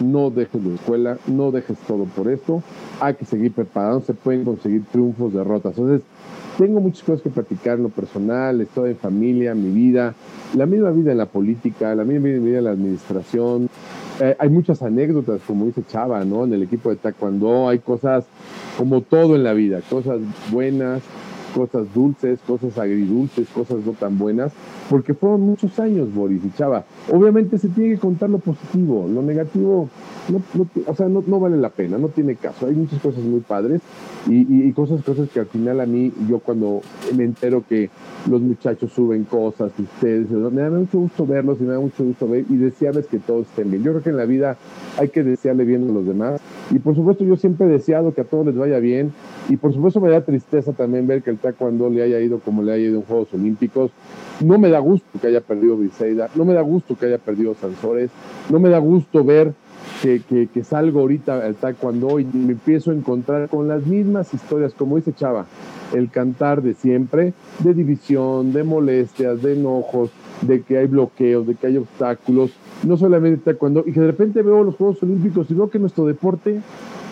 no 0.00 0.30
dejes 0.30 0.64
de 0.64 0.74
escuela, 0.74 1.18
no 1.26 1.52
dejes 1.52 1.76
todo 1.86 2.04
por 2.04 2.28
esto, 2.28 2.62
hay 2.98 3.14
que 3.14 3.26
seguir 3.26 3.52
preparando, 3.52 4.00
se 4.00 4.14
pueden 4.14 4.44
conseguir 4.44 4.84
triunfos, 4.90 5.34
derrotas. 5.34 5.76
Entonces, 5.76 6.02
tengo 6.56 6.80
muchas 6.80 7.02
cosas 7.02 7.22
que 7.22 7.30
platicar 7.30 7.78
lo 7.78 7.88
personal, 7.88 8.60
estoy 8.60 8.90
en 8.90 8.96
familia, 8.96 9.54
mi 9.54 9.70
vida, 9.70 10.14
la 10.54 10.66
misma 10.66 10.90
vida 10.90 11.12
en 11.12 11.18
la 11.18 11.26
política, 11.26 11.94
la 11.94 12.04
misma 12.04 12.28
vida 12.28 12.58
en 12.58 12.64
la 12.64 12.70
administración, 12.70 13.68
eh, 14.20 14.34
hay 14.38 14.48
muchas 14.48 14.82
anécdotas, 14.82 15.42
como 15.46 15.66
dice 15.66 15.82
Chava, 15.86 16.24
¿no? 16.24 16.44
En 16.44 16.52
el 16.54 16.62
equipo 16.62 16.88
de 16.88 16.96
Taekwondo 16.96 17.68
hay 17.68 17.80
cosas 17.80 18.24
como 18.78 19.02
todo 19.02 19.36
en 19.36 19.44
la 19.44 19.52
vida, 19.52 19.80
cosas 19.90 20.20
buenas, 20.50 21.02
cosas 21.54 21.92
dulces, 21.92 22.38
cosas 22.46 22.78
agridulces, 22.78 23.48
cosas 23.48 23.84
no 23.84 23.92
tan 23.92 24.18
buenas, 24.18 24.52
porque 24.88 25.14
fueron 25.14 25.42
muchos 25.42 25.78
años, 25.78 26.12
Boris 26.14 26.44
y 26.44 26.50
Chava. 26.56 26.84
Obviamente 27.12 27.58
se 27.58 27.68
tiene 27.68 27.94
que 27.94 28.00
contar 28.00 28.30
lo 28.30 28.38
positivo, 28.38 29.08
lo 29.12 29.22
negativo, 29.22 29.88
no, 30.28 30.42
o 30.86 30.94
sea, 30.94 31.08
no, 31.08 31.22
no, 31.26 31.40
vale 31.40 31.56
la 31.56 31.70
pena, 31.70 31.98
no 31.98 32.08
tiene 32.08 32.36
caso. 32.36 32.66
Hay 32.66 32.74
muchas 32.74 33.00
cosas 33.00 33.22
muy 33.22 33.40
padres 33.40 33.80
y, 34.28 34.68
y, 34.68 34.72
cosas, 34.72 35.02
cosas 35.02 35.28
que 35.30 35.40
al 35.40 35.46
final 35.46 35.80
a 35.80 35.86
mí, 35.86 36.12
yo 36.28 36.38
cuando 36.38 36.80
me 37.16 37.24
entero 37.24 37.64
que 37.68 37.90
los 38.30 38.40
muchachos 38.40 38.92
suben 38.92 39.24
cosas, 39.24 39.72
ustedes, 39.78 40.30
me 40.30 40.62
da 40.62 40.70
mucho 40.70 40.98
gusto 40.98 41.26
verlos 41.26 41.58
y 41.60 41.64
me 41.64 41.72
da 41.72 41.80
mucho 41.80 42.04
gusto 42.04 42.28
ver 42.28 42.44
y 42.48 42.56
desearles 42.56 43.06
que 43.06 43.18
todos 43.18 43.46
estén 43.46 43.70
bien. 43.70 43.82
Yo 43.82 43.92
creo 43.92 44.02
que 44.02 44.10
en 44.10 44.16
la 44.16 44.24
vida 44.24 44.56
hay 44.98 45.08
que 45.08 45.22
desearle 45.22 45.64
bien 45.64 45.88
a 45.88 45.92
los 45.92 46.06
demás 46.06 46.40
y 46.70 46.78
por 46.78 46.94
supuesto 46.94 47.24
yo 47.24 47.36
siempre 47.36 47.66
he 47.66 47.70
deseado 47.70 48.12
que 48.12 48.22
a 48.22 48.24
todos 48.24 48.46
les 48.46 48.56
vaya 48.56 48.78
bien. 48.78 49.12
Y 49.48 49.56
por 49.56 49.72
supuesto 49.72 50.00
me 50.00 50.10
da 50.10 50.22
tristeza 50.22 50.72
también 50.72 51.06
ver 51.06 51.22
que 51.22 51.30
el 51.30 51.38
taekwondo 51.38 51.88
le 51.90 52.02
haya 52.02 52.20
ido 52.20 52.40
como 52.40 52.62
le 52.62 52.72
haya 52.72 52.84
ido 52.84 52.96
en 52.96 53.02
Juegos 53.02 53.32
Olímpicos. 53.34 53.90
No 54.44 54.58
me 54.58 54.68
da 54.68 54.80
gusto 54.80 55.06
que 55.20 55.28
haya 55.28 55.40
perdido 55.40 55.76
Briseida, 55.76 56.28
no 56.34 56.44
me 56.44 56.54
da 56.54 56.62
gusto 56.62 56.96
que 56.96 57.06
haya 57.06 57.18
perdido 57.18 57.54
Sansores, 57.54 58.10
no 58.50 58.58
me 58.58 58.68
da 58.68 58.78
gusto 58.78 59.24
ver 59.24 59.54
que, 60.02 60.20
que, 60.28 60.48
que, 60.48 60.64
salgo 60.64 61.00
ahorita 61.00 61.44
al 61.44 61.54
taekwondo 61.54 62.18
y 62.20 62.24
me 62.24 62.52
empiezo 62.52 62.90
a 62.90 62.94
encontrar 62.94 63.48
con 63.48 63.68
las 63.68 63.86
mismas 63.86 64.34
historias, 64.34 64.74
como 64.74 64.96
dice 64.96 65.14
Chava, 65.14 65.46
el 65.94 66.10
cantar 66.10 66.60
de 66.60 66.74
siempre, 66.74 67.32
de 67.60 67.72
división, 67.72 68.52
de 68.52 68.64
molestias, 68.64 69.40
de 69.40 69.54
enojos, 69.54 70.10
de 70.42 70.62
que 70.62 70.78
hay 70.78 70.86
bloqueos, 70.86 71.46
de 71.46 71.54
que 71.54 71.68
hay 71.68 71.76
obstáculos, 71.78 72.50
no 72.82 72.96
solamente 72.96 73.42
taekwondo, 73.44 73.84
y 73.86 73.92
que 73.92 74.00
de 74.00 74.06
repente 74.06 74.42
veo 74.42 74.62
los 74.62 74.76
Juegos 74.76 75.02
Olímpicos 75.02 75.50
y 75.50 75.54
veo 75.54 75.70
que 75.70 75.78
nuestro 75.78 76.06
deporte 76.06 76.60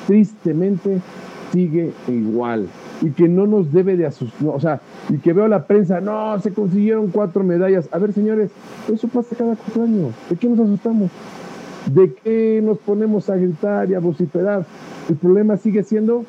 tristemente 0.06 1.00
sigue 1.52 1.92
igual 2.08 2.66
y 3.00 3.10
que 3.10 3.28
no 3.28 3.46
nos 3.46 3.72
debe 3.72 3.96
de 3.96 4.06
asustar, 4.06 4.48
o 4.48 4.60
sea, 4.60 4.80
y 5.10 5.18
que 5.18 5.32
veo 5.32 5.48
la 5.48 5.66
prensa, 5.66 6.00
no, 6.00 6.38
se 6.40 6.52
consiguieron 6.52 7.08
cuatro 7.08 7.44
medallas. 7.44 7.88
A 7.92 7.98
ver, 7.98 8.12
señores, 8.12 8.50
eso 8.92 9.08
pasa 9.08 9.36
cada 9.36 9.56
cuatro 9.56 9.82
años. 9.82 10.14
¿De 10.30 10.36
qué 10.36 10.48
nos 10.48 10.60
asustamos? 10.60 11.10
¿De 11.92 12.14
qué 12.14 12.62
nos 12.64 12.78
ponemos 12.78 13.28
a 13.28 13.36
gritar 13.36 13.90
y 13.90 13.94
a 13.94 14.00
vociferar? 14.00 14.64
El 15.08 15.16
problema 15.16 15.56
sigue 15.56 15.82
siendo 15.82 16.24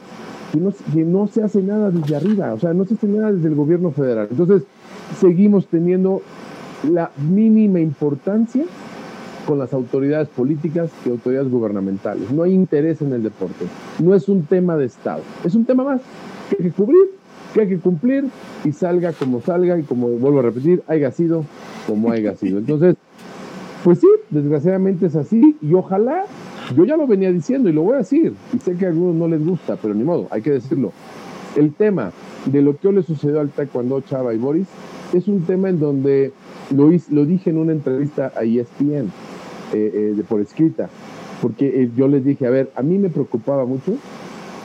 que 0.52 0.60
no, 0.60 0.74
que 0.94 1.03
no 1.03 1.28
se 1.28 1.44
hace 1.44 1.62
nada 1.62 1.91
desde 1.91 2.16
arriba, 2.16 2.53
o 2.53 2.60
sea, 2.60 2.74
no 2.74 2.86
se 2.86 2.95
hace 2.95 3.07
nada 3.07 3.32
desde 3.32 3.48
el 3.48 3.56
gobierno 3.56 3.91
federal. 3.91 4.28
Entonces, 4.30 4.64
seguimos 5.20 5.68
teniendo 5.68 6.22
la 6.91 7.12
mínima 7.30 7.80
importancia 7.80 8.66
con 9.45 9.59
las 9.59 9.73
autoridades 9.73 10.27
políticas 10.30 10.89
y 11.05 11.09
autoridades 11.09 11.49
gubernamentales. 11.49 12.31
No 12.31 12.43
hay 12.43 12.53
interés 12.53 13.01
en 13.01 13.13
el 13.13 13.23
deporte. 13.23 13.65
No 13.99 14.15
es 14.15 14.27
un 14.27 14.43
tema 14.43 14.76
de 14.77 14.85
Estado. 14.85 15.22
Es 15.43 15.55
un 15.55 15.65
tema 15.65 15.84
más 15.84 16.01
que 16.49 16.57
hay 16.57 16.69
que 16.69 16.76
cubrir, 16.76 17.11
que 17.53 17.61
hay 17.61 17.67
que 17.69 17.80
cumplir 17.80 18.26
y 18.63 18.72
salga 18.72 19.13
como 19.13 19.41
salga 19.41 19.77
y 19.77 19.84
como 19.84 20.09
vuelvo 20.09 20.39
a 20.39 20.43
repetir, 20.43 20.84
haya 20.88 21.11
sido 21.11 21.45
como 21.88 22.11
haya 22.11 22.35
sido. 22.35 22.59
Entonces, 22.59 22.95
pues 23.84 23.99
sí, 23.99 24.07
desgraciadamente 24.30 25.05
es 25.05 25.15
así 25.15 25.55
y 25.61 25.73
ojalá, 25.73 26.26
yo 26.76 26.85
ya 26.85 26.97
lo 26.97 27.07
venía 27.07 27.31
diciendo 27.31 27.69
y 27.69 27.73
lo 27.73 27.84
voy 27.84 27.93
a 27.93 27.97
decir, 27.99 28.34
y 28.53 28.59
sé 28.59 28.76
que 28.76 28.85
a 28.85 28.89
algunos 28.89 29.15
no 29.15 29.27
les 29.27 29.45
gusta, 29.45 29.77
pero 29.81 29.93
ni 29.93 30.03
modo, 30.03 30.27
hay 30.31 30.41
que 30.41 30.51
decirlo. 30.51 30.91
El 31.55 31.73
tema 31.73 32.11
de 32.45 32.61
lo 32.61 32.77
que 32.77 32.91
le 32.91 33.03
sucedió 33.03 33.39
al 33.39 33.49
taekwondo 33.49 34.01
Chava 34.01 34.34
y 34.34 34.38
Boris 34.38 34.67
es 35.13 35.27
un 35.27 35.41
tema 35.43 35.69
en 35.69 35.80
donde 35.80 36.34
lo, 36.76 36.89
lo 37.09 37.26
dije 37.26 37.51
en 37.51 37.57
una 37.57 37.72
entrevista 37.72 38.34
a 38.35 38.43
ESPN, 38.43 39.11
eh, 39.73 39.91
eh, 39.93 40.13
de 40.15 40.23
por 40.23 40.41
escrita, 40.41 40.89
porque 41.41 41.83
eh, 41.83 41.91
yo 41.95 42.07
les 42.07 42.23
dije, 42.23 42.45
a 42.45 42.49
ver, 42.49 42.71
a 42.75 42.81
mí 42.81 42.97
me 42.97 43.09
preocupaba 43.09 43.65
mucho 43.65 43.93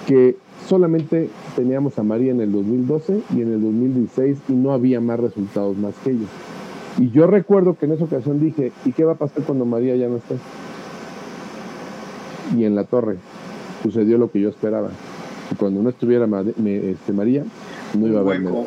que 0.07 0.37
solamente 0.69 1.31
teníamos 1.57 1.99
a 1.99 2.03
María 2.03 2.33
en 2.33 2.41
el 2.41 2.53
2012 2.53 3.23
y 3.35 3.43
en 3.43 3.53
el 3.53 3.63
2016 3.63 4.39
y 4.49 4.53
no 4.53 4.73
había 4.73 5.01
más 5.01 5.21
resultados 5.21 5.77
más 5.77 5.95
que 6.05 6.11
ellos. 6.11 6.29
Y 6.99 7.11
yo 7.11 7.27
recuerdo 7.27 7.77
que 7.79 7.87
en 7.87 7.93
esa 7.93 8.05
ocasión 8.05 8.41
dije, 8.41 8.73
¿y 8.85 8.93
qué 8.93 9.05
va 9.05 9.13
a 9.13 9.17
pasar 9.17 9.43
cuando 9.45 9.65
María 9.65 9.97
ya 9.97 10.09
no 10.09 10.17
esté? 10.17 10.37
Y 12.57 12.65
en 12.65 12.75
la 12.75 12.85
torre 12.85 13.17
sucedió 13.83 14.19
lo 14.19 14.31
que 14.31 14.41
yo 14.41 14.49
esperaba. 14.49 14.91
Y 15.51 15.55
cuando 15.55 15.83
no 15.83 15.89
estuviera 15.89 16.27
este, 16.27 17.13
María, 17.13 17.45
no 17.99 18.07
iba 18.07 18.19
a 18.19 18.23
haber 18.23 18.43
nada. 18.43 18.65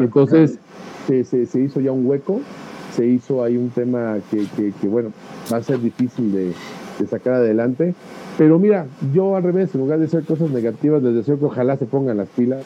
Entonces 0.00 0.58
se, 1.06 1.24
se, 1.24 1.46
se, 1.46 1.60
hizo 1.60 1.80
ya 1.80 1.92
un 1.92 2.06
hueco, 2.06 2.40
se 2.94 3.06
hizo 3.06 3.42
ahí 3.42 3.56
un 3.56 3.70
tema 3.70 4.18
que, 4.30 4.46
que, 4.80 4.88
bueno, 4.88 5.12
va 5.52 5.58
a 5.58 5.62
ser 5.62 5.80
difícil 5.80 6.32
de, 6.32 6.52
de, 6.98 7.06
sacar 7.06 7.34
adelante. 7.34 7.94
Pero 8.38 8.58
mira, 8.58 8.86
yo 9.12 9.36
al 9.36 9.42
revés, 9.42 9.74
en 9.74 9.80
lugar 9.80 9.98
de 9.98 10.06
hacer 10.06 10.24
cosas 10.24 10.50
negativas, 10.50 11.02
les 11.02 11.14
deseo 11.14 11.38
que 11.38 11.46
ojalá 11.46 11.76
se 11.76 11.86
pongan 11.86 12.18
las 12.18 12.28
pilas, 12.28 12.64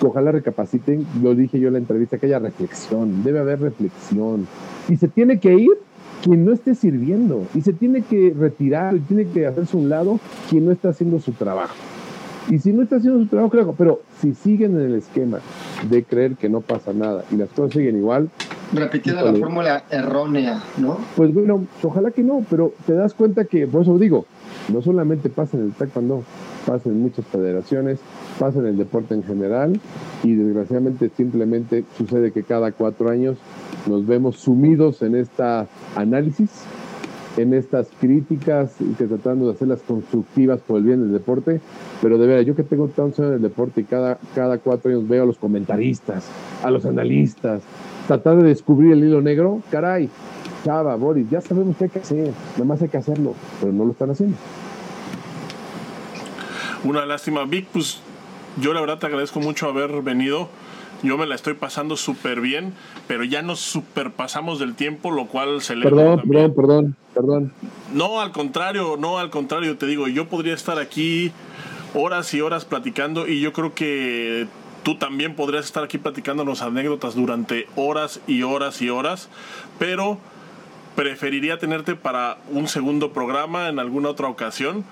que 0.00 0.06
ojalá 0.06 0.32
recapaciten. 0.32 1.06
Lo 1.22 1.34
dije 1.34 1.58
yo 1.58 1.68
en 1.68 1.74
la 1.74 1.78
entrevista, 1.78 2.18
que 2.18 2.26
haya 2.26 2.38
reflexión, 2.38 3.22
debe 3.24 3.38
haber 3.38 3.60
reflexión. 3.60 4.46
Y 4.88 4.96
se 4.96 5.08
tiene 5.08 5.40
que 5.40 5.54
ir 5.54 5.70
quien 6.22 6.44
no 6.44 6.52
esté 6.52 6.74
sirviendo, 6.74 7.46
y 7.54 7.60
se 7.60 7.72
tiene 7.72 8.02
que 8.02 8.34
retirar, 8.36 8.96
y 8.96 9.00
tiene 9.00 9.26
que 9.26 9.46
hacerse 9.46 9.76
un 9.76 9.88
lado 9.88 10.18
quien 10.50 10.64
no 10.64 10.72
está 10.72 10.88
haciendo 10.88 11.20
su 11.20 11.32
trabajo. 11.32 11.74
Y 12.48 12.58
si 12.58 12.72
no 12.72 12.82
está 12.82 12.96
haciendo 12.96 13.20
su 13.20 13.26
trabajo, 13.26 13.50
claro, 13.50 13.74
pero 13.76 14.02
si 14.20 14.34
siguen 14.34 14.76
en 14.76 14.86
el 14.86 14.94
esquema 14.94 15.38
de 15.90 16.04
creer 16.04 16.36
que 16.36 16.48
no 16.48 16.60
pasa 16.60 16.92
nada 16.92 17.24
y 17.30 17.36
las 17.36 17.48
cosas 17.50 17.72
siguen 17.72 17.96
igual. 17.96 18.30
Repitiendo 18.72 19.24
la 19.24 19.38
fórmula 19.38 19.84
errónea, 19.90 20.62
¿no? 20.78 20.98
Pues 21.16 21.32
bueno, 21.34 21.66
ojalá 21.82 22.10
que 22.10 22.22
no, 22.22 22.44
pero 22.48 22.72
te 22.86 22.94
das 22.94 23.14
cuenta 23.14 23.44
que, 23.44 23.66
por 23.66 23.82
eso 23.82 23.98
digo, 23.98 24.26
no 24.72 24.82
solamente 24.82 25.28
pasa 25.28 25.56
en 25.56 25.64
el 25.64 25.72
taekwondo, 25.72 26.22
pasa 26.66 26.88
en 26.88 27.00
muchas 27.00 27.26
federaciones, 27.26 27.98
pasa 28.38 28.58
en 28.58 28.66
el 28.66 28.76
deporte 28.76 29.14
en 29.14 29.22
general 29.22 29.80
y 30.22 30.34
desgraciadamente 30.34 31.10
simplemente 31.16 31.84
sucede 31.96 32.32
que 32.32 32.42
cada 32.42 32.72
cuatro 32.72 33.10
años 33.10 33.38
nos 33.86 34.06
vemos 34.06 34.36
sumidos 34.36 35.02
en 35.02 35.16
esta 35.16 35.66
análisis 35.94 36.50
en 37.36 37.54
estas 37.54 37.88
críticas 38.00 38.74
y 38.80 38.94
que 38.94 39.04
tratando 39.06 39.46
de 39.46 39.52
hacerlas 39.52 39.80
constructivas 39.82 40.60
por 40.60 40.78
el 40.78 40.84
bien 40.84 41.02
del 41.02 41.12
deporte, 41.12 41.60
pero 42.02 42.18
de 42.18 42.26
verdad, 42.26 42.42
yo 42.42 42.56
que 42.56 42.62
tengo 42.62 42.88
tantos 42.88 43.20
años 43.20 43.30
en 43.30 43.36
el 43.36 43.42
deporte 43.42 43.82
y 43.82 43.84
cada, 43.84 44.18
cada 44.34 44.58
cuatro 44.58 44.90
años 44.90 45.06
veo 45.06 45.22
a 45.22 45.26
los 45.26 45.38
comentaristas, 45.38 46.28
a 46.62 46.70
los 46.70 46.84
analistas, 46.86 47.62
tratar 48.06 48.36
de 48.36 48.48
descubrir 48.48 48.92
el 48.92 49.04
hilo 49.04 49.20
negro, 49.20 49.62
caray, 49.70 50.08
Chava, 50.64 50.96
Boris, 50.96 51.28
ya 51.30 51.40
sabemos 51.40 51.76
qué 51.76 51.84
hay 51.84 51.90
que 51.90 51.98
hacer, 51.98 52.32
nada 52.54 52.64
más 52.64 52.82
hay 52.82 52.88
que 52.88 52.98
hacerlo, 52.98 53.34
pero 53.60 53.72
no 53.72 53.84
lo 53.84 53.92
están 53.92 54.10
haciendo. 54.10 54.36
Una 56.84 57.04
lástima, 57.04 57.44
Vic, 57.44 57.66
pues 57.72 58.00
yo 58.60 58.72
la 58.72 58.80
verdad 58.80 58.98
te 58.98 59.06
agradezco 59.06 59.40
mucho 59.40 59.68
haber 59.68 60.02
venido 60.02 60.48
yo 61.02 61.18
me 61.18 61.26
la 61.26 61.34
estoy 61.34 61.54
pasando 61.54 61.96
súper 61.96 62.40
bien, 62.40 62.72
pero 63.06 63.24
ya 63.24 63.42
nos 63.42 63.60
superpasamos 63.60 64.58
del 64.58 64.74
tiempo, 64.74 65.10
lo 65.10 65.26
cual 65.26 65.60
se 65.62 65.76
le... 65.76 65.84
Perdón, 65.84 66.22
perdón, 66.28 66.54
perdón, 66.54 66.96
perdón. 67.14 67.52
No, 67.92 68.20
al 68.20 68.32
contrario, 68.32 68.96
no, 68.98 69.18
al 69.18 69.30
contrario, 69.30 69.76
te 69.76 69.86
digo, 69.86 70.08
yo 70.08 70.28
podría 70.28 70.54
estar 70.54 70.78
aquí 70.78 71.32
horas 71.94 72.32
y 72.34 72.40
horas 72.40 72.64
platicando 72.64 73.26
y 73.26 73.40
yo 73.40 73.52
creo 73.52 73.74
que 73.74 74.46
tú 74.82 74.96
también 74.96 75.34
podrías 75.34 75.64
estar 75.64 75.82
aquí 75.82 75.98
platicándonos 75.98 76.62
anécdotas 76.62 77.14
durante 77.14 77.66
horas 77.74 78.20
y 78.26 78.42
horas 78.42 78.80
y 78.82 78.90
horas, 78.90 79.28
pero 79.78 80.18
preferiría 80.94 81.58
tenerte 81.58 81.94
para 81.94 82.38
un 82.50 82.68
segundo 82.68 83.12
programa 83.12 83.68
en 83.68 83.78
alguna 83.78 84.08
otra 84.10 84.28
ocasión. 84.28 84.84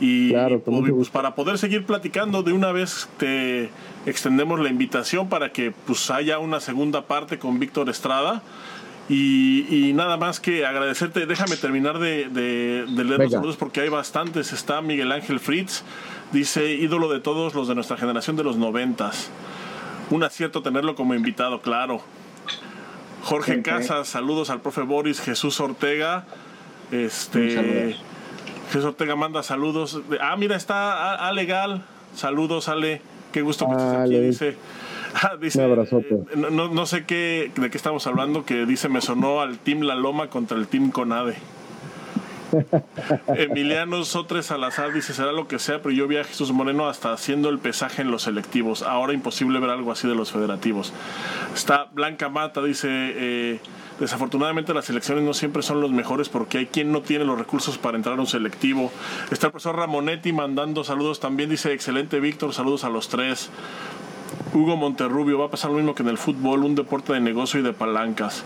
Y, 0.00 0.32
pues, 0.32 1.10
para 1.10 1.34
poder 1.34 1.58
seguir 1.58 1.84
platicando 1.84 2.42
de 2.42 2.54
una 2.54 2.72
vez 2.72 3.08
te 3.18 3.68
extendemos 4.06 4.58
la 4.58 4.70
invitación 4.70 5.28
para 5.28 5.52
que 5.52 5.72
pues 5.86 6.10
haya 6.10 6.38
una 6.38 6.58
segunda 6.60 7.02
parte 7.02 7.38
con 7.38 7.58
Víctor 7.58 7.90
Estrada. 7.90 8.42
Y, 9.10 9.92
nada 9.94 10.16
más 10.16 10.40
que 10.40 10.64
agradecerte. 10.64 11.26
Déjame 11.26 11.56
terminar 11.56 11.98
de, 11.98 12.28
de, 12.28 13.04
leer 13.04 13.20
los 13.20 13.32
saludos 13.32 13.56
porque 13.56 13.80
hay 13.80 13.88
bastantes. 13.88 14.52
Está 14.52 14.80
Miguel 14.80 15.12
Ángel 15.12 15.38
Fritz, 15.38 15.82
dice 16.32 16.72
ídolo 16.72 17.10
de 17.10 17.20
todos 17.20 17.54
los 17.54 17.68
de 17.68 17.74
nuestra 17.74 17.96
generación 17.96 18.36
de 18.36 18.44
los 18.44 18.56
noventas. 18.56 19.30
Un 20.10 20.22
acierto 20.22 20.62
tenerlo 20.62 20.94
como 20.94 21.14
invitado, 21.14 21.60
claro. 21.60 22.00
Jorge 23.22 23.60
Casas, 23.62 24.08
saludos 24.08 24.48
al 24.48 24.60
profe 24.60 24.82
Boris, 24.82 25.20
Jesús 25.20 25.60
Ortega. 25.60 26.24
Este 26.90 27.96
Jesús 28.70 28.84
Ortega 28.84 29.16
manda 29.16 29.42
saludos. 29.42 30.00
Ah, 30.20 30.36
mira, 30.36 30.56
está 30.56 31.14
Alegal. 31.26 31.82
Saludos, 32.14 32.68
Ale. 32.68 33.02
Qué 33.32 33.42
gusto 33.42 33.66
que 33.66 33.72
estés 33.72 33.94
aquí. 33.96 34.18
Dice, 34.18 34.56
Ah, 35.14 35.36
dice, 35.40 35.64
eh, 35.64 36.24
no, 36.36 36.68
no, 36.68 36.86
sé 36.86 37.04
qué, 37.04 37.50
de 37.54 37.70
qué 37.70 37.76
estamos 37.76 38.06
hablando, 38.06 38.44
que 38.44 38.64
dice 38.66 38.88
me 38.88 39.00
sonó 39.00 39.40
al 39.40 39.58
Team 39.58 39.80
La 39.80 39.94
Loma 39.94 40.28
contra 40.28 40.56
el 40.56 40.68
Team 40.68 40.90
Conade. 40.90 41.34
Emiliano 43.28 44.04
Sotres 44.04 44.46
Salazar 44.46 44.92
dice, 44.92 45.12
será 45.12 45.32
lo 45.32 45.46
que 45.46 45.58
sea, 45.58 45.82
pero 45.82 45.90
yo 45.90 46.08
vi 46.08 46.16
a 46.16 46.24
Jesús 46.24 46.52
Moreno 46.52 46.88
hasta 46.88 47.12
haciendo 47.12 47.48
el 47.48 47.58
pesaje 47.58 48.02
en 48.02 48.10
los 48.10 48.22
selectivos. 48.22 48.82
Ahora 48.82 49.12
imposible 49.12 49.58
ver 49.60 49.70
algo 49.70 49.92
así 49.92 50.08
de 50.08 50.14
los 50.14 50.32
federativos. 50.32 50.92
Está 51.54 51.88
Blanca 51.92 52.28
Mata, 52.28 52.62
dice, 52.62 52.88
eh, 52.90 53.60
desafortunadamente 54.00 54.74
las 54.74 54.90
elecciones 54.90 55.22
no 55.22 55.34
siempre 55.34 55.62
son 55.62 55.80
los 55.80 55.92
mejores 55.92 56.28
porque 56.28 56.58
hay 56.58 56.66
quien 56.66 56.90
no 56.90 57.02
tiene 57.02 57.24
los 57.24 57.38
recursos 57.38 57.78
para 57.78 57.96
entrar 57.96 58.18
a 58.18 58.20
un 58.20 58.26
selectivo. 58.26 58.90
Está 59.30 59.46
el 59.46 59.52
profesor 59.52 59.76
Ramonetti 59.76 60.32
mandando 60.32 60.82
saludos 60.82 61.20
también, 61.20 61.50
dice, 61.50 61.72
excelente 61.72 62.18
Víctor, 62.18 62.52
saludos 62.52 62.84
a 62.84 62.88
los 62.88 63.08
tres. 63.08 63.50
Hugo 64.52 64.76
Monterrubio, 64.76 65.38
va 65.38 65.46
a 65.46 65.50
pasar 65.50 65.70
lo 65.70 65.76
mismo 65.76 65.94
que 65.94 66.02
en 66.02 66.08
el 66.08 66.18
fútbol, 66.18 66.64
un 66.64 66.74
deporte 66.74 67.12
de 67.12 67.20
negocio 67.20 67.60
y 67.60 67.62
de 67.62 67.72
palancas. 67.72 68.44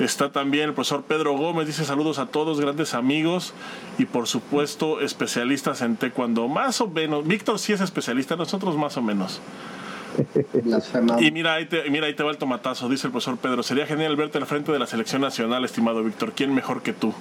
Está 0.00 0.32
también 0.32 0.68
el 0.70 0.74
profesor 0.74 1.04
Pedro 1.04 1.36
Gómez, 1.36 1.66
dice 1.66 1.84
saludos 1.84 2.18
a 2.18 2.26
todos, 2.26 2.60
grandes 2.60 2.94
amigos 2.94 3.52
y 3.98 4.06
por 4.06 4.26
supuesto 4.26 5.00
especialistas 5.00 5.82
en 5.82 5.96
taekwondo. 5.96 6.48
Más 6.48 6.80
o 6.80 6.88
menos, 6.88 7.26
Víctor 7.26 7.58
sí 7.58 7.72
es 7.72 7.80
especialista, 7.80 8.36
nosotros 8.36 8.76
más 8.76 8.96
o 8.96 9.02
menos. 9.02 9.40
Y 11.20 11.30
mira 11.30 11.54
ahí, 11.54 11.66
te, 11.66 11.88
mira, 11.90 12.06
ahí 12.06 12.14
te 12.14 12.22
va 12.22 12.30
el 12.30 12.38
tomatazo, 12.38 12.88
dice 12.88 13.06
el 13.06 13.12
profesor 13.12 13.36
Pedro. 13.38 13.62
Sería 13.62 13.86
genial 13.86 14.16
verte 14.16 14.38
al 14.38 14.46
frente 14.46 14.72
de 14.72 14.78
la 14.78 14.86
selección 14.86 15.22
nacional, 15.22 15.64
estimado 15.64 16.02
Víctor. 16.02 16.32
¿Quién 16.34 16.54
mejor 16.54 16.82
que 16.82 16.92
tú? 16.92 17.14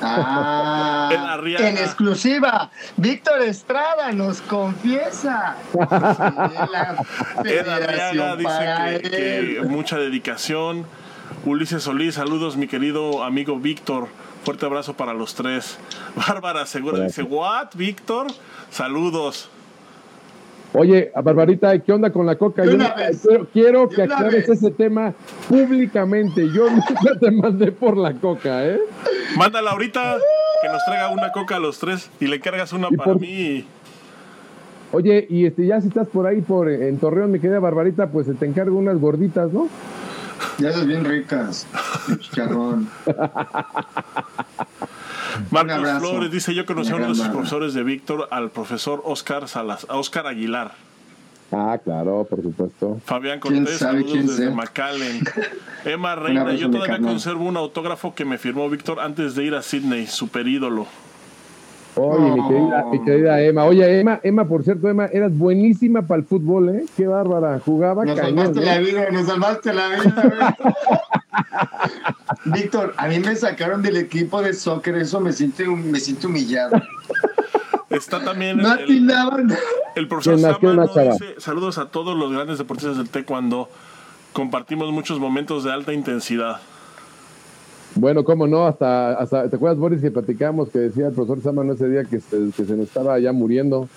Ah, 0.00 1.10
en 1.44 1.78
exclusiva, 1.78 2.70
Víctor 2.96 3.42
Estrada 3.42 4.12
nos 4.12 4.40
confiesa. 4.40 5.56
dice 7.44 9.00
que, 9.02 9.62
mucha 9.66 9.98
dedicación. 9.98 10.86
Ulises 11.44 11.82
Solís, 11.82 12.14
saludos 12.14 12.56
mi 12.56 12.66
querido 12.66 13.22
amigo 13.22 13.58
Víctor. 13.58 14.08
Fuerte 14.44 14.66
abrazo 14.66 14.94
para 14.94 15.14
los 15.14 15.34
tres. 15.34 15.78
Bárbara 16.28 16.66
Segura 16.66 17.04
dice, 17.04 17.22
¿what, 17.22 17.68
Víctor? 17.74 18.28
Saludos. 18.70 19.50
Oye, 20.74 21.10
Barbarita, 21.22 21.78
¿qué 21.78 21.92
onda 21.92 22.10
con 22.10 22.26
la 22.26 22.36
coca? 22.36 22.64
Yo 22.64 22.78
quiero, 23.52 23.88
que 23.88 24.02
aclares 24.02 24.48
ese 24.48 24.70
tema 24.70 25.14
públicamente. 25.48 26.46
Yo 26.52 26.68
nunca 26.70 27.18
te 27.18 27.30
mandé 27.30 27.72
por 27.72 27.96
la 27.96 28.12
coca, 28.14 28.66
¿eh? 28.66 28.78
Mándala 29.36 29.70
ahorita 29.70 30.18
que 30.62 30.68
nos 30.68 30.84
traiga 30.84 31.08
una 31.08 31.32
coca 31.32 31.56
a 31.56 31.58
los 31.58 31.78
tres 31.78 32.10
y 32.20 32.26
le 32.26 32.40
cargas 32.40 32.72
una 32.72 32.88
para 32.90 33.14
mí. 33.14 33.64
Oye, 34.92 35.26
y 35.28 35.46
este, 35.46 35.66
ya 35.66 35.80
si 35.80 35.88
estás 35.88 36.08
por 36.08 36.26
ahí 36.26 36.40
por 36.40 36.70
en 36.70 36.98
Torreón, 36.98 37.30
mi 37.30 37.40
querida 37.40 37.60
Barbarita, 37.60 38.08
pues 38.08 38.26
te 38.38 38.46
encargo 38.46 38.78
unas 38.78 38.98
gorditas, 38.98 39.52
¿no? 39.52 39.68
Ya 40.58 40.72
son 40.72 40.88
bien 40.88 41.04
ricas. 41.04 41.66
Chicharrón. 42.20 42.88
Marcos 45.50 45.98
Flores 45.98 46.30
dice, 46.30 46.54
yo 46.54 46.66
conocí 46.66 46.92
a 46.92 46.96
uno 46.96 47.08
de 47.08 47.14
sus 47.14 47.28
profesores 47.28 47.74
de 47.74 47.82
Víctor, 47.82 48.28
al 48.30 48.50
profesor 48.50 49.02
Oscar 49.04 49.48
Salas, 49.48 49.86
Oscar 49.88 50.26
Aguilar. 50.26 50.72
Ah, 51.50 51.78
claro, 51.82 52.26
por 52.28 52.42
supuesto. 52.42 53.00
Fabián 53.04 53.40
Cortés, 53.40 53.78
saludos 53.78 54.12
desde 54.12 54.50
McAllen. 54.50 55.24
Emma 55.84 56.14
Reina, 56.14 56.52
yo 56.52 56.70
todavía 56.70 56.98
conservo 57.00 57.44
un 57.44 57.56
autógrafo 57.56 58.14
que 58.14 58.24
me 58.24 58.36
firmó 58.36 58.68
Víctor 58.68 59.00
antes 59.00 59.34
de 59.34 59.44
ir 59.44 59.54
a 59.54 59.62
Sydney, 59.62 60.06
super 60.06 60.46
ídolo. 60.46 60.86
Oye, 62.00 62.30
mi, 62.30 62.48
querida, 62.48 62.84
mi, 62.90 63.04
querida, 63.04 63.42
Emma. 63.42 63.64
Oye, 63.64 64.00
Emma, 64.00 64.20
Emma, 64.22 64.46
por 64.46 64.64
cierto, 64.64 64.88
Emma, 64.88 65.06
eras 65.06 65.36
buenísima 65.36 66.02
para 66.02 66.20
el 66.20 66.26
fútbol, 66.26 66.68
¿eh? 66.70 66.84
Qué 66.96 67.06
bárbara. 67.06 67.60
Jugaba 67.64 68.04
Nos 68.04 68.18
salvaste 68.18 68.60
¿eh? 68.60 68.64
la 68.64 68.78
vida, 68.78 69.10
nos 69.10 69.26
salvaste 69.26 69.72
la 69.72 69.88
vida. 69.88 70.56
Víctor, 72.44 72.94
a 72.96 73.08
mí 73.08 73.18
me 73.18 73.34
sacaron 73.36 73.82
del 73.82 73.96
equipo 73.96 74.40
de 74.42 74.54
soccer, 74.54 74.96
eso 74.96 75.20
me 75.20 75.32
siento, 75.32 75.64
me 75.64 76.00
siento 76.00 76.28
humillado. 76.28 76.80
Está 77.90 78.22
también 78.22 78.58
no 78.58 78.74
el, 78.74 79.56
el, 79.94 80.08
profesor 80.08 80.38
Samano 80.38 80.86
dice, 80.86 81.34
saludos 81.38 81.78
a 81.78 81.86
todos 81.86 82.16
los 82.16 82.30
grandes 82.30 82.58
deportistas 82.58 82.98
del 83.12 83.24
cuando 83.24 83.68
Compartimos 84.38 84.92
muchos 84.92 85.18
momentos 85.18 85.64
de 85.64 85.72
alta 85.72 85.92
intensidad. 85.92 86.60
Bueno, 87.98 88.22
cómo 88.22 88.46
no, 88.46 88.66
hasta, 88.66 89.14
hasta 89.14 89.48
¿te 89.48 89.56
acuerdas, 89.56 89.78
Boris, 89.78 90.00
que 90.00 90.12
platicamos 90.12 90.68
que 90.68 90.78
decía 90.78 91.08
el 91.08 91.12
profesor 91.12 91.42
Samano 91.42 91.72
ese 91.72 91.88
día 91.88 92.04
que 92.04 92.20
se, 92.20 92.36
que 92.56 92.64
se 92.64 92.76
nos 92.76 92.86
estaba 92.86 93.18
ya 93.18 93.32
muriendo? 93.32 93.88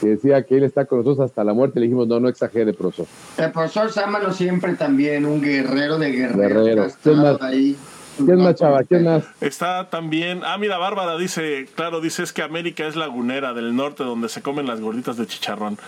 que 0.00 0.08
decía 0.08 0.42
que 0.44 0.56
él 0.56 0.64
está 0.64 0.86
con 0.86 1.00
nosotros 1.00 1.28
hasta 1.28 1.44
la 1.44 1.52
muerte. 1.52 1.78
Le 1.78 1.84
dijimos, 1.84 2.08
no, 2.08 2.18
no 2.18 2.30
exagere, 2.30 2.72
profesor. 2.72 3.06
El 3.36 3.52
profesor 3.52 3.92
Samano 3.92 4.32
siempre 4.32 4.74
también, 4.74 5.26
un 5.26 5.42
guerrero 5.42 5.98
de 5.98 6.10
guerreros. 6.10 6.64
Guerrero. 6.64 6.86
¿Quién 7.02 7.18
más? 7.18 7.42
Ahí. 7.42 7.76
¿Quién 8.16 8.38
más, 8.38 8.54
chava? 8.54 8.82
¿Quién 8.84 9.04
más? 9.04 9.24
Está 9.42 9.90
también, 9.90 10.40
ah, 10.44 10.56
mira, 10.58 10.78
Bárbara 10.78 11.18
dice, 11.18 11.68
claro, 11.74 12.00
dice, 12.00 12.22
es 12.22 12.32
que 12.32 12.40
América 12.40 12.86
es 12.86 12.96
lagunera 12.96 13.52
del 13.52 13.76
norte 13.76 14.02
donde 14.02 14.30
se 14.30 14.40
comen 14.40 14.66
las 14.66 14.80
gorditas 14.80 15.18
de 15.18 15.26
chicharrón. 15.26 15.78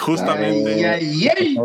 Justamente. 0.00 0.86
Ay, 0.86 1.28
ay, 1.36 1.56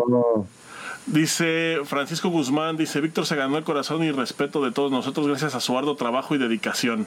Dice 1.07 1.77
Francisco 1.85 2.29
Guzmán, 2.29 2.75
dice, 2.75 2.99
Víctor 2.99 3.25
se 3.25 3.37
ganó 3.37 3.57
el 3.57 3.63
corazón 3.63 4.03
y 4.03 4.11
respeto 4.11 4.63
de 4.63 4.71
todos 4.71 4.91
nosotros 4.91 5.27
gracias 5.27 5.55
a 5.55 5.61
su 5.61 5.77
arduo 5.77 5.95
trabajo 5.95 6.35
y 6.35 6.37
dedicación. 6.37 7.05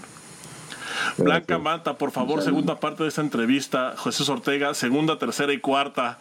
Blanca 1.19 1.59
Mata, 1.59 1.99
por 1.99 2.11
favor, 2.11 2.43
segunda 2.43 2.81
parte 2.81 3.03
de 3.03 3.11
esta 3.11 3.21
entrevista. 3.21 3.95
Jesús 4.03 4.29
Ortega, 4.31 4.73
segunda, 4.73 5.19
tercera 5.19 5.53
y 5.53 5.59
cuarta. 5.59 6.19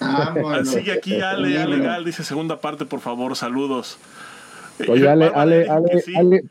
Ah, 0.00 0.34
Sigue 0.64 0.92
aquí 0.92 1.20
Ale, 1.20 1.60
Ale 1.60 1.78
Gal, 1.78 2.04
dice 2.04 2.22
segunda 2.22 2.60
parte, 2.60 2.84
por 2.84 3.00
favor, 3.00 3.34
saludos. 3.36 3.98
Oye, 4.88 5.08
Ale, 5.08 5.32
Ale, 5.34 5.68
Ale, 5.68 6.44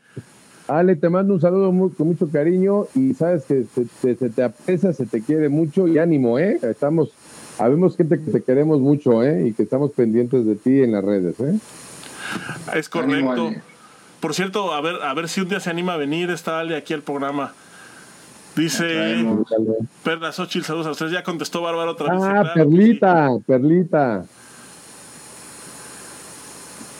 Ale, 0.66 0.96
te 0.96 1.08
mando 1.08 1.34
un 1.34 1.40
saludo 1.40 1.68
con 1.96 2.06
mucho 2.06 2.28
cariño 2.30 2.86
y 2.94 3.14
sabes 3.14 3.44
que 3.44 3.64
se, 4.02 4.14
te 4.14 4.42
aprecia, 4.42 4.92
se 4.92 5.06
te 5.06 5.22
quiere 5.22 5.48
mucho 5.48 5.86
y 5.88 5.98
ánimo, 5.98 6.38
¿eh? 6.38 6.58
Estamos, 6.62 7.10
habemos 7.58 7.96
gente 7.96 8.18
que 8.18 8.30
te 8.30 8.42
queremos 8.42 8.80
mucho, 8.80 9.22
¿eh? 9.22 9.48
Y 9.48 9.52
que 9.52 9.64
estamos 9.64 9.92
pendientes 9.92 10.46
de 10.46 10.56
ti 10.56 10.82
en 10.82 10.92
las 10.92 11.04
redes, 11.04 11.38
¿eh? 11.40 11.58
Es 12.74 12.88
correcto. 12.88 13.52
Por 14.20 14.34
cierto, 14.34 14.72
a 14.72 14.80
ver, 14.80 14.96
a 15.02 15.12
ver 15.14 15.28
si 15.28 15.42
un 15.42 15.48
día 15.48 15.60
se 15.60 15.70
anima 15.70 15.94
a 15.94 15.96
venir 15.96 16.30
esta 16.30 16.58
Ale 16.58 16.76
aquí 16.76 16.94
al 16.94 17.02
programa. 17.02 17.52
Dice 18.56 19.26
Perla 20.02 20.32
Xochitl, 20.32 20.64
saludos 20.64 20.86
a 20.86 20.90
ustedes. 20.92 21.12
Ya 21.12 21.22
contestó 21.22 21.60
Bárbara 21.60 21.90
otra 21.90 22.14
vez. 22.14 22.22
Ah, 22.24 22.52
Perlita, 22.54 23.30
Perlita. 23.46 24.24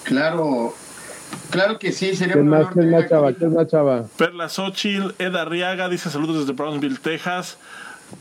Claro, 0.02 0.74
claro 1.48 1.78
que 1.78 1.92
sí, 1.92 2.14
sería 2.14 2.34
¿Qué 2.34 2.42
más, 2.42 2.66
¿qué 2.74 2.82
más, 2.82 3.08
chava? 3.08 3.32
¿Qué 3.32 3.46
más, 3.46 3.68
chava? 3.68 4.04
Perla 4.18 4.48
Xochitl, 4.50 5.14
Eda 5.18 5.42
Arriaga, 5.42 5.88
dice 5.88 6.10
saludos 6.10 6.40
desde 6.40 6.52
Brownsville, 6.52 6.98
Texas. 6.98 7.56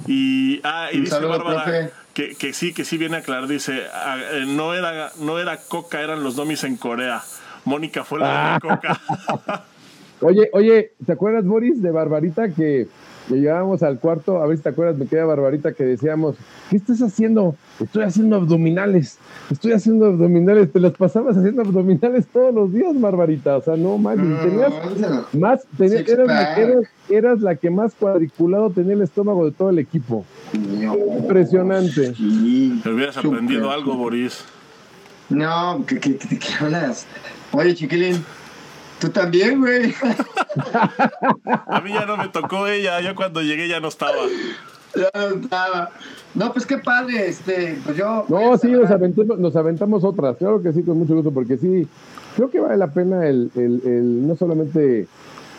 Y, 0.07 0.61
ah, 0.63 0.89
y 0.93 1.01
dice 1.01 1.19
Bárbara 1.19 1.91
que, 2.13 2.35
que, 2.35 2.53
sí, 2.53 2.73
que 2.73 2.85
sí 2.85 2.97
viene 2.97 3.17
a 3.17 3.19
aclarar. 3.19 3.47
Dice, 3.47 3.83
eh, 3.83 4.45
no, 4.47 4.73
era, 4.73 5.11
no 5.19 5.39
era 5.39 5.57
coca, 5.57 6.01
eran 6.01 6.23
los 6.23 6.35
domis 6.35 6.63
en 6.63 6.77
Corea. 6.77 7.21
Mónica 7.65 8.03
fue 8.03 8.19
la 8.19 8.27
de 8.27 8.33
ah. 8.35 8.59
coca. 8.61 9.65
oye, 10.21 10.49
oye, 10.53 10.93
¿te 11.05 11.11
acuerdas, 11.11 11.45
Boris, 11.45 11.81
de 11.81 11.91
Barbarita, 11.91 12.49
que 12.49 12.87
llegábamos 13.29 13.83
al 13.83 13.99
cuarto, 13.99 14.41
a 14.41 14.47
ver 14.47 14.57
si 14.57 14.63
te 14.63 14.69
acuerdas, 14.69 14.97
me 14.97 15.07
queda 15.07 15.25
Barbarita, 15.25 15.73
que 15.73 15.83
decíamos, 15.83 16.35
¿qué 16.69 16.77
estás 16.77 17.01
haciendo? 17.01 17.55
Estoy 17.79 18.03
haciendo 18.03 18.35
abdominales, 18.35 19.17
estoy 19.49 19.73
haciendo 19.73 20.07
abdominales, 20.07 20.71
te 20.71 20.79
los 20.79 20.93
pasabas 20.93 21.37
haciendo 21.37 21.61
abdominales 21.61 22.27
todos 22.27 22.53
los 22.53 22.73
días, 22.73 22.99
Barbarita, 22.99 23.57
o 23.57 23.61
sea, 23.61 23.75
no 23.75 23.97
más, 23.97 24.17
tenías 24.17 24.73
más, 25.33 25.65
tenías, 25.77 26.05
eras, 27.09 27.41
la 27.41 27.55
que 27.55 27.69
más 27.69 27.93
cuadriculado 27.95 28.69
tenía 28.69 28.93
el 28.93 29.01
estómago 29.01 29.45
de 29.45 29.51
todo 29.51 29.69
el 29.69 29.79
equipo. 29.79 30.25
Impresionante. 30.53 32.13
Te 32.83 32.89
hubieras 32.89 33.17
aprendido 33.17 33.71
algo, 33.71 33.95
Boris. 33.95 34.43
No, 35.29 35.83
¿qué, 35.87 35.99
qué, 35.99 36.17
qué, 36.17 36.37
hablas? 36.59 37.07
Oye, 37.51 37.73
chiquilín, 37.73 38.23
tú 39.03 39.09
también, 39.09 39.59
güey. 39.59 39.93
A 41.67 41.81
mí 41.81 41.91
ya 41.91 42.05
no 42.05 42.15
me 42.15 42.29
tocó 42.29 42.67
ella, 42.67 43.01
yo 43.01 43.15
cuando 43.15 43.41
llegué 43.41 43.67
ya 43.67 43.81
no 43.81 43.89
estaba. 43.89 44.15
Ya 44.95 45.09
no 45.13 45.41
estaba. 45.41 45.89
No, 46.33 46.53
pues 46.53 46.65
qué 46.65 46.77
padre, 46.77 47.27
este, 47.27 47.77
pues 47.83 47.97
yo. 47.97 48.25
No, 48.29 48.57
sí, 48.57 48.71
nos 48.71 48.89
aventamos, 48.89 49.37
nos 49.39 49.55
aventamos 49.57 50.03
otras, 50.05 50.37
claro 50.37 50.61
que 50.61 50.71
sí, 50.71 50.83
con 50.83 50.99
mucho 50.99 51.15
gusto, 51.15 51.31
porque 51.31 51.57
sí, 51.57 51.85
creo 52.37 52.49
que 52.49 52.61
vale 52.61 52.77
la 52.77 52.93
pena 52.93 53.27
el, 53.27 53.51
el, 53.55 53.81
el 53.85 54.27
no 54.27 54.37
solamente 54.37 55.07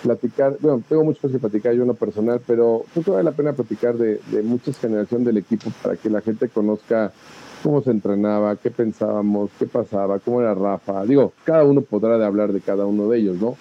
platicar, 0.03 0.57
bueno, 0.61 0.83
tengo 0.89 1.05
mucho 1.05 1.29
que 1.29 1.39
platicar 1.39 1.75
yo 1.75 1.83
en 1.83 1.89
lo 1.89 1.95
personal, 1.95 2.41
pero 2.47 2.85
creo 2.93 3.05
que 3.05 3.11
vale 3.11 3.25
la 3.25 3.33
pena 3.33 3.53
platicar 3.53 3.97
de, 3.97 4.21
de 4.29 4.43
muchas 4.43 4.79
generaciones 4.79 5.27
del 5.27 5.37
equipo 5.37 5.71
para 5.83 5.97
que 5.97 6.09
la 6.09 6.23
gente 6.23 6.49
conozca 6.49 7.13
cómo 7.65 7.81
se 7.81 7.91
entrenaba, 7.91 8.57
qué 8.57 8.71
pensábamos, 8.71 9.51
qué 9.59 9.65
pasaba, 9.65 10.19
cómo 10.19 10.43
era 10.43 10.55
Rafa. 10.55 11.07
Digo, 11.07 11.33
cada 11.45 11.65
uno 11.65 11.81
podrá 11.81 12.19
de 12.19 12.27
hablar 12.27 12.53
de 12.53 12.61
cada 12.61 12.85
uno 12.85 13.09
de 13.09 13.19
ellos, 13.19 13.39
¿no? 13.41 13.57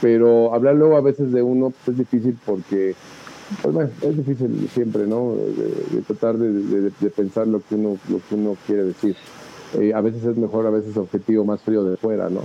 Pero 0.00 0.54
hablar 0.54 0.74
luego 0.74 0.96
a 0.96 1.02
veces 1.02 1.30
de 1.32 1.42
uno 1.42 1.70
pues, 1.84 1.88
es 1.88 1.98
difícil 1.98 2.38
porque, 2.46 2.94
pues 3.60 3.74
bueno, 3.74 3.90
es 4.00 4.16
difícil 4.16 4.70
siempre, 4.72 5.06
¿no? 5.06 5.34
De, 5.34 6.00
tratar 6.00 6.38
de, 6.38 7.10
pensar 7.10 7.46
lo 7.46 7.60
que 7.60 7.74
uno, 7.74 7.98
lo 8.08 8.20
que 8.26 8.34
uno 8.34 8.56
quiere 8.66 8.84
decir. 8.84 9.14
Eh, 9.78 9.92
a 9.94 10.00
veces 10.00 10.24
es 10.24 10.36
mejor, 10.38 10.66
a 10.66 10.70
veces 10.70 10.96
objetivo 10.96 11.44
más 11.44 11.60
frío 11.60 11.84
de 11.84 11.98
fuera, 11.98 12.30
¿no? 12.30 12.40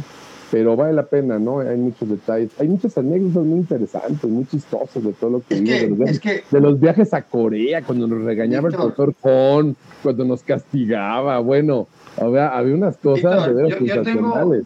Pero 0.52 0.76
vale 0.76 0.94
la 0.94 1.03
pena, 1.03 1.40
¿no? 1.40 1.60
Hay 1.60 1.78
muchos 1.78 2.07
detalles, 2.07 2.52
hay 2.60 2.68
muchas 2.68 2.98
anécdotas 2.98 3.44
muy 3.44 3.60
interesantes, 3.60 4.30
muy 4.30 4.45
chistosas 4.45 5.03
de 5.03 5.14
todo 5.14 5.30
lo 5.32 5.41
que 5.41 5.60
vimos, 5.60 5.99
de, 5.99 6.61
los 6.61 6.80
viajes 6.80 7.14
a 7.14 7.22
Corea, 7.22 7.82
cuando 7.82 8.07
nos 8.07 8.24
regañaba 8.24 8.69
el 8.69 8.76
doctor 8.76 9.14
John, 9.22 9.76
cuando 10.03 10.26
nos 10.26 10.44
castigaba, 10.44 11.40
bueno, 11.40 11.88
había, 12.19 12.48
había 12.49 12.76
unas 12.76 12.98
cosas 12.98 13.53
de 13.56 13.72
sensacionales. 13.78 14.64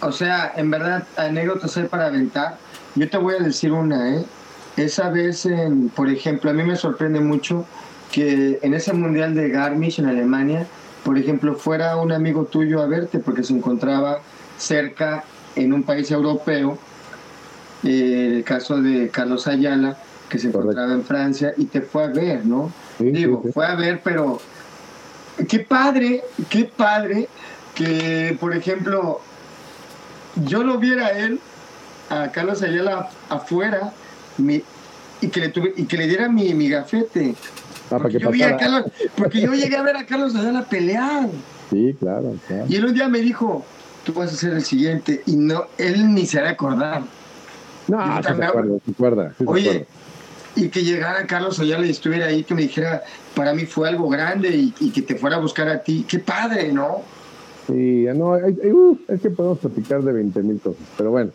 o 0.00 0.12
sea, 0.12 0.52
en 0.56 0.70
verdad, 0.70 1.04
anécdotas 1.16 1.76
hay 1.76 1.84
para 1.84 2.06
aventar. 2.06 2.56
Yo 2.96 3.08
te 3.08 3.18
voy 3.18 3.34
a 3.38 3.42
decir 3.42 3.72
una, 3.72 4.16
¿eh? 4.16 4.24
Esa 4.76 5.10
vez, 5.10 5.44
en, 5.46 5.90
por 5.90 6.08
ejemplo, 6.08 6.50
a 6.50 6.54
mí 6.54 6.62
me 6.62 6.76
sorprende 6.76 7.20
mucho 7.20 7.66
que 8.10 8.58
en 8.62 8.74
ese 8.74 8.92
mundial 8.92 9.34
de 9.34 9.48
Garmisch 9.50 9.98
en 9.98 10.06
Alemania, 10.06 10.66
por 11.04 11.18
ejemplo, 11.18 11.54
fuera 11.54 11.96
un 11.96 12.12
amigo 12.12 12.44
tuyo 12.44 12.80
a 12.80 12.86
verte 12.86 13.18
porque 13.18 13.42
se 13.42 13.52
encontraba 13.52 14.20
cerca 14.60 15.24
en 15.56 15.72
un 15.72 15.82
país 15.82 16.10
europeo, 16.10 16.78
eh, 17.82 18.34
el 18.36 18.44
caso 18.44 18.80
de 18.80 19.08
Carlos 19.08 19.46
Ayala, 19.46 19.96
que 20.28 20.38
se 20.38 20.48
encontraba 20.48 20.92
en 20.92 21.02
Francia 21.02 21.52
y 21.56 21.64
te 21.64 21.80
fue 21.80 22.04
a 22.04 22.08
ver, 22.08 22.46
¿no? 22.46 22.72
Digo, 22.98 23.42
fue 23.52 23.66
a 23.66 23.74
ver, 23.74 24.00
pero 24.04 24.40
qué 25.48 25.60
padre, 25.60 26.22
qué 26.48 26.64
padre 26.64 27.28
que, 27.74 28.36
por 28.38 28.54
ejemplo, 28.54 29.20
yo 30.44 30.62
lo 30.62 30.78
viera 30.78 31.06
a 31.06 31.10
él, 31.18 31.40
a 32.10 32.30
Carlos 32.30 32.62
Ayala 32.62 33.08
afuera, 33.28 33.92
y, 34.38 35.28
que 35.28 35.40
le 35.40 35.48
tuve, 35.48 35.72
y 35.76 35.84
que 35.84 35.96
le 35.96 36.06
diera 36.06 36.28
mi, 36.28 36.54
mi 36.54 36.68
gafete. 36.68 37.34
Ah, 37.90 37.98
porque, 37.98 38.20
yo 38.20 38.30
porque 39.16 39.40
yo 39.40 39.52
llegué 39.52 39.76
a 39.76 39.82
ver 39.82 39.96
a 39.96 40.06
Carlos 40.06 40.34
Ayala 40.36 40.64
pelear. 40.64 41.28
Sí, 41.70 41.96
claro, 41.98 42.36
claro. 42.46 42.66
Y 42.68 42.76
él 42.76 42.84
un 42.84 42.94
día 42.94 43.08
me 43.08 43.20
dijo, 43.20 43.64
tú 44.04 44.12
vas 44.12 44.32
a 44.32 44.36
ser 44.36 44.52
el 44.54 44.64
siguiente 44.64 45.22
y 45.26 45.36
no, 45.36 45.64
él 45.78 46.14
ni 46.14 46.26
se 46.26 46.40
a 46.40 46.50
acordar. 46.50 47.02
No, 47.88 48.22
se 48.22 48.28
acuerda, 48.92 49.34
se 49.36 49.44
Oye, 49.46 49.86
y 50.56 50.68
que 50.68 50.82
llegara 50.82 51.26
Carlos 51.26 51.58
Ayala 51.60 51.86
y 51.86 51.90
estuviera 51.90 52.26
ahí, 52.26 52.44
que 52.44 52.54
me 52.54 52.62
dijera, 52.62 53.02
para 53.34 53.54
mí 53.54 53.66
fue 53.66 53.88
algo 53.88 54.08
grande 54.08 54.50
y, 54.80 54.90
que 54.90 55.02
te 55.02 55.16
fuera 55.16 55.36
a 55.36 55.40
buscar 55.40 55.68
a 55.68 55.82
ti. 55.82 56.04
Qué 56.08 56.18
padre, 56.18 56.72
¿no? 56.72 57.02
Sí, 57.66 58.06
no, 58.14 58.32
uh, 58.32 58.98
es 59.08 59.20
que 59.20 59.30
podemos 59.30 59.58
platicar 59.58 60.02
de 60.02 60.12
20 60.12 60.42
mil 60.42 60.60
cosas, 60.60 60.82
pero 60.96 61.10
bueno. 61.10 61.30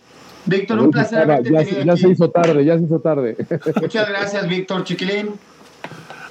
Víctor, 0.46 0.80
un 0.80 0.92
placer. 0.92 1.28
Ya, 1.44 1.64
ya 1.64 1.98
se 1.98 2.10
hizo 2.10 2.30
tarde, 2.30 2.64
ya 2.64 2.78
se 2.78 2.84
hizo 2.84 3.00
tarde. 3.00 3.36
Muchas 3.82 4.08
gracias, 4.10 4.48
Víctor 4.48 4.84
Chiquilín. 4.84 5.30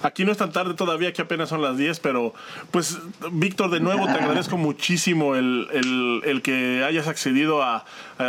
Aquí 0.04 0.26
no 0.26 0.32
es 0.32 0.38
tan 0.38 0.52
tarde 0.52 0.74
todavía, 0.74 1.14
que 1.14 1.22
apenas 1.22 1.48
son 1.48 1.62
las 1.62 1.78
10, 1.78 1.98
pero 2.00 2.34
pues 2.70 2.98
Víctor, 3.32 3.70
de 3.70 3.80
nuevo 3.80 4.04
te 4.04 4.12
agradezco 4.12 4.58
muchísimo 4.58 5.34
el, 5.34 6.20
el, 6.22 6.42
que 6.42 6.84
hayas 6.84 7.08
accedido 7.08 7.62
a, 7.62 7.86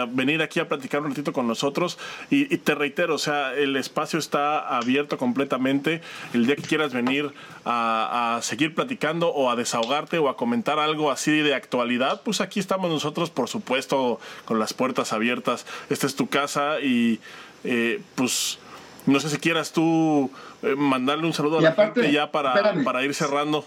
venir 0.08 0.42
aquí 0.42 0.62
a 0.62 0.70
platicar 0.70 1.02
un 1.02 1.10
ratito 1.10 1.34
con 1.34 1.48
nosotros. 1.48 2.00
Y, 2.30 2.46
te 2.60 2.76
reitero, 2.76 3.16
o 3.16 3.18
sea, 3.18 3.54
el 3.54 3.76
espacio 3.76 4.18
está 4.20 4.78
abierto 4.78 5.18
completamente. 5.18 6.02
El 6.34 6.46
día 6.46 6.56
que 6.56 6.64
quieras 6.64 6.94
venir 6.94 7.34
a, 7.66 8.38
a, 8.38 8.42
seguir 8.42 8.74
platicando 8.74 9.28
o 9.28 9.52
a 9.52 9.58
desahogarte 9.58 10.18
o 10.18 10.30
a 10.30 10.38
comentar 10.38 10.80
algo 10.80 11.12
así 11.12 11.40
de 11.40 11.56
actualidad, 11.56 12.22
pues 12.24 12.40
aquí 12.40 12.62
estamos 12.62 12.90
nosotros, 12.90 13.30
por 13.30 13.50
supuesto, 13.50 14.22
con 14.46 14.60
las 14.60 14.74
puertas 14.74 15.12
abiertas. 15.12 15.66
Esta 15.90 16.08
es 16.08 16.16
tu 16.16 16.28
casa 16.28 16.80
y 16.80 17.20
eh, 17.66 18.02
pues 18.16 18.60
no 19.06 19.20
sé 19.20 19.30
si 19.30 19.38
quieras 19.38 19.72
tú 19.72 20.32
mandarle 20.78 21.26
un 21.26 21.34
saludo 21.34 21.60
a 21.60 21.62
la 21.62 21.72
gente 21.74 22.12
ya 22.12 22.32
para, 22.32 22.74
para 22.84 23.04
ir 23.04 23.14
cerrando. 23.14 23.66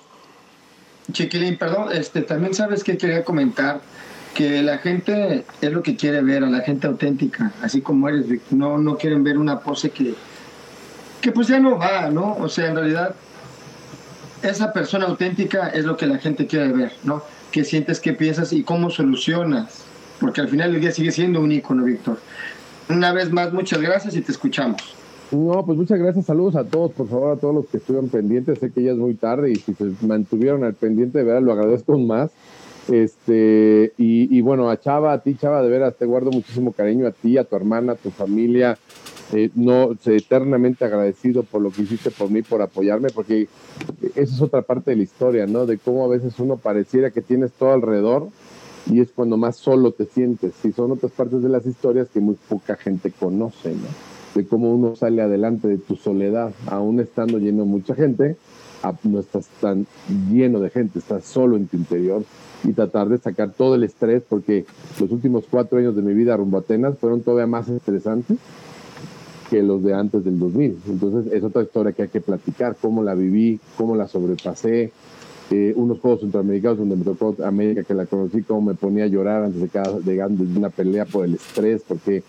Chiquilín, 1.12 1.56
perdón, 1.56 1.88
este, 1.92 2.22
también 2.22 2.54
sabes 2.54 2.84
que 2.84 2.98
quería 2.98 3.24
comentar 3.24 3.80
que 4.34 4.62
la 4.62 4.78
gente 4.78 5.44
es 5.60 5.72
lo 5.72 5.82
que 5.82 5.96
quiere 5.96 6.22
ver, 6.22 6.44
a 6.44 6.50
la 6.50 6.60
gente 6.60 6.86
auténtica, 6.86 7.52
así 7.62 7.80
como 7.80 8.08
eres, 8.08 8.26
no, 8.50 8.78
no 8.78 8.96
quieren 8.96 9.24
ver 9.24 9.38
una 9.38 9.60
pose 9.60 9.90
que, 9.90 10.14
que 11.20 11.32
pues 11.32 11.48
ya 11.48 11.58
no 11.58 11.78
va, 11.78 12.10
¿no? 12.10 12.36
O 12.36 12.48
sea, 12.48 12.68
en 12.68 12.76
realidad, 12.76 13.14
esa 14.42 14.72
persona 14.72 15.06
auténtica 15.06 15.68
es 15.68 15.84
lo 15.84 15.96
que 15.96 16.06
la 16.06 16.18
gente 16.18 16.46
quiere 16.46 16.68
ver, 16.68 16.92
¿no? 17.04 17.22
¿Qué 17.50 17.64
sientes, 17.64 18.00
qué 18.00 18.12
piensas 18.12 18.52
y 18.52 18.62
cómo 18.62 18.90
solucionas? 18.90 19.84
Porque 20.20 20.42
al 20.42 20.48
final 20.48 20.72
del 20.72 20.82
día 20.82 20.92
sigue 20.92 21.10
siendo 21.10 21.40
un 21.40 21.50
ícono, 21.50 21.84
Víctor. 21.84 22.20
Una 22.88 23.12
vez 23.12 23.32
más, 23.32 23.52
muchas 23.52 23.80
gracias 23.80 24.14
y 24.14 24.20
te 24.20 24.32
escuchamos. 24.32 24.97
No, 25.30 25.64
pues 25.66 25.76
muchas 25.76 25.98
gracias, 25.98 26.24
saludos 26.24 26.56
a 26.56 26.64
todos, 26.64 26.92
por 26.92 27.06
favor, 27.06 27.36
a 27.36 27.40
todos 27.40 27.54
los 27.54 27.66
que 27.66 27.76
estuvieron 27.76 28.08
pendientes, 28.08 28.58
sé 28.58 28.70
que 28.70 28.82
ya 28.82 28.92
es 28.92 28.96
muy 28.96 29.14
tarde 29.14 29.50
y 29.50 29.56
si 29.56 29.74
se 29.74 29.92
mantuvieron 30.00 30.64
al 30.64 30.72
pendiente, 30.72 31.18
de 31.18 31.24
verdad, 31.24 31.42
lo 31.42 31.52
agradezco 31.52 31.98
más. 31.98 32.30
Este, 32.90 33.92
y, 33.98 34.40
bueno, 34.40 34.70
a 34.70 34.80
Chava, 34.80 35.12
a 35.12 35.20
ti, 35.22 35.34
Chava, 35.34 35.62
de 35.62 35.68
veras, 35.68 35.96
te 35.96 36.06
guardo 36.06 36.30
muchísimo 36.30 36.72
cariño, 36.72 37.06
a 37.06 37.12
ti, 37.12 37.36
a 37.36 37.44
tu 37.44 37.54
hermana, 37.56 37.92
a 37.92 37.96
tu 37.96 38.10
familia, 38.10 38.78
eh, 39.34 39.50
no, 39.54 39.90
eternamente 40.06 40.86
agradecido 40.86 41.42
por 41.42 41.60
lo 41.60 41.70
que 41.70 41.82
hiciste 41.82 42.10
por 42.10 42.30
mí, 42.30 42.40
por 42.40 42.62
apoyarme, 42.62 43.08
porque 43.14 43.48
esa 44.14 44.34
es 44.34 44.40
otra 44.40 44.62
parte 44.62 44.92
de 44.92 44.96
la 44.96 45.02
historia, 45.02 45.46
¿no? 45.46 45.66
De 45.66 45.76
cómo 45.76 46.06
a 46.06 46.08
veces 46.08 46.38
uno 46.38 46.56
pareciera 46.56 47.10
que 47.10 47.20
tienes 47.20 47.52
todo 47.52 47.72
alrededor 47.72 48.28
y 48.90 49.02
es 49.02 49.10
cuando 49.12 49.36
más 49.36 49.56
solo 49.56 49.92
te 49.92 50.06
sientes, 50.06 50.54
y 50.64 50.72
son 50.72 50.92
otras 50.92 51.12
partes 51.12 51.42
de 51.42 51.50
las 51.50 51.66
historias 51.66 52.08
que 52.08 52.20
muy 52.20 52.36
poca 52.48 52.76
gente 52.76 53.12
conoce, 53.12 53.72
¿no? 53.72 54.07
De 54.38 54.46
cómo 54.46 54.72
uno 54.72 54.94
sale 54.94 55.20
adelante 55.20 55.66
de 55.66 55.78
tu 55.78 55.96
soledad, 55.96 56.52
aún 56.66 57.00
estando 57.00 57.38
lleno 57.38 57.64
de 57.64 57.68
mucha 57.68 57.94
gente, 57.96 58.36
no 59.02 59.18
estás 59.18 59.48
tan 59.60 59.86
lleno 60.30 60.60
de 60.60 60.70
gente, 60.70 61.00
estás 61.00 61.24
solo 61.24 61.56
en 61.56 61.66
tu 61.66 61.76
interior 61.76 62.22
y 62.62 62.72
tratar 62.72 63.08
de 63.08 63.18
sacar 63.18 63.50
todo 63.50 63.74
el 63.74 63.82
estrés, 63.82 64.22
porque 64.28 64.64
los 65.00 65.10
últimos 65.10 65.44
cuatro 65.50 65.78
años 65.78 65.96
de 65.96 66.02
mi 66.02 66.14
vida 66.14 66.36
rumbo 66.36 66.58
a 66.58 66.60
Atenas 66.60 66.96
fueron 66.98 67.22
todavía 67.22 67.48
más 67.48 67.68
estresantes 67.68 68.38
que 69.50 69.62
los 69.62 69.82
de 69.82 69.94
antes 69.94 70.24
del 70.24 70.38
2000. 70.38 70.78
Entonces 70.86 71.32
es 71.32 71.42
otra 71.42 71.62
historia 71.62 71.92
que 71.92 72.02
hay 72.02 72.08
que 72.08 72.20
platicar, 72.20 72.76
cómo 72.80 73.02
la 73.02 73.14
viví, 73.14 73.58
cómo 73.76 73.96
la 73.96 74.06
sobrepasé. 74.06 74.92
Eh, 75.50 75.72
unos 75.76 75.98
Juegos 76.00 76.20
Centroamericanos 76.20 76.78
donde 76.78 76.96
me 76.96 77.04
tocó 77.04 77.34
América, 77.42 77.82
que 77.82 77.94
la 77.94 78.04
conocí, 78.06 78.42
cómo 78.42 78.60
me 78.60 78.74
ponía 78.74 79.04
a 79.04 79.08
llorar 79.08 79.44
antes 79.44 79.62
de, 79.62 79.68
cada, 79.68 79.98
de 79.98 80.22
una 80.56 80.68
pelea 80.68 81.06
por 81.06 81.24
el 81.24 81.34
estrés, 81.34 81.82
porque 81.88 82.22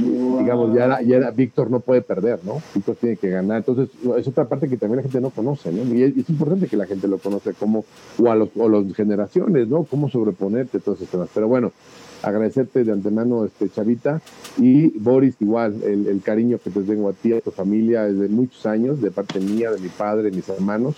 digamos, 0.00 0.74
ya 0.74 1.00
ya 1.02 1.30
Víctor 1.30 1.70
no 1.70 1.80
puede 1.80 2.02
perder, 2.02 2.40
¿no? 2.44 2.62
Víctor 2.74 2.96
tiene 2.96 3.16
que 3.16 3.30
ganar. 3.30 3.58
Entonces, 3.58 3.88
es 4.16 4.28
otra 4.28 4.48
parte 4.48 4.68
que 4.68 4.76
también 4.76 4.98
la 4.98 5.02
gente 5.02 5.20
no 5.20 5.30
conoce, 5.30 5.72
¿no? 5.72 5.82
Y 5.94 6.02
es, 6.02 6.30
importante 6.30 6.66
que 6.66 6.76
la 6.76 6.86
gente 6.86 7.08
lo 7.08 7.18
conoce 7.18 7.54
como, 7.54 7.84
o 8.18 8.30
a 8.30 8.34
los, 8.34 8.50
o 8.56 8.68
las 8.68 8.94
generaciones, 8.94 9.68
¿no? 9.68 9.84
Cómo 9.84 10.08
sobreponerte, 10.08 10.80
todos 10.80 10.98
esos 10.98 11.10
temas. 11.10 11.28
Pero 11.34 11.48
bueno, 11.48 11.72
agradecerte 12.22 12.84
de 12.84 12.92
antemano, 12.92 13.44
este, 13.44 13.68
Chavita, 13.68 14.20
y 14.58 14.98
Boris, 14.98 15.36
igual, 15.40 15.82
el, 15.82 16.06
el 16.06 16.20
cariño 16.22 16.58
que 16.62 16.70
te 16.70 16.82
tengo 16.82 17.08
a 17.08 17.12
ti, 17.12 17.32
a 17.32 17.40
tu 17.40 17.50
familia, 17.50 18.04
desde 18.04 18.28
muchos 18.28 18.66
años, 18.66 19.00
de 19.00 19.10
parte 19.10 19.40
mía, 19.40 19.70
de 19.70 19.78
mi 19.78 19.88
padre, 19.88 20.30
de 20.30 20.36
mis 20.36 20.48
hermanos, 20.48 20.96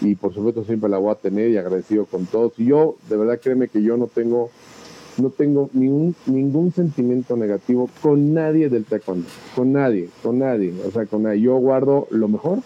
y 0.00 0.14
por 0.16 0.34
supuesto 0.34 0.64
siempre 0.64 0.90
la 0.90 0.98
voy 0.98 1.12
a 1.12 1.14
tener 1.14 1.50
y 1.50 1.56
agradecido 1.56 2.06
con 2.06 2.26
todos. 2.26 2.52
Y 2.58 2.66
yo, 2.66 2.96
de 3.08 3.16
verdad, 3.16 3.38
créeme 3.40 3.68
que 3.68 3.82
yo 3.82 3.96
no 3.96 4.06
tengo 4.06 4.50
no 5.18 5.30
tengo 5.30 5.70
ningún, 5.72 6.14
ningún 6.26 6.72
sentimiento 6.72 7.36
negativo 7.36 7.88
con 8.00 8.32
nadie 8.32 8.68
del 8.68 8.84
taekwondo, 8.84 9.28
con 9.54 9.72
nadie, 9.72 10.08
con 10.22 10.38
nadie, 10.38 10.72
o 10.86 10.90
sea, 10.90 11.06
con 11.06 11.24
nadie. 11.24 11.40
Yo 11.42 11.56
guardo 11.56 12.06
lo 12.10 12.28
mejor 12.28 12.60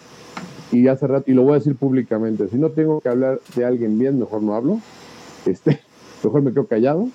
y 0.71 0.87
hace 0.87 1.07
rato, 1.07 1.29
y 1.29 1.33
lo 1.33 1.43
voy 1.43 1.53
a 1.53 1.55
decir 1.55 1.75
públicamente, 1.75 2.47
si 2.49 2.57
no 2.57 2.69
tengo 2.69 2.99
que 3.01 3.09
hablar 3.09 3.39
de 3.55 3.65
alguien 3.65 3.97
bien, 3.97 4.19
mejor 4.19 4.41
no 4.43 4.55
hablo, 4.55 4.79
este, 5.45 5.79
mejor 6.23 6.41
me 6.41 6.51
quedo 6.51 6.67
callado, 6.67 7.09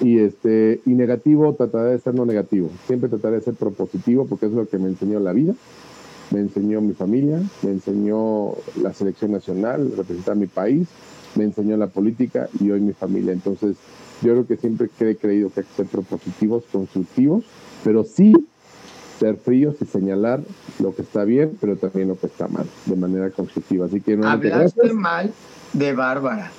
y 0.00 0.18
este, 0.18 0.80
y 0.86 0.90
negativo 0.90 1.54
trataré 1.54 1.90
de 1.90 1.98
ser 1.98 2.14
no 2.14 2.24
negativo, 2.24 2.70
siempre 2.86 3.08
trataré 3.08 3.36
de 3.36 3.42
ser 3.42 3.54
propositivo 3.54 4.26
porque 4.26 4.46
es 4.46 4.52
lo 4.52 4.66
que 4.68 4.78
me 4.78 4.88
enseñó 4.88 5.20
la 5.20 5.32
vida, 5.32 5.54
me 6.30 6.40
enseñó 6.40 6.80
mi 6.80 6.92
familia, 6.92 7.40
me 7.62 7.70
enseñó 7.70 8.52
la 8.80 8.92
selección 8.92 9.32
nacional, 9.32 9.92
representar 9.96 10.36
mi 10.36 10.46
país, 10.46 10.88
me 11.36 11.44
enseñó 11.44 11.76
la 11.76 11.86
política 11.86 12.48
y 12.60 12.70
hoy 12.70 12.80
mi 12.80 12.92
familia, 12.92 13.32
entonces 13.32 13.76
yo 14.22 14.32
creo 14.32 14.46
que 14.46 14.56
siempre 14.56 14.88
he 15.00 15.16
creído 15.16 15.50
que 15.50 15.60
hay 15.60 15.66
que 15.66 15.74
ser 15.74 15.86
propositivos, 15.86 16.64
constructivos, 16.70 17.44
pero 17.84 18.04
sí 18.04 18.34
ser 19.18 19.36
fríos 19.36 19.76
y 19.80 19.84
señalar 19.84 20.40
lo 20.78 20.94
que 20.94 21.02
está 21.02 21.24
bien, 21.24 21.56
pero 21.60 21.76
también 21.76 22.08
lo 22.08 22.18
que 22.18 22.26
está 22.26 22.46
mal, 22.48 22.66
de 22.86 22.96
manera 22.96 23.30
constructiva. 23.30 23.86
Así 23.86 24.00
que 24.00 24.16
no 24.16 24.28
Hablaste 24.28 24.92
mal 24.92 25.32
de 25.72 25.92
Bárbara. 25.92 26.52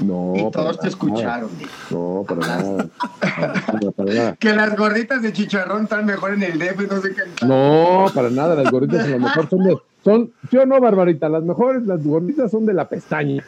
No. 0.00 0.32
Y 0.34 0.50
todos 0.50 0.80
te 0.80 0.88
escucharon. 0.88 1.50
No, 1.90 2.24
para 2.26 2.46
nada. 2.46 4.36
Que 4.38 4.54
las 4.54 4.76
gorditas 4.76 5.22
de 5.22 5.32
chicharrón 5.32 5.84
están 5.84 6.06
mejor 6.06 6.34
en 6.34 6.42
el 6.42 6.58
DF, 6.58 6.90
no 6.90 7.00
sé 7.02 7.14
qué. 7.14 7.46
No, 7.46 8.06
para 8.14 8.30
nada. 8.30 8.54
Las 8.54 8.70
gorditas 8.70 9.04
a 9.04 9.08
lo 9.08 9.18
mejor 9.18 9.48
son 9.48 9.64
de. 9.64 9.76
Son, 10.02 10.32
yo 10.50 10.64
no, 10.64 10.80
Barbarita, 10.80 11.28
las 11.28 11.42
mejores, 11.42 11.82
las 11.86 12.02
gorditas 12.02 12.50
son 12.50 12.64
de 12.64 12.72
la 12.72 12.88
pestaña. 12.88 13.44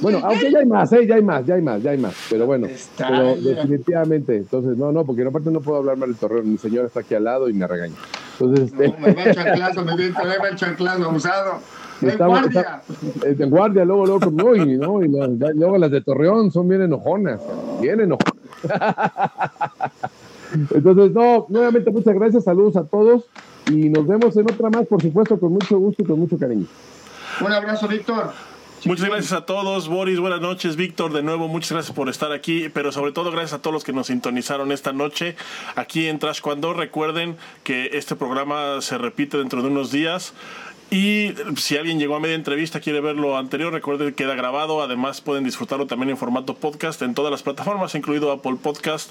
Bueno, 0.00 0.20
aunque 0.22 0.50
ya 0.50 0.58
hay 0.58 0.66
más, 0.66 0.92
¿eh? 0.92 1.06
ya 1.06 1.14
hay 1.14 1.22
más, 1.22 1.46
ya 1.46 1.54
hay 1.54 1.62
más, 1.62 1.82
ya 1.82 1.90
hay 1.90 1.98
más. 1.98 2.14
Pero 2.28 2.46
bueno, 2.46 2.68
pero 2.96 3.36
definitivamente. 3.36 4.36
Entonces, 4.36 4.76
no, 4.76 4.92
no, 4.92 5.04
porque 5.04 5.22
aparte 5.22 5.50
no 5.50 5.60
puedo 5.60 5.78
hablar 5.78 5.96
mal 5.96 6.10
del 6.10 6.18
torreo. 6.18 6.42
Mi 6.42 6.58
señora 6.58 6.86
está 6.86 7.00
aquí 7.00 7.14
al 7.14 7.24
lado 7.24 7.48
y 7.48 7.54
me 7.54 7.66
regaña. 7.66 7.94
Entonces, 8.38 8.72
este... 8.72 8.94
me 9.00 9.14
va 9.14 9.22
el 9.22 9.34
chanclazo, 9.34 9.84
me 9.84 10.38
va 10.38 10.48
el 10.48 10.56
chanclazo 10.56 11.10
usado. 11.10 11.60
En 12.02 12.18
guardia. 12.18 12.82
en 13.24 13.50
guardia, 13.50 13.84
luego, 13.86 14.04
luego, 14.06 14.30
no, 14.30 14.54
y, 14.54 14.76
no, 14.76 15.02
y 15.02 15.08
luego 15.08 15.78
las 15.78 15.90
de 15.90 16.02
Torreón 16.02 16.50
son 16.50 16.68
bien 16.68 16.82
enojonas, 16.82 17.40
bien 17.80 18.00
enojonas. 18.00 18.34
Entonces, 20.74 21.12
no, 21.12 21.46
nuevamente 21.48 21.90
muchas 21.90 22.14
gracias, 22.14 22.44
saludos 22.44 22.76
a 22.76 22.84
todos 22.84 23.24
y 23.70 23.88
nos 23.88 24.06
vemos 24.06 24.36
en 24.36 24.44
otra 24.44 24.68
más, 24.70 24.86
por 24.86 25.00
supuesto, 25.00 25.40
con 25.40 25.52
mucho 25.52 25.78
gusto 25.78 26.02
y 26.02 26.06
con 26.06 26.20
mucho 26.20 26.38
cariño. 26.38 26.66
Un 27.44 27.52
abrazo, 27.52 27.88
Víctor. 27.88 28.30
Muchas 28.86 29.08
gracias 29.08 29.32
a 29.32 29.44
todos, 29.44 29.88
Boris, 29.88 30.20
buenas 30.20 30.40
noches, 30.40 30.76
Víctor, 30.76 31.12
de 31.12 31.20
nuevo, 31.20 31.48
muchas 31.48 31.72
gracias 31.72 31.92
por 31.92 32.08
estar 32.08 32.30
aquí, 32.30 32.68
pero 32.68 32.92
sobre 32.92 33.10
todo 33.10 33.32
gracias 33.32 33.54
a 33.54 33.58
todos 33.60 33.74
los 33.74 33.82
que 33.82 33.92
nos 33.92 34.06
sintonizaron 34.06 34.70
esta 34.70 34.92
noche 34.92 35.34
aquí 35.74 36.06
en 36.06 36.20
Trash 36.20 36.40
Cuando. 36.40 36.72
Recuerden 36.72 37.36
que 37.64 37.90
este 37.94 38.14
programa 38.14 38.80
se 38.82 38.96
repite 38.96 39.38
dentro 39.38 39.60
de 39.60 39.68
unos 39.68 39.90
días. 39.90 40.34
Y 40.88 41.32
si 41.56 41.76
alguien 41.76 41.98
llegó 41.98 42.14
a 42.14 42.20
media 42.20 42.36
entrevista, 42.36 42.78
quiere 42.78 43.00
ver 43.00 43.16
lo 43.16 43.36
anterior, 43.36 43.72
recuerden 43.72 44.10
que 44.10 44.14
queda 44.14 44.36
grabado. 44.36 44.80
Además, 44.80 45.20
pueden 45.20 45.42
disfrutarlo 45.42 45.88
también 45.88 46.10
en 46.10 46.16
formato 46.16 46.54
podcast 46.54 47.02
en 47.02 47.14
todas 47.14 47.32
las 47.32 47.42
plataformas, 47.42 47.96
incluido 47.96 48.30
Apple 48.30 48.54
Podcast, 48.62 49.10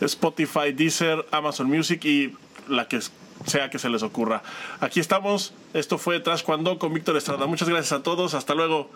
Spotify, 0.00 0.70
Deezer, 0.72 1.26
Amazon 1.32 1.66
Music 1.66 2.04
y 2.04 2.32
la 2.68 2.86
que 2.86 3.00
sea 3.44 3.70
que 3.70 3.80
se 3.80 3.88
les 3.88 4.04
ocurra. 4.04 4.44
Aquí 4.78 5.00
estamos. 5.00 5.52
Esto 5.74 5.98
fue 5.98 6.20
Trash 6.20 6.44
Cuando 6.44 6.78
con 6.78 6.94
Víctor 6.94 7.16
Estrada. 7.16 7.46
Muchas 7.46 7.68
gracias 7.68 7.90
a 7.90 8.04
todos. 8.04 8.34
Hasta 8.34 8.54
luego. 8.54 8.88